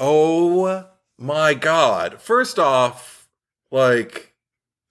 oh 0.00 0.86
my 1.16 1.54
god. 1.54 2.20
First 2.20 2.58
off, 2.58 3.28
like 3.70 4.31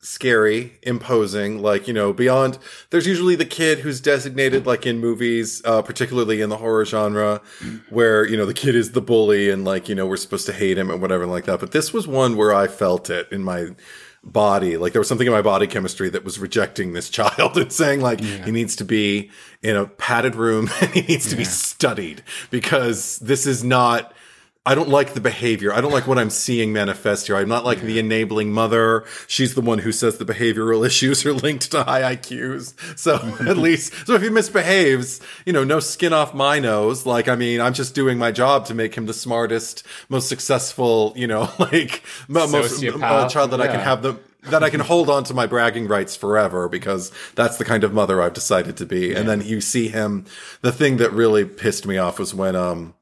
scary, 0.01 0.73
imposing, 0.81 1.61
like, 1.61 1.87
you 1.87 1.93
know, 1.93 2.11
beyond 2.11 2.57
there's 2.89 3.05
usually 3.05 3.35
the 3.35 3.45
kid 3.45 3.79
who's 3.79 4.01
designated 4.01 4.65
like 4.65 4.85
in 4.85 4.99
movies, 4.99 5.61
uh, 5.63 5.81
particularly 5.81 6.41
in 6.41 6.49
the 6.49 6.57
horror 6.57 6.85
genre, 6.85 7.41
where, 7.89 8.27
you 8.27 8.35
know, 8.35 8.45
the 8.45 8.53
kid 8.53 8.75
is 8.75 8.91
the 8.91 9.01
bully 9.01 9.49
and 9.49 9.63
like, 9.63 9.87
you 9.87 9.95
know, 9.95 10.07
we're 10.07 10.17
supposed 10.17 10.47
to 10.47 10.53
hate 10.53 10.77
him 10.77 10.89
and 10.89 11.01
whatever 11.01 11.25
like 11.27 11.45
that. 11.45 11.59
But 11.59 11.71
this 11.71 11.93
was 11.93 12.07
one 12.07 12.35
where 12.35 12.53
I 12.53 12.67
felt 12.67 13.09
it 13.09 13.31
in 13.31 13.43
my 13.43 13.69
body. 14.23 14.77
Like 14.77 14.93
there 14.93 14.99
was 14.99 15.07
something 15.07 15.27
in 15.27 15.33
my 15.33 15.41
body 15.41 15.67
chemistry 15.67 16.09
that 16.09 16.23
was 16.23 16.39
rejecting 16.39 16.93
this 16.93 17.09
child 17.11 17.57
and 17.57 17.71
saying 17.71 18.01
like 18.01 18.19
he 18.19 18.51
needs 18.51 18.75
to 18.77 18.85
be 18.85 19.29
in 19.61 19.75
a 19.75 19.85
padded 19.85 20.35
room 20.35 20.69
and 20.81 20.89
he 20.91 21.01
needs 21.01 21.29
to 21.29 21.35
be 21.35 21.43
studied 21.43 22.23
because 22.49 23.17
this 23.19 23.45
is 23.45 23.63
not 23.63 24.13
I 24.63 24.75
don't 24.75 24.89
like 24.89 25.15
the 25.15 25.21
behavior. 25.21 25.73
I 25.73 25.81
don't 25.81 25.91
like 25.91 26.05
what 26.05 26.19
I'm 26.19 26.29
seeing 26.29 26.71
manifest 26.71 27.25
here. 27.25 27.35
I'm 27.35 27.49
not 27.49 27.65
like 27.65 27.81
the 27.81 27.97
enabling 27.97 28.53
mother. 28.53 29.05
She's 29.25 29.55
the 29.55 29.61
one 29.61 29.79
who 29.79 29.91
says 29.91 30.19
the 30.19 30.25
behavioral 30.25 30.85
issues 30.85 31.25
are 31.25 31.33
linked 31.33 31.71
to 31.71 31.83
high 31.83 32.15
IQs. 32.15 32.75
So 32.97 33.15
at 33.49 33.57
least, 33.57 34.05
so 34.05 34.13
if 34.13 34.21
he 34.21 34.29
misbehaves, 34.29 35.19
you 35.47 35.53
know, 35.53 35.63
no 35.63 35.79
skin 35.79 36.13
off 36.13 36.35
my 36.35 36.59
nose. 36.59 37.07
Like, 37.07 37.27
I 37.27 37.35
mean, 37.35 37.59
I'm 37.59 37.73
just 37.73 37.95
doing 37.95 38.19
my 38.19 38.31
job 38.31 38.67
to 38.67 38.75
make 38.75 38.93
him 38.93 39.07
the 39.07 39.15
smartest, 39.15 39.83
most 40.09 40.29
successful, 40.29 41.13
you 41.15 41.25
know, 41.25 41.49
like 41.59 42.03
mo- 42.27 42.45
most 42.45 42.83
uh, 42.83 43.27
child 43.29 43.51
that 43.51 43.61
I 43.61 43.67
can 43.67 43.79
have 43.79 44.03
the 44.03 44.19
that 44.49 44.63
I 44.63 44.71
can 44.71 44.79
hold 44.79 45.07
on 45.07 45.23
to 45.25 45.35
my 45.35 45.45
bragging 45.45 45.87
rights 45.87 46.15
forever 46.15 46.67
because 46.67 47.11
that's 47.35 47.57
the 47.57 47.65
kind 47.65 47.83
of 47.83 47.93
mother 47.93 48.21
I've 48.21 48.33
decided 48.33 48.75
to 48.77 48.87
be. 48.87 49.13
And 49.13 49.29
then 49.29 49.41
you 49.41 49.61
see 49.61 49.87
him. 49.87 50.25
The 50.61 50.71
thing 50.71 50.97
that 50.97 51.11
really 51.11 51.45
pissed 51.45 51.85
me 51.85 51.99
off 51.99 52.17
was 52.17 52.33
when 52.33 52.55
um 52.55 52.95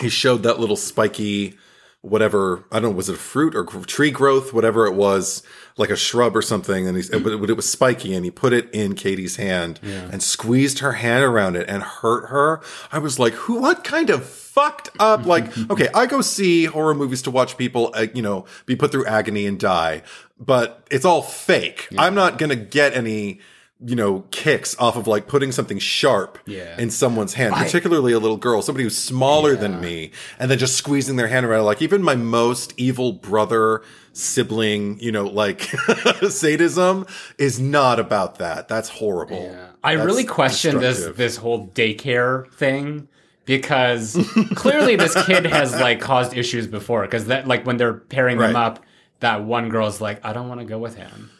he 0.00 0.08
showed 0.08 0.42
that 0.42 0.58
little 0.60 0.76
spiky 0.76 1.56
whatever 2.04 2.64
I 2.70 2.80
don't 2.80 2.90
know 2.90 2.96
was 2.96 3.08
it 3.08 3.14
a 3.14 3.18
fruit 3.18 3.54
or 3.54 3.64
tree 3.64 4.10
growth 4.10 4.52
whatever 4.52 4.86
it 4.86 4.92
was 4.92 5.42
like 5.78 5.88
a 5.88 5.96
shrub 5.96 6.36
or 6.36 6.42
something 6.42 6.86
and 6.86 6.96
he's 6.96 7.08
but 7.08 7.32
it, 7.32 7.50
it 7.50 7.56
was 7.56 7.68
spiky 7.68 8.14
and 8.14 8.26
he 8.26 8.30
put 8.30 8.52
it 8.52 8.68
in 8.74 8.94
Katie's 8.94 9.36
hand 9.36 9.80
and 9.82 10.22
squeezed 10.22 10.80
her 10.80 10.92
hand 10.92 11.24
around 11.24 11.56
it 11.56 11.66
and 11.66 11.82
hurt 11.82 12.28
her. 12.28 12.60
I 12.92 12.98
was 12.98 13.18
like 13.18 13.32
who 13.32 13.58
what 13.58 13.84
kind 13.84 14.10
of 14.10 14.26
fucked 14.26 14.90
up 14.98 15.24
like 15.34 15.56
okay 15.70 15.88
I 15.94 16.04
go 16.04 16.20
see 16.20 16.66
horror 16.66 16.94
movies 16.94 17.22
to 17.22 17.30
watch 17.30 17.56
people 17.56 17.90
uh, 17.94 18.06
you 18.12 18.20
know 18.20 18.44
be 18.66 18.76
put 18.76 18.92
through 18.92 19.06
agony 19.06 19.46
and 19.46 19.58
die 19.58 20.02
but 20.38 20.86
it's 20.90 21.06
all 21.06 21.22
fake. 21.22 21.88
I'm 21.96 22.14
not 22.14 22.36
going 22.36 22.50
to 22.50 22.56
get 22.56 22.94
any 22.94 23.40
you 23.86 23.94
know, 23.96 24.24
kicks 24.30 24.74
off 24.78 24.96
of 24.96 25.06
like 25.06 25.28
putting 25.28 25.52
something 25.52 25.78
sharp 25.78 26.38
Yeah. 26.46 26.76
in 26.78 26.90
someone's 26.90 27.34
hand, 27.34 27.54
particularly 27.54 28.12
a 28.12 28.18
little 28.18 28.36
girl, 28.38 28.62
somebody 28.62 28.84
who's 28.84 28.96
smaller 28.96 29.56
than 29.56 29.80
me, 29.80 30.10
and 30.38 30.50
then 30.50 30.58
just 30.58 30.76
squeezing 30.76 31.16
their 31.16 31.28
hand 31.28 31.44
around. 31.44 31.64
Like 31.64 31.82
even 31.82 32.02
my 32.02 32.14
most 32.14 32.72
evil 32.76 33.12
brother, 33.12 33.82
sibling, 34.14 34.98
you 35.00 35.12
know, 35.12 35.24
like 35.26 35.60
sadism 36.28 37.06
is 37.38 37.60
not 37.60 38.00
about 38.00 38.38
that. 38.38 38.68
That's 38.68 38.88
horrible. 38.88 39.56
I 39.82 39.96
That's 39.96 40.06
really 40.06 40.24
question 40.24 40.78
this 40.80 41.04
this 41.16 41.36
whole 41.36 41.68
daycare 41.68 42.50
thing 42.54 43.08
because 43.44 44.16
clearly 44.54 44.96
this 44.96 45.14
kid 45.26 45.44
has 45.46 45.78
like 45.78 46.00
caused 46.00 46.34
issues 46.34 46.66
before 46.66 47.02
because 47.02 47.26
that 47.26 47.46
like 47.46 47.66
when 47.66 47.76
they're 47.76 47.92
pairing 47.92 48.38
them 48.38 48.56
up 48.56 48.82
that 49.20 49.44
one 49.44 49.68
girl's 49.68 50.00
like 50.00 50.24
I 50.24 50.32
don't 50.32 50.48
want 50.48 50.60
to 50.60 50.66
go 50.66 50.78
with 50.78 50.96
him 50.96 51.30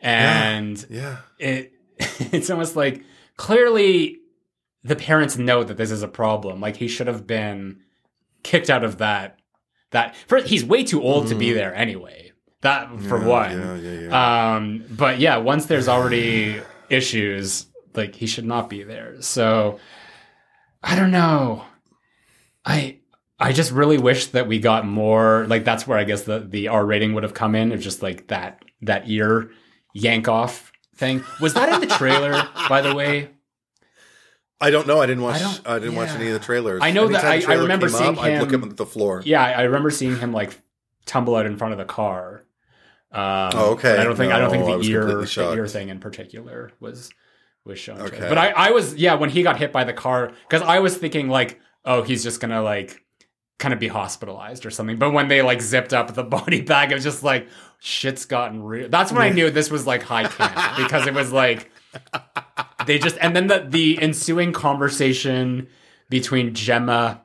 and 0.00 0.84
Yeah. 0.90 1.18
it 1.38 1.72
it's 2.32 2.50
almost 2.50 2.76
like 2.76 3.02
clearly 3.36 4.18
the 4.82 4.96
parents 4.96 5.36
know 5.38 5.64
that 5.64 5.76
this 5.76 5.90
is 5.90 6.02
a 6.02 6.08
problem 6.08 6.60
like 6.60 6.76
he 6.76 6.88
should 6.88 7.06
have 7.06 7.26
been 7.26 7.80
kicked 8.42 8.70
out 8.70 8.84
of 8.84 8.98
that 8.98 9.38
that 9.90 10.14
first 10.26 10.46
he's 10.46 10.64
way 10.64 10.84
too 10.84 11.02
old 11.02 11.28
to 11.28 11.34
be 11.34 11.52
there 11.52 11.74
anyway 11.74 12.24
that 12.64 12.88
for 13.02 13.18
Mm. 13.18 13.22
Yeah, 13.22 13.28
one 13.28 13.58
Yeah, 13.58 13.74
yeah, 13.76 14.00
yeah. 14.08 14.54
um, 14.56 14.84
but 14.90 15.20
yeah, 15.20 15.36
once 15.36 15.66
there's 15.66 15.86
already 15.86 16.60
issues, 16.90 17.66
like 17.94 18.14
he 18.16 18.26
should 18.26 18.46
not 18.46 18.68
be 18.68 18.82
there. 18.82 19.20
So 19.20 19.78
I 20.82 20.96
don't 20.96 21.12
know. 21.12 21.64
I 22.64 22.98
I 23.38 23.52
just 23.52 23.70
really 23.70 23.98
wish 23.98 24.28
that 24.28 24.48
we 24.48 24.58
got 24.58 24.86
more. 24.86 25.46
Like 25.46 25.64
that's 25.64 25.86
where 25.86 25.98
I 25.98 26.04
guess 26.04 26.22
the 26.22 26.40
the 26.40 26.68
R 26.68 26.84
rating 26.84 27.14
would 27.14 27.22
have 27.22 27.34
come 27.34 27.54
in. 27.54 27.70
Of 27.70 27.80
just 27.80 28.02
like 28.02 28.28
that 28.28 28.64
that 28.82 29.08
ear 29.08 29.50
yank 29.92 30.26
off 30.26 30.72
thing. 30.94 31.24
Was 31.40 31.54
that 31.54 31.68
in 31.72 31.80
the 31.88 31.94
trailer? 31.94 32.32
by 32.68 32.80
the 32.80 32.94
way, 32.94 33.30
I 34.60 34.70
don't 34.70 34.86
know. 34.86 35.00
I 35.00 35.06
didn't 35.06 35.22
watch. 35.22 35.42
I 35.42 35.74
I, 35.76 35.78
didn't 35.78 35.96
watch 35.96 36.10
any 36.10 36.28
of 36.28 36.32
the 36.34 36.38
trailers. 36.38 36.80
I 36.82 36.90
know 36.90 37.08
that- 37.08 37.24
Anytime 37.24 37.50
a 37.50 37.52
I- 37.52 37.56
I 37.56 37.60
remember 37.62 37.88
seeing 37.88 38.18
I'd 38.18 38.40
look 38.40 38.52
him- 38.52 38.62
at 38.64 38.76
the 38.76 38.86
floor. 38.86 39.22
yeah, 39.24 39.42
I, 39.42 39.52
I 39.52 39.62
remember 39.62 39.90
seeing 39.90 40.16
him 40.18 40.32
like 40.32 40.56
tumble 41.06 41.36
out 41.36 41.46
in 41.46 41.56
front 41.56 41.72
of 41.72 41.78
the 41.78 41.84
car. 41.84 42.44
Um, 43.12 43.50
Oh, 43.54 43.70
okay. 43.72 43.96
I 43.98 44.04
don't 44.04 44.16
think 44.16 44.32
I 44.32 44.38
don't 44.38 44.50
think 44.50 44.64
the 44.64 44.88
ear 44.88 45.06
the 45.06 45.52
ear 45.54 45.68
thing 45.68 45.88
in 45.88 46.00
particular 46.00 46.70
was 46.80 47.10
was 47.64 47.78
shown. 47.78 48.00
Okay. 48.00 48.26
But 48.28 48.38
I, 48.38 48.48
I 48.50 48.70
was 48.70 48.94
yeah 48.96 49.14
when 49.14 49.30
he 49.30 49.42
got 49.42 49.58
hit 49.58 49.72
by 49.72 49.84
the 49.84 49.92
car 49.92 50.32
because 50.48 50.62
I 50.62 50.80
was 50.80 50.96
thinking 50.96 51.28
like 51.28 51.60
oh 51.84 52.02
he's 52.02 52.22
just 52.24 52.40
gonna 52.40 52.62
like 52.62 53.03
kind 53.64 53.72
of 53.72 53.80
be 53.80 53.88
hospitalized 53.88 54.66
or 54.66 54.70
something. 54.70 54.98
But 54.98 55.12
when 55.12 55.28
they 55.28 55.40
like 55.40 55.62
zipped 55.62 55.94
up 55.94 56.12
the 56.12 56.22
body 56.38 56.60
bag, 56.60 56.92
it 56.92 56.94
was 56.94 57.02
just 57.02 57.22
like 57.22 57.48
shit's 57.80 58.26
gotten 58.26 58.62
real. 58.62 58.90
That's 58.90 59.10
when 59.10 59.22
I 59.22 59.30
knew 59.30 59.50
this 59.50 59.70
was 59.70 59.86
like 59.86 60.02
high 60.02 60.26
camp 60.28 60.76
because 60.76 61.06
it 61.06 61.14
was 61.14 61.32
like 61.32 61.70
they 62.86 62.98
just 62.98 63.16
and 63.22 63.34
then 63.34 63.46
the 63.46 63.64
the 63.66 64.00
ensuing 64.02 64.52
conversation 64.52 65.68
between 66.10 66.52
Gemma 66.52 67.22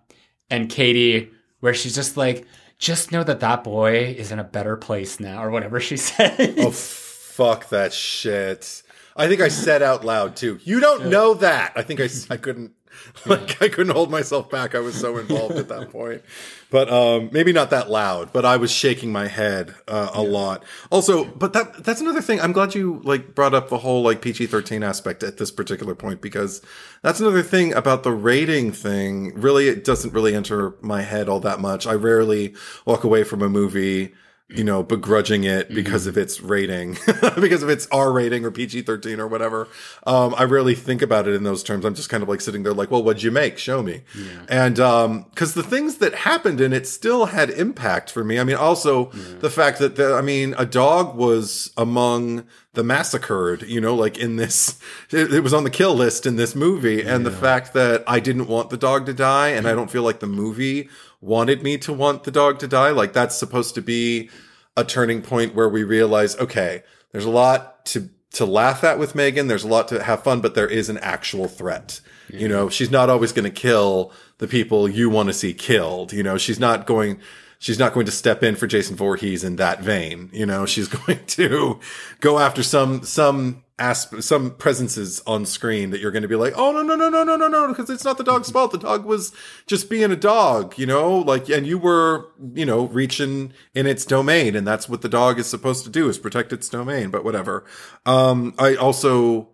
and 0.50 0.70
Katie 0.70 1.30
where 1.60 1.74
she's 1.74 1.94
just 1.94 2.16
like 2.16 2.48
just 2.78 3.12
know 3.12 3.26
that 3.26 3.42
that 3.42 3.66
boy 3.66 4.16
is 4.18 4.32
in 4.32 4.40
a 4.40 4.44
better 4.46 4.78
place 4.78 5.20
now 5.20 5.44
or 5.44 5.50
whatever 5.50 5.82
she 5.82 5.98
said. 6.08 6.56
Oh, 6.60 6.72
fuck 6.72 7.68
that 7.70 7.92
shit. 7.92 8.82
I 9.14 9.28
think 9.28 9.42
I 9.42 9.50
said 9.50 9.82
out 9.82 10.06
loud 10.06 10.38
too. 10.38 10.58
You 10.64 10.80
don't 10.80 11.08
know 11.08 11.34
that. 11.34 11.74
I 11.76 11.82
think 11.82 12.00
I 12.00 12.08
I 12.30 12.38
couldn't 12.38 12.72
like 13.26 13.62
I 13.62 13.70
couldn't 13.70 13.94
hold 13.94 14.12
myself 14.12 14.50
back. 14.50 14.76
I 14.76 14.80
was 14.80 14.96
so 14.96 15.18
involved 15.18 15.56
at 15.56 15.68
that 15.70 15.92
point. 15.92 16.22
But 16.70 16.92
um 16.92 17.30
maybe 17.32 17.52
not 17.52 17.70
that 17.72 17.90
loud, 17.90 18.32
but 18.34 18.46
I 18.46 18.58
was 18.58 18.72
shaking 18.72 19.12
my 19.12 19.28
head 19.28 19.74
uh, 19.88 20.10
a 20.14 20.22
lot. 20.22 20.64
Also, 20.92 21.26
but 21.26 21.54
that 21.54 21.84
that's 21.84 22.02
another 22.02 22.22
thing. 22.22 22.40
I'm 22.40 22.52
glad 22.52 22.76
you 22.76 23.02
like 23.04 23.36
brought 23.36 23.54
up 23.54 23.70
the 23.70 23.80
whole 23.80 24.04
like 24.04 24.22
PG-13 24.22 24.84
aspect 24.84 25.24
at 25.24 25.38
this 25.38 25.52
particular 25.52 25.96
point 25.96 26.22
because 26.22 26.62
that's 27.02 27.20
another 27.20 27.44
thing 27.44 27.74
about 27.74 28.04
the 28.04 28.12
rating 28.12 28.72
thing. 28.72 29.34
Really 29.36 29.68
it 29.68 29.84
doesn't 29.84 30.14
really 30.14 30.36
enter 30.36 30.76
my 30.82 31.02
head 31.02 31.30
all 31.30 31.40
that 31.42 31.60
much. 31.60 31.88
I 31.88 31.94
rarely 31.94 32.56
walk 32.86 33.04
away 33.04 33.24
from 33.24 33.42
a 33.42 33.50
movie 33.50 34.14
you 34.50 34.64
know, 34.64 34.82
begrudging 34.82 35.44
it 35.44 35.72
because 35.72 36.08
of 36.08 36.18
its 36.18 36.42
rating, 36.42 36.98
because 37.40 37.62
of 37.62 37.70
its 37.70 37.88
R 37.92 38.12
rating 38.12 38.44
or 38.46 38.50
PG 38.52 38.82
13 38.82 39.20
or 39.20 39.28
whatever. 39.28 39.68
Um, 40.08 40.34
I 40.38 40.44
rarely 40.46 40.74
think 40.74 41.04
about 41.04 41.28
it 41.28 41.36
in 41.36 41.44
those 41.44 41.62
terms. 41.62 41.86
I'm 41.86 41.94
just 41.94 42.10
kind 42.10 42.24
of 42.24 42.30
like 42.30 42.42
sitting 42.42 42.64
there 42.64 42.74
like, 42.74 42.90
well, 42.90 43.04
what'd 43.04 43.22
you 43.22 43.30
make? 43.30 43.60
Show 43.60 43.84
me. 43.84 44.02
And, 44.50 44.80
um, 44.80 45.26
cause 45.36 45.54
the 45.54 45.62
things 45.62 45.98
that 45.98 46.16
happened 46.16 46.62
in 46.62 46.74
it 46.74 46.88
still 46.88 47.28
had 47.28 47.52
impact 47.52 48.10
for 48.12 48.24
me. 48.24 48.40
I 48.40 48.44
mean, 48.44 48.56
also 48.56 49.12
the 49.40 49.52
fact 49.52 49.78
that, 49.80 49.98
the, 49.98 50.16
I 50.16 50.22
mean, 50.22 50.56
a 50.58 50.66
dog 50.66 51.16
was 51.16 51.72
among 51.78 52.46
the 52.74 52.84
massacred, 52.84 53.64
you 53.64 53.82
know, 53.82 53.94
like 53.94 54.18
in 54.18 54.38
this, 54.38 54.80
it, 55.12 55.32
it 55.34 55.42
was 55.42 55.54
on 55.54 55.64
the 55.64 55.70
kill 55.70 55.94
list 55.94 56.26
in 56.26 56.38
this 56.38 56.56
movie. 56.56 57.04
And 57.04 57.24
the 57.26 57.32
fact 57.32 57.74
that 57.74 58.04
I 58.08 58.20
didn't 58.20 58.48
want 58.48 58.72
the 58.72 58.78
dog 58.78 59.06
to 59.08 59.14
die 59.14 59.50
and 59.50 59.68
I 59.68 59.76
don't 59.76 59.92
feel 59.92 60.04
like 60.04 60.22
the 60.22 60.28
movie 60.28 60.90
wanted 61.22 61.64
me 61.64 61.78
to 61.80 61.94
want 61.94 62.24
the 62.24 62.32
dog 62.32 62.60
to 62.60 62.68
die. 62.68 62.92
Like 62.92 63.14
that's 63.14 63.36
supposed 63.36 63.76
to 63.76 63.82
be 63.82 64.30
a 64.78 64.84
turning 64.84 65.22
point 65.22 65.56
where 65.56 65.70
we 65.70 65.84
realize, 65.84 66.38
okay, 66.38 66.84
there's 67.12 67.26
a 67.26 67.30
lot 67.30 67.86
to, 67.88 68.10
to 68.32 68.46
laugh 68.46 68.84
at 68.84 69.00
with 69.00 69.14
M3GAN. 69.14 69.48
There's 69.48 69.64
a 69.64 69.68
lot 69.68 69.88
to 69.90 70.04
have 70.04 70.24
fun, 70.24 70.42
but 70.42 70.56
there 70.56 70.68
is 70.68 70.90
an 70.90 70.98
actual 71.00 71.48
threat. 71.48 72.02
You 72.32 72.48
know, 72.48 72.70
she's 72.70 72.92
not 72.92 73.10
always 73.10 73.32
going 73.32 73.52
to 73.52 73.62
kill 73.62 74.14
the 74.38 74.48
people 74.48 74.88
you 74.88 75.10
want 75.10 75.28
to 75.30 75.34
see 75.34 75.54
killed. 75.54 76.14
You 76.14 76.22
know, 76.22 76.38
she's 76.38 76.60
not 76.60 76.86
going, 76.86 77.20
she's 77.60 77.78
not 77.78 77.94
going 77.94 78.06
to 78.06 78.12
step 78.12 78.42
in 78.42 78.56
for 78.56 78.66
Jason 78.66 78.96
Voorhees 78.96 79.44
in 79.44 79.58
that 79.58 79.82
vein. 79.82 80.30
You 80.34 80.46
know, 80.46 80.66
she's 80.66 80.88
going 81.06 81.24
to 81.28 81.80
go 82.20 82.40
after 82.40 82.64
some, 82.64 83.04
some 83.04 83.64
asp- 83.78 84.22
some 84.22 84.52
presences 84.56 85.22
on 85.28 85.46
screen 85.46 85.92
that 85.92 86.00
you're 86.00 86.12
going 86.12 86.24
to 86.24 86.28
be 86.28 86.36
like, 86.36 86.54
oh, 86.56 86.72
no, 86.72 86.82
no, 86.82 86.96
no, 86.96 87.10
no, 87.10 87.24
no, 87.24 87.36
no, 87.36 87.48
no, 87.48 87.68
because 87.68 87.90
it's 87.90 88.06
not 88.06 88.18
the 88.18 88.24
dog's 88.24 88.50
fault. 88.50 88.72
The 88.72 88.78
dog 88.78 89.06
was 89.06 89.34
just 89.68 89.90
being 89.90 90.12
a 90.12 90.16
dog, 90.16 90.78
you 90.78 90.86
know, 90.86 91.18
like, 91.18 91.50
and 91.50 91.68
you 91.68 91.78
were, 91.78 92.28
you 92.54 92.66
know, 92.66 92.88
reaching 92.88 93.54
in 93.76 93.86
its 93.86 94.06
domain. 94.06 94.56
And 94.56 94.66
that's 94.66 94.90
what 94.90 95.02
the 95.02 95.10
dog 95.10 95.38
is 95.38 95.48
supposed 95.48 95.84
to 95.84 95.92
do 95.92 96.10
is 96.10 96.18
protect 96.18 96.54
its 96.54 96.70
domain, 96.70 97.12
but 97.12 97.24
whatever. 97.24 97.66
Um, 98.06 98.56
I 98.58 98.76
also, 98.76 99.50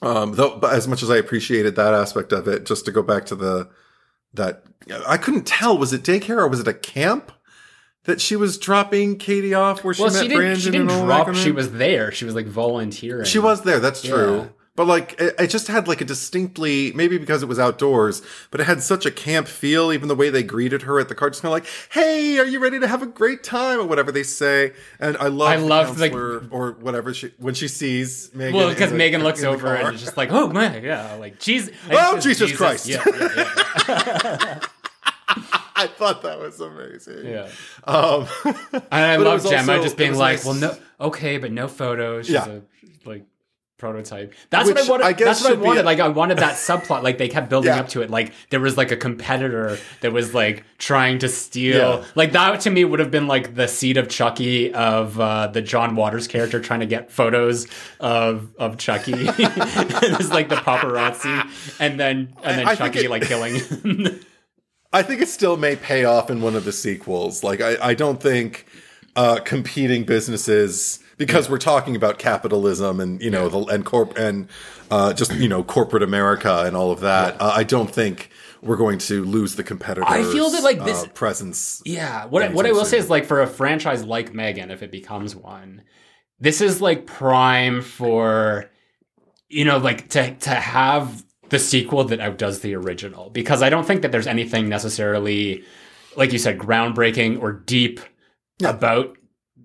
um, 0.00 0.34
though, 0.34 0.56
but 0.56 0.72
as 0.72 0.88
much 0.88 1.02
as 1.02 1.10
I 1.10 1.16
appreciated 1.16 1.76
that 1.76 1.94
aspect 1.94 2.32
of 2.32 2.48
it, 2.48 2.64
just 2.64 2.86
to 2.86 2.92
go 2.92 3.02
back 3.02 3.26
to 3.26 3.36
the, 3.36 3.68
that 4.34 4.64
I 5.06 5.16
couldn't 5.16 5.46
tell, 5.46 5.78
was 5.78 5.92
it 5.92 6.02
daycare 6.02 6.38
or 6.38 6.48
was 6.48 6.60
it 6.60 6.68
a 6.68 6.74
camp? 6.74 7.32
That 8.04 8.20
she 8.20 8.34
was 8.34 8.58
dropping 8.58 9.18
Katie 9.18 9.54
off 9.54 9.84
where 9.84 9.94
she 9.94 10.02
well, 10.02 10.12
met 10.12 10.22
she 10.22 10.28
didn't. 10.28 10.40
Brandon 10.40 10.60
She 10.60 10.70
didn't 10.72 10.88
drop. 10.88 11.34
She 11.36 11.52
was 11.52 11.70
there. 11.70 12.10
She 12.10 12.24
was 12.24 12.34
like 12.34 12.46
volunteering. 12.46 13.26
She 13.26 13.38
was 13.38 13.62
there. 13.62 13.78
That's 13.78 14.02
true. 14.02 14.50
But 14.74 14.86
like, 14.86 15.20
it, 15.20 15.34
it 15.38 15.46
just 15.48 15.68
had 15.68 15.86
like 15.86 16.00
a 16.00 16.04
distinctly, 16.06 16.92
maybe 16.94 17.18
because 17.18 17.42
it 17.42 17.46
was 17.46 17.58
outdoors, 17.58 18.22
but 18.50 18.58
it 18.58 18.64
had 18.64 18.82
such 18.82 19.04
a 19.04 19.10
camp 19.10 19.46
feel. 19.46 19.92
Even 19.92 20.08
the 20.08 20.14
way 20.14 20.30
they 20.30 20.42
greeted 20.42 20.82
her 20.82 20.98
at 20.98 21.10
the 21.10 21.14
car, 21.14 21.28
just 21.28 21.42
kind 21.42 21.50
of 21.54 21.62
like, 21.62 21.70
"Hey, 21.90 22.38
are 22.38 22.46
you 22.46 22.58
ready 22.58 22.80
to 22.80 22.86
have 22.88 23.02
a 23.02 23.06
great 23.06 23.44
time?" 23.44 23.80
or 23.80 23.84
whatever 23.84 24.10
they 24.10 24.22
say. 24.22 24.72
And 24.98 25.18
I 25.18 25.26
love, 25.26 25.48
I 25.50 25.56
the 25.58 25.64
loved, 25.66 26.00
like- 26.00 26.14
or 26.14 26.72
whatever 26.80 27.12
she 27.12 27.32
when 27.36 27.52
she 27.52 27.68
sees 27.68 28.30
M3GAN. 28.30 28.52
Well, 28.54 28.68
because 28.70 28.90
the- 28.92 28.96
M3GAN 28.96 29.22
looks 29.22 29.44
over 29.44 29.74
and 29.74 29.94
is 29.94 30.00
just 30.02 30.16
like, 30.16 30.30
oh 30.32 30.48
man, 30.48 30.82
yeah, 30.82 31.16
like 31.16 31.38
Jesus. 31.38 31.74
Oh, 31.90 32.18
Jesus 32.18 32.56
Christ. 32.56 32.86
Yeah, 32.86 33.02
yeah, 33.06 33.28
yeah. 33.36 34.60
I 35.74 35.86
thought 35.86 36.22
that 36.22 36.38
was 36.38 36.60
amazing. 36.60 37.26
yeah. 37.26 37.48
Um, 37.84 38.26
And 38.72 38.84
I 38.90 39.16
love 39.16 39.42
Gemma 39.44 39.82
just 39.82 39.96
being 39.96 40.14
like, 40.14 40.38
nice- 40.38 40.44
well, 40.44 40.54
no, 40.54 40.76
okay, 41.00 41.38
but 41.38 41.50
no 41.52 41.68
photos. 41.68 42.26
She's 42.26 42.34
Yeah. 42.34 42.46
a 42.46 42.60
like 43.08 43.24
prototype. 43.82 44.32
That's 44.50 44.68
Which 44.68 44.76
what 44.76 44.86
I 44.86 44.90
wanted. 44.90 45.04
I 45.06 45.12
guess 45.12 45.40
that's 45.40 45.42
what 45.42 45.58
I 45.58 45.60
wanted. 45.60 45.80
a- 45.80 45.84
like 45.84 45.98
I 45.98 46.06
wanted 46.06 46.38
that 46.38 46.54
subplot. 46.54 47.02
Like 47.02 47.18
they 47.18 47.28
kept 47.28 47.48
building 47.50 47.72
Yeah. 47.74 47.80
up 47.80 47.88
to 47.88 48.02
it. 48.02 48.10
Like 48.10 48.32
there 48.50 48.60
was 48.60 48.76
like 48.76 48.92
a 48.92 48.96
competitor 48.96 49.76
that 50.02 50.12
was 50.12 50.32
like 50.34 50.62
trying 50.78 51.18
to 51.18 51.28
steal. 51.28 51.76
Yeah. 51.98 52.04
Like 52.14 52.30
that 52.32 52.60
to 52.60 52.70
me 52.70 52.84
would 52.84 53.00
have 53.00 53.10
been 53.10 53.26
like 53.26 53.56
the 53.56 53.66
seed 53.66 53.96
of 53.96 54.08
Chucky 54.08 54.72
of 54.72 55.18
uh, 55.18 55.48
the 55.48 55.60
John 55.62 55.96
Waters 55.96 56.28
character 56.28 56.60
trying 56.60 56.78
to 56.80 56.86
get 56.86 57.10
photos 57.10 57.66
of 57.98 58.54
of 58.56 58.78
Chucky. 58.78 59.14
it's 59.16 60.30
like 60.30 60.48
the 60.48 60.54
paparazzi, 60.54 61.76
and 61.80 61.98
then 61.98 62.32
and 62.44 62.58
then 62.60 62.68
I- 62.68 62.70
I 62.70 62.74
Chucky 62.76 63.00
it- 63.06 63.10
like 63.10 63.22
killing. 63.24 63.56
I 64.92 65.02
think 65.02 65.22
it 65.22 65.28
still 65.28 65.56
may 65.56 65.74
pay 65.74 66.04
off 66.04 66.30
in 66.30 66.40
one 66.40 66.54
of 66.54 66.64
the 66.64 66.72
sequels. 66.72 67.42
Like 67.42 67.60
I, 67.60 67.76
I 67.82 67.94
don't 67.94 68.22
think 68.22 68.66
uh, 69.16 69.40
competing 69.44 70.04
businesses 70.04 71.00
because 71.26 71.48
we're 71.48 71.58
talking 71.58 71.94
about 71.94 72.18
capitalism 72.18 72.98
and 72.98 73.22
you 73.22 73.30
know 73.30 73.48
the 73.48 73.60
and 73.72 73.84
corp 73.84 74.16
and 74.18 74.48
uh, 74.90 75.12
just 75.12 75.32
you 75.34 75.48
know 75.48 75.62
corporate 75.62 76.02
America 76.02 76.64
and 76.66 76.76
all 76.76 76.90
of 76.90 77.00
that. 77.00 77.40
Uh, 77.40 77.52
I 77.54 77.62
don't 77.62 77.90
think 77.90 78.30
we're 78.60 78.76
going 78.76 78.98
to 78.98 79.24
lose 79.24 79.54
the 79.54 79.62
competitor. 79.62 80.04
I 80.06 80.22
feel 80.22 80.50
that, 80.50 80.62
like, 80.62 80.84
this- 80.84 81.06
presence. 81.14 81.82
Yeah, 81.84 82.26
what 82.26 82.42
I, 82.42 82.48
what 82.48 82.66
I 82.66 82.72
will 82.72 82.84
say 82.84 82.98
is 82.98 83.08
like 83.08 83.24
for 83.24 83.40
a 83.40 83.46
franchise 83.46 84.04
like 84.04 84.32
M3GAN, 84.32 84.70
if 84.70 84.82
it 84.82 84.90
becomes 84.90 85.36
one, 85.36 85.82
this 86.40 86.60
is 86.60 86.80
like 86.80 87.06
prime 87.06 87.82
for 87.82 88.70
you 89.48 89.64
know 89.64 89.78
like 89.78 90.08
to 90.10 90.34
to 90.34 90.50
have 90.50 91.24
the 91.50 91.58
sequel 91.58 92.04
that 92.04 92.18
outdoes 92.18 92.60
the 92.60 92.74
original 92.74 93.30
because 93.30 93.62
I 93.62 93.68
don't 93.68 93.86
think 93.86 94.02
that 94.02 94.10
there's 94.10 94.26
anything 94.26 94.68
necessarily 94.68 95.64
like 96.16 96.32
you 96.32 96.38
said 96.38 96.58
groundbreaking 96.58 97.40
or 97.40 97.52
deep 97.52 98.00
about 98.64 99.16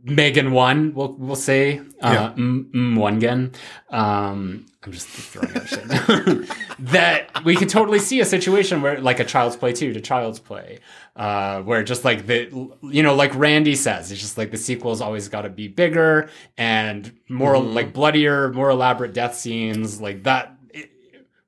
M3GAN 0.07 0.51
one. 0.51 0.93
We'll 0.93 1.13
we'll 1.13 1.35
say 1.35 1.81
uh, 2.01 2.33
M- 2.37 2.69
Mwungen. 2.73 3.53
Um, 3.89 4.65
I'm 4.83 4.91
just 4.91 5.07
throwing 5.07 5.55
out 5.55 5.67
shit. 5.67 5.85
that 6.79 7.43
we 7.43 7.55
could 7.55 7.69
totally 7.69 7.99
see 7.99 8.21
a 8.21 8.25
situation 8.25 8.81
where 8.81 9.01
like 9.01 9.19
a 9.19 9.25
Child's 9.25 9.57
Play 9.57 9.73
two 9.73 9.91
to 9.93 9.99
Child's 9.99 10.39
Play, 10.39 10.79
uh, 11.15 11.61
where 11.61 11.83
just 11.83 12.05
like 12.05 12.25
the 12.25 12.47
you 12.83 13.03
know 13.03 13.15
like 13.15 13.35
Randy 13.35 13.75
says, 13.75 14.11
it's 14.11 14.21
just 14.21 14.37
like 14.37 14.51
the 14.51 14.57
sequel's 14.57 15.01
always 15.01 15.27
got 15.27 15.41
to 15.41 15.49
be 15.49 15.67
bigger 15.67 16.29
and 16.57 17.11
more 17.27 17.57
like 17.59 17.93
bloodier, 17.93 18.53
more 18.53 18.69
elaborate 18.69 19.13
death 19.13 19.35
scenes 19.35 19.99
like 19.99 20.23
that. 20.23 20.57
It, 20.69 20.89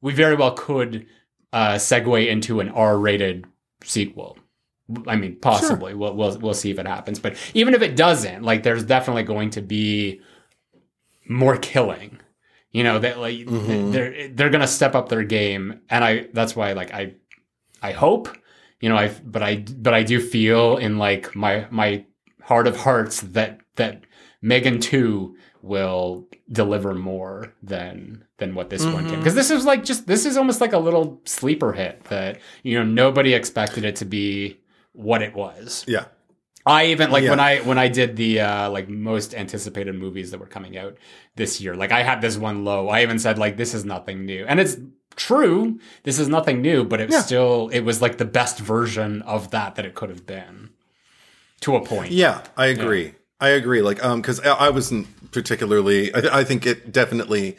we 0.01 0.13
very 0.13 0.35
well 0.35 0.51
could 0.51 1.05
uh, 1.53 1.75
segue 1.75 2.27
into 2.27 2.59
an 2.59 2.69
R-rated 2.69 3.45
sequel. 3.83 4.37
I 5.07 5.15
mean, 5.15 5.37
possibly. 5.39 5.93
We'll, 5.93 6.15
we'll 6.15 6.37
we'll 6.39 6.53
see 6.53 6.71
if 6.71 6.79
it 6.79 6.87
happens. 6.87 7.19
But 7.19 7.37
even 7.53 7.73
if 7.73 7.81
it 7.81 7.95
doesn't, 7.95 8.43
like, 8.43 8.63
there's 8.63 8.83
definitely 8.83 9.23
going 9.23 9.51
to 9.51 9.61
be 9.61 10.21
more 11.27 11.57
killing. 11.57 12.19
You 12.71 12.83
know 12.83 12.99
that 12.99 13.17
like 13.17 13.37
mm-hmm. 13.37 13.91
they're 13.91 14.27
they're 14.29 14.49
gonna 14.51 14.67
step 14.67 14.93
up 14.93 15.09
their 15.09 15.23
game, 15.23 15.81
and 15.89 16.03
I 16.03 16.27
that's 16.33 16.55
why 16.55 16.73
like 16.73 16.93
I 16.93 17.15
I 17.81 17.93
hope 17.93 18.29
you 18.79 18.89
know 18.89 18.95
I 18.95 19.07
but 19.25 19.41
I 19.41 19.55
but 19.55 19.95
I 19.95 20.03
do 20.03 20.19
feel 20.19 20.77
in 20.77 20.99
like 20.99 21.35
my 21.35 21.65
my 21.71 22.05
heart 22.43 22.67
of 22.67 22.77
hearts 22.77 23.21
that 23.21 23.61
that 23.75 24.03
M3GAN 24.43 24.81
two 24.81 25.35
will 25.63 26.27
deliver 26.51 26.93
more 26.93 27.53
than 27.63 28.23
than 28.37 28.53
what 28.53 28.69
this 28.69 28.85
one 28.85 29.03
can 29.03 29.05
mm-hmm. 29.05 29.17
because 29.17 29.35
this 29.35 29.49
is 29.49 29.65
like 29.65 29.83
just 29.83 30.05
this 30.05 30.25
is 30.25 30.37
almost 30.37 30.61
like 30.61 30.73
a 30.73 30.77
little 30.77 31.19
sleeper 31.25 31.73
hit 31.73 32.03
that 32.05 32.39
you 32.63 32.77
know 32.77 32.83
nobody 32.83 33.33
expected 33.33 33.83
it 33.83 33.95
to 33.95 34.05
be 34.05 34.59
what 34.99 35.21
it 35.21 35.33
was. 35.33 35.85
Yeah. 35.87 36.05
I 36.65 36.87
even 36.87 37.09
like 37.09 37.23
Yeah. 37.23 37.29
when 37.31 37.39
I 37.39 37.59
when 37.59 37.77
I 37.77 37.87
did 37.87 38.15
the 38.15 38.41
uh 38.41 38.69
like 38.69 38.89
most 38.89 39.33
anticipated 39.33 39.95
movies 39.95 40.31
that 40.31 40.39
were 40.39 40.45
coming 40.57 40.77
out 40.77 40.97
this 41.35 41.61
year. 41.61 41.73
Like 41.75 41.91
I 41.91 42.03
had 42.03 42.21
this 42.21 42.37
one 42.37 42.65
low. 42.65 42.89
I 42.89 43.01
even 43.01 43.17
said 43.17 43.37
like 43.37 43.55
this 43.57 43.73
is 43.73 43.85
nothing 43.85 44.25
new. 44.25 44.45
And 44.47 44.59
it's 44.59 44.75
true. 45.15 45.79
This 46.03 46.19
is 46.19 46.27
nothing 46.27 46.61
new, 46.61 46.83
but 46.83 46.99
it 46.99 47.09
Yeah. 47.11 47.21
still 47.21 47.69
it 47.71 47.81
was 47.81 48.01
like 48.01 48.17
the 48.17 48.25
best 48.25 48.59
version 48.59 49.21
of 49.23 49.51
that 49.51 49.75
that 49.75 49.85
it 49.85 49.95
could 49.95 50.09
have 50.09 50.25
been. 50.25 50.69
To 51.61 51.75
a 51.75 51.83
point. 51.83 52.11
Yeah, 52.11 52.43
I 52.55 52.67
agree. 52.67 53.15
I 53.41 53.49
agree. 53.49 53.81
Like, 53.81 54.03
um, 54.03 54.21
because 54.21 54.39
I, 54.41 54.51
I 54.67 54.69
wasn't 54.69 55.07
particularly. 55.31 56.13
I, 56.13 56.39
I 56.39 56.43
think 56.45 56.65
it 56.65 56.91
definitely 56.91 57.57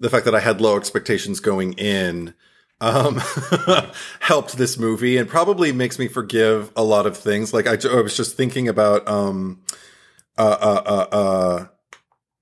the 0.00 0.10
fact 0.10 0.24
that 0.24 0.34
I 0.34 0.40
had 0.40 0.60
low 0.60 0.76
expectations 0.76 1.38
going 1.40 1.72
in 1.74 2.34
um 2.80 3.20
helped 4.20 4.56
this 4.56 4.78
movie 4.78 5.16
and 5.16 5.28
probably 5.28 5.72
makes 5.72 5.98
me 5.98 6.08
forgive 6.08 6.70
a 6.76 6.84
lot 6.84 7.06
of 7.06 7.16
things. 7.16 7.54
Like 7.54 7.66
I, 7.66 7.76
I 7.88 8.02
was 8.02 8.16
just 8.16 8.36
thinking 8.36 8.68
about 8.68 9.06
um 9.08 9.62
uh 10.36 10.56
uh 10.60 10.82
uh, 10.86 11.16
uh 11.16 11.66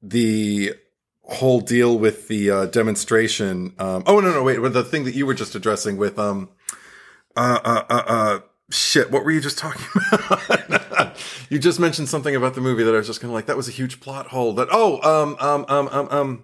the 0.03 0.75
whole 1.23 1.61
deal 1.61 1.99
with 1.99 2.29
the 2.29 2.51
uh, 2.51 2.67
demonstration. 2.67 3.75
Um, 3.79 4.03
oh 4.07 4.21
no 4.21 4.33
no 4.33 4.43
wait, 4.43 4.57
the 4.59 4.85
thing 4.85 5.05
that 5.05 5.15
you 5.15 5.25
were 5.27 5.35
just 5.35 5.55
addressing 5.55 5.97
with 5.97 6.19
um 6.19 6.51
uh 7.37 7.61
uh 7.65 7.85
uh. 7.89 8.03
uh 8.07 8.41
Shit, 8.71 9.11
what 9.11 9.25
were 9.25 9.31
you 9.31 9.43
just 9.43 9.59
talking 9.59 9.87
about? 10.13 11.17
you 11.51 11.59
just 11.59 11.79
mentioned 11.79 12.09
something 12.09 12.35
about 12.35 12.55
the 12.55 12.63
movie 12.63 12.83
that 12.83 12.95
I 12.95 12.97
was 12.97 13.07
just 13.07 13.21
kind 13.21 13.31
of 13.31 13.35
like, 13.35 13.45
that 13.45 13.59
was 13.59 13.69
a 13.69 13.71
huge 13.71 14.01
plot 14.01 14.29
hole. 14.29 14.55
That 14.55 14.69
oh, 14.73 15.03
um, 15.03 15.37
um, 15.39 15.67
um, 15.69 15.89
um, 15.93 16.09
um, 16.11 16.43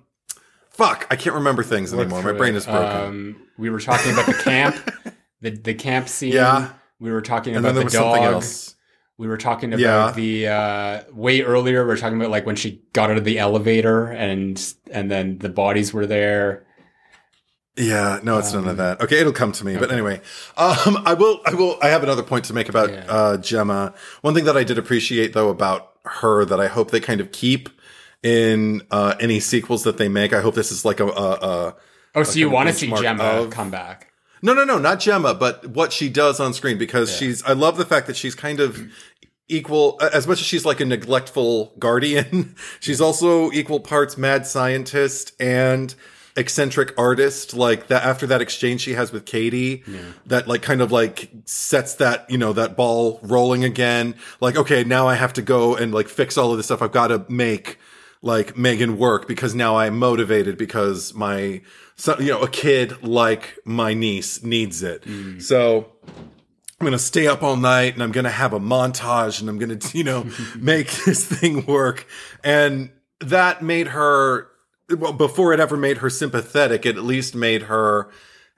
fuck, 0.85 1.07
I 1.11 1.17
can't 1.17 1.35
remember 1.37 1.63
things 1.63 1.93
anymore. 1.93 2.23
My 2.23 2.33
brain 2.33 2.55
it. 2.55 2.59
is 2.59 2.67
broken. 2.67 3.03
Um, 3.03 3.37
we 3.59 3.71
were 3.71 3.81
talking 3.81 4.13
about 4.13 4.27
the 4.27 4.35
camp, 4.35 4.77
the 5.41 5.51
the 5.51 5.75
camp 5.75 6.09
scene. 6.09 6.33
Yeah. 6.33 6.71
We 6.99 7.11
were 7.11 7.23
talking 7.23 7.55
and 7.57 7.65
about 7.65 7.75
then 7.75 7.75
there 7.77 7.81
the 7.83 7.85
was 7.87 7.93
something 7.95 8.23
dog. 8.23 8.35
else. 8.35 8.75
We 9.17 9.27
were 9.29 9.37
talking 9.37 9.73
about 9.75 9.81
Yeah. 9.81 10.13
the 10.13 10.49
uh, 10.49 11.03
way 11.13 11.43
earlier. 11.43 11.83
We 11.83 11.89
were 11.89 11.97
talking 11.97 12.19
about 12.19 12.31
like 12.31 12.47
when 12.47 12.57
she 12.57 12.83
got 12.95 13.11
out 13.11 13.17
of 13.19 13.25
the 13.25 13.39
elevator 13.39 14.07
and 14.07 14.61
and 14.91 15.11
then 15.11 15.39
the 15.39 15.49
bodies 15.51 15.93
were 15.93 16.07
there. 16.07 16.67
Yeah, 17.77 18.21
no, 18.23 18.39
it's 18.39 18.53
none 18.53 18.67
of 18.69 18.77
that. 18.79 19.01
Okay, 19.01 19.21
it'll 19.21 19.33
come 19.33 19.53
to 19.53 19.65
me. 19.65 19.77
But 19.77 19.91
anyway, 19.93 20.21
um, 20.59 20.99
I 21.07 21.15
will, 21.15 21.41
I 21.47 21.55
will, 21.55 21.79
I 21.81 21.89
have 21.89 22.03
another 22.03 22.23
point 22.23 22.45
to 22.47 22.53
make 22.53 22.69
about 22.69 22.91
Yeah. 22.91 23.05
uh, 23.09 23.37
Gemma. 23.39 23.95
One 24.21 24.35
thing 24.35 24.45
that 24.45 24.57
I 24.57 24.65
did 24.65 24.77
appreciate 24.77 25.33
though 25.33 25.49
about 25.49 25.93
her 26.05 26.45
that 26.45 26.61
I 26.61 26.67
hope 26.67 26.91
they 26.91 27.01
kind 27.01 27.21
of 27.21 27.31
keep 27.33 27.69
in 28.23 28.83
uh, 28.91 29.15
any 29.21 29.41
sequels 29.41 29.85
that 29.85 29.97
they 29.97 30.09
make. 30.09 30.33
I 30.33 30.41
hope 30.41 30.55
this 30.55 30.71
is 30.71 30.85
like 30.85 31.01
a, 31.01 31.07
a, 31.07 31.33
a 31.33 31.77
Oh, 32.15 32.23
so 32.23 32.39
you 32.39 32.51
want 32.51 32.69
to 32.69 32.75
see 32.75 32.93
Gemma 32.93 33.23
of- 33.23 33.51
come 33.51 33.71
back? 33.71 34.09
No, 34.43 34.55
no, 34.55 34.65
no, 34.65 34.79
not 34.79 35.01
Gemma, 35.01 35.35
but 35.35 35.67
what 35.67 35.93
she 35.93 36.09
does 36.09 36.41
on 36.41 36.55
screen 36.55 36.79
because 36.79 37.15
she's. 37.15 37.43
I 37.45 37.53
love 37.53 37.77
the 37.77 37.85
fact 37.85 38.07
that 38.07 38.17
she's 38.17 38.35
kind 38.35 38.59
of 38.59 38.91
equal 39.51 39.99
as 40.13 40.27
much 40.27 40.41
as 40.41 40.47
she's 40.47 40.65
like 40.65 40.81
a 40.81 40.85
neglectful 40.85 41.75
guardian 41.79 42.55
she's 42.81 43.01
also 43.01 43.51
equal 43.51 43.81
parts 43.81 44.17
mad 44.17 44.47
scientist 44.47 45.33
and 45.41 45.95
eccentric 46.37 46.97
artist 46.97 47.53
like 47.53 47.89
that 47.89 48.05
after 48.05 48.29
that 48.29 48.41
exchange 48.41 48.81
she 48.81 48.93
has 48.93 49.11
with 49.11 49.27
katie 49.27 49.83
yeah. 49.89 49.99
that 50.25 50.47
like 50.47 50.63
kind 50.63 50.81
of 50.81 50.93
like 50.93 51.29
sets 51.45 51.95
that 51.95 52.31
you 52.31 52.39
know 52.39 52.53
that 52.53 52.77
ball 52.77 53.19
rolling 53.25 53.65
again 53.65 54.15
like 54.41 54.57
okay 54.57 54.85
now 54.85 55.09
i 55.09 55.17
have 55.17 55.33
to 55.33 55.43
go 55.43 55.75
and 55.75 55.93
like 55.93 56.07
fix 56.07 56.39
all 56.39 56.53
of 56.53 56.57
this 56.57 56.67
stuff 56.67 56.81
i've 56.81 56.93
got 56.93 57.09
to 57.09 57.25
make 57.29 57.77
like 58.23 58.55
M3GAN 58.55 58.97
work 58.97 59.27
because 59.27 59.55
now 59.55 59.77
i'm 59.77 59.99
motivated 59.99 60.59
because 60.59 61.15
my 61.15 61.61
so, 61.97 62.19
you 62.19 62.31
know 62.31 62.41
a 62.41 62.49
kid 62.49 63.03
like 63.03 63.59
my 63.65 63.95
niece 63.95 64.43
needs 64.43 64.83
it 64.83 65.03
mm. 65.05 65.41
so 65.41 65.93
I'm 66.81 66.87
going 66.87 66.97
to 66.97 67.05
stay 67.05 67.27
up 67.27 67.43
all 67.43 67.57
night 67.57 67.93
and 67.93 68.03
I'm 68.03 68.11
going 68.11 68.25
to 68.25 68.31
have 68.31 68.55
a 68.55 68.59
montage 68.59 69.41
and 69.41 69.51
I'm 69.51 69.59
going 69.59 69.79
to, 69.79 69.99
you 69.99 70.03
know, 70.03 70.27
make 70.57 70.91
this 71.05 71.27
thing 71.27 71.67
work. 71.67 72.07
And 72.43 72.91
that 73.21 73.63
made 73.63 73.89
her, 73.89 74.49
well, 74.89 75.13
before 75.13 75.53
it 75.53 75.61
ever 75.61 75.77
made 75.77 75.99
her 75.99 76.09
sympathetic, 76.09 76.87
it 76.87 76.97
at 76.97 77.05
least 77.05 77.35
made 77.35 77.65
her 77.65 78.11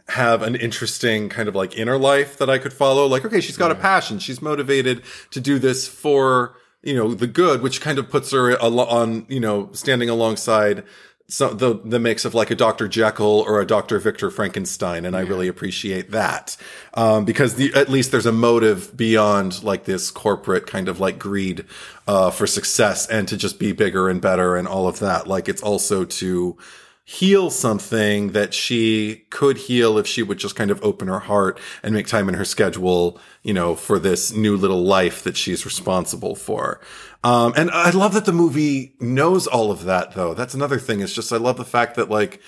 have 0.09 0.43
an 0.43 0.55
interesting 0.55 1.28
kind 1.28 1.48
of 1.48 1.56
like 1.56 1.76
inner 1.76 1.98
life 1.98 2.39
that 2.39 2.48
I 2.48 2.59
could 2.59 2.72
follow. 2.72 3.06
Like, 3.06 3.24
okay, 3.24 3.40
she's 3.40 3.56
got 3.56 3.72
yeah. 3.72 3.78
a 3.78 3.80
passion. 3.80 4.20
She's 4.20 4.40
motivated 4.40 5.02
to 5.32 5.40
do 5.40 5.59
this 5.59 5.89
for, 5.89 6.55
you 6.82 6.94
know, 6.94 7.14
the 7.14 7.26
good, 7.26 7.62
which 7.62 7.80
kind 7.80 7.98
of 7.98 8.10
puts 8.10 8.32
her 8.32 8.59
on, 8.60 9.26
you 9.28 9.40
know, 9.40 9.70
standing 9.72 10.09
alongside 10.09 10.84
so 11.32 11.48
the 11.48 11.80
the 11.82 11.98
mix 11.98 12.26
of 12.26 12.34
like 12.34 12.50
a 12.50 12.54
Dr. 12.54 12.88
Jekyll 12.88 13.40
or 13.46 13.59
a 13.60 13.66
Dr. 13.66 13.98
Victor 13.98 14.30
Frankenstein, 14.30 15.06
and 15.06 15.14
yeah. 15.14 15.20
I 15.20 15.22
really 15.22 15.48
appreciate 15.48 16.10
that 16.10 16.59
um, 16.92 17.24
because 17.24 17.54
the, 17.54 17.72
at 17.74 17.88
least 17.88 18.10
there's 18.10 18.26
a 18.26 18.32
motive 18.32 18.94
beyond 18.94 19.62
like 19.62 19.84
this 19.84 20.10
corporate 20.10 20.66
kind 20.66 20.88
of 20.88 21.00
like 21.00 21.18
greed 21.18 21.64
uh, 22.06 22.30
for 22.30 22.46
success 22.46 23.06
and 23.06 23.26
to 23.28 23.38
just 23.38 23.59
be 23.59 23.72
bigger 23.72 24.10
and 24.10 24.20
better 24.20 24.56
and 24.56 24.68
all 24.68 24.86
of 24.86 24.98
that. 24.98 25.26
Like 25.26 25.48
it's 25.48 25.62
also 25.62 26.04
to 26.04 26.59
heal 27.04 27.50
something 27.50 28.30
that 28.30 28.54
she 28.54 29.26
could 29.30 29.56
heal 29.56 29.98
if 29.98 30.06
she 30.06 30.22
would 30.22 30.38
just 30.38 30.54
kind 30.54 30.70
of 30.70 30.82
open 30.84 31.08
her 31.08 31.18
heart 31.18 31.58
and 31.82 31.94
make 31.94 32.06
time 32.06 32.28
in 32.28 32.34
her 32.34 32.44
schedule, 32.44 33.20
you 33.42 33.52
know, 33.52 33.74
for 33.74 33.98
this 33.98 34.32
new 34.32 34.56
little 34.56 34.84
life 34.84 35.24
that 35.24 35.36
she's 35.36 35.64
responsible 35.64 36.36
for. 36.36 36.80
Um, 37.24 37.54
and 37.56 37.70
I 37.72 37.90
love 37.90 38.14
that 38.14 38.24
the 38.24 38.32
movie 38.32 38.94
knows 39.00 39.48
all 39.48 39.72
of 39.72 39.84
that 39.84 40.12
though. 40.12 40.32
That's 40.32 40.54
another 40.54 40.78
thing. 40.78 41.00
It's 41.00 41.12
just, 41.12 41.32
I 41.32 41.38
love 41.38 41.56
the 41.56 41.64
fact 41.64 41.96
that 41.96 42.08
like 42.08 42.40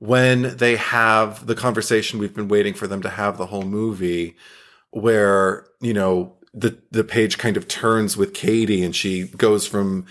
when 0.00 0.56
they 0.56 0.76
have 0.76 1.46
the 1.46 1.54
conversation 1.54 2.18
we've 2.18 2.34
been 2.34 2.48
waiting 2.48 2.74
for 2.74 2.88
them 2.88 3.02
to 3.02 3.10
have 3.10 3.38
the 3.38 3.46
whole 3.46 3.62
movie 3.62 4.36
where, 4.90 5.66
you 5.80 5.94
know, 5.94 6.34
the, 6.52 6.76
the 6.90 7.04
page 7.04 7.38
kind 7.38 7.56
of 7.56 7.68
turns 7.68 8.16
with 8.16 8.34
Katie 8.34 8.82
and 8.82 8.96
she 8.96 9.28
goes 9.28 9.68
from, 9.68 10.06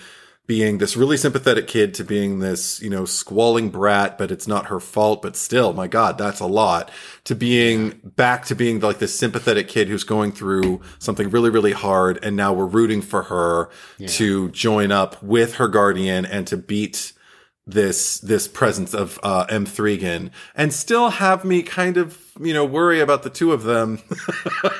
being 0.50 0.80
this 0.80 0.98
really 0.98 1.16
sympathetic 1.16 1.68
kid 1.68 1.94
to 1.94 2.04
being 2.04 2.40
this, 2.40 2.82
you 2.82 2.90
know, 2.90 3.06
squalling 3.06 3.70
brat, 3.70 4.18
but 4.18 4.32
it's 4.32 4.48
not 4.48 4.66
her 4.66 4.80
fault, 4.80 5.22
but 5.22 5.36
still, 5.36 5.74
my 5.74 5.86
God, 5.86 6.18
that's 6.18 6.40
a 6.40 6.48
lot. 6.48 6.90
To 7.26 7.36
being 7.36 8.00
back 8.04 8.46
to 8.46 8.56
being 8.56 8.80
like 8.80 8.98
this 8.98 9.14
sympathetic 9.14 9.68
kid 9.68 9.90
who's 9.90 10.04
going 10.04 10.32
through 10.32 10.82
something 10.98 11.30
really, 11.30 11.52
really 11.52 11.74
hard. 11.74 12.18
And 12.24 12.36
now 12.36 12.52
we're 12.52 12.66
rooting 12.66 13.04
for 13.04 13.22
her 13.22 13.70
yeah. 14.00 14.08
to 14.08 14.50
join 14.50 14.92
up 14.92 15.22
with 15.22 15.58
her 15.58 15.68
guardian 15.68 16.26
and 16.26 16.48
to 16.48 16.58
beat 16.58 17.14
this 17.72 18.20
this 18.20 18.48
presence 18.48 18.94
of 18.94 19.20
uh, 19.24 19.46
M3GAN 19.48 20.32
and 20.56 20.74
still 20.74 21.10
have 21.10 21.46
me 21.46 21.62
kind 21.62 21.98
of 21.98 22.18
you 22.40 22.54
know 22.54 22.66
worry 22.66 23.00
about 23.00 23.24
the 23.24 23.30
two 23.30 23.52
of 23.52 23.64
them. 23.64 24.02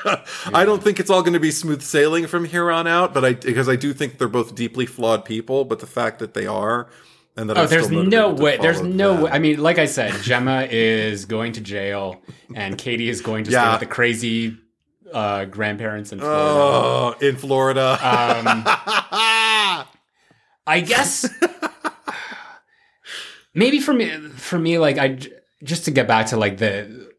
yeah. 0.04 0.24
I 0.52 0.64
don't 0.64 0.82
think 0.82 1.00
it's 1.00 1.10
all 1.10 1.22
going 1.22 1.34
to 1.34 1.40
be 1.40 1.50
smooth 1.50 1.82
sailing 1.82 2.26
from 2.26 2.44
here 2.44 2.70
on 2.70 2.86
out, 2.86 3.14
but 3.14 3.24
I 3.24 3.34
because 3.34 3.68
I 3.68 3.76
do 3.76 3.92
think 3.92 4.18
they're 4.18 4.28
both 4.28 4.54
deeply 4.54 4.86
flawed 4.86 5.24
people. 5.24 5.64
But 5.64 5.80
the 5.80 5.86
fact 5.86 6.18
that 6.18 6.34
they 6.34 6.46
are. 6.46 6.88
And 7.36 7.48
that 7.48 7.56
oh, 7.56 7.62
I'm 7.62 7.68
there's 7.68 7.90
no 7.90 8.30
way. 8.30 8.56
There's 8.56 8.82
no 8.82 9.14
that. 9.14 9.22
way. 9.22 9.30
I 9.30 9.38
mean, 9.38 9.62
like 9.62 9.78
I 9.78 9.86
said, 9.86 10.12
Gemma 10.22 10.66
is 10.68 11.26
going 11.26 11.52
to 11.52 11.60
jail, 11.60 12.20
and 12.56 12.76
Katie 12.76 13.08
is 13.08 13.20
going 13.20 13.44
to 13.44 13.52
yeah. 13.52 13.62
stay 13.62 13.70
with 13.70 13.80
the 13.80 13.86
crazy 13.94 14.58
uh, 15.12 15.44
grandparents 15.44 16.12
in 16.12 16.18
Florida. 16.18 16.40
Oh, 16.42 17.14
in 17.20 17.36
Florida. 17.36 17.92
Um, 17.92 18.64
I 20.66 20.80
guess 20.84 21.28
maybe 23.60 23.78
for 23.78 23.92
me 23.92 24.08
for 24.30 24.58
me 24.58 24.78
like 24.78 24.96
i 24.96 25.18
just 25.62 25.84
to 25.84 25.90
get 25.90 26.08
back 26.08 26.26
to 26.26 26.36
like 26.36 26.56
the 26.56 27.12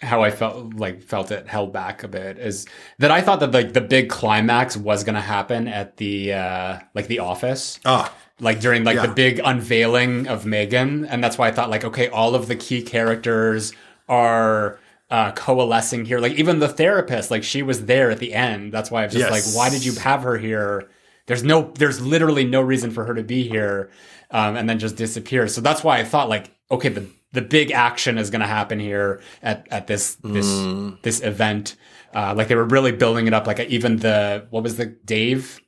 how 0.00 0.22
i 0.22 0.30
felt 0.30 0.74
like 0.74 1.02
felt 1.02 1.30
it 1.30 1.46
held 1.46 1.72
back 1.72 2.02
a 2.02 2.08
bit 2.08 2.38
is 2.38 2.66
that 2.98 3.10
i 3.10 3.20
thought 3.20 3.40
that 3.40 3.52
like 3.52 3.74
the 3.74 3.80
big 3.80 4.08
climax 4.08 4.76
was 4.76 5.04
going 5.04 5.14
to 5.14 5.20
happen 5.20 5.68
at 5.68 5.98
the 5.98 6.32
uh 6.32 6.78
like 6.94 7.06
the 7.08 7.18
office 7.18 7.78
ah 7.84 8.12
like 8.40 8.58
during 8.58 8.82
like 8.84 8.96
yeah. 8.96 9.06
the 9.06 9.12
big 9.12 9.40
unveiling 9.44 10.26
of 10.26 10.44
M3GAN 10.44 11.06
and 11.08 11.22
that's 11.22 11.36
why 11.36 11.46
i 11.48 11.52
thought 11.52 11.68
like 11.68 11.84
okay 11.84 12.08
all 12.08 12.34
of 12.34 12.48
the 12.48 12.56
key 12.56 12.80
characters 12.82 13.72
are 14.08 14.78
uh, 15.10 15.30
coalescing 15.32 16.04
here. 16.04 16.18
Like 16.18 16.32
even 16.32 16.58
the 16.58 16.68
therapist, 16.68 17.30
like 17.30 17.44
she 17.44 17.62
was 17.62 17.86
there 17.86 18.10
at 18.10 18.18
the 18.18 18.34
end. 18.34 18.72
That's 18.72 18.90
why 18.90 19.04
I'm 19.04 19.10
just 19.10 19.20
yes. 19.20 19.30
like, 19.30 19.56
why 19.56 19.70
did 19.70 19.84
you 19.84 19.92
have 20.00 20.22
her 20.22 20.36
here? 20.36 20.88
There's 21.26 21.44
no, 21.44 21.72
there's 21.78 22.00
literally 22.00 22.44
no 22.44 22.60
reason 22.60 22.90
for 22.90 23.04
her 23.04 23.14
to 23.14 23.22
be 23.22 23.48
here 23.48 23.90
um, 24.30 24.56
and 24.56 24.68
then 24.68 24.78
just 24.78 24.96
disappear. 24.96 25.48
So 25.48 25.60
that's 25.60 25.84
why 25.84 25.98
I 25.98 26.04
thought 26.04 26.28
like, 26.28 26.50
okay, 26.70 26.88
the 26.88 27.08
the 27.32 27.42
big 27.42 27.72
action 27.72 28.16
is 28.16 28.30
going 28.30 28.40
to 28.40 28.46
happen 28.46 28.78
here 28.78 29.20
at 29.42 29.66
at 29.70 29.86
this 29.86 30.14
this 30.22 30.46
mm. 30.46 31.00
this 31.02 31.20
event. 31.22 31.76
Uh, 32.14 32.32
like 32.36 32.46
they 32.48 32.54
were 32.54 32.64
really 32.64 32.92
building 32.92 33.26
it 33.26 33.34
up. 33.34 33.46
Like 33.46 33.58
even 33.60 33.96
the 33.96 34.46
what 34.50 34.62
was 34.62 34.76
the 34.76 34.86
Dave, 34.86 35.60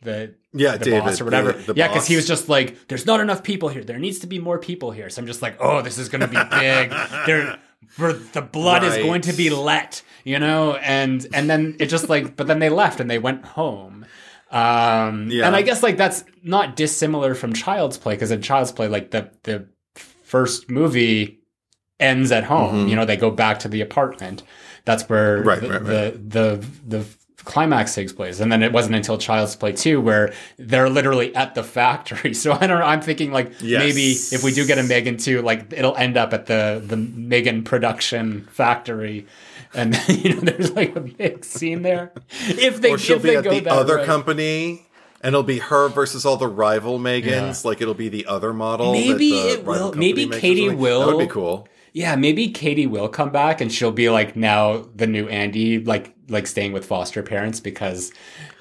the 0.00 0.34
yeah, 0.54 0.76
the 0.76 0.84
David, 0.86 1.04
boss 1.04 1.20
or 1.20 1.24
whatever. 1.24 1.52
The, 1.52 1.72
the 1.72 1.78
yeah, 1.78 1.88
because 1.88 2.06
he 2.06 2.16
was 2.16 2.26
just 2.26 2.48
like, 2.48 2.88
"There's 2.88 3.04
not 3.04 3.20
enough 3.20 3.42
people 3.42 3.68
here. 3.68 3.84
There 3.84 3.98
needs 3.98 4.20
to 4.20 4.26
be 4.26 4.38
more 4.38 4.58
people 4.58 4.90
here." 4.90 5.10
So 5.10 5.20
I'm 5.20 5.26
just 5.26 5.42
like, 5.42 5.56
"Oh, 5.60 5.82
this 5.82 5.98
is 5.98 6.08
going 6.08 6.22
to 6.22 6.28
be 6.28 6.36
big. 6.36 6.90
there, 7.26 7.58
the 8.32 8.42
blood 8.42 8.82
right. 8.82 8.92
is 8.92 9.04
going 9.04 9.22
to 9.22 9.32
be 9.32 9.50
let." 9.50 10.02
You 10.24 10.38
know, 10.38 10.76
and 10.76 11.26
and 11.34 11.50
then 11.50 11.76
it 11.78 11.86
just 11.86 12.08
like, 12.08 12.36
but 12.36 12.46
then 12.46 12.58
they 12.58 12.70
left 12.70 13.00
and 13.00 13.10
they 13.10 13.18
went 13.18 13.44
home. 13.44 13.93
Um, 14.54 15.30
yeah. 15.30 15.46
And 15.48 15.56
I 15.56 15.62
guess 15.62 15.82
like 15.82 15.96
that's 15.96 16.24
not 16.44 16.76
dissimilar 16.76 17.34
from 17.34 17.52
Child's 17.52 17.98
Play 17.98 18.14
because 18.14 18.30
in 18.30 18.40
Child's 18.40 18.70
Play, 18.70 18.86
like 18.86 19.10
the 19.10 19.30
the 19.42 19.68
first 19.94 20.70
movie 20.70 21.40
ends 21.98 22.30
at 22.30 22.44
home. 22.44 22.74
Mm-hmm. 22.74 22.88
You 22.88 22.96
know, 22.96 23.04
they 23.04 23.16
go 23.16 23.32
back 23.32 23.58
to 23.60 23.68
the 23.68 23.80
apartment. 23.80 24.44
That's 24.84 25.08
where 25.08 25.42
right, 25.42 25.60
the, 25.60 25.68
right, 25.68 25.82
right. 25.82 25.84
the 25.84 26.18
the 26.18 26.98
the 26.98 27.06
climax 27.44 27.94
takes 27.94 28.12
place. 28.12 28.40
And 28.40 28.50
then 28.50 28.62
it 28.62 28.72
wasn't 28.72 28.96
until 28.96 29.18
Child's 29.18 29.54
Play 29.56 29.72
2 29.72 30.00
where 30.00 30.32
they're 30.58 30.88
literally 30.88 31.34
at 31.34 31.54
the 31.54 31.62
factory. 31.62 32.34
So 32.44 32.52
I 32.52 32.66
don't 32.66 32.80
know. 32.80 32.84
I'm 32.84 33.00
thinking 33.00 33.32
like 33.32 33.52
yes. 33.62 33.78
maybe 33.80 34.10
if 34.10 34.42
we 34.42 34.52
do 34.52 34.66
get 34.66 34.76
a 34.78 34.82
M3GAN 34.82 35.22
2, 35.22 35.40
like 35.42 35.72
it'll 35.72 35.96
end 35.96 36.16
up 36.16 36.34
at 36.34 36.46
the 36.46 36.82
the 36.84 36.96
M3GAN 36.96 37.64
production 37.64 38.46
factory 38.50 39.26
and 39.72 39.96
you 40.08 40.34
know 40.34 40.40
there's 40.40 40.72
like 40.72 40.94
a 40.96 41.00
big 41.00 41.44
scene 41.44 41.82
there. 41.82 42.12
If 42.46 42.80
they 42.80 42.90
or 42.90 42.98
she'll 42.98 43.16
if 43.16 43.22
be 43.22 43.30
they 43.30 43.36
at 43.36 43.44
the 43.44 43.70
other 43.70 44.04
company. 44.04 44.86
And 45.20 45.28
it'll 45.28 45.42
be 45.42 45.58
her 45.58 45.88
versus 45.88 46.26
all 46.26 46.36
the 46.36 46.48
rival 46.48 46.98
M3GANs. 46.98 47.24
Yeah. 47.24 47.68
Like 47.68 47.80
it'll 47.80 47.94
be 47.94 48.10
the 48.10 48.26
other 48.26 48.52
model. 48.52 48.92
Maybe 48.92 49.30
it 49.32 49.64
will. 49.64 49.92
Maybe 49.94 50.28
Katie 50.28 50.68
will. 50.68 51.06
That 51.06 51.16
would 51.16 51.28
be 51.28 51.32
cool. 51.32 51.66
Yeah, 51.94 52.16
maybe 52.16 52.48
Katie 52.48 52.88
will 52.88 53.08
come 53.08 53.30
back 53.30 53.60
and 53.60 53.72
she'll 53.72 53.92
be 53.92 54.10
like 54.10 54.34
now 54.34 54.84
the 54.94 55.06
new 55.06 55.28
Andy, 55.28 55.78
like 55.78 56.12
like 56.28 56.46
staying 56.46 56.72
with 56.72 56.84
foster 56.84 57.22
parents 57.22 57.60
because 57.60 58.12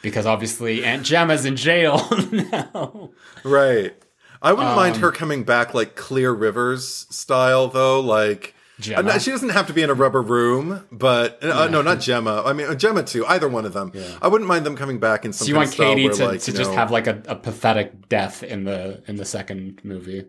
because 0.03 0.25
obviously 0.27 0.85
Aunt 0.85 1.03
Gemma's 1.03 1.43
in 1.43 1.55
jail 1.55 2.07
now. 2.31 3.09
Right. 3.43 3.93
I 4.41 4.51
wouldn't 4.51 4.69
um, 4.69 4.75
mind 4.75 4.97
her 4.97 5.11
coming 5.11 5.43
back 5.43 5.73
like 5.73 5.95
Clear 5.95 6.31
Rivers 6.31 7.07
style 7.09 7.69
though, 7.69 7.99
like 7.99 8.53
Gemma. 8.79 9.19
she 9.19 9.31
doesn't 9.31 9.49
have 9.49 9.65
to 9.67 9.73
be 9.73 9.81
in 9.81 9.89
a 9.89 9.93
rubber 9.95 10.21
room, 10.21 10.85
but 10.91 11.43
uh, 11.43 11.47
yeah. 11.47 11.67
no, 11.67 11.81
not 11.81 12.01
Gemma. 12.01 12.43
I 12.45 12.53
mean, 12.53 12.67
uh, 12.67 12.75
Gemma 12.75 13.01
too. 13.01 13.25
Either 13.25 13.47
one 13.47 13.65
of 13.65 13.73
them. 13.73 13.91
Yeah. 13.95 14.17
I 14.21 14.27
wouldn't 14.27 14.47
mind 14.47 14.65
them 14.65 14.75
coming 14.75 14.99
back 14.99 15.25
in 15.25 15.33
some. 15.33 15.45
So 15.45 15.49
you 15.49 15.55
want 15.55 15.71
Katie 15.71 16.05
where, 16.05 16.13
to, 16.13 16.25
like, 16.25 16.41
to 16.41 16.51
just 16.51 16.69
know, 16.69 16.77
have 16.77 16.91
like 16.91 17.07
a, 17.07 17.21
a, 17.27 17.35
pathetic 17.35 18.09
death 18.09 18.43
in 18.43 18.65
the 18.65 19.01
in 19.07 19.15
the 19.15 19.25
second 19.25 19.81
movie? 19.83 20.25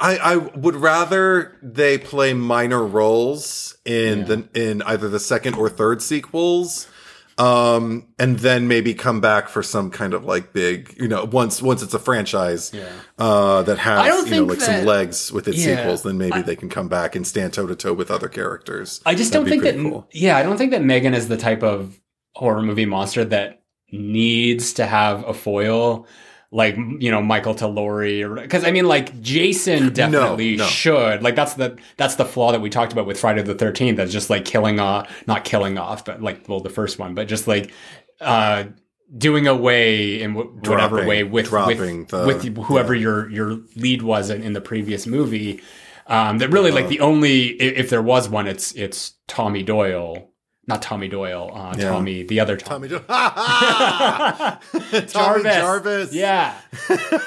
I, 0.00 0.16
I 0.16 0.36
would 0.36 0.76
rather 0.76 1.56
they 1.62 1.98
play 1.98 2.34
minor 2.34 2.84
roles 2.84 3.76
in 3.84 4.20
yeah. 4.20 4.24
the 4.24 4.48
in 4.54 4.82
either 4.82 5.08
the 5.08 5.20
second 5.20 5.54
or 5.54 5.68
third 5.68 6.02
sequels 6.02 6.88
um 7.36 8.06
and 8.18 8.38
then 8.38 8.68
maybe 8.68 8.94
come 8.94 9.20
back 9.20 9.48
for 9.48 9.62
some 9.62 9.90
kind 9.90 10.14
of 10.14 10.24
like 10.24 10.52
big 10.52 10.94
you 10.96 11.08
know 11.08 11.24
once 11.24 11.60
once 11.60 11.82
it's 11.82 11.94
a 11.94 11.98
franchise 11.98 12.72
yeah. 12.72 12.88
uh 13.18 13.60
that 13.62 13.76
has 13.76 14.30
you 14.30 14.36
know 14.36 14.44
like 14.44 14.58
that, 14.60 14.64
some 14.64 14.84
legs 14.84 15.32
with 15.32 15.48
its 15.48 15.58
yeah, 15.58 15.76
sequels 15.76 16.04
then 16.04 16.16
maybe 16.16 16.34
I, 16.34 16.42
they 16.42 16.54
can 16.54 16.68
come 16.68 16.86
back 16.86 17.16
and 17.16 17.26
stand 17.26 17.52
toe 17.52 17.66
to 17.66 17.74
toe 17.74 17.92
with 17.92 18.10
other 18.10 18.28
characters 18.28 19.00
i 19.04 19.16
just 19.16 19.32
That'd 19.32 19.48
don't 19.48 19.50
think 19.50 19.64
that 19.64 19.82
cool. 19.82 20.06
yeah 20.12 20.36
i 20.36 20.44
don't 20.44 20.56
think 20.56 20.70
that 20.70 20.82
M3GAN 20.82 21.14
is 21.14 21.26
the 21.26 21.36
type 21.36 21.64
of 21.64 22.00
horror 22.34 22.62
movie 22.62 22.86
monster 22.86 23.24
that 23.24 23.62
needs 23.90 24.72
to 24.74 24.86
have 24.86 25.26
a 25.26 25.34
foil 25.34 26.06
like 26.54 26.76
you 26.76 27.10
know 27.10 27.20
Michael 27.20 27.54
to 27.56 27.66
or 28.22 28.36
because 28.36 28.64
I 28.64 28.70
mean 28.70 28.86
like 28.86 29.20
Jason 29.20 29.92
definitely 29.92 30.56
no. 30.56 30.64
should 30.66 31.22
like 31.22 31.34
that's 31.34 31.54
the 31.54 31.76
that's 31.96 32.14
the 32.14 32.24
flaw 32.24 32.52
that 32.52 32.60
we 32.60 32.70
talked 32.70 32.92
about 32.92 33.06
with 33.06 33.18
Friday 33.18 33.42
the 33.42 33.54
Thirteenth 33.56 33.96
that's 33.96 34.12
just 34.12 34.30
like 34.30 34.44
killing 34.44 34.78
off 34.78 35.10
not 35.26 35.44
killing 35.44 35.78
off 35.78 36.04
but 36.04 36.22
like 36.22 36.48
well 36.48 36.60
the 36.60 36.70
first 36.70 36.98
one 36.98 37.14
but 37.14 37.26
just 37.26 37.48
like 37.48 37.72
uh 38.20 38.64
doing 39.18 39.46
away 39.48 40.20
in 40.22 40.34
w- 40.34 40.50
whatever 40.60 40.96
Dropping- 40.96 41.08
way 41.08 41.24
with 41.24 41.50
with, 41.50 41.78
the- 42.08 42.24
with 42.24 42.56
whoever 42.66 42.94
your 42.94 43.28
your 43.30 43.58
lead 43.76 44.02
was 44.02 44.30
in, 44.30 44.42
in 44.42 44.52
the 44.52 44.60
previous 44.60 45.06
movie. 45.06 45.60
Um, 46.06 46.38
that 46.38 46.50
really 46.50 46.70
like 46.70 46.88
the 46.88 47.00
only 47.00 47.52
i- 47.60 47.64
if 47.80 47.88
there 47.90 48.02
was 48.02 48.28
one, 48.28 48.46
it's 48.46 48.72
it's 48.72 49.14
Tommy 49.26 49.62
Doyle, 49.62 50.30
not 50.66 50.82
Tommy 50.82 51.08
Doyle, 51.08 51.50
uh, 51.54 51.74
Yeah. 51.76 51.90
Tommy 51.90 52.22
the 52.22 52.40
other 52.40 52.56
Tommy. 52.56 52.88
Tommy, 52.88 53.00
jo- 54.90 55.00
Tommy 55.06 55.42
Jarvis. 55.44 56.12
Yeah. 56.12 56.54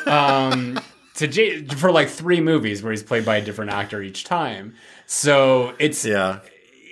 um, 0.05 0.79
to 1.15 1.27
J- 1.27 1.65
for 1.65 1.91
like 1.91 2.09
three 2.09 2.41
movies 2.41 2.83
where 2.83 2.91
he's 2.91 3.03
played 3.03 3.25
by 3.25 3.37
a 3.37 3.41
different 3.43 3.71
actor 3.71 4.01
each 4.01 4.23
time. 4.23 4.75
So 5.05 5.73
it's 5.79 6.05
yeah. 6.05 6.39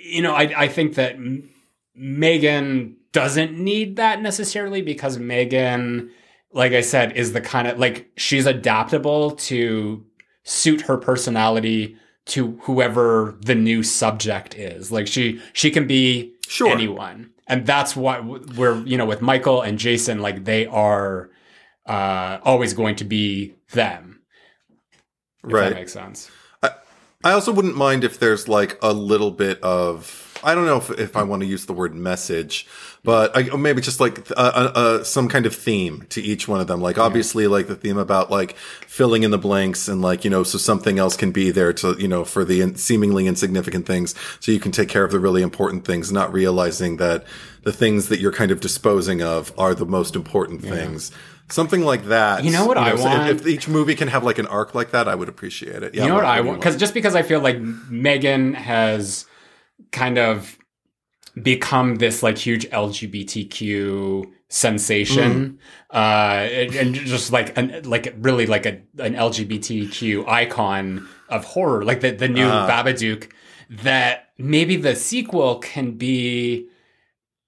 you 0.04 0.22
know, 0.22 0.34
I 0.34 0.52
I 0.56 0.68
think 0.68 0.94
that 0.94 1.12
M- 1.14 1.50
M3GAN 1.98 2.94
doesn't 3.12 3.52
need 3.58 3.96
that 3.96 4.20
necessarily 4.20 4.82
because 4.82 5.16
M3GAN, 5.18 6.10
like 6.52 6.72
I 6.72 6.80
said, 6.82 7.16
is 7.16 7.32
the 7.32 7.40
kind 7.40 7.66
of 7.68 7.78
like 7.78 8.10
she's 8.16 8.46
adaptable 8.46 9.32
to 9.32 10.04
suit 10.44 10.82
her 10.82 10.96
personality 10.96 11.96
to 12.26 12.58
whoever 12.62 13.36
the 13.40 13.54
new 13.54 13.82
subject 13.82 14.54
is. 14.56 14.90
Like 14.90 15.06
she 15.06 15.40
she 15.52 15.70
can 15.70 15.86
be 15.86 16.34
Sure. 16.48 16.70
anyone, 16.72 17.30
and 17.46 17.66
that's 17.66 17.94
why 17.96 18.20
we're 18.20 18.82
you 18.84 18.96
know 18.98 19.06
with 19.06 19.20
Michael 19.22 19.62
and 19.62 19.78
Jason, 19.78 20.20
like 20.20 20.44
they 20.44 20.66
are 20.66 21.30
uh, 21.86 22.38
always 22.42 22.74
going 22.74 22.96
to 22.96 23.04
be 23.04 23.54
them. 23.72 24.22
If 25.44 25.52
Right. 25.52 25.68
that 25.70 25.74
makes 25.74 25.92
sense. 25.92 26.30
I, 26.62 26.70
I 27.22 27.32
also 27.32 27.52
wouldn't 27.52 27.76
mind 27.76 28.02
if 28.04 28.18
there's 28.18 28.48
like 28.48 28.78
a 28.82 28.92
little 28.92 29.30
bit 29.30 29.60
of 29.62 30.25
I 30.42 30.54
don't 30.54 30.66
know 30.66 30.76
if, 30.76 30.90
if 30.90 31.16
I 31.16 31.22
want 31.22 31.42
to 31.42 31.46
use 31.46 31.66
the 31.66 31.72
word 31.72 31.94
message, 31.94 32.66
but 33.02 33.36
I, 33.36 33.54
maybe 33.56 33.80
just 33.80 34.00
like 34.00 34.30
uh, 34.32 34.34
uh, 34.36 34.72
uh, 34.74 35.04
some 35.04 35.28
kind 35.28 35.46
of 35.46 35.54
theme 35.54 36.06
to 36.10 36.20
each 36.20 36.48
one 36.48 36.60
of 36.60 36.66
them. 36.66 36.80
Like 36.80 36.98
obviously, 36.98 37.46
like 37.46 37.68
the 37.68 37.74
theme 37.74 37.98
about 37.98 38.30
like 38.30 38.56
filling 38.86 39.22
in 39.22 39.30
the 39.30 39.38
blanks 39.38 39.88
and 39.88 40.02
like 40.02 40.24
you 40.24 40.30
know, 40.30 40.42
so 40.42 40.58
something 40.58 40.98
else 40.98 41.16
can 41.16 41.32
be 41.32 41.50
there 41.50 41.72
to 41.74 41.96
you 41.98 42.08
know 42.08 42.24
for 42.24 42.44
the 42.44 42.60
in- 42.60 42.76
seemingly 42.76 43.26
insignificant 43.26 43.86
things, 43.86 44.14
so 44.40 44.52
you 44.52 44.60
can 44.60 44.72
take 44.72 44.88
care 44.88 45.04
of 45.04 45.10
the 45.10 45.20
really 45.20 45.42
important 45.42 45.84
things, 45.84 46.12
not 46.12 46.32
realizing 46.32 46.96
that 46.96 47.24
the 47.62 47.72
things 47.72 48.08
that 48.08 48.20
you're 48.20 48.32
kind 48.32 48.50
of 48.50 48.60
disposing 48.60 49.22
of 49.22 49.52
are 49.58 49.74
the 49.74 49.86
most 49.86 50.16
important 50.16 50.62
things. 50.62 51.10
Something 51.48 51.82
like 51.82 52.06
that. 52.06 52.42
You 52.42 52.50
know 52.50 52.66
what 52.66 52.76
I 52.76 52.96
so 52.96 53.04
want? 53.04 53.28
If, 53.28 53.40
if 53.42 53.46
each 53.46 53.68
movie 53.68 53.94
can 53.94 54.08
have 54.08 54.24
like 54.24 54.38
an 54.38 54.46
arc 54.48 54.74
like 54.74 54.90
that, 54.90 55.06
I 55.06 55.14
would 55.14 55.28
appreciate 55.28 55.82
it. 55.84 55.94
Yeah, 55.94 56.02
you 56.02 56.08
know 56.08 56.16
what, 56.16 56.24
I 56.24 56.40
want? 56.40 56.58
Because 56.58 56.76
just 56.76 56.92
because 56.92 57.14
I 57.14 57.22
feel 57.22 57.38
like 57.40 57.56
M3GAN 57.56 58.54
has 58.54 59.26
kind 59.92 60.18
of 60.18 60.58
become 61.42 61.96
this 61.96 62.22
like 62.22 62.38
huge 62.38 62.66
LGBTQ 62.70 64.24
sensation, 64.48 65.58
uh, 65.92 66.46
and, 66.50 66.74
and 66.74 66.94
just 66.94 67.32
like 67.32 67.56
an 67.58 67.82
like 67.84 68.14
really 68.18 68.46
like 68.46 68.66
a 68.66 68.80
an 68.98 69.14
LGBTQ 69.14 70.26
icon 70.28 71.06
of 71.28 71.44
horror, 71.44 71.84
like 71.84 72.00
the 72.00 72.10
the 72.10 72.28
new 72.28 72.46
Ah. 72.46 72.68
Babadook. 72.68 73.30
That 73.68 74.28
maybe 74.38 74.76
the 74.76 74.94
sequel 74.94 75.58
can 75.58 75.92
be 75.92 76.68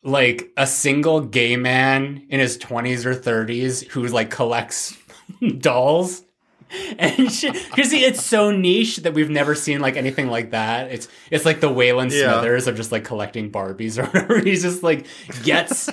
like 0.03 0.51
a 0.57 0.67
single 0.67 1.21
gay 1.21 1.57
man 1.57 2.27
in 2.29 2.41
his 2.41 2.59
20s 2.59 3.05
or 3.05 3.15
30s 3.15 3.87
who 3.89 4.07
like 4.09 4.31
collects 4.31 4.97
dolls 5.59 6.23
and 6.99 7.17
because 7.17 7.93
it's 7.93 8.25
so 8.25 8.51
niche 8.51 8.99
that 8.99 9.15
we've 9.15 9.31
never 9.31 9.55
seen 9.55 9.81
like 9.81 9.97
anything 9.97 10.29
like 10.29 10.51
that 10.51 10.91
it's 10.91 11.09
it's 11.31 11.45
like 11.45 11.61
the 11.61 11.69
Waylon 11.69 12.11
Yeah. 12.13 12.33
Smithers 12.33 12.67
of 12.67 12.77
just 12.77 12.93
like 12.93 13.05
collecting 13.05 13.51
Barbies 13.51 13.99
or 13.99 14.07
whatever 14.07 14.39
he's 14.45 14.63
just 14.63 14.83
like 14.83 15.07
gets 15.43 15.87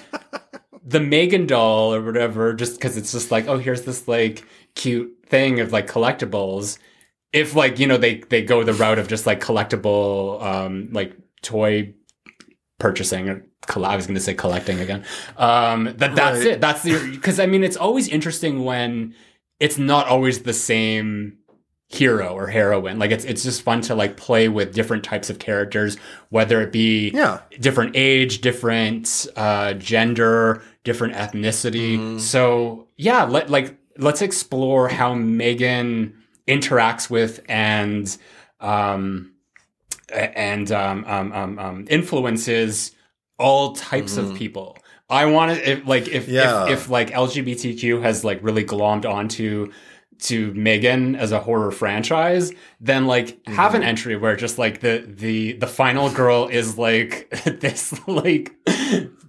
the 0.84 1.00
M3GAN 1.00 1.48
doll 1.48 1.94
or 1.94 2.02
whatever 2.04 2.54
just 2.54 2.74
because 2.76 2.98
it's 2.98 3.12
just 3.12 3.32
like 3.32 3.48
oh 3.48 3.58
here's 3.58 3.84
this 3.84 4.08
like 4.08 4.46
cute 4.76 5.12
thing 5.28 5.60
of 5.60 5.72
like 5.72 5.88
collectibles 5.88 6.78
if 7.34 7.56
like 7.56 7.80
you 7.80 7.88
know 7.88 7.98
they 7.98 8.20
they 8.30 8.42
go 8.44 8.64
the 8.64 8.74
route 8.74 9.00
of 9.00 9.08
just 9.08 9.26
like 9.26 9.40
collectible 9.40 10.42
um 10.44 10.90
like 10.92 11.16
toy 11.42 11.94
purchasing 12.80 13.30
or 13.30 13.46
coll- 13.68 13.86
I 13.86 13.96
was 13.96 14.06
going 14.06 14.16
to 14.16 14.22
say 14.22 14.34
collecting 14.34 14.80
again. 14.80 15.06
Um, 15.38 15.86
that 15.98 16.16
that's 16.16 16.40
Right. 16.40 16.48
it. 16.48 16.62
That's 16.62 16.84
the 16.84 17.12
because 17.12 17.40
I 17.40 17.46
mean 17.46 17.64
it's 17.64 17.78
always 17.78 18.08
interesting 18.08 18.64
when 18.66 19.16
it's 19.60 19.78
not 19.78 20.08
always 20.08 20.44
the 20.44 20.54
same 20.54 21.38
hero 21.88 22.30
or 22.34 22.48
heroine. 22.48 22.98
Like 23.00 23.12
it's 23.12 23.26
it's 23.26 23.44
just 23.44 23.62
fun 23.62 23.82
to 23.82 23.96
like 23.96 24.18
play 24.18 24.50
with 24.50 24.74
different 24.74 25.04
types 25.04 25.30
of 25.30 25.40
characters, 25.40 25.98
whether 26.30 26.62
it 26.62 26.72
be 26.72 27.10
Yeah. 27.12 27.42
different 27.60 27.96
age, 27.96 28.42
different 28.42 29.28
uh, 29.36 29.74
gender, 29.74 30.64
different 30.84 31.14
ethnicity. 31.14 32.20
So 32.20 32.88
yeah, 32.98 33.24
let 33.24 33.50
like 33.50 33.78
let's 33.98 34.22
explore 34.22 34.90
how 34.90 35.14
M3GAN 35.14 36.14
interacts 36.48 37.10
with 37.10 37.40
and 37.48 38.16
um 38.60 39.32
and 40.14 40.72
um, 40.72 41.04
um, 41.08 41.32
um, 41.34 41.60
um, 41.60 41.86
influences 41.90 42.92
all 43.40 43.74
types 43.74 44.18
of 44.18 44.36
people. 44.36 44.78
I 45.10 45.26
want 45.26 45.56
to 45.56 45.72
if, 45.72 45.88
like 45.88 46.08
if, 46.08 46.28
Yeah. 46.28 46.66
if 46.66 46.72
if 46.72 46.90
like 46.90 47.12
LGBTQ 47.12 48.02
has 48.02 48.24
like 48.24 48.40
really 48.42 48.64
glommed 48.64 49.06
onto 49.06 49.72
to 50.18 50.54
M3GAN 50.54 51.18
as 51.18 51.32
a 51.34 51.40
horror 51.42 51.72
franchise, 51.72 52.52
then 52.80 53.06
like 53.06 53.38
have 53.48 53.76
an 53.76 53.84
entry 53.84 54.16
where 54.16 54.36
just 54.38 54.58
like 54.58 54.80
the 54.80 55.04
the 55.06 55.54
the 55.54 55.68
final 55.68 56.10
girl 56.10 56.48
is 56.48 56.78
like 56.78 57.30
this 57.60 57.94
like 58.08 58.54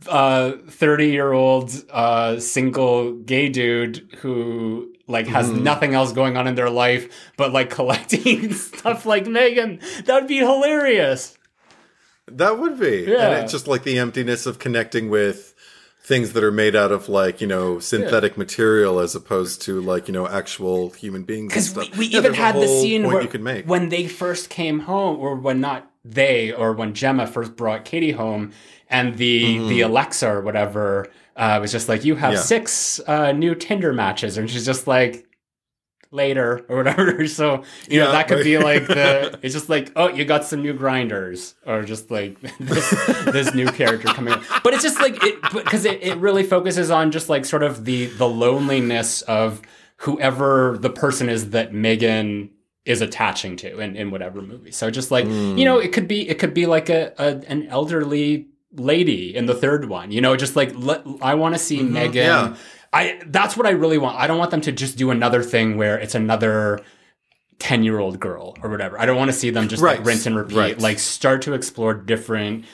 uh 0.09 0.53
30 0.69 1.09
year 1.09 1.33
old 1.33 1.73
uh 1.91 2.39
single 2.39 3.15
gay 3.15 3.49
dude 3.49 4.09
who 4.19 4.93
like 5.09 5.27
has 5.27 5.51
nothing 5.51 5.95
else 5.95 6.13
going 6.13 6.37
on 6.37 6.47
in 6.47 6.55
their 6.55 6.71
life 6.71 7.09
but 7.37 7.53
like 7.53 7.69
collecting 7.79 8.53
stuff 8.55 9.05
like 9.07 9.25
M3GAN. 9.25 10.05
That 10.05 10.15
would 10.21 10.29
be 10.29 10.39
hilarious. 10.39 11.37
That 12.29 12.59
would 12.61 12.79
be. 12.79 13.07
Yeah. 13.09 13.31
And 13.31 13.43
it's 13.45 13.53
just 13.53 13.67
like 13.69 13.83
the 13.83 13.99
emptiness 13.99 14.47
of 14.47 14.59
connecting 14.61 15.11
with 15.11 15.55
things 16.07 16.35
that 16.35 16.45
are 16.45 16.53
made 16.53 16.77
out 16.77 16.93
of 16.93 17.09
like, 17.09 17.41
you 17.41 17.49
know, 17.49 17.81
synthetic 17.81 18.39
material 18.39 19.01
as 19.01 19.17
opposed 19.17 19.61
to 19.63 19.81
like, 19.81 20.07
you 20.07 20.15
know, 20.15 20.29
actual 20.29 20.91
human 20.91 21.25
beings. 21.25 21.53
Because 21.53 21.75
we, 21.75 21.91
we 21.99 22.07
Yeah, 22.07 22.21
even 22.21 22.35
had 22.35 22.55
the 22.55 22.69
scene 22.69 23.03
where 23.03 23.21
you 23.23 23.27
could 23.29 23.43
make. 23.43 23.67
when 23.67 23.89
they 23.89 24.07
first 24.07 24.49
came 24.49 24.81
home, 24.81 25.19
or 25.19 25.35
when 25.35 25.61
not 25.61 25.91
they, 26.05 26.53
or 26.53 26.73
when 26.73 26.95
Gemma 26.95 27.27
first 27.27 27.57
brought 27.57 27.85
Katie 27.85 28.13
home, 28.13 28.53
and 28.89 29.17
the 29.17 29.59
the 29.69 29.81
Alexa 29.81 30.29
or 30.29 30.41
whatever 30.43 31.09
uh, 31.35 31.59
was 31.61 31.73
just 31.73 31.89
like, 31.89 32.05
"You 32.05 32.15
have. 32.15 32.35
Yeah. 32.35 32.41
six 32.41 33.01
uh, 33.09 33.33
new 33.33 33.57
Tinder 33.57 33.93
matches," 33.93 34.39
and 34.39 34.49
she's 34.49 34.65
just 34.65 34.87
like, 34.87 35.26
"Later" 36.11 36.65
or 36.69 36.77
whatever. 36.77 37.27
So 37.37 37.65
you 37.89 38.01
know 38.01 38.13
that 38.13 38.29
could 38.29 38.45
be 38.45 38.57
like 38.59 38.87
the 38.87 39.39
it's 39.43 39.53
just 39.53 39.69
like, 39.69 39.93
"Oh, 39.97 40.09
you 40.09 40.25
got 40.25 40.45
some 40.45 40.63
new 40.63 40.75
Grindrs," 40.75 41.55
or 41.67 41.83
just 41.83 42.11
like 42.11 42.41
this 42.61 42.91
this 43.25 43.55
new 43.55 43.67
character 43.67 44.09
coming. 44.09 44.35
up. 44.35 44.43
But 44.63 44.75
it's 44.75 44.83
just 44.83 45.01
like 45.01 45.23
it 45.23 45.41
because 45.53 45.85
it, 45.85 46.03
it 46.03 46.17
really 46.19 46.43
focuses 46.43 46.91
on 46.91 47.11
just 47.11 47.29
like 47.29 47.45
sort 47.45 47.63
of 47.63 47.85
the 47.85 48.07
the 48.07 48.29
loneliness 48.29 49.23
of 49.23 49.61
whoever 49.99 50.77
the 50.79 50.91
person 50.91 51.29
is 51.29 51.51
that 51.51 51.73
M3GAN 51.73 52.51
is 52.85 53.01
attaching 53.01 53.57
to 53.57 53.79
in, 53.81 53.97
in 53.97 54.11
whatever 54.11 54.41
movie. 54.41 54.71
So 54.71 54.91
just 54.91 55.11
like, 55.11 55.27
you 55.27 55.65
know, 55.65 55.79
it 55.79 55.93
could 55.93 56.07
be 56.07 56.29
it 56.29 56.39
could 56.39 56.55
be 56.55 56.67
like 56.67 56.89
a, 56.89 57.13
a 57.19 57.43
an 57.49 57.67
elderly 57.67 58.47
lady 58.73 59.35
in 59.35 59.47
the 59.47 59.55
third 59.55 59.89
one. 59.89 60.11
You 60.13 60.21
know, 60.21 60.37
just 60.37 60.57
like 60.57 60.73
let, 60.75 61.05
I 61.21 61.35
want 61.35 61.55
to 61.55 61.59
see 61.59 61.81
mm-hmm. 61.81 61.97
M3GAN 61.97 62.15
yeah. 62.15 62.57
I 62.99 63.21
that's 63.27 63.55
what 63.57 63.67
I 63.67 63.71
really 63.83 63.99
want. 63.99 64.15
I 64.23 64.27
don't 64.29 64.39
want 64.39 64.51
them 64.51 64.61
to 64.63 64.73
just 64.73 64.97
do 64.97 65.11
another 65.11 65.43
thing 65.43 65.77
where 65.81 65.97
it's 66.05 66.15
another 66.15 66.81
10 67.59 67.85
year 67.85 67.99
old 67.99 68.19
girl 68.21 68.55
or 68.63 68.69
whatever. 68.71 68.95
I 69.01 69.05
don't 69.07 69.17
want 69.17 69.31
to 69.31 69.37
see 69.43 69.51
them 69.51 69.69
just 69.69 69.83
Right. 69.83 69.99
like 69.99 70.07
rinse 70.07 70.27
and 70.27 70.37
repeat. 70.37 70.57
Right. 70.57 70.79
Like 70.89 70.99
start 70.99 71.43
to 71.43 71.55
explore 71.55 71.95
different 71.95 72.65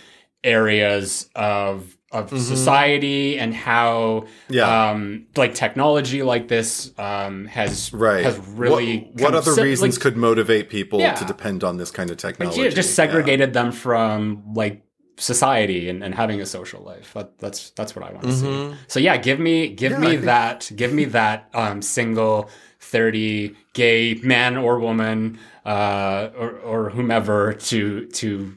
areas 0.45 1.29
of 1.35 1.97
of 2.11 2.29
society 2.29 3.39
and 3.39 3.55
how 3.55 4.25
Mm-hmm. 4.27 4.55
Yeah. 4.55 4.91
um 4.91 5.27
like 5.37 5.55
technology 5.55 6.23
like 6.23 6.47
this 6.49 6.93
um 6.99 7.47
has 7.47 7.91
Right. 7.93 8.23
has 8.25 8.39
really 8.65 9.09
What, 9.15 9.23
what 9.23 9.35
other 9.35 9.53
se- 9.53 9.63
reasons 9.63 9.95
like, 9.97 10.03
could 10.03 10.17
motivate 10.19 10.69
people 10.69 11.01
Yeah. 11.01 11.15
to 11.15 11.25
depend 11.25 11.65
on 11.65 11.79
this 11.79 11.91
kind 11.91 12.11
of 12.11 12.17
technology? 12.19 12.61
yeah, 12.61 12.69
just 12.69 12.91
Yeah. 12.91 12.95
segregated 13.07 13.55
them 13.55 13.73
from 13.73 14.43
like 14.55 14.83
society 15.23 15.89
and, 15.89 16.03
and 16.05 16.15
having 16.15 16.41
a 16.41 16.47
social 16.47 16.83
life. 16.83 17.13
That, 17.15 17.39
that's 17.39 17.71
that's 17.71 17.95
what 17.95 18.05
I 18.05 18.13
want 18.13 18.25
to 18.25 18.33
see. 18.33 18.77
So 18.89 18.99
yeah, 19.01 19.17
give 19.17 19.39
me 19.39 19.69
give 19.69 19.93
Mm-hmm. 19.93 20.03
Yeah, 20.03 20.09
me 20.11 20.17
think- 20.17 20.25
that 20.27 20.71
give 20.77 20.93
me 20.93 21.05
that 21.07 21.49
um, 21.55 21.83
single 21.83 22.49
thirty 22.81 23.55
gay 23.75 24.15
man 24.23 24.57
or 24.57 24.79
woman 24.79 25.39
uh, 25.65 26.31
or 26.37 26.51
or 26.59 26.91
whomever 26.91 27.53
to 27.55 28.07
to 28.07 28.55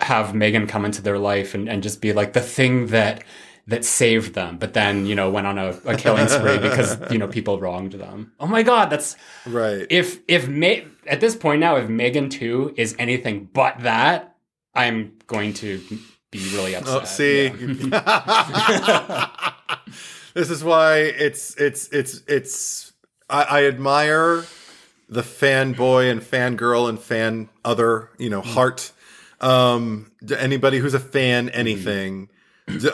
have 0.00 0.26
M3GAN 0.34 0.68
come 0.68 0.84
into 0.84 1.00
their 1.00 1.18
life 1.18 1.54
and, 1.54 1.68
and 1.68 1.82
just 1.82 2.00
be 2.00 2.12
like 2.12 2.32
the 2.32 2.40
thing 2.40 2.88
that 2.88 3.22
that 3.66 3.82
saved 3.84 4.34
them, 4.34 4.58
but 4.58 4.74
then 4.74 5.06
you 5.06 5.14
know 5.14 5.30
went 5.30 5.46
on 5.46 5.56
a, 5.56 5.68
a 5.86 5.96
killing 5.96 6.28
spree 6.28 6.58
because 6.58 6.98
you 7.10 7.16
know 7.18 7.28
people 7.28 7.58
wronged 7.60 7.92
them. 7.92 8.32
Oh 8.38 8.46
my 8.46 8.62
god, 8.62 8.90
that's 8.90 9.16
right. 9.46 9.86
If 9.88 10.18
if 10.28 10.48
Ma- 10.48 10.84
at 11.06 11.20
this 11.20 11.34
point 11.36 11.60
now, 11.60 11.76
if 11.76 11.88
M3GAN 11.88 12.30
Two 12.30 12.74
is 12.76 12.94
anything 12.98 13.48
but 13.54 13.78
that, 13.80 14.33
I'm 14.74 15.12
going 15.26 15.54
to 15.54 15.80
be 16.30 16.38
really 16.52 16.74
upset. 16.74 17.02
Oh, 17.02 17.04
see, 17.04 17.46
Yeah. 17.48 19.52
this 20.34 20.50
is 20.50 20.64
why 20.64 20.98
it's 20.98 21.54
it's 21.56 21.88
it's 21.88 22.22
it's. 22.26 22.92
I, 23.30 23.42
I 23.42 23.64
admire 23.66 24.44
the 25.08 25.22
fanboy 25.22 26.10
and 26.10 26.20
fangirl 26.20 26.88
and 26.88 27.00
fan 27.00 27.48
other 27.64 28.10
you 28.18 28.30
know 28.30 28.40
heart. 28.40 28.92
Um, 29.40 30.10
anybody 30.36 30.78
who's 30.78 30.94
a 30.94 31.00
fan, 31.00 31.48
anything. 31.50 32.30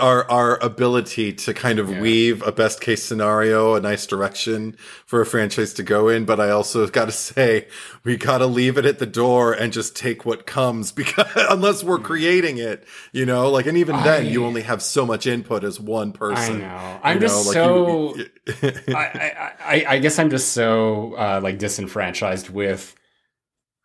Our 0.00 0.28
our 0.28 0.56
ability 0.64 1.32
to 1.32 1.54
kind 1.54 1.78
of 1.78 1.88
Yeah. 1.88 2.00
weave 2.00 2.42
a 2.42 2.50
best 2.50 2.80
case 2.80 3.04
scenario, 3.04 3.76
a 3.76 3.80
nice 3.80 4.04
direction 4.04 4.76
for 5.06 5.20
a 5.20 5.26
franchise 5.26 5.72
to 5.74 5.84
go 5.84 6.08
in, 6.08 6.24
but 6.24 6.40
I 6.40 6.50
also 6.50 6.84
got 6.88 7.04
to 7.04 7.12
say 7.12 7.68
we 8.02 8.16
got 8.16 8.38
to 8.38 8.46
leave 8.46 8.76
it 8.78 8.84
at 8.84 8.98
the 8.98 9.06
door 9.06 9.52
and 9.52 9.72
just 9.72 9.94
take 9.94 10.26
what 10.26 10.44
comes 10.44 10.90
because 11.00 11.28
unless 11.48 11.84
we're 11.84 12.00
creating 12.00 12.58
it, 12.58 12.84
you 13.12 13.24
know, 13.24 13.48
like 13.48 13.66
and 13.66 13.78
even 13.78 13.94
then 14.02 14.26
you 14.26 14.44
only 14.44 14.62
have 14.62 14.82
so 14.82 15.06
much 15.06 15.28
input 15.28 15.62
as 15.62 15.78
one 15.78 16.10
person. 16.10 16.56
I 16.56 16.58
know. 16.66 17.00
I'm 17.04 17.20
just 17.20 17.46
like 17.46 17.54
so. 17.54 18.16
you- 18.16 18.26
you- 18.62 18.94
I, 18.96 18.98
I, 18.98 19.52
I, 19.60 19.84
I 19.90 19.98
guess 20.00 20.18
I'm 20.18 20.30
just 20.30 20.48
so 20.52 21.14
uh, 21.14 21.40
like 21.44 21.58
disenfranchised 21.60 22.50
with 22.50 22.96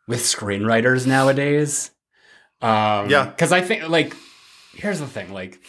with 0.07 0.22
screenwriters 0.22 1.06
nowadays. 1.06 1.91
Um, 2.60 3.07
Yeah. 3.12 3.26
because 3.26 3.52
I 3.52 3.62
think 3.62 3.88
like 3.88 4.16
here's 4.76 4.99
the 4.99 5.07
thing, 5.07 5.34
like, 5.34 5.60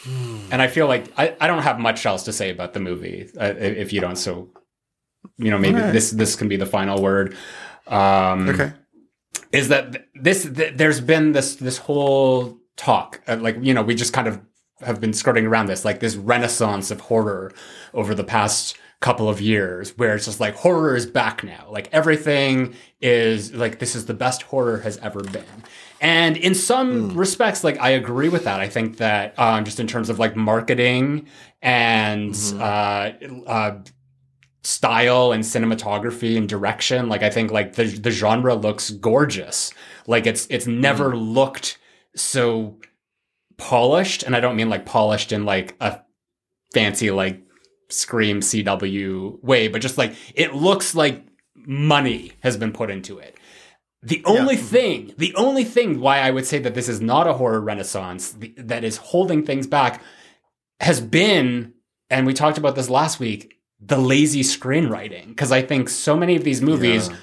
and 0.51 0.61
I 0.61 0.67
feel 0.67 0.87
like 0.87 1.11
I, 1.17 1.35
I 1.39 1.47
don't 1.47 1.63
have 1.63 1.79
much 1.79 2.05
else 2.05 2.23
to 2.23 2.33
say 2.33 2.49
about 2.49 2.73
the 2.73 2.79
movie 2.79 3.29
uh, 3.39 3.53
if 3.57 3.93
you 3.93 4.01
don't. 4.01 4.15
So, 4.15 4.49
you 5.37 5.49
know, 5.51 5.57
maybe 5.57 5.77
Alright. 5.77 5.93
this 5.93 6.11
this 6.11 6.35
can 6.35 6.47
be 6.47 6.57
the 6.57 6.65
final 6.65 7.01
word. 7.01 7.35
Um, 7.87 8.49
okay. 8.49 8.73
is 9.51 9.69
that 9.69 10.07
this 10.13 10.43
th- 10.43 10.73
there's 10.75 10.99
been 10.99 11.31
this 11.31 11.55
this 11.55 11.77
whole 11.77 12.57
talk 12.75 13.21
uh, 13.27 13.37
like 13.37 13.57
you 13.61 13.73
know 13.73 13.81
we 13.81 13.95
just 13.95 14.13
kind 14.13 14.27
of 14.27 14.39
have 14.81 15.01
been 15.01 15.13
skirting 15.13 15.47
around 15.47 15.65
this 15.65 15.83
like 15.83 15.99
this 15.99 16.15
renaissance 16.15 16.91
of 16.91 17.01
horror 17.01 17.51
over 17.93 18.13
the 18.13 18.23
past 18.23 18.77
couple 18.99 19.29
of 19.29 19.39
years 19.39 19.97
where 19.97 20.15
it's 20.15 20.25
just 20.25 20.39
like 20.39 20.55
horror 20.55 20.95
is 20.95 21.05
back 21.05 21.43
now 21.43 21.67
like 21.69 21.89
everything 21.91 22.73
is 23.01 23.53
like 23.53 23.79
this 23.79 23.95
is 23.95 24.05
the 24.05 24.13
best 24.13 24.43
horror 24.43 24.79
has 24.79 24.97
ever 24.97 25.21
been 25.23 25.63
and 26.01 26.37
in 26.37 26.53
some 26.53 27.15
respects 27.17 27.63
like 27.63 27.79
i 27.79 27.89
agree 27.89 28.29
with 28.29 28.43
that. 28.43 28.59
I 28.59 28.69
think 28.69 28.97
that 28.97 29.37
um, 29.39 29.65
just 29.65 29.79
in 29.79 29.87
terms 29.87 30.09
of 30.09 30.19
like 30.19 30.35
marketing 30.35 31.27
and 31.61 32.35
uh, 32.59 33.11
uh, 33.47 33.79
style 34.63 35.31
and 35.31 35.43
cinematography 35.43 36.37
and 36.37 36.47
direction 36.47 37.09
like 37.09 37.23
i 37.23 37.29
think 37.29 37.51
like 37.51 37.73
the 37.73 37.85
the 37.85 38.11
genre 38.11 38.55
looks 38.55 38.89
gorgeous. 38.91 39.73
Like 40.07 40.25
it's 40.25 40.47
it's 40.49 40.67
never 40.67 41.15
looked 41.15 41.77
so 42.15 42.77
polished 43.57 44.23
and 44.23 44.35
i 44.35 44.39
don't 44.39 44.55
mean 44.55 44.69
like 44.69 44.85
polished 44.85 45.31
in 45.31 45.43
like 45.45 45.75
a 45.79 45.99
fancy 46.73 47.09
like 47.09 47.41
scream 47.89 48.39
cw 48.39 49.43
way 49.43 49.67
but 49.67 49.81
just 49.81 49.97
like 49.97 50.13
it 50.35 50.53
looks 50.53 50.93
like 50.93 51.25
money 51.55 52.33
has 52.41 52.55
been 52.55 52.71
put 52.71 52.89
into 52.91 53.17
it 53.17 53.36
the 54.03 54.21
only 54.25 54.55
thing 54.55 55.13
the 55.17 55.33
only 55.35 55.63
thing 55.63 55.99
why 55.99 56.19
i 56.19 56.29
would 56.29 56.45
say 56.45 56.59
that 56.59 56.75
this 56.75 56.87
is 56.87 57.01
not 57.01 57.27
a 57.27 57.33
horror 57.33 57.59
renaissance 57.59 58.33
th- 58.33 58.53
that 58.57 58.83
is 58.83 58.97
holding 58.97 59.43
things 59.45 59.65
back 59.67 60.01
has 60.79 61.01
been 61.01 61.73
and 62.09 62.25
we 62.27 62.33
talked 62.33 62.57
about 62.57 62.75
this 62.75 62.89
last 62.89 63.19
week 63.19 63.53
the 63.79 63.97
lazy 63.97 64.41
screenwriting. 64.41 65.27
Because 65.27 65.51
i 65.51 65.61
think 65.61 65.89
so 65.89 66.15
many 66.15 66.35
of 66.35 66.43
these 66.43 66.61
movies 66.61 67.09
Yeah. 67.09 67.15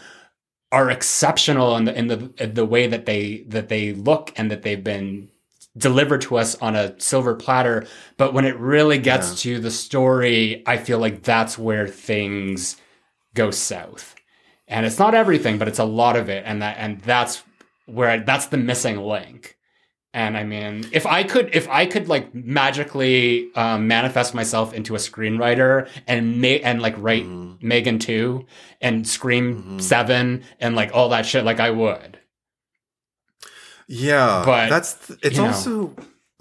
are 0.72 0.90
exceptional 0.90 1.76
in 1.76 1.84
the 1.84 1.96
in 1.98 2.06
the 2.08 2.32
in 2.38 2.54
the 2.54 2.64
way 2.66 2.86
that 2.88 3.06
they 3.06 3.44
that 3.48 3.68
they 3.68 3.92
look 3.92 4.32
and 4.36 4.50
that 4.50 4.62
they've 4.62 4.82
been 4.84 5.30
delivered 5.76 6.20
to 6.22 6.36
us 6.36 6.54
on 6.62 6.76
a 6.76 6.94
silver 7.00 7.34
platter. 7.34 7.84
But 8.16 8.32
when 8.32 8.44
it 8.44 8.56
really 8.58 8.98
gets 8.98 9.42
to 9.42 9.58
the 9.58 9.70
story 9.72 10.62
i 10.66 10.76
feel 10.76 10.98
like 10.98 11.22
that's 11.22 11.56
where 11.58 11.86
things 11.88 12.76
go 13.34 13.50
south 13.50 14.14
and 14.74 14.84
it's 14.86 14.98
not 14.98 15.14
everything 15.14 15.56
but 15.58 15.68
it's 15.68 15.78
a 15.78 15.84
lot 16.02 16.16
of 16.16 16.28
it 16.28 16.42
and 16.46 16.60
that 16.62 16.76
and 16.78 17.00
that's 17.02 17.42
where 17.86 18.08
I, 18.10 18.16
that's 18.18 18.46
the 18.46 18.56
missing 18.56 18.96
link. 18.98 19.56
And 20.12 20.36
i 20.36 20.44
mean 20.44 20.86
if 20.92 21.04
i 21.06 21.20
could 21.24 21.46
if 21.54 21.66
i 21.68 21.86
could 21.92 22.06
like 22.08 22.26
magically 22.34 23.50
um, 23.62 23.88
manifest 23.88 24.34
myself 24.34 24.72
into 24.78 24.94
a 24.94 24.98
screenwriter 24.98 25.88
and 26.06 26.40
ma- 26.42 26.62
and 26.68 26.80
like 26.86 26.94
write 26.98 27.24
Mm-hmm. 27.24 27.66
M3GAN 27.72 27.98
2 28.00 28.46
and 28.80 29.08
scream 29.08 29.80
7 29.80 30.42
and 30.60 30.76
like 30.76 30.90
all 30.94 31.08
that 31.10 31.24
shit 31.26 31.44
like 31.44 31.60
i 31.60 31.70
would. 31.70 32.18
Yeah, 33.86 34.42
But, 34.46 34.68
that's 34.70 34.94
th- 35.06 35.18
it's 35.22 35.38
also 35.38 35.94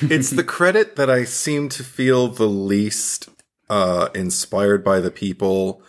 it's 0.00 0.30
the 0.30 0.44
credit 0.44 0.96
that 0.96 1.08
I 1.08 1.24
seem 1.24 1.68
to 1.70 1.84
feel 1.84 2.28
the 2.28 2.48
least 2.48 3.28
uh, 3.70 4.08
inspired 4.14 4.82
by 4.84 4.98
the 5.00 5.10
people 5.10 5.82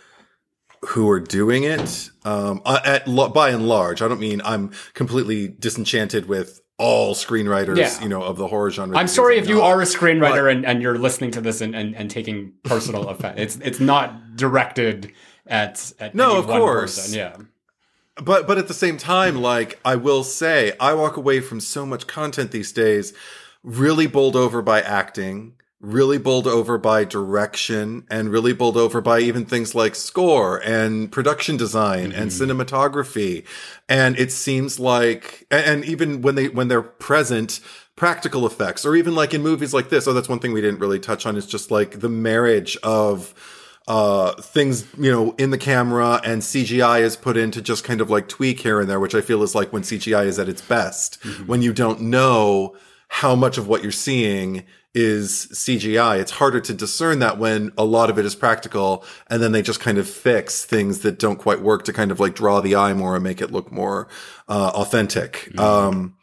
who 0.88 1.08
are 1.10 1.20
doing 1.20 1.64
it. 1.64 2.10
Um, 2.24 2.60
uh, 2.64 2.80
at 2.84 3.06
by 3.34 3.50
and 3.50 3.68
large, 3.68 4.02
I 4.02 4.08
don't 4.08 4.20
mean 4.20 4.40
I'm 4.44 4.72
completely 4.94 5.48
disenchanted 5.48 6.26
with 6.26 6.60
all 6.76 7.14
screenwriters, 7.14 7.76
Yeah. 7.76 8.02
you 8.02 8.08
know, 8.08 8.22
of 8.22 8.36
the 8.36 8.48
horror 8.48 8.68
genre. 8.70 8.98
i'm 8.98 9.06
sorry 9.06 9.38
if 9.38 9.48
you 9.48 9.60
are 9.62 9.80
a 9.80 9.84
screenwriter 9.84 10.50
and, 10.50 10.66
and 10.66 10.82
you're 10.82 10.98
listening 10.98 11.30
to 11.30 11.40
this 11.40 11.60
and, 11.60 11.72
and, 11.74 11.94
and 11.94 12.10
taking 12.10 12.52
personal 12.64 13.08
offense 13.12 13.38
it's 13.40 13.56
it's 13.62 13.78
not 13.78 14.34
directed 14.36 15.12
at, 15.46 15.92
at 16.00 16.16
No, 16.16 16.36
of 16.36 16.46
course. 16.46 16.96
person. 16.96 17.14
yeah 17.16 17.36
but 18.24 18.48
but 18.48 18.58
at 18.58 18.66
the 18.66 18.74
same 18.74 18.96
time 18.96 19.36
like 19.40 19.78
i 19.84 19.94
will 19.94 20.24
say 20.24 20.72
i 20.80 20.92
walk 20.94 21.16
away 21.16 21.38
from 21.38 21.60
so 21.60 21.86
much 21.86 22.08
content 22.08 22.50
these 22.50 22.72
days 22.72 23.12
really 23.62 24.08
bowled 24.08 24.34
over 24.34 24.60
by 24.60 24.80
acting 24.82 25.54
really 25.84 26.18
bowled 26.18 26.46
over 26.46 26.78
by 26.78 27.04
direction 27.04 28.06
and 28.10 28.30
really 28.30 28.52
bowled 28.52 28.76
over 28.76 29.00
by 29.00 29.20
even 29.20 29.44
things 29.44 29.74
like 29.74 29.94
score 29.94 30.58
and 30.64 31.12
production 31.12 31.56
design 31.56 32.10
and 32.12 32.30
cinematography. 32.30 33.44
And 33.88 34.18
it 34.18 34.32
seems 34.32 34.80
like 34.80 35.46
and, 35.50 35.84
even 35.84 36.22
when 36.22 36.34
they 36.36 36.48
when 36.48 36.68
they're 36.68 36.82
present 36.82 37.60
practical 37.96 38.46
effects 38.46 38.84
or 38.84 38.96
even 38.96 39.14
like 39.14 39.34
in 39.34 39.42
movies 39.42 39.74
like 39.74 39.90
this. 39.90 40.08
Oh 40.08 40.14
that's 40.14 40.28
one 40.28 40.38
thing 40.38 40.52
we 40.52 40.62
didn't 40.62 40.80
really 40.80 40.98
touch 40.98 41.26
on 41.26 41.36
is 41.36 41.46
just 41.46 41.70
like 41.70 42.00
the 42.00 42.08
marriage 42.08 42.76
of 42.82 43.34
uh 43.86 44.32
things 44.40 44.86
you 44.96 45.12
know 45.12 45.34
in 45.36 45.50
the 45.50 45.58
camera 45.58 46.18
and 46.24 46.40
CGI 46.40 47.02
is 47.02 47.16
put 47.16 47.36
in 47.36 47.50
to 47.50 47.60
just 47.60 47.84
kind 47.84 48.00
of 48.00 48.08
like 48.08 48.28
tweak 48.28 48.60
here 48.60 48.80
and 48.80 48.88
there 48.88 48.98
which 48.98 49.14
I 49.14 49.20
feel 49.20 49.42
is 49.42 49.54
like 49.54 49.74
when 49.74 49.82
CGI 49.82 50.24
is 50.24 50.38
at 50.38 50.48
its 50.48 50.62
best 50.62 51.22
when 51.46 51.60
you 51.60 51.74
don't 51.74 52.00
know 52.00 52.74
how 53.08 53.34
much 53.34 53.58
of 53.58 53.68
what 53.68 53.82
you're 53.82 53.92
seeing 53.92 54.64
is 54.94 55.48
CGI 55.52 56.20
it's 56.20 56.32
harder 56.32 56.60
to 56.60 56.74
discern 56.74 57.18
that 57.18 57.38
when 57.38 57.72
a 57.76 57.84
lot 57.84 58.10
of 58.10 58.18
it 58.18 58.24
is 58.24 58.34
practical 58.34 59.04
and 59.28 59.42
then 59.42 59.52
they 59.52 59.62
just 59.62 59.80
kind 59.80 59.98
of 59.98 60.08
fix 60.08 60.64
things 60.64 61.00
that 61.00 61.18
don't 61.18 61.38
quite 61.38 61.60
work 61.60 61.84
to 61.84 61.92
kind 61.92 62.10
of 62.10 62.20
like 62.20 62.34
draw 62.34 62.60
the 62.60 62.76
eye 62.76 62.94
more 62.94 63.14
and 63.14 63.24
make 63.24 63.40
it 63.40 63.50
look 63.50 63.72
more 63.72 64.08
uh 64.48 64.70
authentic. 64.74 65.58
Um 65.58 66.16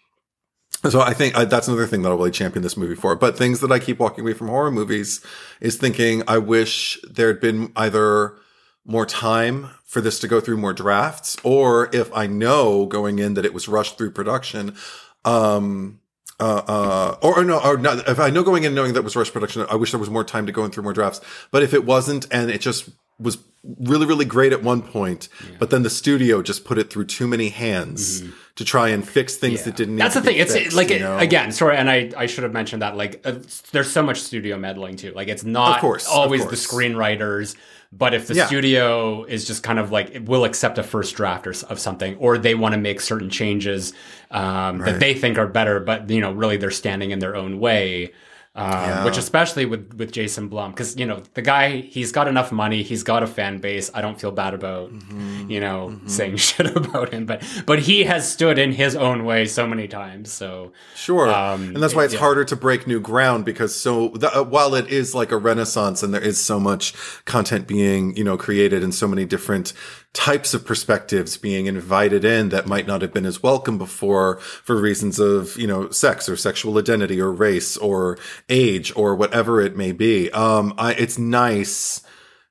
so 0.90 1.00
I 1.00 1.14
think 1.14 1.38
uh, 1.38 1.46
that's 1.46 1.68
another 1.68 1.86
thing 1.86 2.02
that 2.02 2.10
I'll 2.10 2.18
really 2.18 2.32
champion 2.32 2.64
this 2.64 2.76
movie 2.76 2.96
for. 2.96 3.16
But 3.16 3.38
things 3.38 3.60
that 3.60 3.72
I 3.72 3.78
keep 3.78 4.00
walking 4.00 4.24
away 4.24 4.34
from 4.34 4.48
horror 4.48 4.72
movies 4.72 5.24
is 5.60 5.78
thinking 5.78 6.24
I 6.28 6.40
wish 6.40 7.00
there 7.08 7.28
had 7.28 7.40
been 7.40 7.72
either 7.76 8.36
more 8.84 9.06
time 9.06 9.70
for 9.86 10.02
this 10.02 10.20
to 10.20 10.28
go 10.28 10.40
through 10.40 10.58
more 10.58 10.74
drafts, 10.74 11.38
or 11.44 11.90
if 11.94 12.12
I 12.16 12.26
know 12.26 12.88
going 12.88 13.20
in 13.20 13.36
that 13.36 13.46
it 13.46 13.54
was 13.54 13.68
rushed 13.68 13.98
through 13.98 14.12
production, 14.12 14.76
um, 15.24 16.00
uh, 16.42 16.64
uh, 16.68 17.18
or, 17.22 17.40
or 17.40 17.44
no, 17.46 17.60
or 17.64 17.78
not, 17.78 18.08
if 18.10 18.20
I 18.20 18.30
know 18.30 18.44
going 18.44 18.64
in 18.64 18.74
knowing 18.76 18.94
that 18.94 19.04
was 19.04 19.16
rush 19.16 19.32
production, 19.32 19.66
I 19.70 19.76
wish 19.76 19.92
there 19.92 20.00
was 20.00 20.10
more 20.10 20.24
time 20.24 20.46
to 20.48 20.52
go 20.52 20.66
in 20.66 20.72
through 20.72 20.84
more 20.84 20.94
drafts. 20.94 21.22
But 21.52 21.64
if 21.64 21.74
it 21.74 21.86
wasn't, 21.86 22.26
and 22.32 22.50
it 22.50 22.62
just 22.62 22.90
was 23.20 23.38
really, 23.80 24.08
really 24.08 24.26
great 24.26 24.52
at 24.52 24.64
one 24.64 24.82
point, 24.82 25.30
but 25.60 25.70
then 25.70 25.84
the 25.84 25.90
studio 25.90 26.42
just 26.42 26.66
put 26.66 26.80
it 26.80 26.90
through 26.92 27.06
too 27.06 27.28
many 27.28 27.50
hands 27.50 28.24
to 28.56 28.66
try 28.66 28.90
and 28.90 29.08
fix 29.08 29.36
things 29.36 29.64
that 29.64 29.76
didn't. 29.76 29.96
Need 29.98 30.02
That's 30.02 30.16
the 30.16 30.22
thing. 30.22 30.38
It's 30.38 30.76
like 30.76 30.90
you 30.90 30.96
it- 30.96 31.02
know? 31.02 31.18
again, 31.20 31.52
sorry, 31.52 31.78
and 31.78 31.88
I 31.90 32.12
I 32.18 32.26
should 32.26 32.44
have 32.44 32.54
mentioned 32.54 32.82
that. 32.82 32.98
Like, 32.98 33.22
uh, 33.24 33.36
there's 33.72 33.92
so 33.92 34.02
much 34.02 34.20
studio 34.22 34.58
meddling 34.58 34.96
too. 34.96 35.12
Like, 35.14 35.28
it's 35.28 35.44
not 35.44 35.76
Of 35.76 35.82
course, 35.82 36.08
of 36.08 36.14
always 36.14 36.42
course. 36.42 36.68
the 36.68 36.76
screenwriters, 36.76 37.56
but 37.94 38.14
if 38.14 38.28
the 38.28 38.36
Yeah. 38.36 38.48
studio 38.48 39.24
is 39.26 39.46
just 39.46 39.64
kind 39.64 39.78
of 39.80 39.92
like 39.92 40.12
it 40.16 40.26
will 40.26 40.46
accept 40.46 40.78
a 40.78 40.84
first 40.84 41.16
draft 41.16 41.46
or 41.48 41.54
of 41.70 41.80
something, 41.80 42.16
or 42.18 42.38
they 42.38 42.56
want 42.56 42.74
to 42.74 42.80
make 42.80 43.02
certain 43.02 43.30
changes 43.30 43.94
um, 44.32 44.80
that 44.80 45.00
they 45.00 45.14
think 45.14 45.38
are 45.38 45.48
better, 45.48 45.80
but 45.80 46.10
you 46.10 46.22
know, 46.22 46.32
really 46.32 46.58
they're 46.58 46.72
standing 46.72 47.12
in 47.12 47.20
their 47.20 47.36
own 47.36 47.60
way. 47.60 48.14
Um, 48.54 48.66
Yeah. 48.70 49.06
Which, 49.06 49.18
especially 49.18 49.66
with 49.66 49.94
with 49.94 50.12
Jason 50.12 50.50
Blum, 50.50 50.72
because 50.72 50.98
you 50.98 51.06
know 51.06 51.22
the 51.36 51.42
guy, 51.42 51.78
he's 51.80 52.12
got 52.12 52.28
enough 52.28 52.52
money, 52.52 52.84
he's 52.84 53.02
got 53.02 53.24
a 53.24 53.28
fan 53.28 53.60
base. 53.60 53.90
I 53.94 54.02
don't 54.02 54.20
feel 54.20 54.32
bad 54.32 54.54
about 54.54 54.92
Mm-hmm. 54.92 55.50
you 55.50 55.62
know 55.62 56.00
saying 56.06 56.36
shit 56.48 56.76
about 56.76 57.14
him, 57.14 57.26
but 57.26 57.42
but 57.66 57.80
he 57.80 58.04
has 58.04 58.30
stood 58.30 58.60
in 58.60 58.74
his 58.74 58.94
own 58.96 59.24
way 59.24 59.46
so 59.46 59.66
many 59.66 59.88
times. 59.88 60.34
So 60.34 60.74
Sure, 60.96 61.30
Um, 61.30 61.64
and 61.76 61.78
that's 61.82 61.96
why 61.96 62.04
it's 62.04 62.14
yeah. 62.14 62.20
harder 62.20 62.44
to 62.44 62.56
break 62.58 62.88
new 62.88 63.00
ground 63.00 63.46
because 63.46 63.74
so 63.74 64.10
the, 64.10 64.30
uh, 64.40 64.44
while 64.44 64.76
it 64.76 64.88
is 64.90 65.16
like 65.16 65.32
a 65.32 65.38
renaissance 65.38 66.04
and 66.04 66.14
there 66.14 66.22
is 66.22 66.38
so 66.38 66.60
much 66.60 66.94
content 67.24 67.68
being 67.68 68.16
you 68.18 68.24
know 68.26 68.36
created 68.36 68.84
and 68.84 68.94
so 68.94 69.08
many 69.08 69.24
different 69.26 69.72
types 70.14 70.54
of 70.54 70.66
perspectives 70.66 71.38
being 71.38 71.68
invited 71.68 72.26
in 72.26 72.50
that 72.50 72.68
might 72.68 72.86
not 72.86 73.02
have 73.02 73.14
been 73.14 73.26
as 73.26 73.42
welcome 73.42 73.78
before 73.78 74.38
for 74.40 74.76
reasons 74.76 75.20
of 75.20 75.56
you 75.58 75.66
know 75.68 75.90
sex 75.90 76.28
or 76.28 76.36
sexual 76.36 76.78
identity 76.78 77.20
or 77.20 77.32
race 77.32 77.78
or 77.78 78.18
age 78.50 78.92
or 78.96 79.16
whatever 79.16 79.62
it 79.62 79.78
may 79.78 79.92
be. 79.92 80.30
Um, 80.32 80.74
I, 80.78 80.94
it's 80.94 81.18
nice 81.18 82.02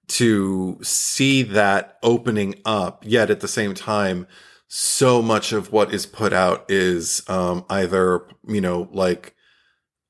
to 0.08 0.78
see 0.82 1.42
that 1.42 1.98
opening 2.02 2.56
up, 2.64 3.04
yet 3.06 3.30
at 3.30 3.40
the 3.40 3.48
same 3.48 3.74
time, 3.74 4.26
so 4.66 5.22
much 5.22 5.52
of 5.52 5.72
what 5.72 5.94
is 5.94 6.04
put 6.04 6.32
out 6.32 6.64
is 6.68 7.22
um, 7.28 7.64
either, 7.70 8.26
you 8.46 8.60
know, 8.60 8.88
like 8.92 9.36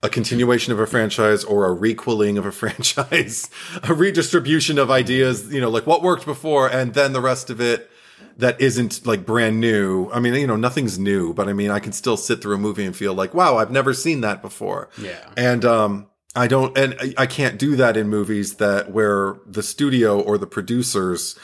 a 0.02 0.08
continuation 0.08 0.72
of 0.72 0.80
a 0.80 0.86
franchise 0.86 1.44
or 1.44 1.66
a 1.66 1.72
requeling 1.72 2.38
of 2.38 2.46
a 2.46 2.52
franchise, 2.60 3.50
a 3.82 3.92
redistribution 3.94 4.78
of 4.78 4.90
ideas, 4.90 5.52
you 5.52 5.60
know, 5.60 5.68
like 5.70 5.86
what 5.86 6.02
worked 6.02 6.24
before, 6.24 6.68
and 6.70 6.94
then 6.94 7.12
the 7.12 7.20
rest 7.20 7.50
of 7.50 7.60
it 7.60 7.90
that 8.36 8.58
isn't 8.60 9.06
like 9.06 9.26
brand 9.26 9.60
new. 9.60 10.10
I 10.12 10.20
mean, 10.20 10.32
you 10.34 10.46
know, 10.46 10.56
nothing's 10.56 10.98
new, 10.98 11.34
but 11.34 11.48
I 11.48 11.52
mean, 11.52 11.70
I 11.70 11.78
can 11.80 11.92
still 11.92 12.16
sit 12.16 12.40
through 12.40 12.54
a 12.54 12.58
movie 12.58 12.84
and 12.86 12.96
feel 12.96 13.12
like, 13.12 13.34
wow, 13.34 13.58
I've 13.58 13.70
never 13.70 13.92
seen 13.92 14.22
that 14.22 14.40
before. 14.40 14.88
yeah, 14.98 15.28
And 15.36 15.64
um 15.64 16.06
I 16.34 16.46
don't 16.46 16.76
and 16.78 16.94
I- 17.00 17.14
I 17.18 17.26
can't 17.26 17.58
do 17.58 17.76
that 17.76 17.96
in 17.96 18.08
movies 18.08 18.54
that 18.54 18.90
where 18.92 19.36
the 19.46 19.62
studio 19.62 20.20
or 20.20 20.38
the 20.38 20.46
producers 20.46 21.36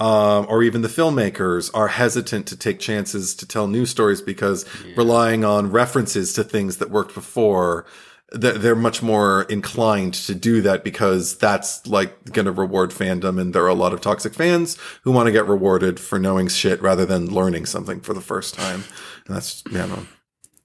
um, 0.00 0.46
or 0.48 0.62
even 0.62 0.82
the 0.82 0.88
filmmakers 0.88 1.70
are 1.74 1.88
hesitant 1.88 2.46
to 2.48 2.56
take 2.56 2.80
chances 2.80 3.34
to 3.36 3.46
tell 3.46 3.68
new 3.68 3.86
stories 3.86 4.22
because 4.22 4.64
relying 4.96 5.44
on 5.44 5.70
references 5.70 6.32
to 6.32 6.42
things 6.42 6.78
that 6.78 6.90
worked 6.90 7.14
before 7.14 7.86
they're 8.32 8.76
much 8.76 9.02
more 9.02 9.42
inclined 9.42 10.14
to 10.14 10.36
do 10.36 10.60
that 10.62 10.84
because 10.84 11.36
that's 11.38 11.84
like 11.88 12.32
going 12.32 12.46
to 12.46 12.52
reward 12.52 12.92
fandom 12.92 13.40
and 13.40 13.52
there 13.52 13.64
are 13.64 13.68
a 13.68 13.74
lot 13.74 13.92
of 13.92 14.00
toxic 14.00 14.32
fans 14.34 14.78
who 15.02 15.10
want 15.10 15.26
to 15.26 15.32
get 15.32 15.48
rewarded 15.48 15.98
for 15.98 16.18
knowing 16.18 16.46
shit 16.46 16.80
rather 16.80 17.04
than 17.04 17.26
learning 17.26 17.66
something 17.66 18.00
for 18.00 18.14
the 18.14 18.20
first 18.20 18.54
time 18.54 18.84
and 19.26 19.34
that's 19.34 19.64
you 19.66 19.78
know 19.78 20.06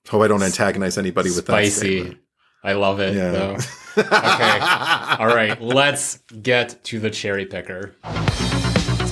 hope 0.10 0.22
I 0.22 0.28
don't 0.28 0.44
antagonize 0.44 0.98
anybody 0.98 1.30
with 1.30 1.48
that 1.48 1.54
spicy. 1.54 2.18
I 2.64 2.74
love 2.74 3.00
it. 3.00 3.14
Yeah. 3.14 3.32
though. 3.32 3.58
okay. 3.98 4.60
All 5.20 5.28
right, 5.28 5.62
let's 5.62 6.18
get 6.42 6.84
to 6.86 7.00
the 7.00 7.12
cherry 7.12 7.46
picker. 7.46 7.96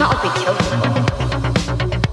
It's 0.06 0.12
not 0.12 0.24
like 0.26 0.36
we 0.36 0.44
killed 0.44 0.58
people. 0.60 2.04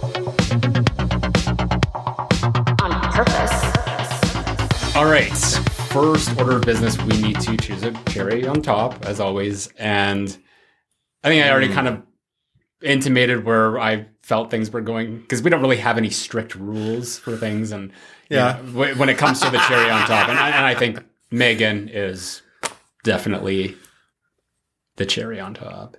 On 2.85 3.12
purpose. 3.12 3.57
All 4.97 5.07
right. 5.07 5.33
First 5.91 6.39
order 6.39 6.57
of 6.59 6.62
business, 6.62 6.97
we 7.03 7.21
need 7.21 7.41
to 7.41 7.57
choose 7.57 7.83
a 7.83 7.91
cherry 8.11 8.47
on 8.47 8.62
top, 8.62 9.05
as 9.07 9.19
always. 9.19 9.67
And 9.77 10.29
I 11.25 11.29
think 11.29 11.45
I 11.45 11.51
already 11.51 11.67
Hmm. 11.67 11.75
kind 11.75 11.89
of 11.89 12.03
intimated 12.81 13.45
where 13.45 13.79
I 13.81 14.07
felt 14.23 14.53
things 14.53 14.71
were 14.71 14.81
going 14.83 15.19
because 15.19 15.43
we 15.43 15.51
don't 15.51 15.61
really 15.61 15.79
have 15.79 15.99
any 15.99 16.11
strict 16.11 16.55
rules 16.55 17.19
for 17.19 17.37
things. 17.37 17.73
And 17.73 17.91
you 18.29 18.37
Yeah. 18.37 18.61
know, 18.62 18.85
wh- 18.93 18.97
when 19.01 19.09
it 19.09 19.19
comes 19.19 19.41
to 19.41 19.51
the 19.51 19.59
cherry 19.59 19.91
on 19.91 20.07
top, 20.07 20.29
and 20.29 20.39
I, 20.39 20.51
and 20.51 20.65
I 20.65 20.77
think 20.77 21.03
M3GAN 21.33 21.91
is 21.93 22.43
definitely 23.03 23.77
the 24.97 25.07
cherry 25.07 25.41
on 25.41 25.55
top. 25.55 25.97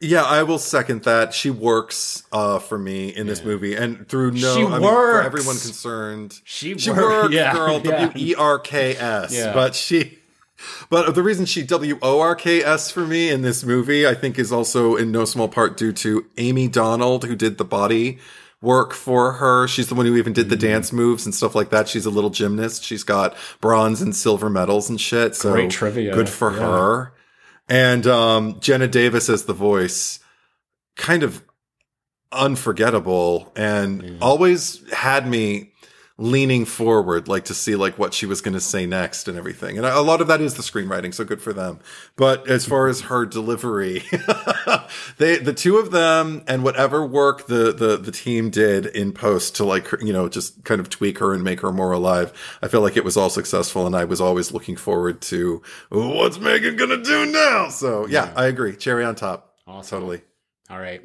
Yeah, 0.00 0.22
I 0.22 0.44
will 0.44 0.58
second 0.60 1.02
that. 1.02 1.34
She 1.34 1.50
works 1.50 2.22
uh, 2.30 2.60
for 2.60 2.78
me 2.78 3.08
in 3.08 3.26
this 3.26 3.40
Yeah. 3.40 3.46
movie, 3.46 3.74
and 3.74 4.08
through 4.08 4.30
no, 4.32 4.54
She 4.56 4.62
I 4.64 4.78
mean, 4.78 4.82
for 4.88 5.22
everyone 5.22 5.56
concerned, 5.58 6.40
She, 6.44 6.78
she 6.78 6.90
worked, 6.90 7.00
works, 7.24 7.34
yeah, 7.34 7.52
girl. 7.52 7.80
W 7.80 8.10
E 8.14 8.34
R 8.36 8.58
K 8.60 8.94
S. 8.96 9.34
But 9.52 9.74
she, 9.74 10.18
but 10.88 11.14
the 11.16 11.22
reason 11.22 11.46
she 11.46 11.62
W 11.64 11.98
O 12.00 12.20
R 12.20 12.36
K 12.36 12.62
S 12.62 12.92
for 12.92 13.00
me 13.04 13.28
in 13.30 13.42
this 13.42 13.64
movie, 13.64 14.06
I 14.06 14.14
think, 14.14 14.38
is 14.38 14.52
also 14.52 14.94
in 14.94 15.10
no 15.10 15.24
small 15.24 15.48
part 15.48 15.76
due 15.76 15.92
to 15.94 16.26
Amie 16.38 16.68
Donald, 16.68 17.24
who 17.24 17.34
did 17.34 17.58
the 17.58 17.64
body 17.64 18.18
work 18.60 18.92
for 18.92 19.32
her. 19.32 19.66
She's 19.66 19.88
the 19.88 19.94
one 19.96 20.06
who 20.06 20.16
even 20.16 20.32
did 20.32 20.48
the 20.48 20.56
Mm. 20.56 20.60
dance 20.60 20.92
moves 20.92 21.26
and 21.26 21.34
stuff 21.34 21.54
like 21.56 21.70
that. 21.70 21.88
She's 21.88 22.06
a 22.06 22.10
little 22.10 22.30
gymnast. 22.30 22.84
She's 22.84 23.02
got 23.04 23.36
bronze 23.60 24.00
and 24.00 24.14
silver 24.14 24.48
medals 24.50 24.88
and 24.90 25.00
shit. 25.00 25.34
So 25.34 25.52
Great 25.52 25.70
trivia. 25.70 26.12
Good 26.14 26.28
for 26.28 26.52
Yeah. 26.52 26.58
her. 26.60 27.12
And 27.68 28.06
um, 28.06 28.60
Jenna 28.60 28.88
Davis 28.88 29.28
as 29.28 29.44
the 29.44 29.52
voice, 29.52 30.20
kind 30.96 31.22
of 31.22 31.42
unforgettable 32.30 33.52
and 33.56 34.18
always 34.20 34.82
had 34.92 35.26
me 35.26 35.72
leaning 36.20 36.64
forward 36.64 37.28
like 37.28 37.44
to 37.44 37.54
see 37.54 37.76
like 37.76 37.96
what 37.96 38.12
she 38.12 38.26
was 38.26 38.40
going 38.40 38.54
to 38.54 38.60
say 38.60 38.84
next 38.84 39.28
and 39.28 39.38
everything. 39.38 39.78
And 39.78 39.86
a 39.86 40.00
lot 40.00 40.20
of 40.20 40.26
that 40.26 40.40
is 40.40 40.54
the 40.54 40.62
screenwriting 40.62 41.14
so 41.14 41.24
good 41.24 41.40
for 41.40 41.52
them. 41.52 41.78
But 42.16 42.48
as 42.48 42.66
far 42.66 42.88
as 42.88 43.02
her 43.02 43.24
delivery 43.24 44.00
they 45.18 45.38
the 45.38 45.54
two 45.56 45.78
of 45.78 45.92
them 45.92 46.42
and 46.48 46.64
whatever 46.64 47.06
work 47.06 47.46
the 47.46 47.72
the 47.72 47.96
the 47.96 48.10
team 48.10 48.50
did 48.50 48.86
in 48.86 49.12
post 49.12 49.54
to 49.56 49.64
like 49.64 49.86
you 50.02 50.12
know 50.12 50.28
just 50.28 50.64
kind 50.64 50.80
of 50.80 50.90
tweak 50.90 51.18
her 51.18 51.32
and 51.32 51.44
make 51.44 51.60
her 51.60 51.72
more 51.72 51.92
alive 51.92 52.32
i 52.62 52.68
feel 52.68 52.80
like 52.80 52.96
it 52.96 53.04
was 53.04 53.16
all 53.16 53.30
successful 53.30 53.86
and 53.86 53.94
i 53.94 54.04
was 54.04 54.20
always 54.20 54.52
looking 54.52 54.76
forward 54.76 55.20
to 55.20 55.62
what's 55.90 56.38
M3GAN 56.38 56.76
gonna 56.78 57.02
do 57.02 57.26
now? 57.26 57.68
So 57.68 58.06
yeah, 58.06 58.32
i 58.34 58.46
agree. 58.46 58.76
Cherry 58.76 59.04
on 59.04 59.14
top. 59.14 59.54
Awesome. 59.66 60.00
totally. 60.00 60.22
All 60.70 60.78
right. 60.78 61.02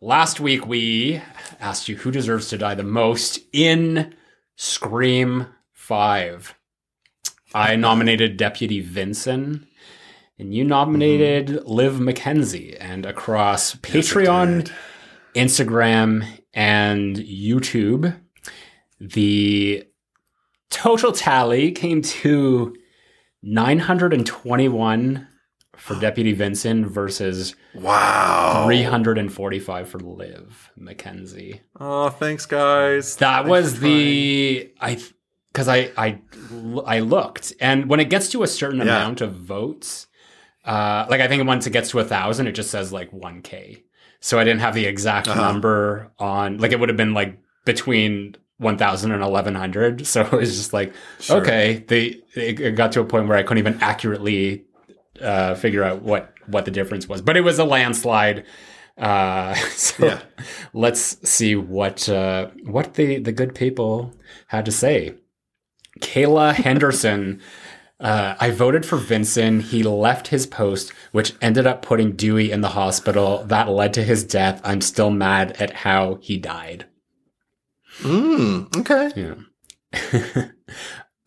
Last 0.00 0.40
week 0.40 0.66
we 0.66 1.20
asked 1.60 1.88
you 1.88 1.96
who 1.96 2.10
deserves 2.10 2.48
to 2.50 2.58
die 2.58 2.74
the 2.74 2.82
most 2.82 3.38
in 3.52 4.14
Scream 4.56 5.46
5. 5.72 6.54
I 7.54 7.76
nominated 7.76 8.36
Deputy 8.36 8.80
Vincent, 8.80 9.66
and 10.38 10.54
you 10.54 10.64
nominated 10.64 11.48
mm-hmm. 11.48 11.70
Liv 11.70 11.94
McKenzie. 11.94 12.76
And 12.80 13.06
across 13.06 13.74
Patreon. 13.76 14.70
Instagram, 15.34 16.26
and 16.54 17.16
YouTube, 17.16 18.14
the 19.00 19.84
total 20.70 21.12
tally 21.12 21.72
came 21.72 22.02
to 22.02 22.74
921 23.42 25.28
for 25.82 25.98
Deputy 25.98 26.32
Vincent 26.32 26.86
versus 26.86 27.54
wow 27.74 28.64
345 28.66 29.88
for 29.88 29.98
Liv 29.98 30.70
McKenzie. 30.80 31.60
Oh, 31.78 32.08
thanks, 32.08 32.46
guys. 32.46 33.16
That 33.16 33.38
Thanks 33.44 33.50
was 33.50 33.80
the 33.80 34.70
I 34.80 35.00
because 35.52 35.68
I 35.68 35.90
I 35.96 36.20
I 36.86 37.00
looked 37.00 37.52
and 37.60 37.88
when 37.88 38.00
it 38.00 38.08
gets 38.10 38.28
to 38.30 38.42
a 38.42 38.46
certain 38.46 38.78
Yeah. 38.78 38.84
amount 38.96 39.20
of 39.20 39.34
votes, 39.34 40.06
uh, 40.64 41.06
like 41.10 41.20
I 41.20 41.28
think 41.28 41.46
once 41.46 41.66
it 41.66 41.70
gets 41.70 41.90
to 41.90 41.98
a 41.98 42.04
thousand, 42.04 42.46
it 42.46 42.52
just 42.52 42.70
says 42.70 42.92
like 42.92 43.12
one 43.12 43.42
k. 43.42 43.82
So 44.20 44.38
I 44.38 44.44
didn't 44.44 44.60
have 44.60 44.74
the 44.74 44.86
exact 44.86 45.26
Uh-huh. 45.28 45.40
number 45.40 46.12
on. 46.18 46.58
Like 46.58 46.72
it 46.72 46.78
would 46.80 46.88
have 46.88 46.96
been 46.96 47.14
like 47.14 47.38
between 47.64 48.36
1000 48.58 49.10
and 49.10 49.20
1100 49.20 50.06
so 50.12 50.20
it 50.22 50.30
was 50.32 50.56
just 50.56 50.72
like 50.72 50.92
Sure. 51.18 51.38
okay 51.40 51.84
they 51.88 52.20
it 52.34 52.76
got 52.76 52.92
to 52.92 53.00
a 53.00 53.04
point 53.04 53.26
where 53.26 53.36
i 53.36 53.42
couldn't 53.42 53.58
even 53.58 53.76
accurately 53.82 54.62
uh 55.22 55.54
figure 55.54 55.84
out 55.84 56.02
what 56.02 56.34
what 56.46 56.64
the 56.64 56.70
difference 56.70 57.08
was 57.08 57.22
but 57.22 57.36
it 57.36 57.42
was 57.42 57.58
a 57.58 57.64
landslide 57.64 58.44
uh 58.98 59.54
so 59.76 60.06
Yeah. 60.06 60.20
let's 60.74 61.28
see 61.28 61.54
what 61.56 62.08
uh 62.08 62.48
what 62.64 62.94
the 62.94 63.18
the 63.18 63.32
good 63.32 63.54
people 63.54 64.14
had 64.48 64.64
to 64.66 64.72
say 64.72 65.14
kayla 66.00 66.52
henderson 66.54 67.40
uh, 68.00 68.34
I 68.40 68.50
voted 68.50 68.84
for 68.84 68.96
Vincent. 68.96 69.62
He 69.66 69.84
left 69.84 70.26
his 70.26 70.44
post, 70.44 70.92
which 71.12 71.34
ended 71.40 71.68
up 71.68 71.82
putting 71.82 72.16
Dewey 72.16 72.50
in 72.50 72.60
the 72.60 72.70
hospital. 72.70 73.44
That 73.44 73.68
led 73.68 73.94
to 73.94 74.02
his 74.02 74.24
death. 74.24 74.60
I'm 74.64 74.80
still 74.80 75.10
mad 75.10 75.52
at 75.62 75.72
how 75.72 76.18
he 76.20 76.36
died. 76.36 76.86
Mm, 78.00 78.76
okay. 78.80 79.12
Yeah. 79.14 79.34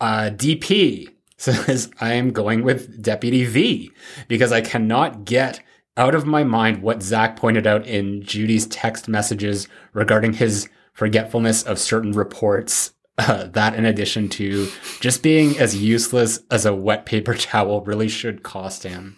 uh, 0.02 0.30
DP 0.32 1.15
says, 1.38 1.92
I 2.00 2.14
am 2.14 2.32
going 2.32 2.64
with 2.64 3.02
Deputy 3.02 3.46
V 3.46 3.92
because 4.28 4.52
I 4.52 4.62
cannot 4.62 5.26
get 5.26 5.62
out 5.98 6.16
of 6.16 6.26
my 6.26 6.44
mind 6.44 6.82
what 6.82 7.02
Zack 7.02 7.36
pointed 7.38 7.66
out 7.66 7.86
in 7.86 8.22
Judy's 8.22 8.68
text 8.68 9.08
messages 9.08 9.68
regarding 9.94 10.34
his 10.34 10.68
forgetfulness 10.94 11.64
of 11.64 11.80
certain 11.80 12.12
reports. 12.12 12.92
Uh, 13.18 13.46
that, 13.54 13.76
in 13.76 13.86
addition 13.86 14.28
to 14.28 14.70
just 15.00 15.24
being 15.24 15.58
as 15.58 15.74
useless 15.74 16.42
as 16.52 16.66
a 16.66 16.76
wet 16.76 17.06
paper 17.06 17.34
towel, 17.38 17.80
really 17.86 18.10
should 18.10 18.44
cost 18.44 18.84
him. 18.84 19.18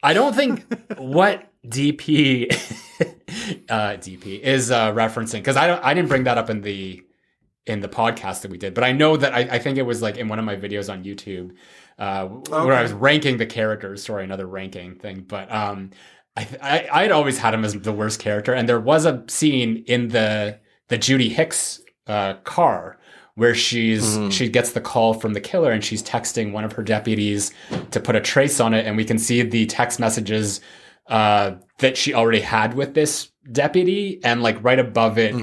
I 0.00 0.14
don't 0.14 0.32
think 0.32 0.64
what 0.98 1.50
DP 1.66 2.52
uh, 3.68 3.96
DP 3.96 4.38
is 4.38 4.70
uh, 4.70 4.92
referencing 4.92 5.40
because 5.40 5.56
I 5.56 5.66
don't 5.66 5.82
I 5.82 5.92
didn't 5.92 6.08
bring 6.08 6.22
that 6.22 6.38
up 6.38 6.50
in 6.50 6.60
the 6.60 7.02
in 7.66 7.80
the 7.80 7.88
podcast 7.88 8.42
that 8.42 8.50
we 8.50 8.58
did, 8.58 8.74
but 8.74 8.84
I 8.84 8.92
know 8.92 9.16
that 9.16 9.32
I, 9.34 9.40
I 9.56 9.58
think 9.58 9.78
it 9.78 9.82
was 9.82 10.02
like 10.02 10.16
in 10.18 10.28
one 10.28 10.38
of 10.38 10.44
my 10.44 10.56
videos 10.56 10.92
on 10.92 11.02
YouTube. 11.04 11.52
uh, 11.98 12.26
where 12.26 12.74
I 12.74 12.82
was 12.82 12.92
ranking 12.92 13.36
the 13.38 13.46
characters. 13.46 14.04
Sorry, 14.04 14.24
another 14.24 14.46
ranking 14.46 14.96
thing, 14.96 15.24
but 15.26 15.50
um, 15.52 15.90
I, 16.36 16.46
I 16.60 16.88
I'd 17.04 17.12
always 17.12 17.38
had 17.38 17.54
him 17.54 17.64
as 17.64 17.74
the 17.74 17.92
worst 17.92 18.18
character, 18.20 18.52
and 18.52 18.68
there 18.68 18.80
was 18.80 19.06
a 19.06 19.22
scene 19.28 19.84
in 19.86 20.08
the 20.08 20.58
the 20.88 20.98
Judy 20.98 21.28
Hicks 21.28 21.80
uh, 22.06 22.34
car 22.44 22.98
where 23.36 23.54
she's 23.54 24.18
she 24.30 24.48
gets 24.48 24.72
the 24.72 24.80
call 24.80 25.14
from 25.14 25.32
the 25.32 25.40
killer 25.40 25.72
and 25.72 25.82
she's 25.84 26.02
texting 26.02 26.52
one 26.52 26.64
of 26.64 26.72
her 26.72 26.82
deputies 26.84 27.52
to 27.90 27.98
put 27.98 28.14
a 28.14 28.20
trace 28.20 28.60
on 28.60 28.74
it 28.74 28.86
and 28.86 28.96
we 28.96 29.04
can 29.04 29.18
see 29.18 29.42
the 29.42 29.66
text 29.66 29.98
messages 29.98 30.60
uh, 31.08 31.52
that 31.78 31.96
she 31.96 32.14
already 32.14 32.40
had 32.40 32.74
with 32.74 32.94
this 32.94 33.30
deputy 33.50 34.20
and 34.22 34.42
like 34.42 34.62
right 34.62 34.78
above 34.78 35.18
it 35.18 35.34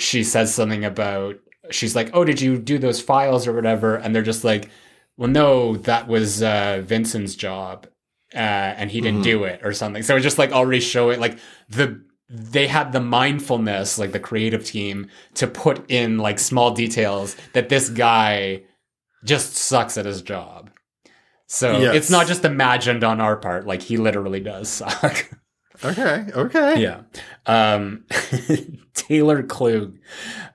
she 0.00 0.24
says 0.24 0.52
something 0.54 0.84
about 0.84 1.36
she's 1.70 1.94
like 1.96 2.10
oh 2.14 2.24
did 2.24 2.40
you 2.40 2.58
do 2.58 2.78
those 2.78 3.00
files 3.00 3.46
or 3.46 3.52
whatever? 3.52 3.96
And 3.96 4.14
they're 4.14 4.22
just 4.22 4.44
like 4.44 4.70
well 5.16 5.30
no 5.30 5.76
that 5.76 6.08
was 6.08 6.42
uh, 6.42 6.82
vincent's 6.84 7.34
job 7.34 7.86
uh, 8.34 8.38
and 8.38 8.90
he 8.90 9.00
didn't 9.00 9.22
do 9.22 9.44
it 9.44 9.60
or 9.64 9.72
something. 9.72 10.02
So 10.02 10.16
it's 10.16 10.22
just 10.24 10.38
like 10.38 10.52
already 10.52 10.80
show 10.80 11.10
it 11.10 11.20
like 11.20 11.38
the 11.68 12.02
they 12.28 12.66
had 12.66 12.90
the 12.92 13.00
mindfulness 13.00 13.98
like 13.98 14.12
the 14.12 14.18
creative 14.20 14.64
team 14.64 15.08
to 15.34 15.46
put 15.46 15.88
in 15.90 16.18
like 16.18 16.38
small 16.40 16.72
details 16.72 17.36
that 17.52 17.68
this 17.68 17.88
guy 17.88 18.62
just 19.24 19.54
sucks 19.54 19.96
at 19.96 20.06
his 20.06 20.22
job. 20.22 20.70
So 21.46 21.78
Yes. 21.78 21.94
it's 21.94 22.10
not 22.10 22.26
just 22.26 22.44
imagined 22.44 23.04
on 23.04 23.20
our 23.20 23.36
part 23.36 23.66
like 23.66 23.80
he 23.82 23.96
literally 23.96 24.40
does 24.40 24.68
suck 24.68 25.30
Okay. 25.84 26.26
Okay. 26.34 26.80
yeah 26.82 27.02
um 27.46 28.04
taylor 28.94 29.42
klug 29.42 29.98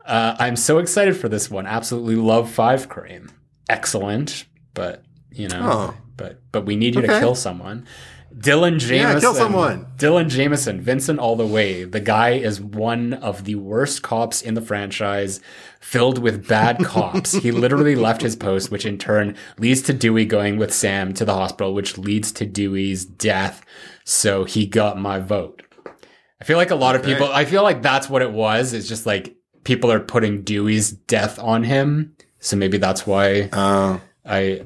uh, 0.05 0.35
i'm 0.39 0.55
so 0.55 0.77
excited 0.79 1.15
for 1.15 1.29
this 1.29 1.49
one 1.49 1.65
absolutely 1.65 2.15
love 2.15 2.49
five 2.49 2.89
cream 2.89 3.29
excellent 3.69 4.45
but 4.73 5.03
you 5.31 5.47
know 5.47 5.59
Oh. 5.63 5.97
but 6.17 6.41
but 6.51 6.65
we 6.65 6.75
need 6.75 6.95
you 6.95 7.01
to 7.01 7.07
kill 7.07 7.35
someone 7.35 7.85
dylan 8.37 8.79
jameson 8.79 8.95
Yeah, 9.15 9.19
kill 9.19 9.33
someone. 9.35 9.85
dylan 9.97 10.29
jameson 10.29 10.81
vincent 10.81 11.19
all 11.19 11.35
the 11.35 11.45
way 11.45 11.83
the 11.83 11.99
guy 11.99 12.31
is 12.31 12.59
one 12.61 13.13
of 13.13 13.43
the 13.45 13.55
worst 13.55 14.01
cops 14.01 14.41
in 14.41 14.53
the 14.53 14.61
franchise 14.61 15.39
filled 15.79 16.17
with 16.17 16.47
bad 16.47 16.79
cops 16.85 17.33
he 17.33 17.51
literally 17.51 17.95
left 17.95 18.21
his 18.21 18.35
post 18.35 18.71
which 18.71 18.85
in 18.85 18.97
turn 18.97 19.35
leads 19.59 19.81
to 19.81 19.93
dewey 19.93 20.25
going 20.25 20.57
with 20.57 20.73
sam 20.73 21.13
to 21.13 21.25
the 21.25 21.33
hospital 21.33 21.73
which 21.73 21.97
leads 21.97 22.31
to 22.31 22.45
dewey's 22.45 23.05
death 23.05 23.63
so 24.05 24.43
he 24.45 24.65
got 24.65 24.97
my 24.97 25.19
vote 25.19 25.61
I 26.39 26.43
feel 26.43 26.57
like 26.57 26.71
a 26.71 26.75
lot 26.75 26.95
of 26.95 27.03
people. 27.03 27.31
I 27.31 27.45
feel 27.45 27.61
like 27.61 27.83
that's 27.83 28.09
what 28.09 28.23
it 28.23 28.31
was. 28.31 28.73
It's 28.73 28.87
just 28.87 29.05
like 29.05 29.35
people 29.63 29.91
are 29.91 29.99
putting 29.99 30.41
Dewey's 30.41 30.89
death 30.91 31.37
on 31.37 31.61
him, 31.63 32.15
so 32.39 32.57
maybe 32.57 32.79
that's 32.79 33.05
why 33.05 33.41
Uh, 33.53 33.99
I 34.25 34.63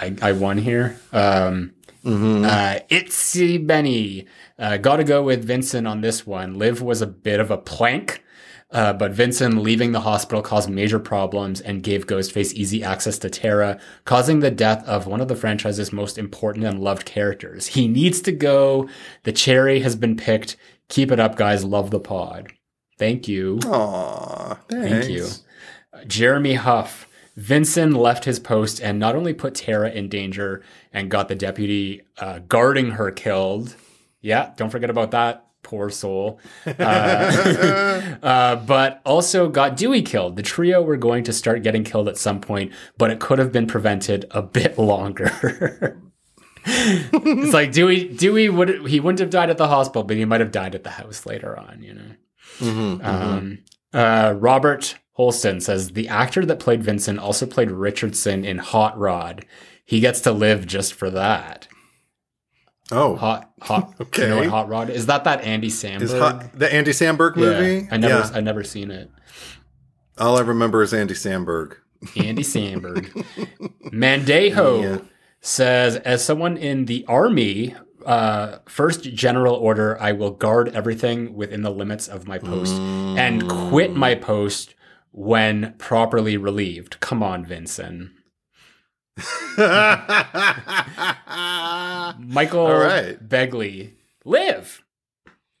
I, 0.00 0.14
I 0.22 0.32
won 0.32 0.56
here. 0.56 0.96
Um, 1.12 1.72
uh, 2.06 2.78
Itsy 2.90 3.64
Benny. 3.66 4.26
Uh, 4.58 4.76
gotta 4.76 5.04
go 5.04 5.22
with 5.22 5.44
Vincent 5.44 5.86
on 5.86 6.00
this 6.00 6.26
one. 6.26 6.54
Liv 6.54 6.80
was 6.80 7.02
a 7.02 7.06
bit 7.06 7.40
of 7.40 7.50
a 7.50 7.58
plank, 7.58 8.22
uh, 8.70 8.92
but 8.92 9.12
Vincent 9.12 9.58
leaving 9.58 9.92
the 9.92 10.00
hospital 10.00 10.42
caused 10.42 10.70
major 10.70 10.98
problems 10.98 11.60
and 11.60 11.82
gave 11.82 12.06
Ghostface 12.06 12.52
easy 12.52 12.82
access 12.82 13.18
to 13.18 13.30
Tara, 13.30 13.78
causing 14.04 14.40
the 14.40 14.50
death 14.50 14.86
of 14.86 15.06
one 15.06 15.20
of 15.20 15.28
the 15.28 15.36
franchise's 15.36 15.92
most 15.92 16.16
important 16.16 16.64
and 16.64 16.80
loved 16.80 17.04
characters. 17.06 17.66
He 17.68 17.88
needs 17.88 18.20
to 18.22 18.32
go. 18.32 18.88
The 19.24 19.32
cherry 19.32 19.80
has 19.80 19.96
been 19.96 20.16
picked. 20.16 20.56
Keep 20.88 21.10
it 21.10 21.20
up, 21.20 21.36
guys. 21.36 21.64
Love 21.64 21.90
the 21.90 22.00
pod. 22.00 22.52
Thank 22.98 23.28
you. 23.28 23.58
aw, 23.66 24.58
Thank 24.70 25.10
you. 25.10 25.28
Jeremy 26.06 26.54
Huff. 26.54 27.08
Vincent 27.36 27.94
left 27.94 28.24
his 28.24 28.38
post 28.38 28.80
and 28.80 28.98
not 28.98 29.14
only 29.14 29.34
put 29.34 29.54
Tara 29.54 29.90
in 29.90 30.08
danger 30.08 30.62
and 30.92 31.10
got 31.10 31.28
the 31.28 31.34
deputy 31.34 32.02
uh, 32.18 32.40
guarding 32.40 32.92
her 32.92 33.10
killed. 33.10 33.76
Yeah, 34.22 34.52
don't 34.56 34.70
forget 34.70 34.88
about 34.90 35.10
that. 35.10 35.42
Poor 35.62 35.90
soul. 35.90 36.40
Uh, 36.66 38.16
uh, 38.22 38.56
but 38.56 39.02
also 39.04 39.48
got 39.48 39.76
Dewey 39.76 40.00
killed. 40.02 40.36
The 40.36 40.42
trio 40.42 40.80
were 40.80 40.96
going 40.96 41.24
to 41.24 41.32
start 41.32 41.62
getting 41.62 41.84
killed 41.84 42.08
at 42.08 42.16
some 42.16 42.40
point, 42.40 42.72
but 42.96 43.10
it 43.10 43.20
could 43.20 43.38
have 43.38 43.52
been 43.52 43.66
prevented 43.66 44.24
a 44.30 44.42
bit 44.42 44.78
longer. 44.78 46.00
it's 46.64 47.52
like 47.52 47.72
Dewey. 47.72 48.08
Dewey 48.08 48.48
would 48.48 48.86
he 48.86 49.00
wouldn't 49.00 49.18
have 49.18 49.30
died 49.30 49.50
at 49.50 49.58
the 49.58 49.68
hospital, 49.68 50.04
but 50.04 50.16
he 50.16 50.24
might 50.24 50.40
have 50.40 50.52
died 50.52 50.74
at 50.74 50.84
the 50.84 50.90
house 50.90 51.26
later 51.26 51.58
on. 51.58 51.82
You 51.82 51.94
know. 51.94 52.10
Mm-hmm, 52.58 53.04
Um, 53.06 53.58
uh, 53.92 54.34
Robert 54.38 54.96
Holston 55.16 55.60
says 55.60 55.90
the 55.92 56.08
actor 56.08 56.44
that 56.46 56.60
played 56.60 56.82
Vincent 56.82 57.18
also 57.18 57.46
played 57.46 57.70
Richardson 57.70 58.44
in 58.44 58.58
Hot 58.58 58.98
Rod. 58.98 59.46
He 59.84 60.00
gets 60.00 60.20
to 60.22 60.32
live 60.32 60.66
just 60.66 60.92
for 60.94 61.08
that. 61.10 61.68
oh, 62.92 63.16
Hot, 63.16 63.50
hot. 63.62 63.94
Okay. 64.00 64.22
You 64.24 64.28
know 64.28 64.36
what 64.38 64.46
Hot 64.48 64.68
Rod 64.68 64.90
is? 64.90 65.06
That 65.06 65.24
that 65.24 65.40
Andy 65.42 65.68
Samberg. 65.68 66.02
is 66.02 66.12
hot, 66.12 66.52
the 66.58 66.72
Andy 66.72 66.90
Samberg 66.92 67.36
Yeah, 67.36 67.42
movie? 67.42 67.88
I 67.90 67.96
never, 67.96 68.14
Yeah. 68.14 68.30
I 68.34 68.40
never 68.40 68.62
seen 68.62 68.90
it. 68.90 69.10
All 70.18 70.36
I 70.38 70.42
remember 70.42 70.82
is 70.82 70.92
Andy 70.92 71.14
Samberg. 71.14 71.76
Andy 72.16 72.42
Samberg. 72.42 73.06
Mandejo 73.92 74.82
Yeah. 74.82 74.98
says, 75.40 75.96
as 75.96 76.24
someone 76.24 76.56
in 76.56 76.84
the 76.86 77.04
army, 77.08 77.74
uh, 78.04 78.58
first 78.68 79.02
general 79.14 79.54
order, 79.54 80.00
I 80.00 80.12
will 80.12 80.30
guard 80.30 80.74
everything 80.74 81.34
within 81.34 81.62
the 81.62 81.70
limits 81.70 82.06
of 82.08 82.26
my 82.28 82.38
post 82.38 82.74
and 82.74 83.48
quit 83.48 83.96
my 83.96 84.14
post 84.14 84.74
when 85.16 85.74
properly 85.78 86.36
relieved. 86.36 87.00
Come 87.00 87.22
on, 87.22 87.42
Vincent. 87.44 88.10
Michael 92.18 92.66
All 92.66 92.78
right. 92.78 93.16
Begley. 93.26 93.92
Live. 94.26 94.82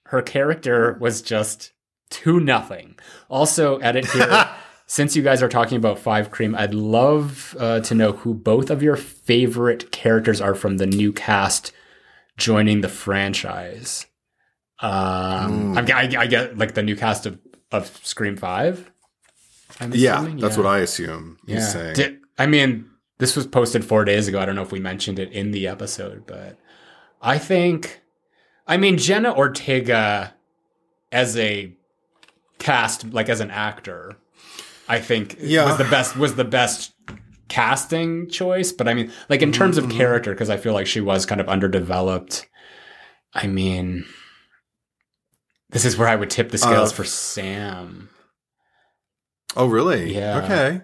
Her 0.06 0.20
character 0.22 0.98
was 1.00 1.22
just 1.22 1.72
too 2.10 2.38
nothing. 2.38 2.98
Also, 3.30 3.78
edit 3.78 4.04
here. 4.06 4.48
since 4.86 5.16
you 5.16 5.22
guys 5.22 5.42
are 5.42 5.48
talking 5.48 5.78
about 5.78 5.98
Five 5.98 6.30
Cream, 6.30 6.54
I'd 6.54 6.74
love 6.74 7.56
uh, 7.58 7.80
to 7.80 7.94
know 7.94 8.12
who 8.12 8.34
both 8.34 8.70
of 8.70 8.82
your 8.82 8.96
favorite 8.96 9.90
characters 9.90 10.40
are 10.40 10.54
from 10.54 10.76
the 10.76 10.86
new 10.86 11.12
cast 11.14 11.72
joining 12.36 12.82
the 12.82 12.88
franchise. 12.90 14.06
Um, 14.80 15.78
I'm- 15.78 15.86
I, 15.90 16.14
I 16.18 16.26
get 16.26 16.58
like 16.58 16.74
the 16.74 16.82
new 16.82 16.94
cast 16.94 17.24
of, 17.24 17.38
of 17.72 17.86
Scream 18.04 18.36
Five. 18.36 18.92
I'm 19.80 19.92
yeah, 19.94 20.22
that's 20.38 20.56
Yeah. 20.56 20.62
what 20.62 20.66
I 20.66 20.78
assume 20.78 21.38
he's 21.46 21.56
Yeah. 21.56 21.68
saying. 21.68 21.94
Di- 21.94 22.16
I 22.38 22.46
mean, 22.46 22.86
this 23.18 23.36
was 23.36 23.46
posted 23.46 23.84
four 23.84 24.04
days 24.04 24.28
ago. 24.28 24.38
I 24.40 24.46
don't 24.46 24.54
know 24.56 24.62
if 24.62 24.72
we 24.72 24.80
mentioned 24.80 25.18
it 25.18 25.32
in 25.32 25.50
the 25.50 25.66
episode, 25.66 26.24
but 26.26 26.58
I 27.22 27.38
think, 27.38 28.00
I 28.66 28.76
mean, 28.76 28.98
Jenna 28.98 29.34
Ortega 29.34 30.34
as 31.12 31.36
a 31.36 31.72
cast, 32.58 33.12
like 33.12 33.28
as 33.28 33.40
an 33.40 33.50
actor, 33.50 34.16
I 34.88 34.98
think 35.00 35.36
Yeah. 35.40 35.64
was 35.66 35.78
the 35.78 35.84
best 35.84 36.16
was 36.16 36.34
the 36.36 36.44
best 36.44 36.92
casting 37.48 38.28
choice. 38.28 38.72
But 38.72 38.88
I 38.88 38.94
mean, 38.94 39.12
like 39.28 39.42
in 39.42 39.52
terms 39.52 39.78
Mm-hmm, 39.78 39.90
of 39.90 39.96
character, 39.96 40.32
because 40.32 40.50
I 40.50 40.56
feel 40.56 40.72
like 40.72 40.86
she 40.86 41.00
was 41.00 41.26
kind 41.26 41.40
of 41.40 41.48
underdeveloped. 41.48 42.46
I 43.34 43.46
mean, 43.46 44.04
this 45.70 45.84
is 45.84 45.96
where 45.96 46.08
I 46.08 46.16
would 46.16 46.30
tip 46.30 46.50
the 46.50 46.58
scales 46.58 46.92
Uh, 46.92 46.96
for 46.96 47.04
Sam. 47.04 48.08
Oh, 49.54 49.66
really? 49.66 50.14
Yeah. 50.14 50.38
Okay. 50.44 50.80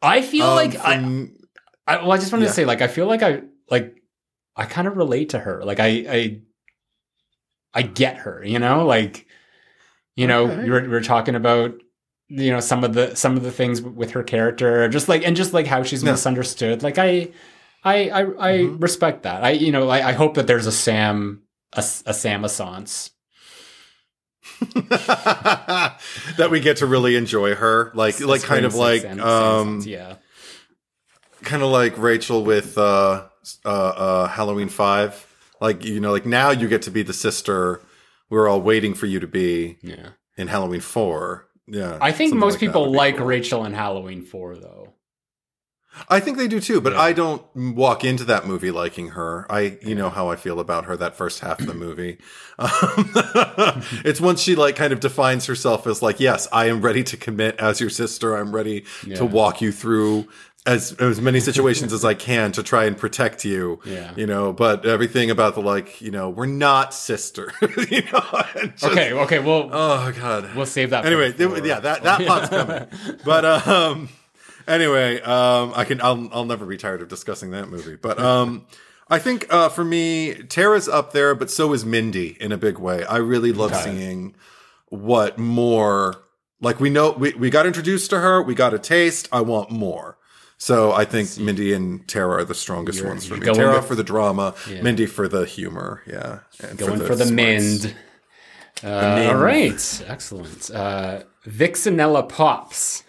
I 0.00 0.22
feel 0.22 0.46
Um, 0.46 0.54
like 0.56 0.76
I, 0.76 0.96
from- 1.00 1.36
I 1.86 1.96
well, 1.98 2.12
I 2.12 2.18
just 2.18 2.32
wanted 2.32 2.44
Yeah. 2.44 2.48
to 2.50 2.54
say, 2.54 2.64
like, 2.64 2.82
I 2.82 2.88
feel 2.88 3.06
like 3.06 3.22
I 3.22 3.42
like 3.70 3.96
I 4.56 4.64
kind 4.66 4.86
of 4.86 4.96
relate 4.96 5.30
to 5.30 5.38
her. 5.38 5.64
Like, 5.64 5.80
I 5.80 5.86
I 6.08 6.40
I 7.74 7.82
get 7.82 8.18
her. 8.18 8.42
You 8.44 8.58
know, 8.58 8.86
like 8.86 9.26
you 10.16 10.26
know, 10.26 10.44
Okay. 10.44 10.62
we 10.64 10.70
were, 10.70 10.82
we 10.82 10.88
were 10.88 11.00
talking 11.00 11.34
about 11.34 11.74
you 12.28 12.50
know 12.50 12.60
some 12.60 12.84
of 12.84 12.94
the 12.94 13.14
some 13.16 13.36
of 13.36 13.42
the 13.42 13.50
things 13.52 13.82
with 13.82 14.12
her 14.12 14.22
character, 14.22 14.88
just 14.88 15.08
like 15.08 15.26
and 15.26 15.36
just 15.36 15.52
like 15.52 15.66
how 15.66 15.82
she's 15.82 16.04
misunderstood. 16.04 16.82
Like, 16.82 16.98
I 16.98 17.30
I 17.82 18.08
I, 18.10 18.20
I 18.20 18.52
Mhm. 18.58 18.82
respect 18.82 19.22
that. 19.24 19.42
I 19.44 19.50
you 19.50 19.72
know 19.72 19.88
I, 19.88 20.08
I 20.10 20.12
hope 20.12 20.34
that 20.34 20.46
there's 20.46 20.66
a 20.66 20.72
Sam 20.72 21.42
a, 21.72 21.80
a 22.06 22.14
Sam 22.14 22.44
Assance. 22.44 23.10
that 26.36 26.48
we 26.50 26.60
get 26.60 26.78
to 26.78 26.86
really 26.86 27.16
enjoy 27.16 27.54
her, 27.54 27.90
like 27.94 28.20
like 28.20 28.42
kind 28.42 28.64
of 28.64 28.74
like 28.74 29.02
Sam 29.02 29.20
um 29.20 29.78
Assance, 29.78 29.86
yeah. 29.86 30.16
kind 31.42 31.62
of 31.62 31.70
like 31.70 31.96
Rachel 31.98 32.44
with 32.44 32.76
uh 32.78 33.24
uh 33.64 33.68
uh 33.68 34.26
Halloween 34.28 34.68
5. 34.68 35.26
Like 35.60 35.84
you 35.84 36.00
know 36.00 36.12
like 36.12 36.26
now 36.26 36.50
you 36.50 36.68
get 36.68 36.82
to 36.82 36.90
be 36.90 37.02
the 37.02 37.12
sister 37.12 37.80
we 38.30 38.38
were 38.38 38.48
all 38.48 38.60
waiting 38.60 38.94
for 38.94 39.06
you 39.06 39.20
to 39.20 39.26
be 39.26 39.76
Yeah. 39.82 40.08
in 40.36 40.48
Halloween 40.48 40.80
4. 40.80 41.46
Yeah. 41.68 41.98
I 42.00 42.10
think 42.12 42.34
most 42.34 42.54
like 42.54 42.60
people 42.60 42.90
like 42.90 43.16
cool. 43.18 43.26
Rachel 43.26 43.64
in 43.64 43.72
Halloween 43.74 44.22
4 44.22 44.56
though. 44.56 44.93
I 46.08 46.20
think 46.20 46.38
they 46.38 46.48
do 46.48 46.60
too, 46.60 46.80
but 46.80 46.92
Yeah. 46.92 47.00
I 47.00 47.12
don't 47.12 47.42
walk 47.54 48.04
into 48.04 48.24
that 48.24 48.46
movie 48.46 48.70
liking 48.70 49.08
her. 49.10 49.46
I, 49.50 49.78
you 49.82 49.94
know 49.94 50.10
how 50.10 50.28
I 50.30 50.36
feel 50.36 50.58
about 50.60 50.84
her 50.86 50.96
that 50.96 51.16
first 51.16 51.40
half 51.40 51.60
of 51.60 51.66
the 51.66 51.74
movie. 51.74 52.18
Um, 52.58 53.12
it's 54.04 54.20
once 54.20 54.40
she 54.42 54.54
like 54.56 54.76
kind 54.76 54.92
of 54.92 55.00
defines 55.00 55.46
herself 55.46 55.86
as 55.86 56.02
like, 56.02 56.20
yes, 56.20 56.48
I 56.52 56.66
am 56.66 56.80
ready 56.82 57.02
to 57.04 57.16
commit 57.16 57.56
as 57.60 57.80
your 57.80 57.90
sister. 57.90 58.36
I'm 58.36 58.54
ready 58.54 58.84
Yeah. 59.06 59.16
to 59.16 59.24
walk 59.24 59.60
you 59.60 59.72
through 59.72 60.26
as 60.66 60.92
as 60.94 61.20
many 61.20 61.40
situations 61.40 61.92
as 61.92 62.04
I 62.06 62.14
can 62.14 62.50
to 62.52 62.62
try 62.62 62.84
and 62.86 62.96
protect 62.96 63.44
you. 63.44 63.80
Yeah. 63.84 64.12
You 64.16 64.26
know, 64.26 64.52
but 64.52 64.86
everything 64.86 65.30
about 65.30 65.54
the 65.54 65.60
like, 65.60 66.00
you 66.00 66.10
know, 66.10 66.30
we're 66.30 66.46
not 66.46 66.94
sister. 66.94 67.52
you 67.90 68.02
know. 68.12 68.42
just- 68.76 68.84
Okay, 68.84 69.12
okay, 69.12 69.38
well, 69.40 69.68
Oh 69.72 70.12
God. 70.18 70.54
we'll 70.56 70.64
save 70.66 70.90
that. 70.90 71.04
anyway, 71.06 71.34
yeah, 71.38 71.80
that 71.80 72.02
that 72.02 72.26
part's 72.26 72.48
coming. 72.48 72.86
But 73.24 73.44
um, 73.44 74.08
anyway, 74.66 75.20
um, 75.22 75.72
I 75.74 75.84
can 75.84 76.00
I'll 76.00 76.28
I'll 76.32 76.44
never 76.44 76.66
be 76.66 76.76
tired 76.76 77.02
of 77.02 77.08
discussing 77.08 77.50
that 77.52 77.68
movie. 77.68 77.96
But 77.96 78.18
um, 78.18 78.66
I 79.08 79.18
think 79.18 79.46
uh, 79.52 79.68
for 79.68 79.84
me, 79.84 80.34
Tara's 80.34 80.88
up 80.88 81.12
there, 81.12 81.34
but 81.34 81.50
so 81.50 81.72
is 81.72 81.84
Mindy 81.84 82.36
in 82.40 82.52
a 82.52 82.56
big 82.56 82.78
way. 82.78 83.04
I 83.04 83.16
really 83.18 83.52
love 83.52 83.74
seeing 83.74 84.34
what 84.88 85.38
more. 85.38 86.22
Like 86.60 86.80
we 86.80 86.88
know 86.88 87.10
we, 87.12 87.34
we 87.34 87.50
got 87.50 87.66
introduced 87.66 88.10
to 88.10 88.20
her, 88.20 88.42
we 88.42 88.54
got 88.54 88.72
a 88.72 88.78
taste. 88.78 89.28
I 89.32 89.40
want 89.42 89.70
more. 89.70 90.16
So 90.56 90.92
I 90.92 91.04
think 91.04 91.36
Mindy 91.36 91.74
and 91.74 92.06
Tara 92.08 92.36
are 92.36 92.44
the 92.44 92.54
strongest 92.54 92.98
You're- 92.98 93.10
ones 93.10 93.26
for 93.26 93.36
me. 93.36 93.40
Tara 93.52 93.76
with- 93.76 93.86
for 93.86 93.94
the 93.94 94.04
drama, 94.04 94.54
Yeah. 94.70 94.80
Mindy 94.82 95.04
for 95.04 95.28
the 95.28 95.44
humor. 95.44 96.02
Yeah, 96.06 96.38
and 96.60 96.78
going 96.78 97.00
for 97.00 97.14
the, 97.16 97.26
smarts. 97.26 97.84
Mind. 97.84 97.94
Uh, 98.82 99.28
all 99.28 99.36
right, 99.36 100.04
excellent. 100.06 100.70
Uh, 100.70 101.24
Vixenella 101.46 102.26
Pops. 102.28 103.02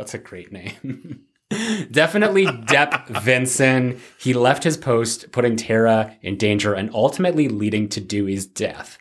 That's 0.00 0.14
a 0.14 0.18
great 0.18 0.50
name. 0.50 1.24
Definitely 1.90 2.46
Depp 2.46 3.20
Vincent. 3.20 3.98
He 4.18 4.32
left 4.32 4.64
his 4.64 4.78
post, 4.78 5.30
putting 5.30 5.56
Tara 5.56 6.16
in 6.22 6.38
danger 6.38 6.72
and 6.72 6.88
ultimately 6.94 7.48
leading 7.50 7.86
to 7.90 8.00
Dewey's 8.00 8.46
death. 8.46 8.96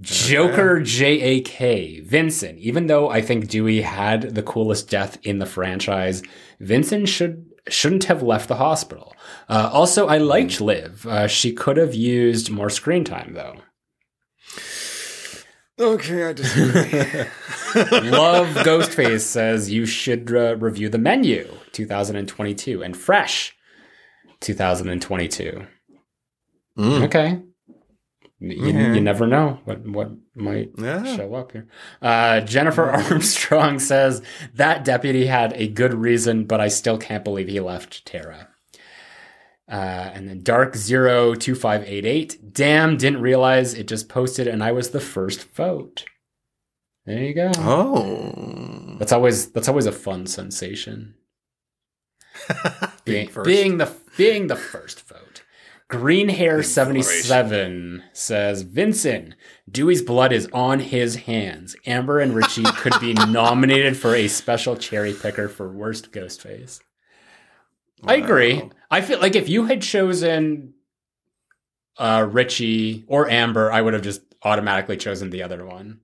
Joker 0.00 0.80
JAK. 0.80 2.04
Vincent. 2.04 2.60
Even 2.60 2.86
though 2.86 3.10
I 3.10 3.20
think 3.20 3.48
Dewey 3.48 3.80
had 3.80 4.36
the 4.36 4.44
coolest 4.44 4.88
death 4.88 5.18
in 5.24 5.40
the 5.40 5.46
franchise, 5.46 6.22
Vincent 6.60 7.08
should 7.08 7.46
shouldn't 7.68 8.04
have 8.04 8.22
left 8.22 8.46
the 8.46 8.56
hospital. 8.56 9.12
Uh, 9.48 9.70
also, 9.72 10.06
I 10.06 10.18
liked 10.18 10.60
Liv. 10.60 11.04
Uh, 11.04 11.26
she 11.26 11.52
could 11.52 11.78
have 11.78 11.96
used 11.96 12.48
more 12.48 12.70
screen 12.70 13.02
time 13.02 13.32
though. 13.34 13.56
Okay, 15.80 16.24
I 16.24 16.32
disagree. 16.34 17.00
Love 18.10 18.48
Ghostface 18.66 19.20
says 19.22 19.70
you 19.70 19.86
should 19.86 20.30
uh, 20.34 20.56
review 20.56 20.88
the 20.90 20.98
menu 20.98 21.48
2022 21.72 22.82
and 22.82 22.94
Fresh 22.96 23.56
2022. 24.40 25.66
Mm. 26.78 27.02
Okay. 27.04 27.40
You, 28.38 28.66
Yeah. 28.72 28.92
you 28.94 29.00
never 29.00 29.26
know 29.26 29.60
what 29.64 29.86
what 29.86 30.10
might 30.34 30.70
Yeah. 30.78 31.16
show 31.16 31.34
up 31.34 31.52
here. 31.52 31.66
Uh, 32.02 32.40
Jennifer 32.42 32.84
Armstrong 32.90 33.78
says 33.90 34.22
that 34.54 34.84
deputy 34.84 35.26
had 35.26 35.54
a 35.54 35.66
good 35.68 35.94
reason, 35.94 36.44
but 36.44 36.60
I 36.60 36.68
still 36.68 36.98
can't 36.98 37.24
believe 37.24 37.48
he 37.48 37.60
left 37.60 38.04
Tara. 38.04 38.48
Uh, 39.70 40.10
and 40.14 40.28
then 40.28 40.42
Dark 40.42 40.74
Zero 40.74 41.34
two 41.34 41.54
five 41.54 41.84
eight 41.86 42.04
eight. 42.04 42.52
Damn, 42.52 42.96
didn't 42.96 43.20
realize 43.20 43.72
it 43.74 43.86
just 43.86 44.08
posted, 44.08 44.48
and 44.48 44.64
I 44.64 44.72
was 44.72 44.90
the 44.90 45.00
first 45.00 45.48
vote. 45.52 46.04
There 47.06 47.22
you 47.22 47.34
go. 47.34 47.50
Oh, 47.58 48.96
That's 48.98 49.12
always 49.12 49.50
that's 49.52 49.68
always 49.68 49.86
a 49.86 49.92
fun 49.92 50.26
sensation. 50.26 51.14
Being 53.04 53.28
being, 53.28 53.44
being 53.44 53.78
the 53.78 53.92
being 54.16 54.46
the 54.48 54.56
first 54.56 55.06
vote. 55.08 55.42
Green 55.88 56.28
Hair 56.28 56.62
seventy 56.62 57.02
seven 57.02 58.02
says 58.12 58.62
Vincent 58.62 59.34
Dewey's 59.70 60.02
blood 60.02 60.32
is 60.32 60.48
on 60.52 60.78
his 60.80 61.16
hands. 61.16 61.74
Amber 61.86 62.20
and 62.20 62.34
Richie 62.34 62.62
could 62.64 62.94
be 63.00 63.12
nominated 63.28 63.96
for 63.96 64.14
a 64.14 64.28
special 64.28 64.76
cherry 64.76 65.12
picker 65.12 65.48
for 65.48 65.70
worst 65.72 66.12
Ghostface. 66.12 66.80
I 68.06 68.14
agree. 68.16 68.54
Wow. 68.54 68.70
I 68.90 69.00
feel 69.00 69.20
like 69.20 69.36
if 69.36 69.48
you 69.48 69.66
had 69.66 69.82
chosen 69.82 70.74
uh, 71.98 72.26
Richie 72.30 73.04
or 73.06 73.28
Amber, 73.28 73.70
I 73.70 73.80
would 73.80 73.92
have 73.94 74.02
just 74.02 74.22
automatically 74.42 74.96
chosen 74.96 75.30
the 75.30 75.42
other 75.42 75.64
one. 75.64 76.00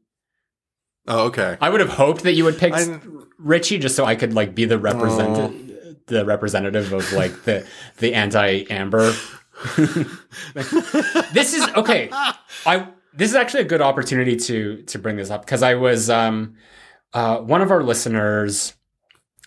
Oh, 1.09 1.27
okay. 1.27 1.57
I 1.61 1.71
would 1.71 1.81
have 1.81 1.91
hoped 1.91 2.23
that 2.25 2.33
you 2.33 2.45
would 2.45 2.59
pick 2.59 2.73
I- 2.75 3.01
Richie 3.39 3.79
just 3.79 3.97
so 3.97 4.05
I 4.05 4.15
could 4.17 4.35
like 4.35 4.55
be 4.55 4.65
the 4.65 4.79
representative, 4.79 5.99
the 6.07 6.25
representative 6.25 6.93
of 6.93 7.13
like 7.13 7.45
the 7.45 7.67
the 7.99 8.15
anti 8.15 8.65
Amber. 8.71 9.15
this 11.33 11.55
is 11.55 11.67
okay. 11.77 12.09
I 12.67 12.89
this 13.15 13.31
is 13.31 13.37
actually 13.37 13.63
a 13.63 13.67
good 13.67 13.81
opportunity 13.81 14.37
to 14.37 14.83
to 14.83 14.99
bring 14.99 15.17
this 15.17 15.31
up 15.31 15.45
because 15.45 15.63
I 15.63 15.75
was 15.75 16.11
um 16.11 16.57
uh 17.15 17.39
one 17.39 17.63
of 17.63 17.71
our 17.71 17.83
listeners 17.83 18.75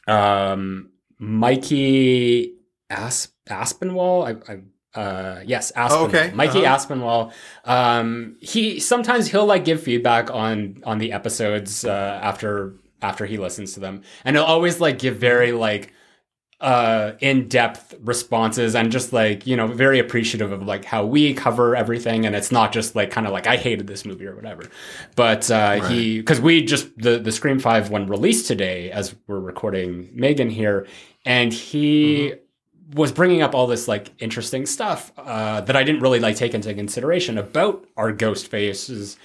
um 0.08 0.90
Mikey 1.20 2.54
As- 2.90 3.30
Aspinwall? 3.50 4.26
I, 4.48 4.54
I 4.54 4.60
uh 5.00 5.42
yes 5.46 5.72
Aspinwall. 5.74 6.08
okay. 6.08 6.32
Mikey 6.34 6.66
Uh-huh. 6.66 6.76
Aspinwall. 6.78 7.32
Um 7.66 8.38
he 8.42 8.80
sometimes 8.80 9.28
he'll 9.30 9.46
like 9.46 9.64
give 9.66 9.84
feedback 9.84 10.32
on 10.32 10.82
on 10.84 10.98
the 10.98 11.12
episodes 11.12 11.86
uh 11.86 12.20
after 12.24 12.74
after 13.02 13.26
he 13.28 13.38
listens 13.38 13.74
to 13.74 13.80
them. 13.80 14.02
And 14.26 14.36
he'll 14.36 14.46
always 14.46 14.80
like 14.80 14.98
give 14.98 15.18
very 15.18 15.52
like 15.52 15.94
uh 16.60 17.14
in-depth 17.22 17.96
responses 18.02 18.76
and 18.76 18.92
just 18.92 19.14
like 19.14 19.48
you 19.48 19.56
know 19.56 19.66
very 19.68 19.98
appreciative 20.00 20.52
of 20.52 20.64
like 20.64 20.84
how 20.84 21.06
we 21.06 21.34
cover 21.36 21.76
everything. 21.76 22.26
And 22.26 22.36
it's 22.36 22.52
not 22.52 22.74
just 22.74 22.96
like 22.96 23.12
kind 23.12 23.26
of 23.28 23.32
like 23.32 23.46
i 23.48 23.56
hated 23.58 23.86
this 23.88 24.06
movie 24.06 24.26
or 24.26 24.36
whatever. 24.36 24.64
But 25.16 25.50
uh 25.52 25.82
he 25.88 26.18
because 26.18 26.42
we 26.42 26.64
just 26.66 26.88
the 26.98 27.20
the 27.20 27.32
scream 27.32 27.60
5 27.60 27.92
when 27.92 28.08
released 28.08 28.48
today 28.48 28.90
as 28.92 29.16
we're 29.28 29.40
recording 29.40 30.08
M3GAN 30.16 30.52
here 30.52 30.88
and 31.26 31.54
he 31.54 32.34
was 32.94 33.12
bringing 33.12 33.42
up 33.42 33.54
all 33.54 33.68
this 33.68 33.88
like 33.88 34.12
interesting 34.20 34.66
stuff 34.66 35.12
uh 35.18 35.62
that 35.62 35.76
i 35.76 35.84
didn't 35.84 36.02
really 36.02 36.20
like 36.20 36.36
take 36.36 36.54
into 36.54 36.74
consideration 36.74 37.38
about 37.38 37.86
our 37.98 38.12
ghost 38.12 38.48
faces 38.48 39.18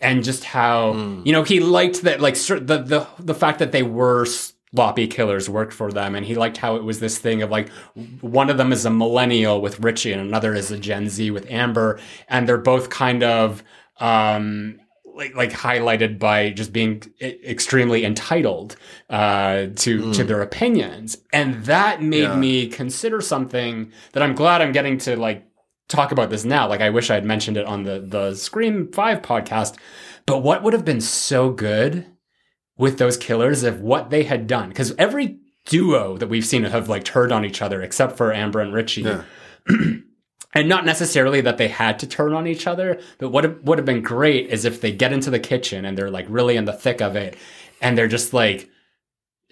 and 0.00 0.24
just 0.24 0.44
how 0.44 0.92
you 1.24 1.32
know 1.32 1.44
he 1.44 1.60
liked 1.60 2.02
that 2.02 2.20
like 2.20 2.34
the 2.34 2.82
the 2.84 3.06
the 3.20 3.34
fact 3.34 3.60
that 3.60 3.70
they 3.72 3.82
were 3.82 4.26
sloppy 4.74 5.06
killers 5.06 5.48
worked 5.48 5.72
for 5.72 5.92
them. 5.92 6.14
And 6.14 6.24
he 6.24 6.34
liked 6.34 6.56
how 6.56 6.76
it 6.76 6.84
was 6.84 7.00
this 7.00 7.18
thing 7.18 7.42
of 7.42 7.50
like 7.50 7.68
one 8.20 8.50
of 8.50 8.56
them 8.56 8.72
is 8.72 8.84
a 8.84 8.90
millennial 8.90 9.60
with 9.60 9.80
Richie 9.80 10.12
and 10.12 10.20
another 10.20 10.54
is 10.54 10.70
a 10.70 10.78
Gen 10.78 11.08
Z 11.08 11.30
with 11.30 11.50
Amber. 11.50 12.00
And 12.28 12.48
they're 12.48 12.58
both 12.58 12.90
kind 12.90 13.22
of 13.22 13.62
um 14.00 14.80
like 15.14 15.34
like 15.34 15.50
highlighted 15.52 16.18
by 16.18 16.50
just 16.50 16.72
being 16.72 17.02
extremely 17.20 18.04
entitled 18.04 18.76
uh 19.10 19.66
to 19.76 20.12
to 20.14 20.24
their 20.24 20.40
opinions 20.42 21.18
and 21.32 21.64
that 21.66 22.02
made 22.02 22.22
Yeah. 22.22 22.36
me 22.36 22.66
consider 22.68 23.20
something 23.20 23.92
that 24.12 24.22
I'm 24.22 24.34
glad 24.34 24.62
I'm 24.62 24.72
getting 24.72 24.98
to 24.98 25.16
like 25.16 25.44
talk 25.88 26.12
about 26.12 26.30
this 26.30 26.44
now. 26.44 26.68
Like 26.68 26.80
I 26.80 26.90
wish 26.90 27.10
I 27.10 27.14
had 27.14 27.24
mentioned 27.24 27.56
it 27.56 27.66
on 27.66 27.82
the 27.82 28.00
the 28.00 28.34
Scream 28.34 28.90
5 28.92 29.20
podcast. 29.20 29.76
But 30.24 30.38
what 30.38 30.62
would 30.62 30.72
have 30.72 30.84
been 30.84 31.00
so 31.02 31.50
good 31.50 32.06
with 32.78 32.96
those 32.98 33.16
killers 33.18 33.62
if 33.64 33.76
what 33.78 34.08
they 34.10 34.22
had 34.24 34.46
done 34.46 34.72
cuz 34.72 34.94
every 34.98 35.38
duo 35.66 36.16
that 36.16 36.28
we've 36.28 36.46
seen 36.46 36.64
have 36.64 36.88
like 36.88 37.04
turned 37.04 37.32
on 37.32 37.44
each 37.44 37.60
other 37.60 37.82
except 37.82 38.16
for 38.16 38.32
Amber 38.32 38.60
and 38.60 38.72
Richie. 38.72 39.02
Yeah. 39.02 39.22
and 40.54 40.68
not 40.68 40.84
necessarily 40.84 41.40
that 41.40 41.58
they 41.58 41.68
had 41.68 41.98
to 42.00 42.06
turn 42.06 42.34
on 42.34 42.46
each 42.46 42.66
other, 42.66 43.00
but 43.18 43.30
what 43.30 43.64
would 43.64 43.78
have 43.78 43.86
been 43.86 44.02
great 44.02 44.48
is 44.50 44.64
if 44.64 44.80
they 44.80 44.92
get 44.92 45.12
into 45.12 45.30
the 45.30 45.40
kitchen 45.40 45.84
and 45.84 45.96
they're 45.96 46.10
like 46.10 46.26
really 46.28 46.56
in 46.56 46.66
the 46.66 46.72
thick 46.72 47.00
of 47.00 47.16
it 47.16 47.36
and 47.80 47.96
they're 47.96 48.08
just 48.08 48.32
like 48.32 48.68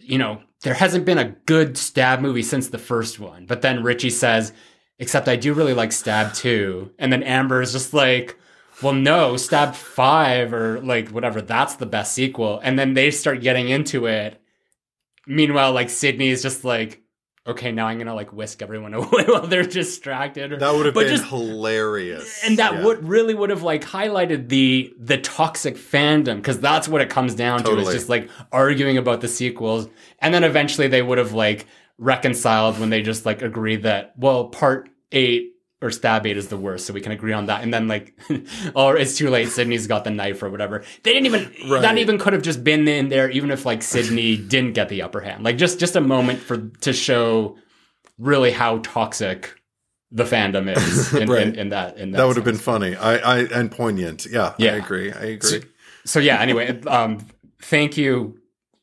you 0.02 0.18
know, 0.18 0.43
there 0.62 0.74
hasn't 0.74 1.05
been 1.05 1.18
a 1.18 1.36
good 1.47 1.78
stab 1.78 2.20
movie 2.20 2.43
since 2.43 2.68
the 2.68 2.78
first 2.78 3.20
one. 3.20 3.47
But 3.47 3.62
then 3.62 3.82
Richie 3.82 4.10
says, 4.10 4.52
except 4.98 5.28
I 5.28 5.36
do 5.36 5.55
really 5.55 5.74
like 5.74 5.93
Stab 5.93 6.35
2. 6.35 6.93
And 6.98 7.12
then 7.12 7.22
Amber 7.22 7.62
is 7.62 7.72
just 7.72 7.94
like, 7.94 8.39
well, 8.82 8.93
no, 8.93 9.36
Stab 9.36 9.74
5 9.74 10.52
or 10.52 10.81
like 10.81 11.10
whatever, 11.10 11.40
that's 11.40 11.77
the 11.77 11.86
best 11.86 12.12
sequel. 12.12 12.60
And 12.62 12.78
then 12.78 12.94
they 12.94 13.10
start 13.10 13.40
getting 13.40 13.68
into 13.68 14.06
it. 14.06 14.40
Meanwhile, 15.27 15.72
like 15.72 15.90
Sidney 15.90 16.28
is 16.28 16.43
just 16.43 16.64
like, 16.64 16.99
okay, 17.46 17.72
now 17.72 17.86
I'm 17.86 17.98
to 18.06 18.14
like 18.14 18.32
whisk 18.32 18.62
everyone 18.62 18.94
away 19.00 19.24
while 19.26 19.46
they're 19.46 19.62
distracted. 19.64 20.52
Or, 20.52 20.58
That 20.58 20.74
would 20.74 20.86
have 20.86 20.94
but 20.94 21.06
been 21.06 21.16
just- 21.16 21.28
hilarious. 21.28 22.42
and 22.44 22.58
that 22.58 22.74
Yeah. 22.74 22.84
would 22.84 23.06
really 23.08 23.34
would 23.34 23.50
have 23.50 23.62
like 23.62 23.82
highlighted 23.84 24.48
the 24.48 24.92
the 24.98 25.18
toxic 25.18 25.76
fandom 25.76 26.36
because 26.36 26.60
that's 26.60 26.86
what 26.88 27.00
it 27.00 27.10
comes 27.10 27.34
down 27.34 27.58
to 27.58 27.64
Totally. 27.64 27.88
is 27.88 27.92
just 27.94 28.08
like 28.08 28.28
arguing 28.52 28.98
about 28.98 29.20
the 29.20 29.28
sequels 29.28 29.88
and 30.20 30.32
then 30.34 30.44
eventually 30.44 30.88
they 30.88 31.02
would 31.02 31.18
have 31.18 31.32
like 31.32 31.66
reconciled 31.98 32.78
when 32.78 32.90
they 32.90 33.02
just 33.02 33.26
like 33.26 33.42
agreed 33.42 33.82
that 33.82 34.12
well 34.16 34.48
part 34.48 34.88
eight 35.12 35.52
or 35.82 35.90
stab 35.90 36.27
eight 36.27 36.36
is 36.36 36.48
the 36.48 36.57
worst 36.57 36.86
so 36.86 36.93
we 36.93 37.01
can 37.01 37.12
agree 37.12 37.32
on 37.32 37.47
that 37.47 37.62
and 37.62 37.73
then 37.73 37.89
like 37.89 38.15
or 38.74 38.97
it's 38.97 39.16
too 39.16 39.31
late 39.31 39.48
sidney's 39.48 39.86
got 39.86 40.05
the 40.05 40.11
knife 40.11 40.43
or 40.43 40.51
whatever 40.51 40.82
they 41.05 41.12
didn't 41.12 41.27
even 41.27 41.52
that 41.81 41.97
even 41.98 42.19
could 42.19 42.32
have 42.32 42.43
just 42.43 42.62
been 42.65 42.86
in 42.89 43.09
there 43.09 43.31
even 43.31 43.51
if 43.51 43.65
like 43.65 43.82
sidney 43.82 44.36
didn't 44.36 44.73
get 44.74 44.89
the 44.89 45.01
upper 45.02 45.20
hand 45.20 45.43
like 45.44 45.57
just 45.57 45.81
just 45.81 45.97
a 45.97 46.01
moment 46.01 46.39
for 46.39 46.59
to 46.81 46.93
show 46.93 47.57
really 48.19 48.51
how 48.51 48.78
toxic 48.78 49.55
the 50.12 50.24
fandom 50.24 50.74
is 50.77 51.15
in, 51.23 51.31
Right. 51.31 51.47
in, 51.47 51.55
in 51.55 51.69
that 51.70 51.97
in 51.97 52.11
that, 52.11 52.19
that 52.19 52.27
would 52.27 52.36
have 52.36 52.44
been 52.44 52.57
funny. 52.59 52.97
I, 52.97 53.16
I 53.19 53.39
and 53.44 53.70
poignant. 53.70 54.27
Yeah, 54.27 54.55
Yeah. 54.59 54.73
I 54.73 54.77
agree. 54.77 55.12
I 55.12 55.24
agree. 55.27 55.62
so 56.05 56.19
yeah 56.19 56.40
anyway 56.40 56.81
um 56.89 57.24
thank 57.62 57.97
you 57.97 58.39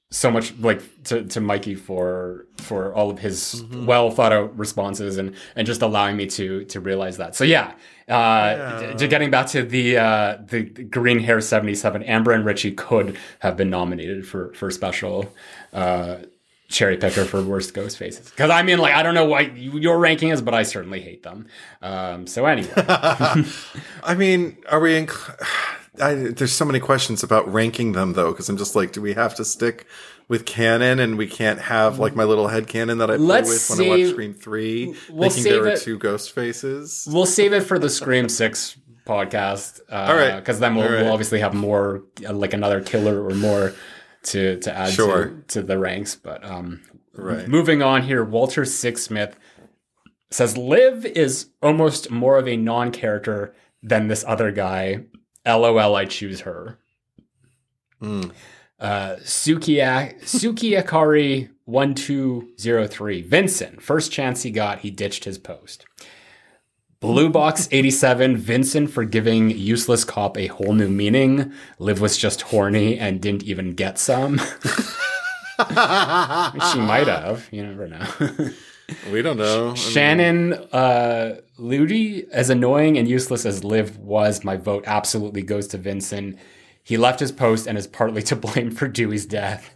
so 0.09 0.31
much 0.31 0.53
like 0.59 0.81
to, 1.03 1.23
to 1.25 1.41
Mikey 1.41 1.75
for 1.75 2.45
for 2.59 2.93
all 2.93 3.09
of 3.09 3.19
his 3.19 3.63
Mm-hmm. 3.63 3.85
well 3.85 4.09
thought 4.09 4.31
out 4.31 4.57
responses 4.57 5.17
and 5.17 5.35
and 5.55 5.67
just 5.67 5.81
allowing 5.81 6.15
me 6.15 6.25
to 6.27 6.63
to 6.65 6.79
realize 6.79 7.17
that. 7.17 7.35
So 7.35 7.43
yeah, 7.43 7.73
uh, 8.07 8.77
Yeah. 8.81 8.93
d- 8.97 9.07
getting 9.07 9.29
back 9.31 9.47
to 9.47 9.63
the 9.63 9.97
uh, 9.97 10.37
the 10.47 10.63
green 10.63 11.19
hair 11.19 11.41
seventy 11.41 11.75
seven, 11.75 12.03
Amber 12.03 12.31
and 12.31 12.45
Richie 12.45 12.71
could 12.71 13.17
have 13.39 13.57
been 13.57 13.69
nominated 13.69 14.25
for 14.27 14.53
for 14.53 14.71
special. 14.71 15.31
Uh, 15.73 16.17
Cherry 16.69 16.97
picker 16.97 17.23
for 17.23 17.41
worst 17.41 17.73
ghost 17.73 17.97
faces 17.97 18.29
because 18.29 18.49
I 18.49 18.61
mean 18.61 18.77
like 18.79 18.93
I 18.93 19.01
don't 19.01 19.13
know 19.15 19.23
why 19.23 19.39
you- 19.55 19.77
your 19.79 19.97
ranking 19.99 20.29
is 20.31 20.41
but 20.41 20.53
I 20.53 20.63
certainly 20.63 20.99
hate 20.99 21.23
them 21.23 21.47
um, 21.81 22.27
so 22.27 22.45
anyway 22.45 22.67
I 24.03 24.15
mean, 24.17 24.57
are 24.69 24.81
we? 24.81 24.91
Inc- 24.91 25.47
I, 26.01 26.13
there's 26.15 26.53
so 26.53 26.65
many 26.65 26.79
questions 26.79 27.23
about 27.23 27.51
ranking 27.51 27.93
them 27.93 28.13
though, 28.13 28.31
because 28.31 28.49
I'm 28.49 28.57
just 28.57 28.75
like, 28.75 28.91
do 28.91 29.01
we 29.01 29.13
have 29.13 29.35
to 29.35 29.45
stick 29.45 29.85
with 30.27 30.45
canon, 30.45 30.99
and 30.99 31.17
we 31.17 31.25
can't 31.27 31.59
have 31.59 31.99
like 31.99 32.15
my 32.15 32.23
little 32.25 32.47
head 32.49 32.67
canon 32.67 32.97
that 32.97 33.09
I 33.09 33.15
play 33.17 33.25
Let's 33.25 33.69
with 33.69 33.79
when 33.79 33.87
I 33.87 33.89
watch 34.03 34.09
Scream 34.11 34.33
Three, 34.33 34.95
we'll 35.09 35.29
thinking 35.29 35.43
save 35.43 35.53
there 35.53 35.63
are 35.63 35.67
it- 35.75 35.81
two 35.81 35.97
ghost 35.97 36.33
faces. 36.33 37.07
We'll 37.11 37.25
save 37.25 37.53
it 37.53 37.61
for 37.61 37.79
the 37.79 37.89
Scream 37.89 38.27
Six 38.29 38.77
podcast. 39.05 39.79
Uh, 39.89 39.95
All 40.09 40.15
right. 40.15 40.35
because 40.35 40.59
then 40.59 40.75
we'll, 40.75 40.83
right. 40.91 41.03
we'll 41.03 41.13
obviously 41.13 41.39
have 41.39 41.53
more, 41.53 42.03
like 42.29 42.53
another 42.53 42.81
killer 42.81 43.25
or 43.25 43.33
more 43.35 43.73
to 44.23 44.59
to 44.59 44.75
add 44.77 44.91
Sure. 44.91 45.27
to, 45.27 45.41
to 45.47 45.61
the 45.63 45.77
ranks. 45.79 46.15
But 46.15 46.43
um, 46.43 46.81
Right. 47.13 47.47
moving 47.47 47.81
on 47.81 48.03
here, 48.03 48.23
Walter 48.23 48.63
Sixsmith 48.63 49.33
says 50.29 50.57
Liv 50.57 51.05
is 51.05 51.47
almost 51.63 52.11
more 52.11 52.37
of 52.37 52.47
a 52.47 52.57
non-character 52.57 53.55
than 53.81 54.07
this 54.09 54.25
other 54.27 54.51
guy. 54.51 55.05
LOL, 55.47 55.95
I 55.95 56.05
choose 56.05 56.41
her. 56.41 56.77
Mm. 58.01 58.31
Uh, 58.79 59.15
Sukiya 59.21 60.21
Sukiakari 60.21 61.49
one 61.65 61.95
two 61.95 62.49
zero 62.59 62.87
three. 62.87 63.21
Vincent, 63.21 63.81
first 63.81 64.11
chance 64.11 64.43
he 64.43 64.51
got, 64.51 64.79
he 64.79 64.91
ditched 64.91 65.23
his 65.23 65.37
post. 65.37 65.85
Blue 66.99 67.29
Box 67.29 67.69
87, 67.71 68.37
Vincent 68.37 68.89
for 68.89 69.03
giving 69.05 69.51
useless 69.51 70.03
cop 70.03 70.35
a 70.35 70.47
whole 70.47 70.73
new 70.73 70.89
meaning. 70.89 71.53
Liv 71.77 72.01
was 72.01 72.17
just 72.17 72.41
horny 72.41 72.97
and 72.97 73.21
didn't 73.21 73.43
even 73.43 73.75
get 73.75 73.99
some. 73.99 74.39
she 75.59 76.79
might 76.79 77.05
have. 77.07 77.47
You 77.51 77.67
never 77.67 77.87
know. 77.87 78.07
We 79.11 79.21
don't 79.21 79.37
know. 79.37 79.63
I 79.65 79.67
mean, 79.67 79.75
Shannon 79.75 80.53
uh, 80.53 81.41
Ludi, 81.57 82.25
as 82.31 82.49
annoying 82.49 82.97
and 82.97 83.07
useless 83.07 83.45
as 83.45 83.63
Liv 83.63 83.97
was, 83.97 84.43
my 84.43 84.55
vote 84.57 84.83
absolutely 84.87 85.41
goes 85.41 85.67
to 85.69 85.77
Vincent. 85.77 86.37
He 86.83 86.95
left 86.97 87.19
his 87.19 87.31
post 87.33 87.67
and 87.67 87.77
is 87.77 87.87
partly 87.87 88.21
to 88.23 88.35
blame 88.35 88.71
for 88.71 88.87
Dewey's 88.87 89.25
death. 89.25 89.73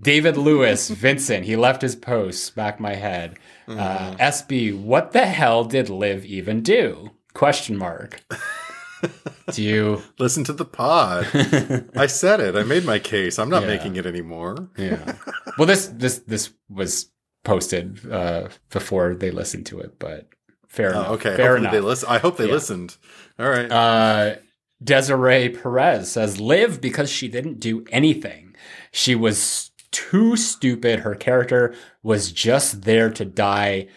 David 0.00 0.36
Lewis, 0.36 0.88
Vincent, 0.90 1.44
he 1.46 1.56
left 1.56 1.80
his 1.82 1.96
post. 1.96 2.44
Smack 2.44 2.78
my 2.80 2.94
head. 2.94 3.38
Uh, 3.68 4.14
SB, 4.16 4.78
what 4.78 5.12
the 5.12 5.26
hell 5.26 5.64
did 5.64 5.88
Liv 5.88 6.24
even 6.24 6.62
do? 6.62 7.10
Question 7.34 7.76
mark. 7.76 8.22
do 9.52 9.62
you? 9.62 10.02
listen 10.18 10.44
to 10.44 10.52
the 10.52 10.64
pod. 10.64 11.26
I 11.96 12.06
said 12.06 12.40
it. 12.40 12.56
I 12.56 12.64
made 12.64 12.84
my 12.84 12.98
case. 12.98 13.38
I'm 13.38 13.48
not 13.48 13.62
Yeah. 13.62 13.68
making 13.68 13.96
it 13.96 14.04
anymore. 14.06 14.68
Yeah. 14.76 15.14
Well, 15.56 15.66
this 15.66 15.86
this 15.86 16.18
this 16.26 16.50
was 16.68 17.08
posted 17.44 18.10
uh, 18.10 18.48
before 18.70 19.14
they 19.14 19.30
listened 19.30 19.66
to 19.66 19.80
it, 19.80 19.98
but 19.98 20.28
fair 20.68 20.90
enough. 20.90 21.06
Oh, 21.08 21.14
okay. 21.14 21.36
Fair 21.36 21.56
Hopefully 21.56 21.60
enough. 21.60 21.72
they 21.72 21.80
listen. 21.80 22.08
I 22.08 22.18
hope 22.18 22.36
they 22.36 22.46
Yeah. 22.46 22.52
listened. 22.52 22.96
All 23.38 23.48
right. 23.48 23.70
Uh, 23.70 24.34
Desiree 24.82 25.48
Perez 25.50 26.10
says, 26.10 26.40
Live 26.40 26.80
because 26.80 27.10
she 27.10 27.28
didn't 27.28 27.60
do 27.60 27.84
anything. 27.90 28.54
She 28.92 29.14
was 29.14 29.70
too 29.90 30.36
stupid. 30.36 31.00
Her 31.00 31.14
character 31.14 31.74
was 32.02 32.32
just 32.32 32.82
there 32.82 33.10
to 33.10 33.24
die. 33.24 33.88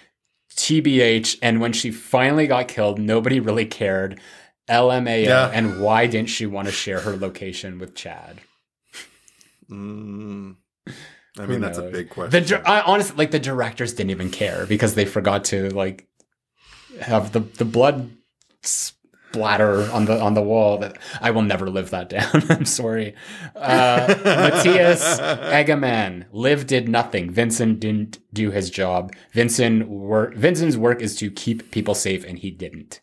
TBH. 0.56 1.38
And 1.42 1.60
when 1.62 1.74
she 1.74 1.90
finally 1.92 2.48
got 2.48 2.68
killed, 2.68 3.00
nobody 3.00 3.40
really 3.40 3.66
cared. 3.66 4.20
LMAO. 4.70 5.26
Yeah. 5.26 5.50
And 5.54 5.82
why 5.82 6.06
didn't 6.08 6.30
she 6.30 6.46
want 6.46 6.68
to 6.68 6.72
share 6.72 7.00
her 7.02 7.16
location 7.18 7.80
with 7.80 7.96
Chad? 7.96 8.40
Mm. 9.70 10.56
I 11.40 11.46
mean, 11.48 11.62
that's 11.62 11.80
a 11.80 11.84
big 11.90 12.10
question. 12.10 12.46
The 12.46 12.70
I, 12.70 12.82
honestly, 12.82 13.16
like 13.18 13.32
the 13.32 13.40
directors 13.40 13.94
didn't 13.94 14.12
even 14.12 14.30
care 14.30 14.66
because 14.68 14.94
they 14.94 15.06
forgot 15.06 15.46
to 15.46 15.70
like 15.70 16.08
have 17.02 17.32
the 17.32 17.40
the 17.40 17.66
blood 17.66 18.12
splatter 18.62 19.92
on 19.92 20.06
the 20.06 20.22
on 20.22 20.36
the 20.36 20.44
wall. 20.44 20.78
That 20.78 20.98
I 21.22 21.32
will 21.32 21.42
never 21.42 21.70
live 21.70 21.90
that 21.90 22.10
down. 22.10 22.44
I'm 22.50 22.66
sorry. 22.66 23.16
Uh, 23.56 24.16
Matthias 24.24 25.20
Egaman, 25.20 26.26
Liv 26.32 26.68
did 26.68 26.88
nothing. 26.88 27.32
Vincent 27.32 27.80
didn't 27.80 28.20
do 28.32 28.52
his 28.52 28.70
job. 28.70 29.14
Vincent 29.32 29.88
work. 29.90 30.36
Vincent's 30.36 30.78
work 30.78 31.02
is 31.02 31.16
to 31.18 31.32
keep 31.32 31.72
people 31.72 31.96
safe, 31.96 32.24
and 32.26 32.40
he 32.40 32.52
didn't. 32.52 33.02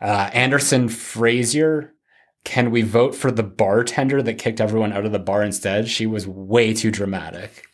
Uh, 0.00 0.30
Anderson 0.32 0.88
Frazier. 0.88 1.94
Can 2.44 2.70
we 2.70 2.82
vote 2.82 3.14
for 3.14 3.30
the 3.30 3.42
bartender 3.42 4.22
that 4.22 4.34
kicked 4.34 4.60
everyone 4.60 4.92
out 4.92 5.04
of 5.06 5.12
the 5.12 5.18
bar 5.18 5.42
instead? 5.42 5.88
She 5.88 6.06
was 6.06 6.26
way 6.26 6.74
too 6.74 6.90
dramatic. 6.90 7.64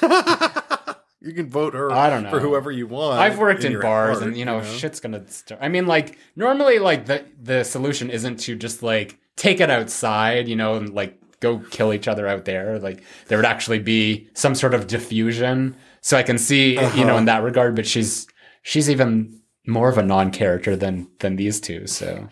you 0.02 1.32
can 1.34 1.48
vote 1.48 1.74
her 1.74 1.92
I 1.92 2.08
don't 2.10 2.22
know. 2.22 2.30
for 2.30 2.40
whoever 2.40 2.70
you 2.70 2.86
want. 2.86 3.20
I've 3.20 3.38
worked 3.38 3.64
in, 3.64 3.72
your 3.72 3.82
bars, 3.82 4.18
heart, 4.18 4.28
and 4.28 4.36
you 4.36 4.44
know, 4.44 4.62
shit's 4.62 5.00
gonna. 5.00 5.26
Start. 5.28 5.60
I 5.62 5.68
mean, 5.68 5.86
like 5.86 6.18
normally, 6.36 6.78
like 6.78 7.06
the 7.06 7.24
the 7.40 7.64
solution 7.64 8.10
isn't 8.10 8.38
to 8.40 8.56
just 8.56 8.82
like 8.82 9.18
take 9.36 9.60
it 9.60 9.70
outside, 9.70 10.48
you 10.48 10.56
know, 10.56 10.74
and 10.74 10.94
like 10.94 11.18
go 11.40 11.58
kill 11.70 11.92
each 11.92 12.08
other 12.08 12.26
out 12.26 12.44
there. 12.44 12.78
Like 12.78 13.02
there 13.28 13.38
would 13.38 13.44
actually 13.46 13.78
be 13.78 14.28
some 14.34 14.54
sort 14.54 14.74
of 14.74 14.86
diffusion. 14.86 15.76
So 16.00 16.16
I 16.16 16.22
can 16.22 16.38
see, 16.38 16.70
you 16.74 16.80
know, 17.04 17.10
Uh-huh. 17.10 17.18
in 17.18 17.24
that 17.26 17.42
regard. 17.42 17.76
But 17.76 17.86
she's 17.86 18.26
she's 18.62 18.88
even 18.90 19.40
more 19.66 19.88
of 19.90 19.98
a 19.98 20.02
non-character 20.02 20.74
than 20.76 21.08
than 21.18 21.36
these 21.36 21.60
two. 21.60 21.86
So 21.86 22.28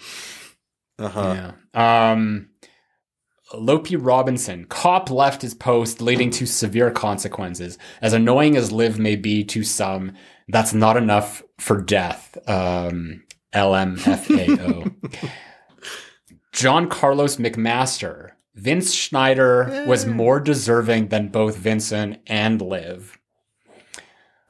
Uh-huh. 0.98 1.52
yeah. 1.74 2.10
Um, 2.12 2.50
Lopi 3.54 3.96
Robinson, 3.98 4.66
cop 4.66 5.10
left 5.10 5.42
his 5.42 5.54
post, 5.54 6.02
leading 6.02 6.30
to 6.32 6.46
severe 6.46 6.90
consequences. 6.90 7.78
As 8.02 8.12
annoying 8.12 8.56
as 8.56 8.72
Liv 8.72 8.98
may 8.98 9.16
be 9.16 9.44
to 9.44 9.64
some, 9.64 10.12
that's 10.48 10.74
not 10.74 10.96
enough 10.96 11.42
for 11.58 11.80
death. 11.80 12.36
Um, 12.46 13.24
LMFAO. 13.54 14.94
John 16.52 16.88
Carlos 16.88 17.36
McMaster. 17.36 18.32
Vince 18.54 18.92
Schneider 18.92 19.84
was 19.86 20.04
more 20.04 20.40
deserving 20.40 21.08
than 21.08 21.28
both 21.28 21.56
Vincent 21.56 22.18
and 22.26 22.60
Liv. 22.60 23.17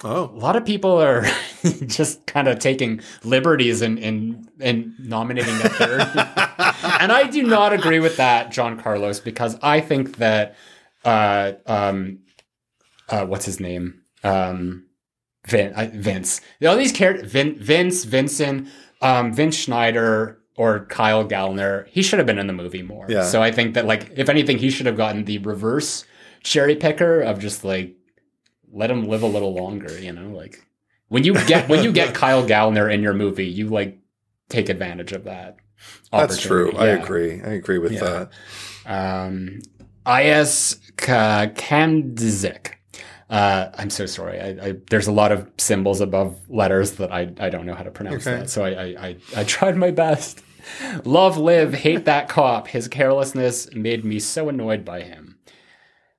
A 0.04 0.06
Oh, 0.06 0.30
lot 0.34 0.54
of 0.56 0.64
people 0.64 1.02
are 1.02 1.26
just 1.86 2.24
kind 2.26 2.46
of 2.48 2.58
taking 2.58 3.00
liberties 3.24 3.82
and 3.82 3.98
in, 3.98 4.48
in, 4.60 4.94
in 4.98 5.08
nominating 5.08 5.54
a 5.56 5.68
third. 5.68 6.00
and 7.00 7.10
I 7.12 7.28
do 7.30 7.42
not 7.42 7.72
agree 7.72 7.98
with 8.00 8.16
that, 8.16 8.52
John 8.52 8.78
Carlos, 8.80 9.18
because 9.20 9.58
I 9.62 9.80
think 9.80 10.16
that 10.18 10.54
uh, 11.04 11.52
um, 11.66 12.20
uh, 13.08 13.26
what's 13.26 13.44
his 13.44 13.58
name? 13.60 14.02
Um, 14.22 14.86
Vin, 15.46 15.72
Vince. 15.94 16.40
All 16.66 16.76
these 16.76 16.92
characters, 16.92 17.30
Vin, 17.30 17.56
Vince, 17.58 18.04
Vincent, 18.04 18.68
um, 19.00 19.32
Vince 19.32 19.56
Schneider, 19.56 20.40
or 20.56 20.86
Kyle 20.86 21.26
Gallner. 21.26 21.86
He 21.88 22.02
should 22.02 22.18
have 22.18 22.26
been 22.26 22.38
in 22.38 22.46
the 22.48 22.52
movie 22.52 22.82
more. 22.82 23.06
Yeah. 23.08 23.22
So 23.24 23.40
I 23.42 23.50
think 23.52 23.74
that, 23.74 23.86
like, 23.86 24.10
if 24.16 24.28
anything, 24.28 24.58
he 24.58 24.70
should 24.70 24.86
have 24.86 24.96
gotten 24.96 25.24
the 25.24 25.38
reverse 25.38 26.04
cherry 26.42 26.76
picker 26.76 27.20
of 27.20 27.38
just 27.38 27.64
like 27.64 27.94
let 28.72 28.90
him 28.90 29.04
live 29.04 29.22
a 29.22 29.26
little 29.26 29.54
longer. 29.54 29.98
You 30.00 30.12
know, 30.12 30.28
like 30.28 30.64
when 31.08 31.24
you 31.24 31.34
get 31.46 31.68
when 31.68 31.82
you 31.84 31.92
get 31.92 32.14
Kyle 32.22 32.46
Gallner 32.46 32.92
in 32.92 33.02
your 33.02 33.14
movie, 33.14 33.46
you 33.46 33.68
like 33.68 33.98
take 34.48 34.68
advantage 34.68 35.12
of 35.12 35.24
that. 35.24 35.56
that's 36.12 36.38
true. 36.38 36.68
opportunity. 36.70 36.90
I 36.90 37.02
agree. 37.02 37.42
I 37.42 37.50
agree 37.54 37.78
with 37.78 37.92
Yeah. 37.92 38.26
that. 38.84 39.26
Um, 39.26 39.60
Is 40.06 40.80
Ka- 40.96 41.46
Kamdzik. 41.54 42.72
Uh, 43.30 43.68
I'm 43.74 43.90
so 43.90 44.06
sorry. 44.06 44.40
I, 44.40 44.68
I, 44.68 44.74
there's 44.88 45.06
a 45.06 45.12
lot 45.12 45.32
of 45.32 45.46
symbols 45.58 46.00
above 46.00 46.38
letters 46.48 46.92
that 46.92 47.12
I, 47.12 47.30
I 47.38 47.50
don't 47.50 47.66
know 47.66 47.74
how 47.74 47.82
to 47.82 47.90
pronounce 47.90 48.26
Okay. 48.26 48.38
that. 48.38 48.48
So 48.48 48.64
I, 48.64 48.70
I, 48.70 48.84
I, 49.08 49.16
I 49.36 49.44
tried 49.44 49.76
my 49.76 49.90
best. 49.90 50.42
Love, 51.04 51.36
live, 51.36 51.74
hate 51.74 52.06
that 52.06 52.28
cop. 52.30 52.68
His 52.68 52.88
carelessness 52.88 53.70
made 53.74 54.02
me 54.04 54.18
so 54.18 54.48
annoyed 54.48 54.82
by 54.84 55.02
him. 55.02 55.27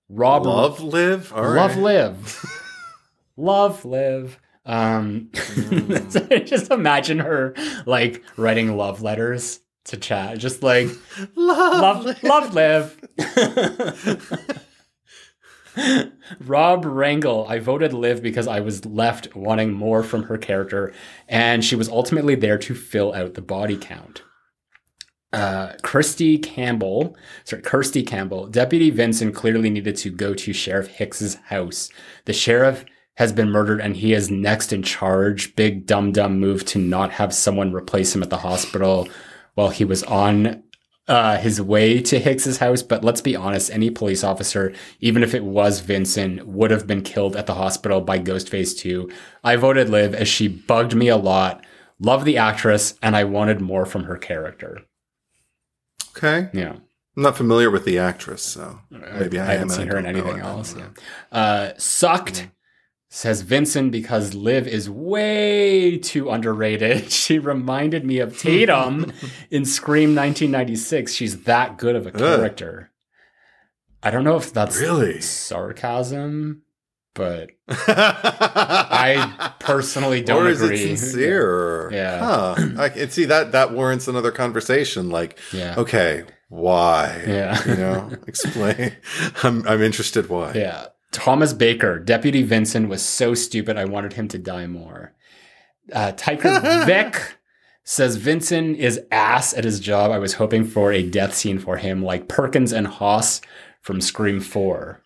Rob, 0.09 0.45
Love 0.45 0.81
live. 0.81 1.31
All 1.33 1.43
love, 1.53 1.75
right. 1.75 1.83
live, 1.83 2.45
love, 3.37 3.85
live. 3.85 4.39
Um, 4.65 5.29
just 6.45 6.71
imagine 6.71 7.19
her 7.19 7.53
like 7.85 8.23
writing 8.37 8.75
love 8.75 9.01
letters 9.01 9.59
to 9.85 9.97
Chad, 9.97 10.39
just 10.39 10.61
like 10.63 10.87
Love. 11.35 12.05
love, 12.05 12.23
love, 12.23 12.53
live. 12.53 12.99
Rob 16.45 16.83
Rangel, 16.83 17.47
I 17.49 17.59
voted 17.59 17.93
Liv 17.93 18.21
because 18.21 18.47
I 18.47 18.59
was 18.59 18.85
left 18.85 19.35
wanting 19.35 19.71
more 19.71 20.03
from 20.03 20.23
her 20.23 20.37
character, 20.37 20.93
and 21.27 21.63
she 21.63 21.75
was 21.75 21.87
ultimately 21.87 22.35
there 22.35 22.57
to 22.57 22.75
fill 22.75 23.13
out 23.13 23.35
the 23.35 23.41
body 23.41 23.77
count. 23.77 24.23
Uh, 25.31 25.73
Kirsty 25.83 26.39
Campbell, 26.39 27.15
sorry, 27.43 27.61
Kirsty 27.61 28.01
Campbell, 28.01 28.47
Deputy 28.47 28.89
Vincent 28.89 29.35
clearly 29.35 29.69
needed 29.69 29.95
to 29.97 30.09
go 30.09 30.33
to 30.33 30.53
Sheriff 30.53 30.87
Hicks's 30.87 31.35
house. 31.35 31.89
The 32.25 32.33
sheriff 32.33 32.83
has 33.17 33.31
been 33.31 33.51
murdered 33.51 33.81
and 33.81 33.97
he 33.97 34.13
is 34.13 34.31
next 34.31 34.73
in 34.73 34.81
charge. 34.81 35.55
Big 35.55 35.85
dumb 35.85 36.11
dumb 36.11 36.39
move 36.39 36.65
to 36.65 36.79
not 36.79 37.11
have 37.11 37.33
someone 37.33 37.73
replace 37.73 38.15
him 38.15 38.23
at 38.23 38.29
the 38.29 38.37
hospital 38.37 39.07
while 39.53 39.69
he 39.69 39.85
was 39.85 40.03
on 40.03 40.63
uh, 41.07 41.37
his 41.37 41.61
way 41.61 42.01
to 42.01 42.17
Hicks's 42.17 42.57
house. 42.59 42.81
But 42.81 43.03
let's 43.03 43.21
be 43.21 43.35
honest, 43.35 43.71
any 43.71 43.89
police 43.89 44.23
officer, 44.23 44.73
even 44.99 45.21
if 45.21 45.35
it 45.35 45.43
was 45.43 45.81
Vincent, 45.81 46.47
would 46.47 46.71
have 46.71 46.87
been 46.87 47.01
killed 47.01 47.35
at 47.35 47.45
the 47.45 47.55
hospital 47.55 47.99
by 47.99 48.19
Ghostface 48.19 48.77
too. 48.77 49.11
I 49.43 49.57
voted 49.57 49.89
Liv 49.89 50.15
as 50.15 50.27
she 50.27 50.47
bugged 50.47 50.95
me 50.95 51.09
a 51.09 51.17
lot. 51.17 51.65
Love 51.99 52.25
the 52.25 52.37
actress 52.37 52.95
and 53.01 53.15
I 53.15 53.25
wanted 53.25 53.59
more 53.59 53.85
from 53.85 54.05
her 54.05 54.17
character. 54.17 54.85
Okay. 56.15 56.49
Yeah. 56.53 56.75
I'm 57.17 57.23
not 57.23 57.35
familiar 57.37 57.69
with 57.69 57.85
the 57.85 57.97
actress, 57.99 58.41
so 58.41 58.79
maybe 58.89 59.39
I, 59.39 59.43
I 59.43 59.51
haven't 59.53 59.71
am, 59.71 59.77
seen 59.77 59.87
her 59.87 59.97
in 59.97 60.05
anything 60.05 60.29
it. 60.29 60.35
I 60.35 60.39
don't 60.39 60.57
else. 60.57 60.75
Yeah. 60.77 60.87
Uh, 61.31 61.71
sucked, 61.77 62.47
says 63.09 63.41
Vincent, 63.41 63.91
because 63.91 64.33
Liv 64.33 64.67
is 64.67 64.89
way 64.89 65.97
too 65.97 66.29
underrated. 66.29 67.11
She 67.11 67.37
reminded 67.39 68.05
me 68.05 68.19
of 68.19 68.37
Tatum 68.39 69.11
in 69.51 69.65
Scream 69.65 70.15
1996. 70.15 71.11
She's 71.13 71.43
that 71.43 71.77
good 71.77 71.95
of 71.95 72.07
a 72.07 72.11
character. 72.11 72.91
I 74.01 74.11
don't 74.11 74.23
know 74.23 74.37
if 74.37 74.53
that's 74.53 74.79
Really? 74.79 75.19
sarcasm, 75.19 76.61
but 77.13 77.49
I 77.69 79.53
personally 79.59 80.21
don't 80.21 80.45
or 80.45 80.49
is 80.49 80.61
agree. 80.61 80.77
it 80.79 80.97
sincere? 80.97 81.89
Yeah. 81.91 82.19
Huh. 82.19 82.55
I 82.77 82.89
can 82.89 83.09
see 83.09 83.25
that 83.25 83.51
that 83.51 83.71
warrants 83.73 84.07
another 84.07 84.31
conversation. 84.31 85.09
Like, 85.09 85.37
Yeah. 85.51 85.75
okay, 85.77 86.23
why? 86.49 87.23
Yeah. 87.27 87.67
You 87.67 87.75
know, 87.75 88.11
explain. 88.27 88.95
I'm 89.43 89.67
I'm 89.67 89.81
interested 89.81 90.29
why. 90.29 90.53
Yeah. 90.53 90.87
Thomas 91.11 91.53
Baker, 91.53 91.97
Deputy 91.99 92.43
Vincent 92.43 92.87
was 92.87 93.01
so 93.01 93.33
stupid 93.33 93.77
I 93.77 93.85
wanted 93.85 94.13
him 94.13 94.27
to 94.29 94.37
die 94.37 94.67
more. 94.67 95.13
Uh, 95.91 96.11
Tyker 96.11 96.59
Vic 96.85 97.35
says 97.83 98.17
Vincent 98.17 98.77
is 98.77 99.01
ass 99.11 99.55
at 99.55 99.63
his 99.63 99.79
job. 99.79 100.11
I 100.11 100.19
was 100.19 100.33
hoping 100.35 100.63
for 100.65 100.91
a 100.91 101.01
death 101.01 101.33
scene 101.33 101.57
for 101.57 101.77
him 101.77 102.03
like 102.03 102.27
Perkins 102.27 102.71
and 102.71 102.85
Hoss 102.85 103.41
from 103.81 103.99
Scream 104.01 104.39
4. 104.39 105.01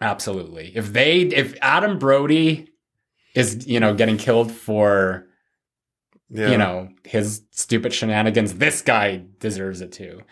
Absolutely. 0.00 0.72
If 0.76 0.92
they 0.92 1.22
if 1.22 1.54
Adam 1.60 1.98
Brody 1.98 2.68
is, 3.34 3.66
you 3.66 3.80
know, 3.80 3.94
getting 3.94 4.16
killed 4.16 4.50
for, 4.52 5.26
Yeah. 6.30 6.50
you 6.50 6.58
know, 6.58 6.88
his 7.04 7.42
stupid 7.50 7.92
shenanigans, 7.92 8.54
this 8.54 8.82
guy 8.82 9.22
deserves 9.40 9.80
it 9.80 9.92
too. 9.92 10.22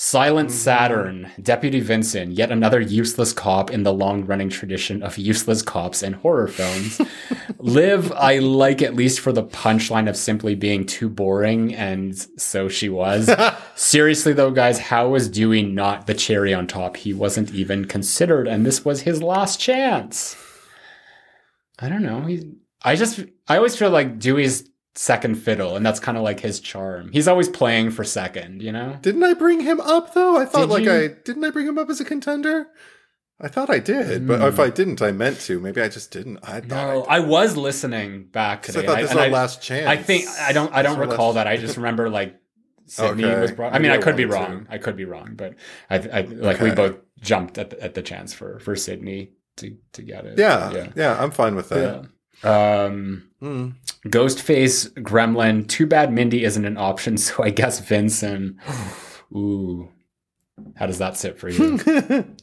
Silent 0.00 0.50
mm. 0.50 0.52
Saturn, 0.52 1.32
Deputy 1.42 1.80
Vincent, 1.80 2.34
yet 2.34 2.52
another 2.52 2.78
useless 2.78 3.32
cop 3.32 3.68
in 3.68 3.82
the 3.82 3.92
long 3.92 4.24
running 4.26 4.48
tradition 4.48 5.02
of 5.02 5.18
useless 5.18 5.60
cops 5.60 6.04
in 6.04 6.12
horror 6.12 6.46
films. 6.46 7.00
Liv, 7.58 8.12
I 8.12 8.38
like 8.38 8.80
at 8.80 8.94
least 8.94 9.18
for 9.18 9.32
the 9.32 9.42
punchline 9.42 10.08
of 10.08 10.16
simply 10.16 10.54
being 10.54 10.86
too 10.86 11.08
boring, 11.08 11.74
and 11.74 12.16
so 12.40 12.68
she 12.68 12.88
was. 12.88 13.28
Seriously 13.74 14.32
though, 14.32 14.52
guys, 14.52 14.78
how 14.78 15.08
was 15.08 15.28
Dewey 15.28 15.62
not 15.62 16.06
the 16.06 16.14
cherry 16.14 16.54
on 16.54 16.68
top? 16.68 16.96
He 16.98 17.12
wasn't 17.12 17.52
even 17.52 17.84
considered, 17.84 18.46
and 18.46 18.64
this 18.64 18.84
was 18.84 19.00
his 19.00 19.20
last 19.20 19.58
chance. 19.58 20.36
I 21.80 21.88
don't 21.88 22.04
know. 22.04 22.20
He, 22.20 22.52
I 22.82 22.94
just, 22.94 23.18
I 23.48 23.56
always 23.56 23.74
feel 23.74 23.90
like 23.90 24.20
Dewey's 24.20 24.62
second 24.98 25.36
fiddle, 25.36 25.76
and 25.76 25.86
that's 25.86 26.00
kind 26.00 26.18
of 26.18 26.24
like 26.24 26.40
his 26.40 26.58
charm. 26.58 27.10
He's 27.12 27.28
always 27.28 27.48
playing 27.48 27.92
for 27.92 28.02
second, 28.02 28.62
you 28.62 28.72
know? 28.72 28.98
Didn't 29.00 29.22
I 29.22 29.34
bring 29.34 29.60
him 29.60 29.80
up 29.80 30.12
though? 30.12 30.36
I 30.36 30.44
thought 30.44 30.62
Did 30.62 30.70
like 30.70 30.82
you? 30.84 30.92
I 30.92 31.06
didn't 31.08 31.44
I 31.44 31.50
bring 31.50 31.66
him 31.68 31.78
up 31.78 31.88
as 31.88 32.00
a 32.00 32.04
contender? 32.04 32.66
I 33.40 33.46
thought 33.46 33.70
I 33.70 33.78
did, 33.78 34.26
but 34.26 34.42
if 34.42 34.58
I 34.58 34.68
didn't, 34.68 35.00
I 35.00 35.12
meant 35.12 35.38
to. 35.42 35.60
Maybe 35.60 35.80
I 35.80 35.88
just 35.88 36.10
didn't. 36.10 36.38
I 36.42 36.58
Hmm. 36.60 36.68
No, 36.68 37.04
I, 37.04 37.18
I 37.18 37.20
was 37.20 37.56
listening 37.56 38.24
back 38.24 38.62
today. 38.64 38.80
I 38.80 38.86
thought 38.86 38.96
this 38.98 39.10
was 39.10 39.16
our 39.18 39.24
I- 39.26 39.28
last 39.28 39.62
chance. 39.62 39.86
I 39.86 39.96
think 39.96 40.26
I 40.40 40.52
don't. 40.52 40.74
I 40.74 40.82
don't 40.82 40.98
This 40.98 41.04
is 41.04 41.06
our 41.06 41.10
recall 41.12 41.32
that. 41.34 41.46
I 41.46 41.56
just 41.56 41.76
remember 41.76 42.10
like 42.10 42.34
Sidney 42.86 43.24
Okay. 43.24 43.40
was 43.40 43.52
brought. 43.52 43.74
I 43.74 43.78
mean, 43.78 43.92
I 43.92 43.94
I 43.94 43.98
could 43.98 44.16
be 44.16 44.26
wanted 44.26 44.46
to. 44.46 44.52
wrong. 44.52 44.66
I 44.68 44.78
could 44.78 44.96
be 44.96 45.04
wrong, 45.04 45.34
but 45.36 45.54
I, 45.88 45.96
I 45.98 46.20
like 46.22 46.58
we 46.60 46.72
both 46.72 46.96
jumped 47.20 47.58
at 47.58 47.70
the, 47.70 47.80
at 47.80 47.94
the 47.94 48.02
chance 48.02 48.34
for 48.34 48.58
for 48.58 48.74
Sidney 48.74 49.34
to 49.58 49.76
to 49.92 50.02
get 50.02 50.24
it. 50.26 50.36
Yeah, 50.38 50.72
yeah. 50.72 50.88
yeah, 50.96 51.22
I'm 51.22 51.30
fine 51.30 51.54
with 51.54 51.68
that. 51.68 51.78
Yeah. 52.02 52.08
Um, 52.44 53.24
Mm. 53.42 53.74
Ghostface, 54.08 54.90
Gremlin. 55.02 55.68
Too 55.68 55.86
bad 55.86 56.12
Mindy 56.12 56.42
isn't 56.44 56.64
an 56.64 56.76
option, 56.76 57.16
so 57.18 57.42
I 57.44 57.50
guess 57.50 57.78
Vincent. 57.80 58.56
Ooh, 59.34 59.88
how 60.74 60.86
does 60.86 60.98
that 60.98 61.16
sit 61.16 61.38
for 61.38 61.48
you? 61.48 61.78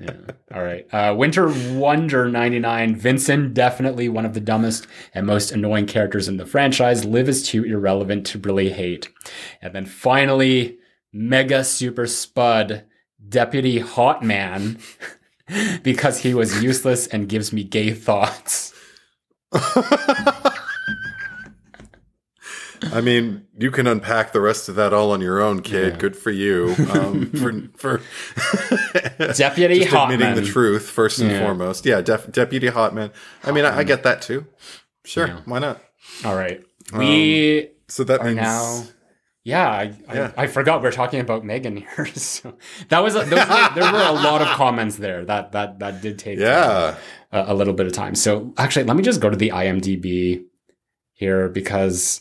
Yeah. 0.00 0.20
All 0.54 0.62
right. 0.62 0.86
Uh, 0.92 1.14
Winter 1.16 1.48
Wonder 1.76 2.28
99. 2.28 2.94
Vincent, 2.96 3.52
definitely 3.54 4.08
one 4.08 4.24
of 4.24 4.32
the 4.34 4.40
dumbest 4.40 4.86
and 5.14 5.26
most 5.26 5.50
annoying 5.50 5.86
characters 5.86 6.28
in 6.28 6.36
the 6.36 6.46
franchise. 6.46 7.04
Liv 7.04 7.28
is 7.28 7.42
too 7.46 7.64
irrelevant 7.64 8.26
to 8.28 8.38
really 8.38 8.70
hate. 8.70 9.08
And 9.60 9.74
then 9.74 9.86
finally, 9.86 10.78
Mega 11.12 11.64
Super 11.64 12.06
Spud, 12.06 12.84
Deputy 13.28 13.80
Hot 13.80 14.22
Man, 14.22 14.78
because 15.82 16.20
he 16.20 16.34
was 16.34 16.62
useless 16.62 17.06
and 17.06 17.28
gives 17.28 17.52
me 17.52 17.64
gay 17.64 17.92
thoughts. 17.92 18.72
I 22.92 23.00
mean, 23.02 23.44
you 23.58 23.72
can 23.72 23.88
unpack 23.88 24.32
the 24.32 24.40
rest 24.40 24.68
of 24.68 24.76
that 24.76 24.92
all 24.92 25.10
on 25.10 25.20
your 25.20 25.40
own, 25.42 25.62
kid. 25.62 25.94
Yeah. 25.94 25.98
Good 25.98 26.16
for 26.16 26.30
you. 26.30 26.76
Um, 26.92 27.30
for 27.32 27.52
for 27.76 28.00
Deputy 29.34 29.80
just 29.80 29.90
Hot 29.90 30.12
admitting 30.12 30.36
the 30.42 30.48
truth 30.48 30.88
first 30.88 31.18
and 31.18 31.30
Yeah. 31.30 31.40
foremost. 31.40 31.84
Yeah, 31.84 32.00
def- 32.02 32.30
Deputy 32.30 32.68
Hotman. 32.68 33.12
I 33.42 33.50
mean, 33.50 33.64
I, 33.64 33.78
I 33.78 33.84
get 33.84 34.04
that 34.04 34.22
too. 34.22 34.46
Sure, 35.04 35.26
Yeah. 35.26 35.40
why 35.44 35.58
not? 35.58 35.82
All 36.24 36.36
right. 36.36 36.62
We 36.96 37.70
So 37.88 38.04
that 38.04 38.22
means 38.22 38.36
now. 38.36 38.84
Yeah, 39.48 39.68
I, 39.70 39.82
Yeah. 40.14 40.32
I, 40.36 40.42
I 40.44 40.46
forgot 40.46 40.82
we 40.82 40.88
are 40.88 40.92
talking 40.92 41.20
about 41.20 41.42
M3GAN 41.42 41.78
here. 41.78 42.06
So 42.14 42.54
that 42.90 43.00
was, 43.02 43.14
those, 43.14 43.28
there 43.74 43.92
were 43.92 44.06
a 44.06 44.12
lot 44.12 44.42
of 44.42 44.48
comments 44.48 44.96
there. 44.96 45.24
That 45.24 45.52
that 45.52 45.78
that 45.78 46.02
did 46.02 46.18
take 46.18 46.38
yeah. 46.38 46.96
a, 47.32 47.52
a 47.52 47.54
little 47.54 47.74
bit 47.74 47.86
of 47.86 47.92
time. 47.92 48.14
So 48.14 48.52
actually, 48.58 48.84
let 48.84 48.96
me 48.96 49.02
just 49.02 49.20
go 49.20 49.30
to 49.30 49.36
the 49.36 49.50
IMDb 49.50 50.44
here 51.14 51.48
because 51.48 52.20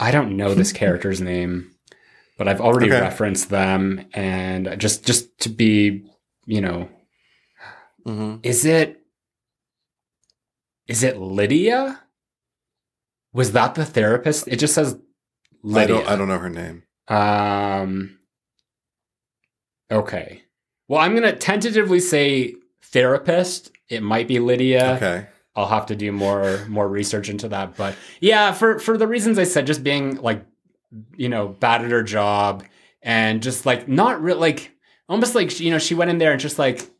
I 0.00 0.10
don't 0.10 0.36
know 0.36 0.54
this 0.54 0.72
character's 0.82 1.20
name, 1.20 1.72
but 2.38 2.48
I've 2.48 2.60
already 2.60 2.86
Okay. 2.88 3.00
referenced 3.00 3.50
them, 3.50 4.06
and 4.14 4.76
just 4.78 5.04
just 5.04 5.38
to 5.40 5.48
be, 5.50 6.04
you 6.46 6.60
know, 6.62 6.88
hmm 8.04 8.36
is 8.42 8.64
it 8.64 9.02
is 10.86 11.02
it 11.02 11.18
Lydia? 11.18 12.00
Was 13.32 13.52
that 13.52 13.74
the 13.74 13.84
therapist? 13.84 14.48
It 14.48 14.56
just 14.58 14.74
says 14.74 14.96
I 15.74 15.86
don't. 15.86 16.06
I 16.08 16.16
don't 16.16 16.28
know 16.28 16.38
her 16.38 16.50
name. 16.50 16.82
Um. 17.08 18.18
Okay. 19.90 20.42
Well, 20.88 21.00
I'm 21.00 21.14
gonna 21.14 21.34
tentatively 21.34 22.00
say 22.00 22.54
therapist. 22.82 23.72
It 23.88 24.02
might 24.02 24.28
be 24.28 24.38
Lydia. 24.38 24.94
Okay. 24.96 25.26
I'll 25.54 25.68
have 25.68 25.86
to 25.86 25.96
do 25.96 26.12
more 26.12 26.64
more 26.68 26.88
research 26.88 27.28
into 27.28 27.48
that. 27.48 27.76
But 27.76 27.96
yeah, 28.20 28.52
for 28.52 28.78
for 28.78 28.98
the 28.98 29.06
reasons 29.06 29.38
I 29.38 29.44
said, 29.44 29.66
just 29.66 29.82
being 29.82 30.16
like, 30.16 30.44
you 31.16 31.28
know, 31.28 31.48
bad 31.48 31.84
at 31.84 31.90
her 31.90 32.02
job 32.02 32.64
and 33.02 33.42
just 33.42 33.64
like 33.64 33.88
not 33.88 34.22
real, 34.22 34.36
like 34.36 34.72
almost 35.08 35.34
like 35.34 35.58
you 35.58 35.70
know, 35.70 35.78
she 35.78 35.94
went 35.94 36.10
in 36.10 36.18
there 36.18 36.32
and 36.32 36.40
just 36.40 36.58
like. 36.58 36.90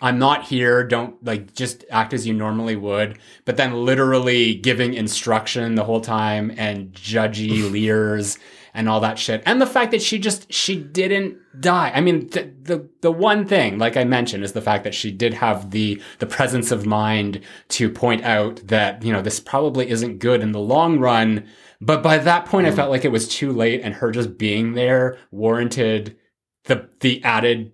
I'm 0.00 0.18
not 0.18 0.44
here. 0.44 0.84
Don't 0.84 1.22
like 1.24 1.54
just 1.54 1.84
act 1.90 2.12
as 2.12 2.26
you 2.26 2.34
normally 2.34 2.76
would. 2.76 3.18
But 3.44 3.56
then 3.56 3.84
literally 3.84 4.54
giving 4.54 4.94
instruction 4.94 5.74
the 5.74 5.84
whole 5.84 6.00
time 6.00 6.52
and 6.56 6.92
judgy 6.92 7.70
leers 7.72 8.38
and 8.74 8.88
all 8.88 9.00
that 9.00 9.18
shit. 9.18 9.42
And 9.44 9.60
the 9.60 9.66
fact 9.66 9.90
that 9.90 10.02
she 10.02 10.18
just 10.18 10.52
she 10.52 10.76
didn't 10.76 11.36
die. 11.60 11.90
I 11.94 12.00
mean, 12.00 12.28
the 12.28 12.52
the 12.62 12.88
the 13.00 13.10
one 13.12 13.46
thing, 13.46 13.78
like 13.78 13.96
I 13.96 14.04
mentioned, 14.04 14.44
is 14.44 14.52
the 14.52 14.62
fact 14.62 14.84
that 14.84 14.94
she 14.94 15.10
did 15.10 15.34
have 15.34 15.70
the 15.70 16.00
the 16.18 16.26
presence 16.26 16.70
of 16.70 16.86
mind 16.86 17.40
to 17.70 17.90
point 17.90 18.24
out 18.24 18.60
that 18.68 19.02
you 19.02 19.12
know 19.12 19.22
this 19.22 19.40
probably 19.40 19.88
isn't 19.90 20.18
good 20.18 20.42
in 20.42 20.52
the 20.52 20.60
long 20.60 20.98
run. 20.98 21.46
But 21.80 22.02
by 22.02 22.18
that 22.18 22.46
point, 22.46 22.66
I 22.66 22.70
mm. 22.70 22.76
felt 22.76 22.90
like 22.90 23.04
it 23.04 23.12
was 23.12 23.28
too 23.28 23.52
late, 23.52 23.80
and 23.82 23.94
her 23.94 24.10
just 24.10 24.38
being 24.38 24.74
there 24.74 25.18
warranted 25.30 26.16
the 26.64 26.88
the 27.00 27.22
added 27.24 27.72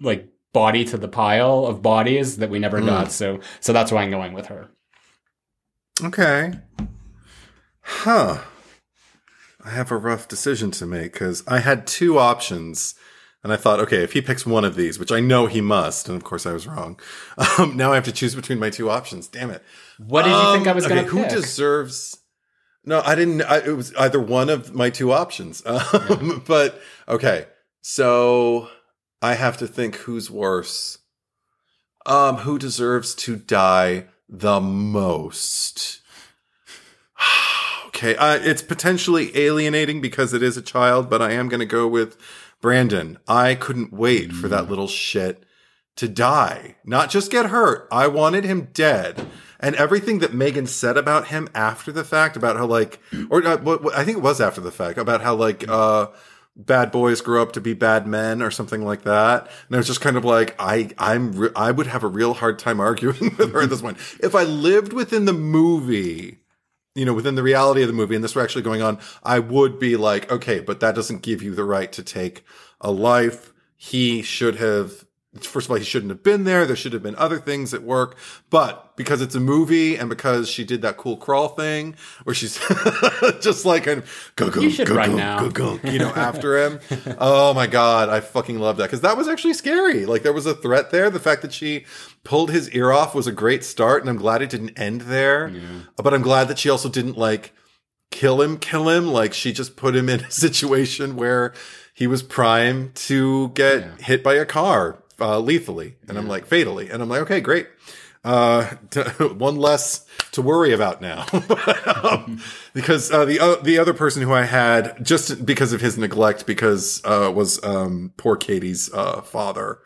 like 0.00 0.28
body 0.62 0.82
to 0.92 0.96
the 1.04 1.08
pile 1.22 1.58
of 1.70 1.82
bodies 1.82 2.28
that 2.40 2.50
we 2.50 2.58
never 2.66 2.80
Mm. 2.80 2.86
got. 2.92 3.12
So 3.12 3.40
so 3.60 3.72
that's 3.76 3.90
why 3.92 4.02
I'm 4.02 4.10
going 4.18 4.32
with 4.38 4.46
her. 4.46 4.62
Okay. 6.08 6.52
Huh. 7.82 8.38
I 9.64 9.70
have 9.70 9.90
a 9.90 9.96
rough 9.96 10.28
decision 10.28 10.70
to 10.72 10.86
make 10.86 11.12
because 11.14 11.42
I 11.46 11.58
had 11.58 11.86
two 11.86 12.18
options. 12.18 12.94
And 13.42 13.52
I 13.52 13.56
thought, 13.56 13.78
okay, 13.80 14.02
if 14.02 14.12
he 14.12 14.20
picks 14.22 14.44
one 14.44 14.64
of 14.64 14.74
these, 14.74 14.98
which 14.98 15.12
I 15.12 15.20
know 15.20 15.46
he 15.46 15.60
must, 15.60 16.08
and 16.08 16.16
of 16.16 16.24
course 16.24 16.46
I 16.46 16.52
was 16.52 16.66
wrong, 16.66 16.98
um, 17.58 17.76
now 17.76 17.92
I 17.92 17.94
have 17.94 18.04
to 18.04 18.12
choose 18.20 18.34
between 18.34 18.58
my 18.58 18.70
two 18.70 18.90
options. 18.90 19.28
Damn 19.28 19.50
it. 19.50 19.62
What 19.98 20.22
did 20.24 20.30
you 20.32 20.52
think 20.52 20.66
I 20.66 20.70
Um, 20.70 20.76
was 20.76 20.86
going 20.88 21.00
okay, 21.06 21.08
to 21.08 21.16
Who 21.16 21.28
deserves. 21.28 22.18
No, 22.84 23.02
I 23.04 23.14
didn't. 23.14 23.42
I, 23.42 23.58
it 23.58 23.76
was 23.76 23.94
either 23.96 24.18
one 24.20 24.48
of 24.50 24.74
my 24.74 24.90
two 24.90 25.12
options. 25.12 25.62
Um, 25.66 26.42
But 26.46 26.80
okay, 27.08 27.46
so 27.82 28.68
I 29.22 29.34
have 29.34 29.56
to 29.58 29.66
think 29.66 29.96
who's 29.96 30.30
worse. 30.30 30.98
Um, 32.04 32.38
who 32.38 32.58
deserves 32.58 33.14
to 33.16 33.36
die 33.36 34.06
the 34.28 34.60
most? 34.60 36.00
okay, 37.86 38.16
uh, 38.16 38.38
it's 38.40 38.62
potentially 38.62 39.36
alienating 39.36 40.00
because 40.00 40.32
it 40.32 40.42
is 40.42 40.56
a 40.56 40.62
child, 40.62 41.10
but 41.10 41.22
I 41.22 41.32
am 41.32 41.48
going 41.48 41.60
to 41.60 41.66
go 41.66 41.88
with 41.88 42.16
Brandon. 42.60 43.18
I 43.26 43.54
couldn't 43.54 43.92
wait 43.92 44.32
for 44.32 44.48
that 44.48 44.68
little 44.68 44.88
shit 44.88 45.44
to 45.96 46.08
die, 46.08 46.76
not 46.84 47.10
just 47.10 47.30
get 47.30 47.46
hurt. 47.46 47.88
I 47.90 48.06
wanted 48.06 48.44
him 48.44 48.68
dead. 48.72 49.26
And 49.58 49.74
everything 49.76 50.18
that 50.18 50.32
M3GAN 50.32 50.68
said 50.68 50.98
about 50.98 51.28
him 51.28 51.48
after 51.54 51.90
the 51.90 52.04
fact, 52.04 52.36
about 52.36 52.56
how 52.56 52.66
like, 52.66 53.00
or 53.30 53.44
uh, 53.46 53.78
I 53.94 54.04
think 54.04 54.18
it 54.18 54.22
was 54.22 54.40
after 54.40 54.60
the 54.60 54.70
fact, 54.70 54.98
about 54.98 55.22
how 55.22 55.34
like, 55.34 55.66
uh, 55.66 56.08
bad 56.56 56.90
boys 56.90 57.20
grow 57.20 57.42
up 57.42 57.52
to 57.52 57.60
be 57.60 57.74
bad 57.74 58.06
men 58.06 58.40
or 58.40 58.50
something 58.50 58.84
like 58.84 59.02
that. 59.02 59.50
And 59.66 59.76
I 59.76 59.78
was 59.78 59.86
just 59.86 60.00
kind 60.00 60.16
of 60.16 60.24
like, 60.24 60.54
I, 60.58 60.90
I'm, 60.98 61.32
re- 61.32 61.50
I 61.54 61.70
would 61.70 61.86
have 61.86 62.02
a 62.02 62.08
real 62.08 62.34
hard 62.34 62.58
time 62.58 62.80
arguing 62.80 63.36
with 63.38 63.52
her 63.52 63.62
at 63.62 63.70
this 63.70 63.82
point. 63.82 63.98
If 64.20 64.34
I 64.34 64.44
lived 64.44 64.92
within 64.92 65.26
the 65.26 65.34
movie, 65.34 66.38
you 66.94 67.04
know, 67.04 67.12
within 67.12 67.34
the 67.34 67.42
reality 67.42 67.82
of 67.82 67.88
the 67.88 67.94
movie, 67.94 68.14
and 68.14 68.24
this 68.24 68.34
were 68.34 68.42
actually 68.42 68.62
going 68.62 68.80
on, 68.80 68.98
I 69.22 69.38
would 69.38 69.78
be 69.78 69.96
like, 69.96 70.32
okay, 70.32 70.60
but 70.60 70.80
that 70.80 70.94
doesn't 70.94 71.22
give 71.22 71.42
you 71.42 71.54
the 71.54 71.64
right 71.64 71.92
to 71.92 72.02
take 72.02 72.42
a 72.80 72.90
life. 72.90 73.52
He 73.76 74.22
should 74.22 74.56
have, 74.56 75.04
first 75.44 75.66
of 75.66 75.70
all, 75.70 75.76
he 75.76 75.84
shouldn't 75.84 76.10
have 76.10 76.22
been 76.22 76.44
there. 76.44 76.66
There 76.66 76.76
should 76.76 76.92
have 76.92 77.02
been 77.02 77.16
other 77.16 77.38
things 77.38 77.72
at 77.74 77.82
work. 77.82 78.16
But 78.50 78.96
because 78.96 79.20
it's 79.20 79.34
a 79.34 79.40
movie 79.40 79.96
and 79.96 80.08
because 80.08 80.48
she 80.48 80.64
did 80.64 80.82
that 80.82 80.96
cool 80.96 81.16
crawl 81.16 81.48
thing 81.48 81.94
where 82.24 82.34
she's 82.34 82.58
just 83.40 83.64
like, 83.64 83.84
go, 83.84 84.02
go, 84.36 84.50
go, 84.50 84.60
go, 84.84 84.94
go, 85.50 85.78
go, 85.78 85.90
you 85.90 85.98
know, 85.98 86.08
after 86.14 86.56
him. 86.58 86.80
oh 87.18 87.52
my 87.54 87.66
God. 87.66 88.08
I 88.08 88.20
fucking 88.20 88.58
love 88.58 88.76
that. 88.78 88.90
Cause 88.90 89.00
that 89.02 89.16
was 89.16 89.28
actually 89.28 89.54
scary. 89.54 90.06
Like 90.06 90.22
there 90.22 90.32
was 90.32 90.46
a 90.46 90.54
threat 90.54 90.90
there. 90.90 91.10
The 91.10 91.20
fact 91.20 91.42
that 91.42 91.52
she 91.52 91.84
pulled 92.24 92.50
his 92.50 92.70
ear 92.70 92.92
off 92.92 93.14
was 93.14 93.26
a 93.26 93.32
great 93.32 93.64
start. 93.64 94.02
And 94.02 94.10
I'm 94.10 94.16
glad 94.16 94.42
it 94.42 94.50
didn't 94.50 94.78
end 94.78 95.02
there. 95.02 95.52
But 95.96 96.14
I'm 96.14 96.22
glad 96.22 96.48
that 96.48 96.58
she 96.58 96.70
also 96.70 96.88
didn't 96.88 97.18
like 97.18 97.52
kill 98.10 98.40
him, 98.40 98.56
kill 98.58 98.88
him. 98.88 99.08
Like 99.08 99.34
she 99.34 99.52
just 99.52 99.76
put 99.76 99.94
him 99.96 100.08
in 100.08 100.20
a 100.24 100.30
situation 100.30 101.16
where 101.16 101.52
he 101.92 102.06
was 102.06 102.22
prime 102.22 102.92
to 102.94 103.48
get 103.50 103.80
Yeah. 103.80 103.96
hit 103.98 104.22
by 104.22 104.34
a 104.34 104.44
car 104.44 105.02
uh, 105.20 105.38
lethally. 105.40 105.96
And 106.08 106.18
I'm 106.18 106.28
like, 106.28 106.46
fatally. 106.46 106.90
And 106.90 107.02
I'm 107.02 107.08
like, 107.08 107.22
okay, 107.22 107.40
great. 107.40 107.68
Uh, 108.24 108.74
t- 108.90 109.02
one 109.02 109.56
less 109.56 110.04
to 110.32 110.42
worry 110.42 110.72
about 110.72 111.00
now. 111.00 111.26
um, 112.02 112.40
because 112.74 113.10
uh, 113.12 113.24
the 113.24 113.38
uh, 113.38 113.56
the 113.62 113.78
other 113.78 113.94
person 113.94 114.22
who 114.22 114.32
I 114.32 114.44
had 114.44 115.04
just 115.04 115.46
because 115.46 115.72
of 115.72 115.80
his 115.80 115.96
neglect, 115.96 116.46
because 116.46 117.00
uh, 117.04 117.30
was 117.34 117.62
um, 117.64 118.12
poor 118.16 118.36
Katie's 118.36 118.92
uh, 118.92 119.22
father. 119.22 119.78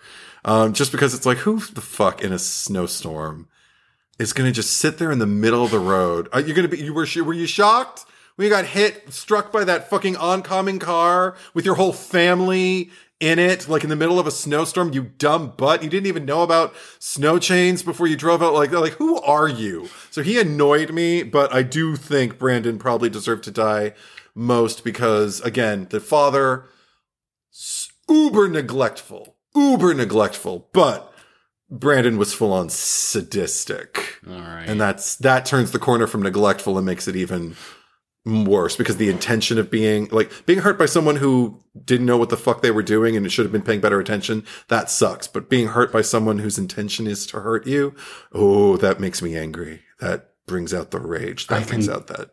Um, 0.43 0.73
just 0.73 0.91
because 0.91 1.13
it's 1.13 1.27
like, 1.27 1.39
who 1.39 1.61
the 1.61 1.83
fuck 1.83 2.23
in 2.23 2.33
a 2.33 2.39
snowstorm 2.39 3.47
is 4.19 4.33
going 4.33 4.49
to 4.49 4.55
just 4.55 4.75
sit 4.79 4.97
there 4.97 5.13
in 5.13 5.19
the 5.19 5.27
middle 5.27 5.63
of 5.63 5.71
the 5.71 5.79
road? 5.79 6.31
Are 6.33 6.41
you 6.41 6.55
going 6.55 6.69
to 6.69 6.75
be? 6.75 6.83
You 6.83 6.95
were 6.95 7.07
were 7.23 7.35
you 7.35 7.47
shocked 7.47 8.07
when 8.37 8.47
you 8.47 8.51
got 8.51 8.65
hit, 8.65 9.13
struck 9.13 9.53
by 9.53 9.65
that 9.65 9.91
fucking 9.91 10.17
oncoming 10.17 10.79
car 10.79 11.37
with 11.53 11.67
your 11.67 11.75
whole 11.75 11.93
family 11.93 12.91
in 13.21 13.39
it, 13.39 13.69
like 13.69 13.85
in 13.85 13.91
the 13.91 13.97
middle 13.97 14.19
of 14.19 14.27
a 14.27 14.31
snowstorm? 14.31 14.93
You 14.93 15.13
dumb 15.19 15.53
butt! 15.57 15.83
You 15.83 15.91
didn't 15.91 16.07
even 16.07 16.25
know 16.25 16.43
about 16.43 16.75
snow 16.99 17.39
chains 17.39 17.83
before 17.83 18.07
you 18.07 18.17
drove 18.17 18.43
out. 18.43 18.55
Like, 18.55 18.73
like 18.73 18.95
who 18.95 19.21
are 19.21 19.49
you? 19.49 19.89
So 20.11 20.23
he 20.23 20.41
annoyed 20.41 20.93
me, 20.93 21.23
but 21.23 21.55
I 21.55 21.63
do 21.63 21.97
think 21.97 22.39
Brandon 22.39 22.79
probably 22.79 23.11
deserved 23.11 23.45
to 23.45 23.51
die 23.51 23.95
most 24.35 24.85
because 24.85 25.41
again, 25.43 25.87
the 25.91 26.01
father 26.01 26.65
uber 28.09 28.49
neglectful, 28.49 29.37
uber 29.55 29.95
neglectful, 29.95 30.69
but 30.73 31.13
Brandon 31.71 32.19
was 32.19 32.33
full 32.33 32.53
on 32.53 32.69
sadistic. 32.69 34.19
All 34.29 34.41
right. 34.41 34.65
And 34.67 34.81
that's 34.81 35.17
that 35.17 35.47
turns 35.47 35.71
the 35.71 35.79
corner 35.79 36.07
from 36.07 36.23
neglectful 36.23 36.77
and 36.77 36.87
makes 36.87 37.07
it 37.07 37.17
even 37.17 37.57
worse 38.27 38.77
because 38.77 38.99
the 38.99 39.09
intention 39.09 39.59
of 39.59 39.71
being 39.71 40.07
like 40.13 40.31
being 40.45 40.59
hurt 40.59 40.79
by 40.79 40.85
someone 40.85 41.17
who 41.17 41.59
didn't 41.85 42.05
know 42.05 42.19
what 42.19 42.29
the 42.29 42.37
fuck 42.37 42.61
they 42.61 42.71
were 42.71 42.83
doing 42.83 43.17
and 43.17 43.33
should 43.33 43.47
have 43.47 43.53
been 43.53 43.63
paying 43.63 43.81
better 43.81 43.99
attention 43.99 44.45
that 44.69 44.91
sucks 44.91 45.27
but 45.27 45.49
being 45.49 45.69
hurt 45.69 45.91
by 45.91 46.03
someone 46.03 46.39
whose 46.39 46.59
intention 46.59 47.07
is 47.07 47.27
to 47.27 47.41
hurt 47.41 47.67
you 47.67 47.95
oh 48.33 48.77
that 48.77 49.01
makes 49.01 49.23
me 49.23 49.37
angry 49.39 49.81
that 50.01 50.31
brings 50.47 50.75
out 50.75 50.91
the 50.91 51.01
rage 51.01 51.47
that 51.47 51.63
I 51.63 51.65
brings 51.65 51.87
can 51.87 51.97
out 51.97 52.09
that 52.09 52.31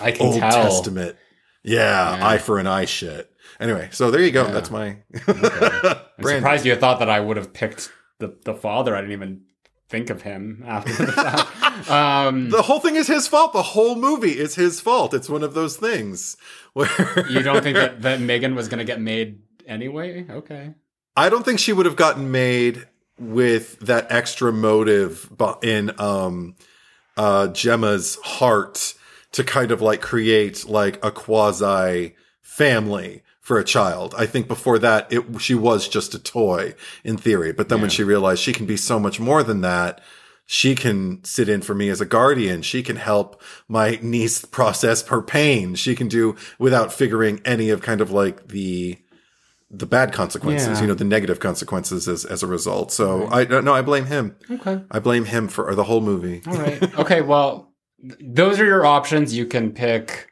I 0.00 0.10
can 0.10 0.26
old 0.26 0.40
tell. 0.40 0.50
testament 0.64 1.16
yeah, 1.62 2.16
Yeah. 2.16 2.26
eye 2.26 2.38
for 2.38 2.58
an 2.58 2.66
eye 2.66 2.86
shit 2.86 3.30
anyway 3.60 3.88
so 3.92 4.10
there 4.10 4.22
you 4.22 4.32
go 4.32 4.46
Yeah. 4.46 4.50
that's 4.52 4.70
my 4.72 4.96
I'm 5.28 6.24
surprised 6.24 6.66
you 6.66 6.74
thought 6.74 6.98
that 6.98 7.08
I 7.10 7.20
would 7.20 7.36
have 7.36 7.52
picked 7.52 7.92
the, 8.18 8.36
the 8.44 8.54
father. 8.54 8.94
I 8.96 9.00
didn't 9.00 9.12
even 9.12 9.42
think 9.90 10.08
of 10.08 10.22
him 10.22 10.62
after 10.66 10.92
the 10.92 11.12
fact. 11.12 11.48
Um, 11.88 12.50
the 12.50 12.62
whole 12.62 12.78
thing 12.78 12.96
is 12.96 13.06
his 13.06 13.26
fault 13.26 13.54
the 13.54 13.62
whole 13.62 13.94
movie 13.94 14.38
is 14.38 14.54
his 14.54 14.80
fault 14.80 15.14
it's 15.14 15.30
one 15.30 15.42
of 15.42 15.54
those 15.54 15.76
things 15.78 16.36
where 16.74 16.88
you 17.30 17.42
don't 17.42 17.62
think 17.62 17.76
that, 17.76 18.02
that 18.02 18.18
M3GAN 18.18 18.54
was 18.54 18.68
going 18.68 18.80
to 18.80 18.84
get 18.84 19.00
made 19.00 19.40
anyway? 19.66 20.26
Okay. 20.28 20.74
I 21.16 21.30
don't 21.30 21.44
think 21.44 21.58
she 21.58 21.72
would 21.72 21.86
have 21.86 21.96
gotten 21.96 22.30
made 22.30 22.86
with 23.18 23.78
that 23.80 24.10
extra 24.10 24.52
motive 24.52 25.30
in 25.62 25.92
um 25.98 26.56
uh 27.16 27.48
Gemma's 27.48 28.16
heart 28.22 28.94
to 29.32 29.44
kind 29.44 29.70
of 29.70 29.80
like 29.80 30.02
create 30.02 30.66
like 30.68 31.02
a 31.04 31.10
quasi 31.10 32.14
family 32.42 33.22
for 33.50 33.58
a 33.58 33.64
child. 33.64 34.14
I 34.16 34.26
think 34.26 34.46
before 34.46 34.78
that 34.78 35.12
it 35.12 35.24
she 35.40 35.56
was 35.56 35.88
just 35.88 36.14
a 36.14 36.20
toy 36.20 36.74
in 37.02 37.16
theory, 37.16 37.50
but 37.52 37.68
then 37.68 37.80
when 37.80 37.90
she 37.90 38.04
realized 38.04 38.40
she 38.40 38.52
can 38.52 38.64
be 38.64 38.76
so 38.76 39.00
much 39.00 39.18
more 39.18 39.42
than 39.42 39.60
that, 39.62 40.00
she 40.46 40.76
can 40.76 41.18
sit 41.24 41.48
in 41.48 41.60
for 41.60 41.74
me 41.74 41.88
as 41.88 42.00
a 42.00 42.06
guardian. 42.06 42.62
She 42.62 42.80
can 42.84 42.94
help 42.94 43.42
my 43.66 43.98
niece 44.02 44.44
process 44.58 45.02
her 45.08 45.20
pain. 45.20 45.74
She 45.74 45.96
can 45.96 46.06
do 46.06 46.36
without 46.60 46.92
figuring 46.92 47.40
any 47.44 47.70
of 47.70 47.82
kind 47.82 48.00
of 48.00 48.12
like 48.12 48.46
the 48.48 48.98
the 49.68 49.86
bad 49.86 50.12
consequences, 50.12 50.78
Yeah. 50.78 50.82
you 50.82 50.86
know, 50.86 50.94
the 50.94 51.04
negative 51.04 51.40
consequences 51.40 52.06
as, 52.06 52.24
as 52.24 52.44
a 52.44 52.46
result. 52.46 52.92
So 52.92 53.26
I 53.32 53.44
don't 53.44 53.64
know. 53.64 53.74
I 53.74 53.82
blame 53.82 54.04
him. 54.06 54.36
Okay. 54.48 54.80
I 54.92 55.00
blame 55.00 55.24
him 55.24 55.48
for 55.48 55.74
the 55.74 55.84
whole 55.84 56.00
movie. 56.02 56.42
All 56.46 56.54
right. 56.54 56.98
Okay. 57.00 57.20
Well, 57.20 57.72
th- 58.00 58.14
those 58.20 58.60
are 58.60 58.64
your 58.64 58.86
options. 58.86 59.34
You 59.36 59.46
can 59.46 59.72
pick. 59.72 60.29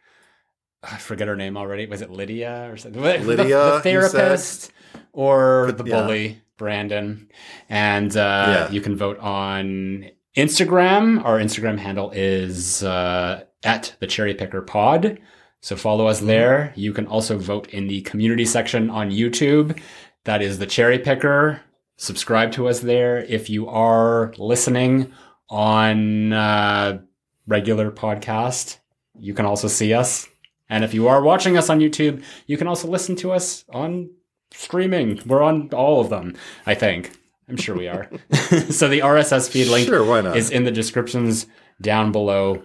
I 0.83 0.97
forget 0.97 1.29
her 1.29 1.37
name 1.37 1.57
already. 1.57 1.87
Was 1.87 2.03
it 2.03 2.11
Lydia 2.11 2.71
or 2.71 2.77
something? 2.77 3.03
The- 3.03 3.19
Lydia, 3.19 3.47
the, 3.47 3.75
you 3.77 3.81
therapist, 3.83 4.73
or 5.13 5.73
the 5.73 5.85
yeah. 5.85 6.01
bully, 6.03 6.43
Brandon. 6.57 7.29
And 7.69 8.17
uh, 8.17 8.45
Yeah. 8.69 8.71
you 8.71 8.81
can 8.81 8.97
vote 8.97 9.19
on 9.19 10.11
Instagram. 10.37 11.25
Our 11.25 11.39
Instagram 11.39 11.79
handle 11.79 12.11
is 12.13 12.83
uh, 12.85 13.45
at 13.65 13.97
the 14.01 14.07
Cherry 14.07 14.35
Picker 14.35 14.63
Pod. 14.63 15.19
So 15.61 15.75
follow 15.75 16.07
us 16.07 16.21
there. 16.21 16.73
You 16.77 16.93
can 16.93 17.07
also 17.09 17.37
vote 17.37 17.67
in 17.71 17.89
the 17.89 18.03
community 18.03 18.45
section 18.45 18.91
on 18.91 19.11
YouTube. 19.11 19.81
That 20.25 20.41
is 20.43 20.59
the 20.61 20.67
Cherry 20.67 21.01
Picker. 21.01 21.61
Subscribe 21.97 22.53
to 22.53 22.69
us 22.69 22.79
there. 22.79 23.19
If 23.25 23.51
you 23.51 23.67
are 23.69 24.33
listening 24.39 25.13
on 25.51 26.33
uh, 26.33 27.01
regular 27.49 27.91
podcast, 27.91 28.79
you 29.19 29.35
can 29.35 29.47
also 29.47 29.67
see 29.67 29.93
us. 29.93 30.29
And 30.69 30.85
if 30.85 30.93
you 30.95 31.09
are 31.09 31.23
watching 31.23 31.57
us 31.57 31.71
on 31.71 31.81
YouTube, 31.81 32.23
you 32.47 32.57
can 32.57 32.67
also 32.67 32.89
listen 32.89 33.17
to 33.17 33.33
us 33.33 33.65
on 33.71 34.11
streaming. 34.53 35.21
We're 35.27 35.43
on 35.43 35.71
all 35.73 36.01
of 36.01 36.11
them, 36.11 36.37
I 36.67 36.75
think. 36.75 37.19
I'm 37.49 37.57
sure 37.57 37.75
we 37.77 37.89
are. 37.89 38.11
so 38.71 38.89
the 38.89 39.01
RSS 39.01 39.49
feed 39.49 39.69
link 39.69 39.89
Sure, 39.89 40.37
is 40.37 40.51
in 40.51 40.65
the 40.65 40.71
descriptions 40.71 41.47
down 41.81 42.13
below. 42.13 42.63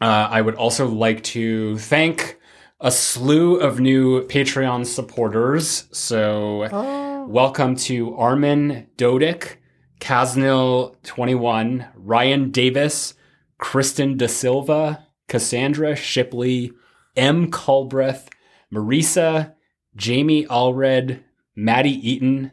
Uh, 0.00 0.28
I 0.30 0.40
would 0.40 0.56
also 0.56 0.88
like 0.88 1.22
to 1.24 1.78
thank 1.78 2.38
a 2.80 2.90
slew 2.90 3.56
of 3.56 3.80
new 3.80 4.22
Patreon 4.26 4.86
supporters. 4.86 5.88
So, 5.92 7.26
welcome 7.28 7.74
to 7.76 8.14
Armin 8.16 8.86
Dodik, 8.96 9.56
Kaznil21, 10.00 11.88
Ryan 11.96 12.50
Davis, 12.50 13.14
Kristen 13.58 14.16
Da 14.16 14.28
Silva, 14.28 15.06
Cassandra 15.28 15.96
Shipley, 15.96 16.72
M. 17.18 17.50
Culbreth, 17.50 18.28
Marisa, 18.72 19.54
Jamie 19.96 20.46
Allred, 20.46 21.22
Maddie 21.56 22.10
Eaton, 22.10 22.52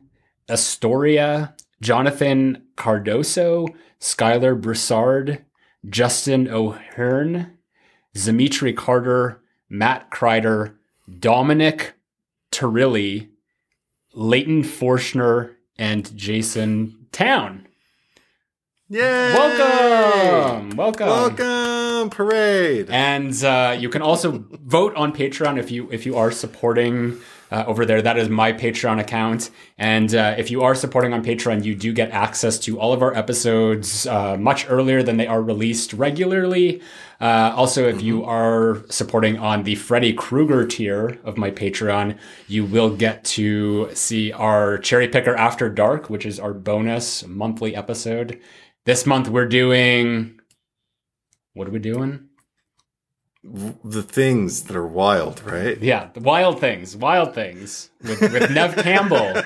Astoria, 0.49 1.55
Jonathan 1.81 2.63
Cardoso, 2.75 3.67
Skylar 3.99 4.59
Broussard, 4.59 5.45
Justin 5.87 6.49
O'Hearn, 6.49 7.57
Dimitri 8.13 8.73
Carter, 8.73 9.41
Matt 9.69 10.09
Kreider, 10.09 10.75
Dominic 11.19 11.93
Turilli, 12.51 13.29
Leighton 14.13 14.63
Forshner, 14.63 15.55
and 15.77 16.15
Jason 16.17 17.07
Town. 17.11 17.67
Yay! 18.89 19.33
Welcome! 19.33 20.77
Welcome! 20.77 21.07
Welcome! 21.07 21.64
Parade. 22.09 22.89
And 22.89 23.43
uh, 23.43 23.75
you 23.77 23.89
can 23.89 24.01
also 24.01 24.45
vote 24.49 24.95
on 24.95 25.13
Patreon 25.13 25.59
if 25.59 25.71
you 25.71 25.89
if 25.91 26.05
you 26.05 26.17
are 26.17 26.31
supporting 26.31 27.19
uh, 27.51 27.63
over 27.67 27.85
there. 27.85 28.01
That 28.01 28.17
is 28.17 28.29
my 28.29 28.53
Patreon 28.53 28.99
account. 28.99 29.49
And 29.77 30.13
uh, 30.13 30.35
if 30.37 30.51
you 30.51 30.63
are 30.63 30.75
supporting 30.75 31.13
on 31.13 31.23
Patreon, 31.23 31.63
you 31.63 31.75
do 31.75 31.93
get 31.93 32.11
access 32.11 32.57
to 32.59 32.79
all 32.79 32.93
of 32.93 33.01
our 33.01 33.13
episodes 33.15 34.07
uh, 34.07 34.37
much 34.37 34.65
earlier 34.69 35.03
than 35.03 35.17
they 35.17 35.27
are 35.27 35.41
released 35.41 35.93
regularly. 35.93 36.81
Uh, 37.21 37.53
also, 37.55 37.87
if 37.87 38.01
you 38.01 38.25
are 38.25 38.83
supporting 38.89 39.37
on 39.37 39.63
the 39.63 39.75
Freddy 39.75 40.13
Krueger 40.13 40.67
tier 40.67 41.19
of 41.23 41.37
my 41.37 41.49
Patreon, 41.49 42.17
you 42.47 42.65
will 42.65 42.95
get 42.95 43.23
to 43.23 43.89
see 43.93 44.31
our 44.33 44.77
Cherry 44.79 45.07
Picker 45.07 45.35
After 45.35 45.69
Dark, 45.69 46.09
which 46.09 46.25
is 46.25 46.39
our 46.39 46.53
bonus 46.53 47.25
monthly 47.25 47.75
episode. 47.75 48.39
This 48.85 49.05
month 49.05 49.29
we're 49.29 49.47
doing. 49.47 50.39
What 51.55 51.69
are 51.69 51.71
we 51.71 51.79
doing? 51.79 52.27
The 53.43 54.03
things 54.03 54.63
that 54.63 54.75
are 54.75 54.85
wild, 54.85 55.41
right? 55.43 55.81
Yeah, 55.81 56.09
the 56.13 56.19
Wild 56.19 56.59
Things, 56.59 56.97
Wild 56.97 57.33
Things 57.33 57.91
with, 58.03 58.19
with 58.19 58.51
Neve 58.51 58.75
Campbell, 58.83 59.41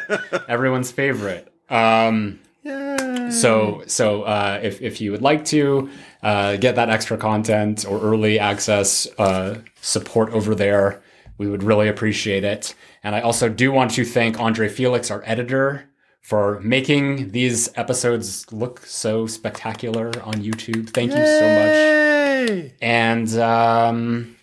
everyone's 0.47 0.91
favorite. 0.91 1.53
Um, 1.69 2.39
so 2.63 3.83
so 3.85 4.23
uh, 4.23 4.59
if 4.63 4.81
if 4.81 5.01
you 5.01 5.11
would 5.11 5.21
like 5.21 5.45
to 5.45 5.89
uh, 6.23 6.55
get 6.57 6.75
that 6.75 6.89
extra 6.89 7.17
content 7.17 7.85
or 7.87 8.01
early 8.01 8.39
access 8.39 9.07
uh, 9.19 9.59
support 9.81 10.31
over 10.31 10.55
there, 10.55 11.03
we 11.37 11.47
would 11.47 11.61
really 11.61 11.89
appreciate 11.89 12.43
it. 12.43 12.73
And 13.03 13.15
I 13.15 13.21
also 13.21 13.49
do 13.49 13.71
want 13.71 13.91
to 13.91 14.05
thank 14.05 14.39
Andre 14.39 14.67
Felix, 14.67 15.11
our 15.11 15.21
editor, 15.25 15.88
for 16.21 16.59
making 16.59 17.31
these 17.31 17.69
episodes 17.75 18.51
look 18.51 18.85
so 18.85 19.25
spectacular 19.25 20.07
on 20.23 20.35
YouTube. 20.35 20.89
Thank 20.89 21.11
you 21.11 21.25
so 21.25 22.61
much. 22.61 22.71
And 22.81 23.33
um, 23.37 24.35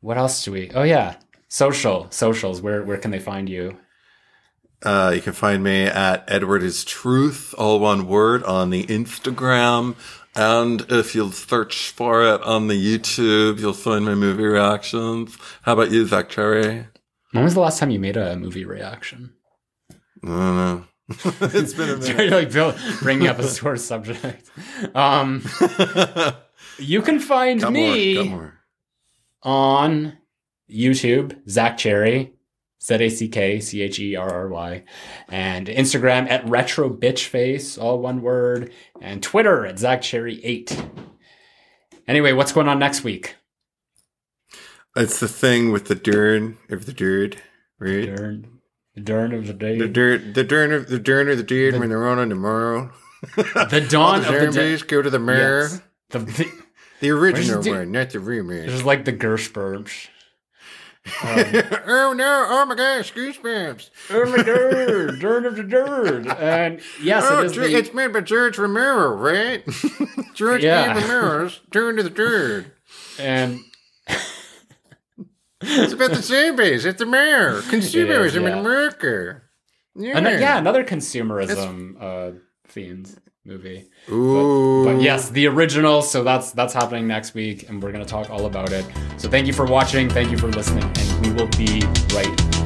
what 0.00 0.16
else 0.16 0.44
do 0.44 0.52
we? 0.52 0.70
Oh 0.70 0.84
yeah, 0.84 1.16
social 1.48 2.06
socials. 2.10 2.60
Where 2.60 2.82
where 2.82 2.98
can 2.98 3.10
they 3.10 3.18
find 3.18 3.48
you? 3.48 3.78
Uh, 4.82 5.12
you 5.14 5.22
can 5.22 5.32
find 5.32 5.64
me 5.64 5.84
at 5.84 6.24
Edward 6.28 6.62
is 6.62 6.84
Truth, 6.84 7.54
all 7.58 7.80
one 7.80 8.06
word, 8.06 8.44
on 8.44 8.70
the 8.70 8.84
Instagram. 8.84 9.96
And 10.34 10.82
if 10.90 11.14
you'll 11.14 11.32
search 11.32 11.90
for 11.90 12.22
it 12.22 12.42
on 12.42 12.68
the 12.68 12.74
YouTube, 12.74 13.58
you'll 13.58 13.72
find 13.72 14.04
my 14.04 14.14
movie 14.14 14.44
reactions. 14.44 15.36
How 15.62 15.72
about 15.72 15.90
you, 15.90 16.06
Zack 16.06 16.28
Cherry? 16.28 16.86
When 17.32 17.42
was 17.42 17.54
the 17.54 17.60
last 17.60 17.78
time 17.78 17.90
you 17.90 17.98
made 17.98 18.18
a 18.18 18.36
movie 18.36 18.66
reaction? 18.66 19.32
I 20.24 20.26
don't 20.26 20.56
know. 20.56 20.84
it's 21.08 21.74
been 21.74 21.88
a 21.88 22.02
Sorry, 22.02 22.30
like 22.30 22.50
Bill 22.50 22.74
bringing 23.00 23.28
up 23.28 23.38
a 23.38 23.44
sore 23.44 23.76
subject. 23.76 24.50
Um, 24.94 25.44
you 26.78 27.00
can 27.02 27.20
find 27.20 27.62
me 27.70 28.16
more, 28.16 28.24
more. 28.24 28.60
on 29.42 30.18
YouTube, 30.68 31.48
Zack 31.48 31.76
Cherry, 31.78 32.34
Z 32.82 32.94
A 32.94 33.08
C 33.08 33.28
K 33.28 33.60
C 33.60 33.82
H 33.82 34.00
E 34.00 34.16
R 34.16 34.28
R 34.28 34.48
Y, 34.48 34.84
and 35.28 35.68
Instagram 35.68 36.28
at 36.28 36.48
Retro 36.48 36.90
Bitch 36.90 37.26
Face, 37.26 37.78
all 37.78 38.00
one 38.00 38.20
word, 38.20 38.72
and 39.00 39.22
Twitter 39.22 39.64
at 39.64 39.78
Zack 39.78 40.02
Cherry 40.02 40.44
eight. 40.44 40.76
Anyway, 42.08 42.32
what's 42.32 42.52
going 42.52 42.68
on 42.68 42.80
next 42.80 43.04
week? 43.04 43.36
It's 44.96 45.20
the 45.20 45.28
thing 45.28 45.70
with 45.70 45.86
the 45.86 45.94
dern 45.94 46.58
if 46.68 46.84
the 46.84 46.92
dirt, 46.92 47.36
right? 47.78 48.06
Dern, 48.06 48.55
the 48.96 49.00
Dern 49.02 49.32
of 49.32 49.46
the 49.46 49.52
day, 49.52 49.78
The 49.78 49.86
dirt, 49.88 50.34
the 50.34 50.42
dern 50.42 50.72
of 50.72 50.88
the 50.88 50.98
dern 50.98 51.28
of 51.28 51.36
the 51.36 51.42
dirt 51.44 51.78
when 51.78 51.88
they're 51.90 52.08
on 52.08 52.18
on 52.18 52.28
tomorrow. 52.28 52.90
the 53.36 53.86
dawn 53.90 54.22
the 54.22 54.46
of 54.46 54.54
the 54.54 54.60
day. 54.76 54.76
go 54.86 55.02
to 55.02 55.10
the 55.10 55.18
mirror. 55.20 55.68
Yes. 55.70 55.80
The, 56.10 56.18
the, 56.20 56.52
The 57.00 57.10
original 57.10 57.62
one, 57.62 57.92
not 57.92 58.08
the 58.10 58.20
remake. 58.20 58.68
It's 58.70 58.82
like 58.82 59.04
the 59.04 59.12
Gershbergs. 59.12 60.08
oh 61.22 62.14
no! 62.16 62.46
Oh 62.48 62.64
my 62.66 62.74
gosh! 62.74 63.12
Goosebumps! 63.12 63.90
Oh 64.10 64.24
my 64.30 64.38
god, 64.38 65.20
Dern 65.20 65.44
of 65.44 65.56
the 65.56 65.62
Dirt. 65.62 66.26
And 66.40 66.80
yes, 67.02 67.24
Oh, 67.28 67.42
it 67.42 67.46
is 67.46 67.52
Ge- 67.52 67.56
the, 67.56 67.76
it's 67.76 67.92
made 67.94 68.12
by 68.14 68.22
George 68.22 68.58
Romero, 68.58 69.14
right? 69.14 69.62
George 70.34 70.64
Yeah. 70.64 70.94
Romero's 70.98 71.60
Turn 71.70 71.96
to 71.96 72.02
the 72.02 72.10
Dirt. 72.10 72.66
and 73.20 73.60
It's 75.60 75.92
about 75.92 76.10
the 76.10 76.16
zombies. 76.22 76.84
It's 76.84 76.98
the 76.98 77.06
mayor. 77.06 77.60
Consumerism 77.62 78.42
yeah. 78.42 78.52
in 78.52 78.58
America. 78.58 79.42
Yeah. 79.94 80.16
ano- 80.16 80.30
yeah, 80.30 80.58
another 80.58 80.84
consumerism 80.84 81.96
uh, 82.00 82.38
themed 82.68 83.16
movie. 83.44 83.88
Ooh. 84.10 84.84
But 84.84 85.00
yes, 85.00 85.30
the 85.30 85.46
original. 85.46 86.02
So 86.02 86.22
that's 86.22 86.52
that's 86.52 86.74
happening 86.74 87.06
next 87.06 87.34
week, 87.34 87.68
and 87.68 87.82
we're 87.82 87.92
gonna 87.92 88.04
talk 88.04 88.28
all 88.28 88.46
about 88.46 88.72
it. 88.72 88.84
So 89.16 89.30
thank 89.30 89.46
you 89.46 89.52
for 89.52 89.64
watching. 89.64 90.10
Thank 90.10 90.30
you 90.30 90.38
for 90.38 90.48
listening, 90.48 90.84
and 90.84 91.26
we 91.26 91.32
will 91.32 91.48
be 91.56 91.80
right 92.14 92.36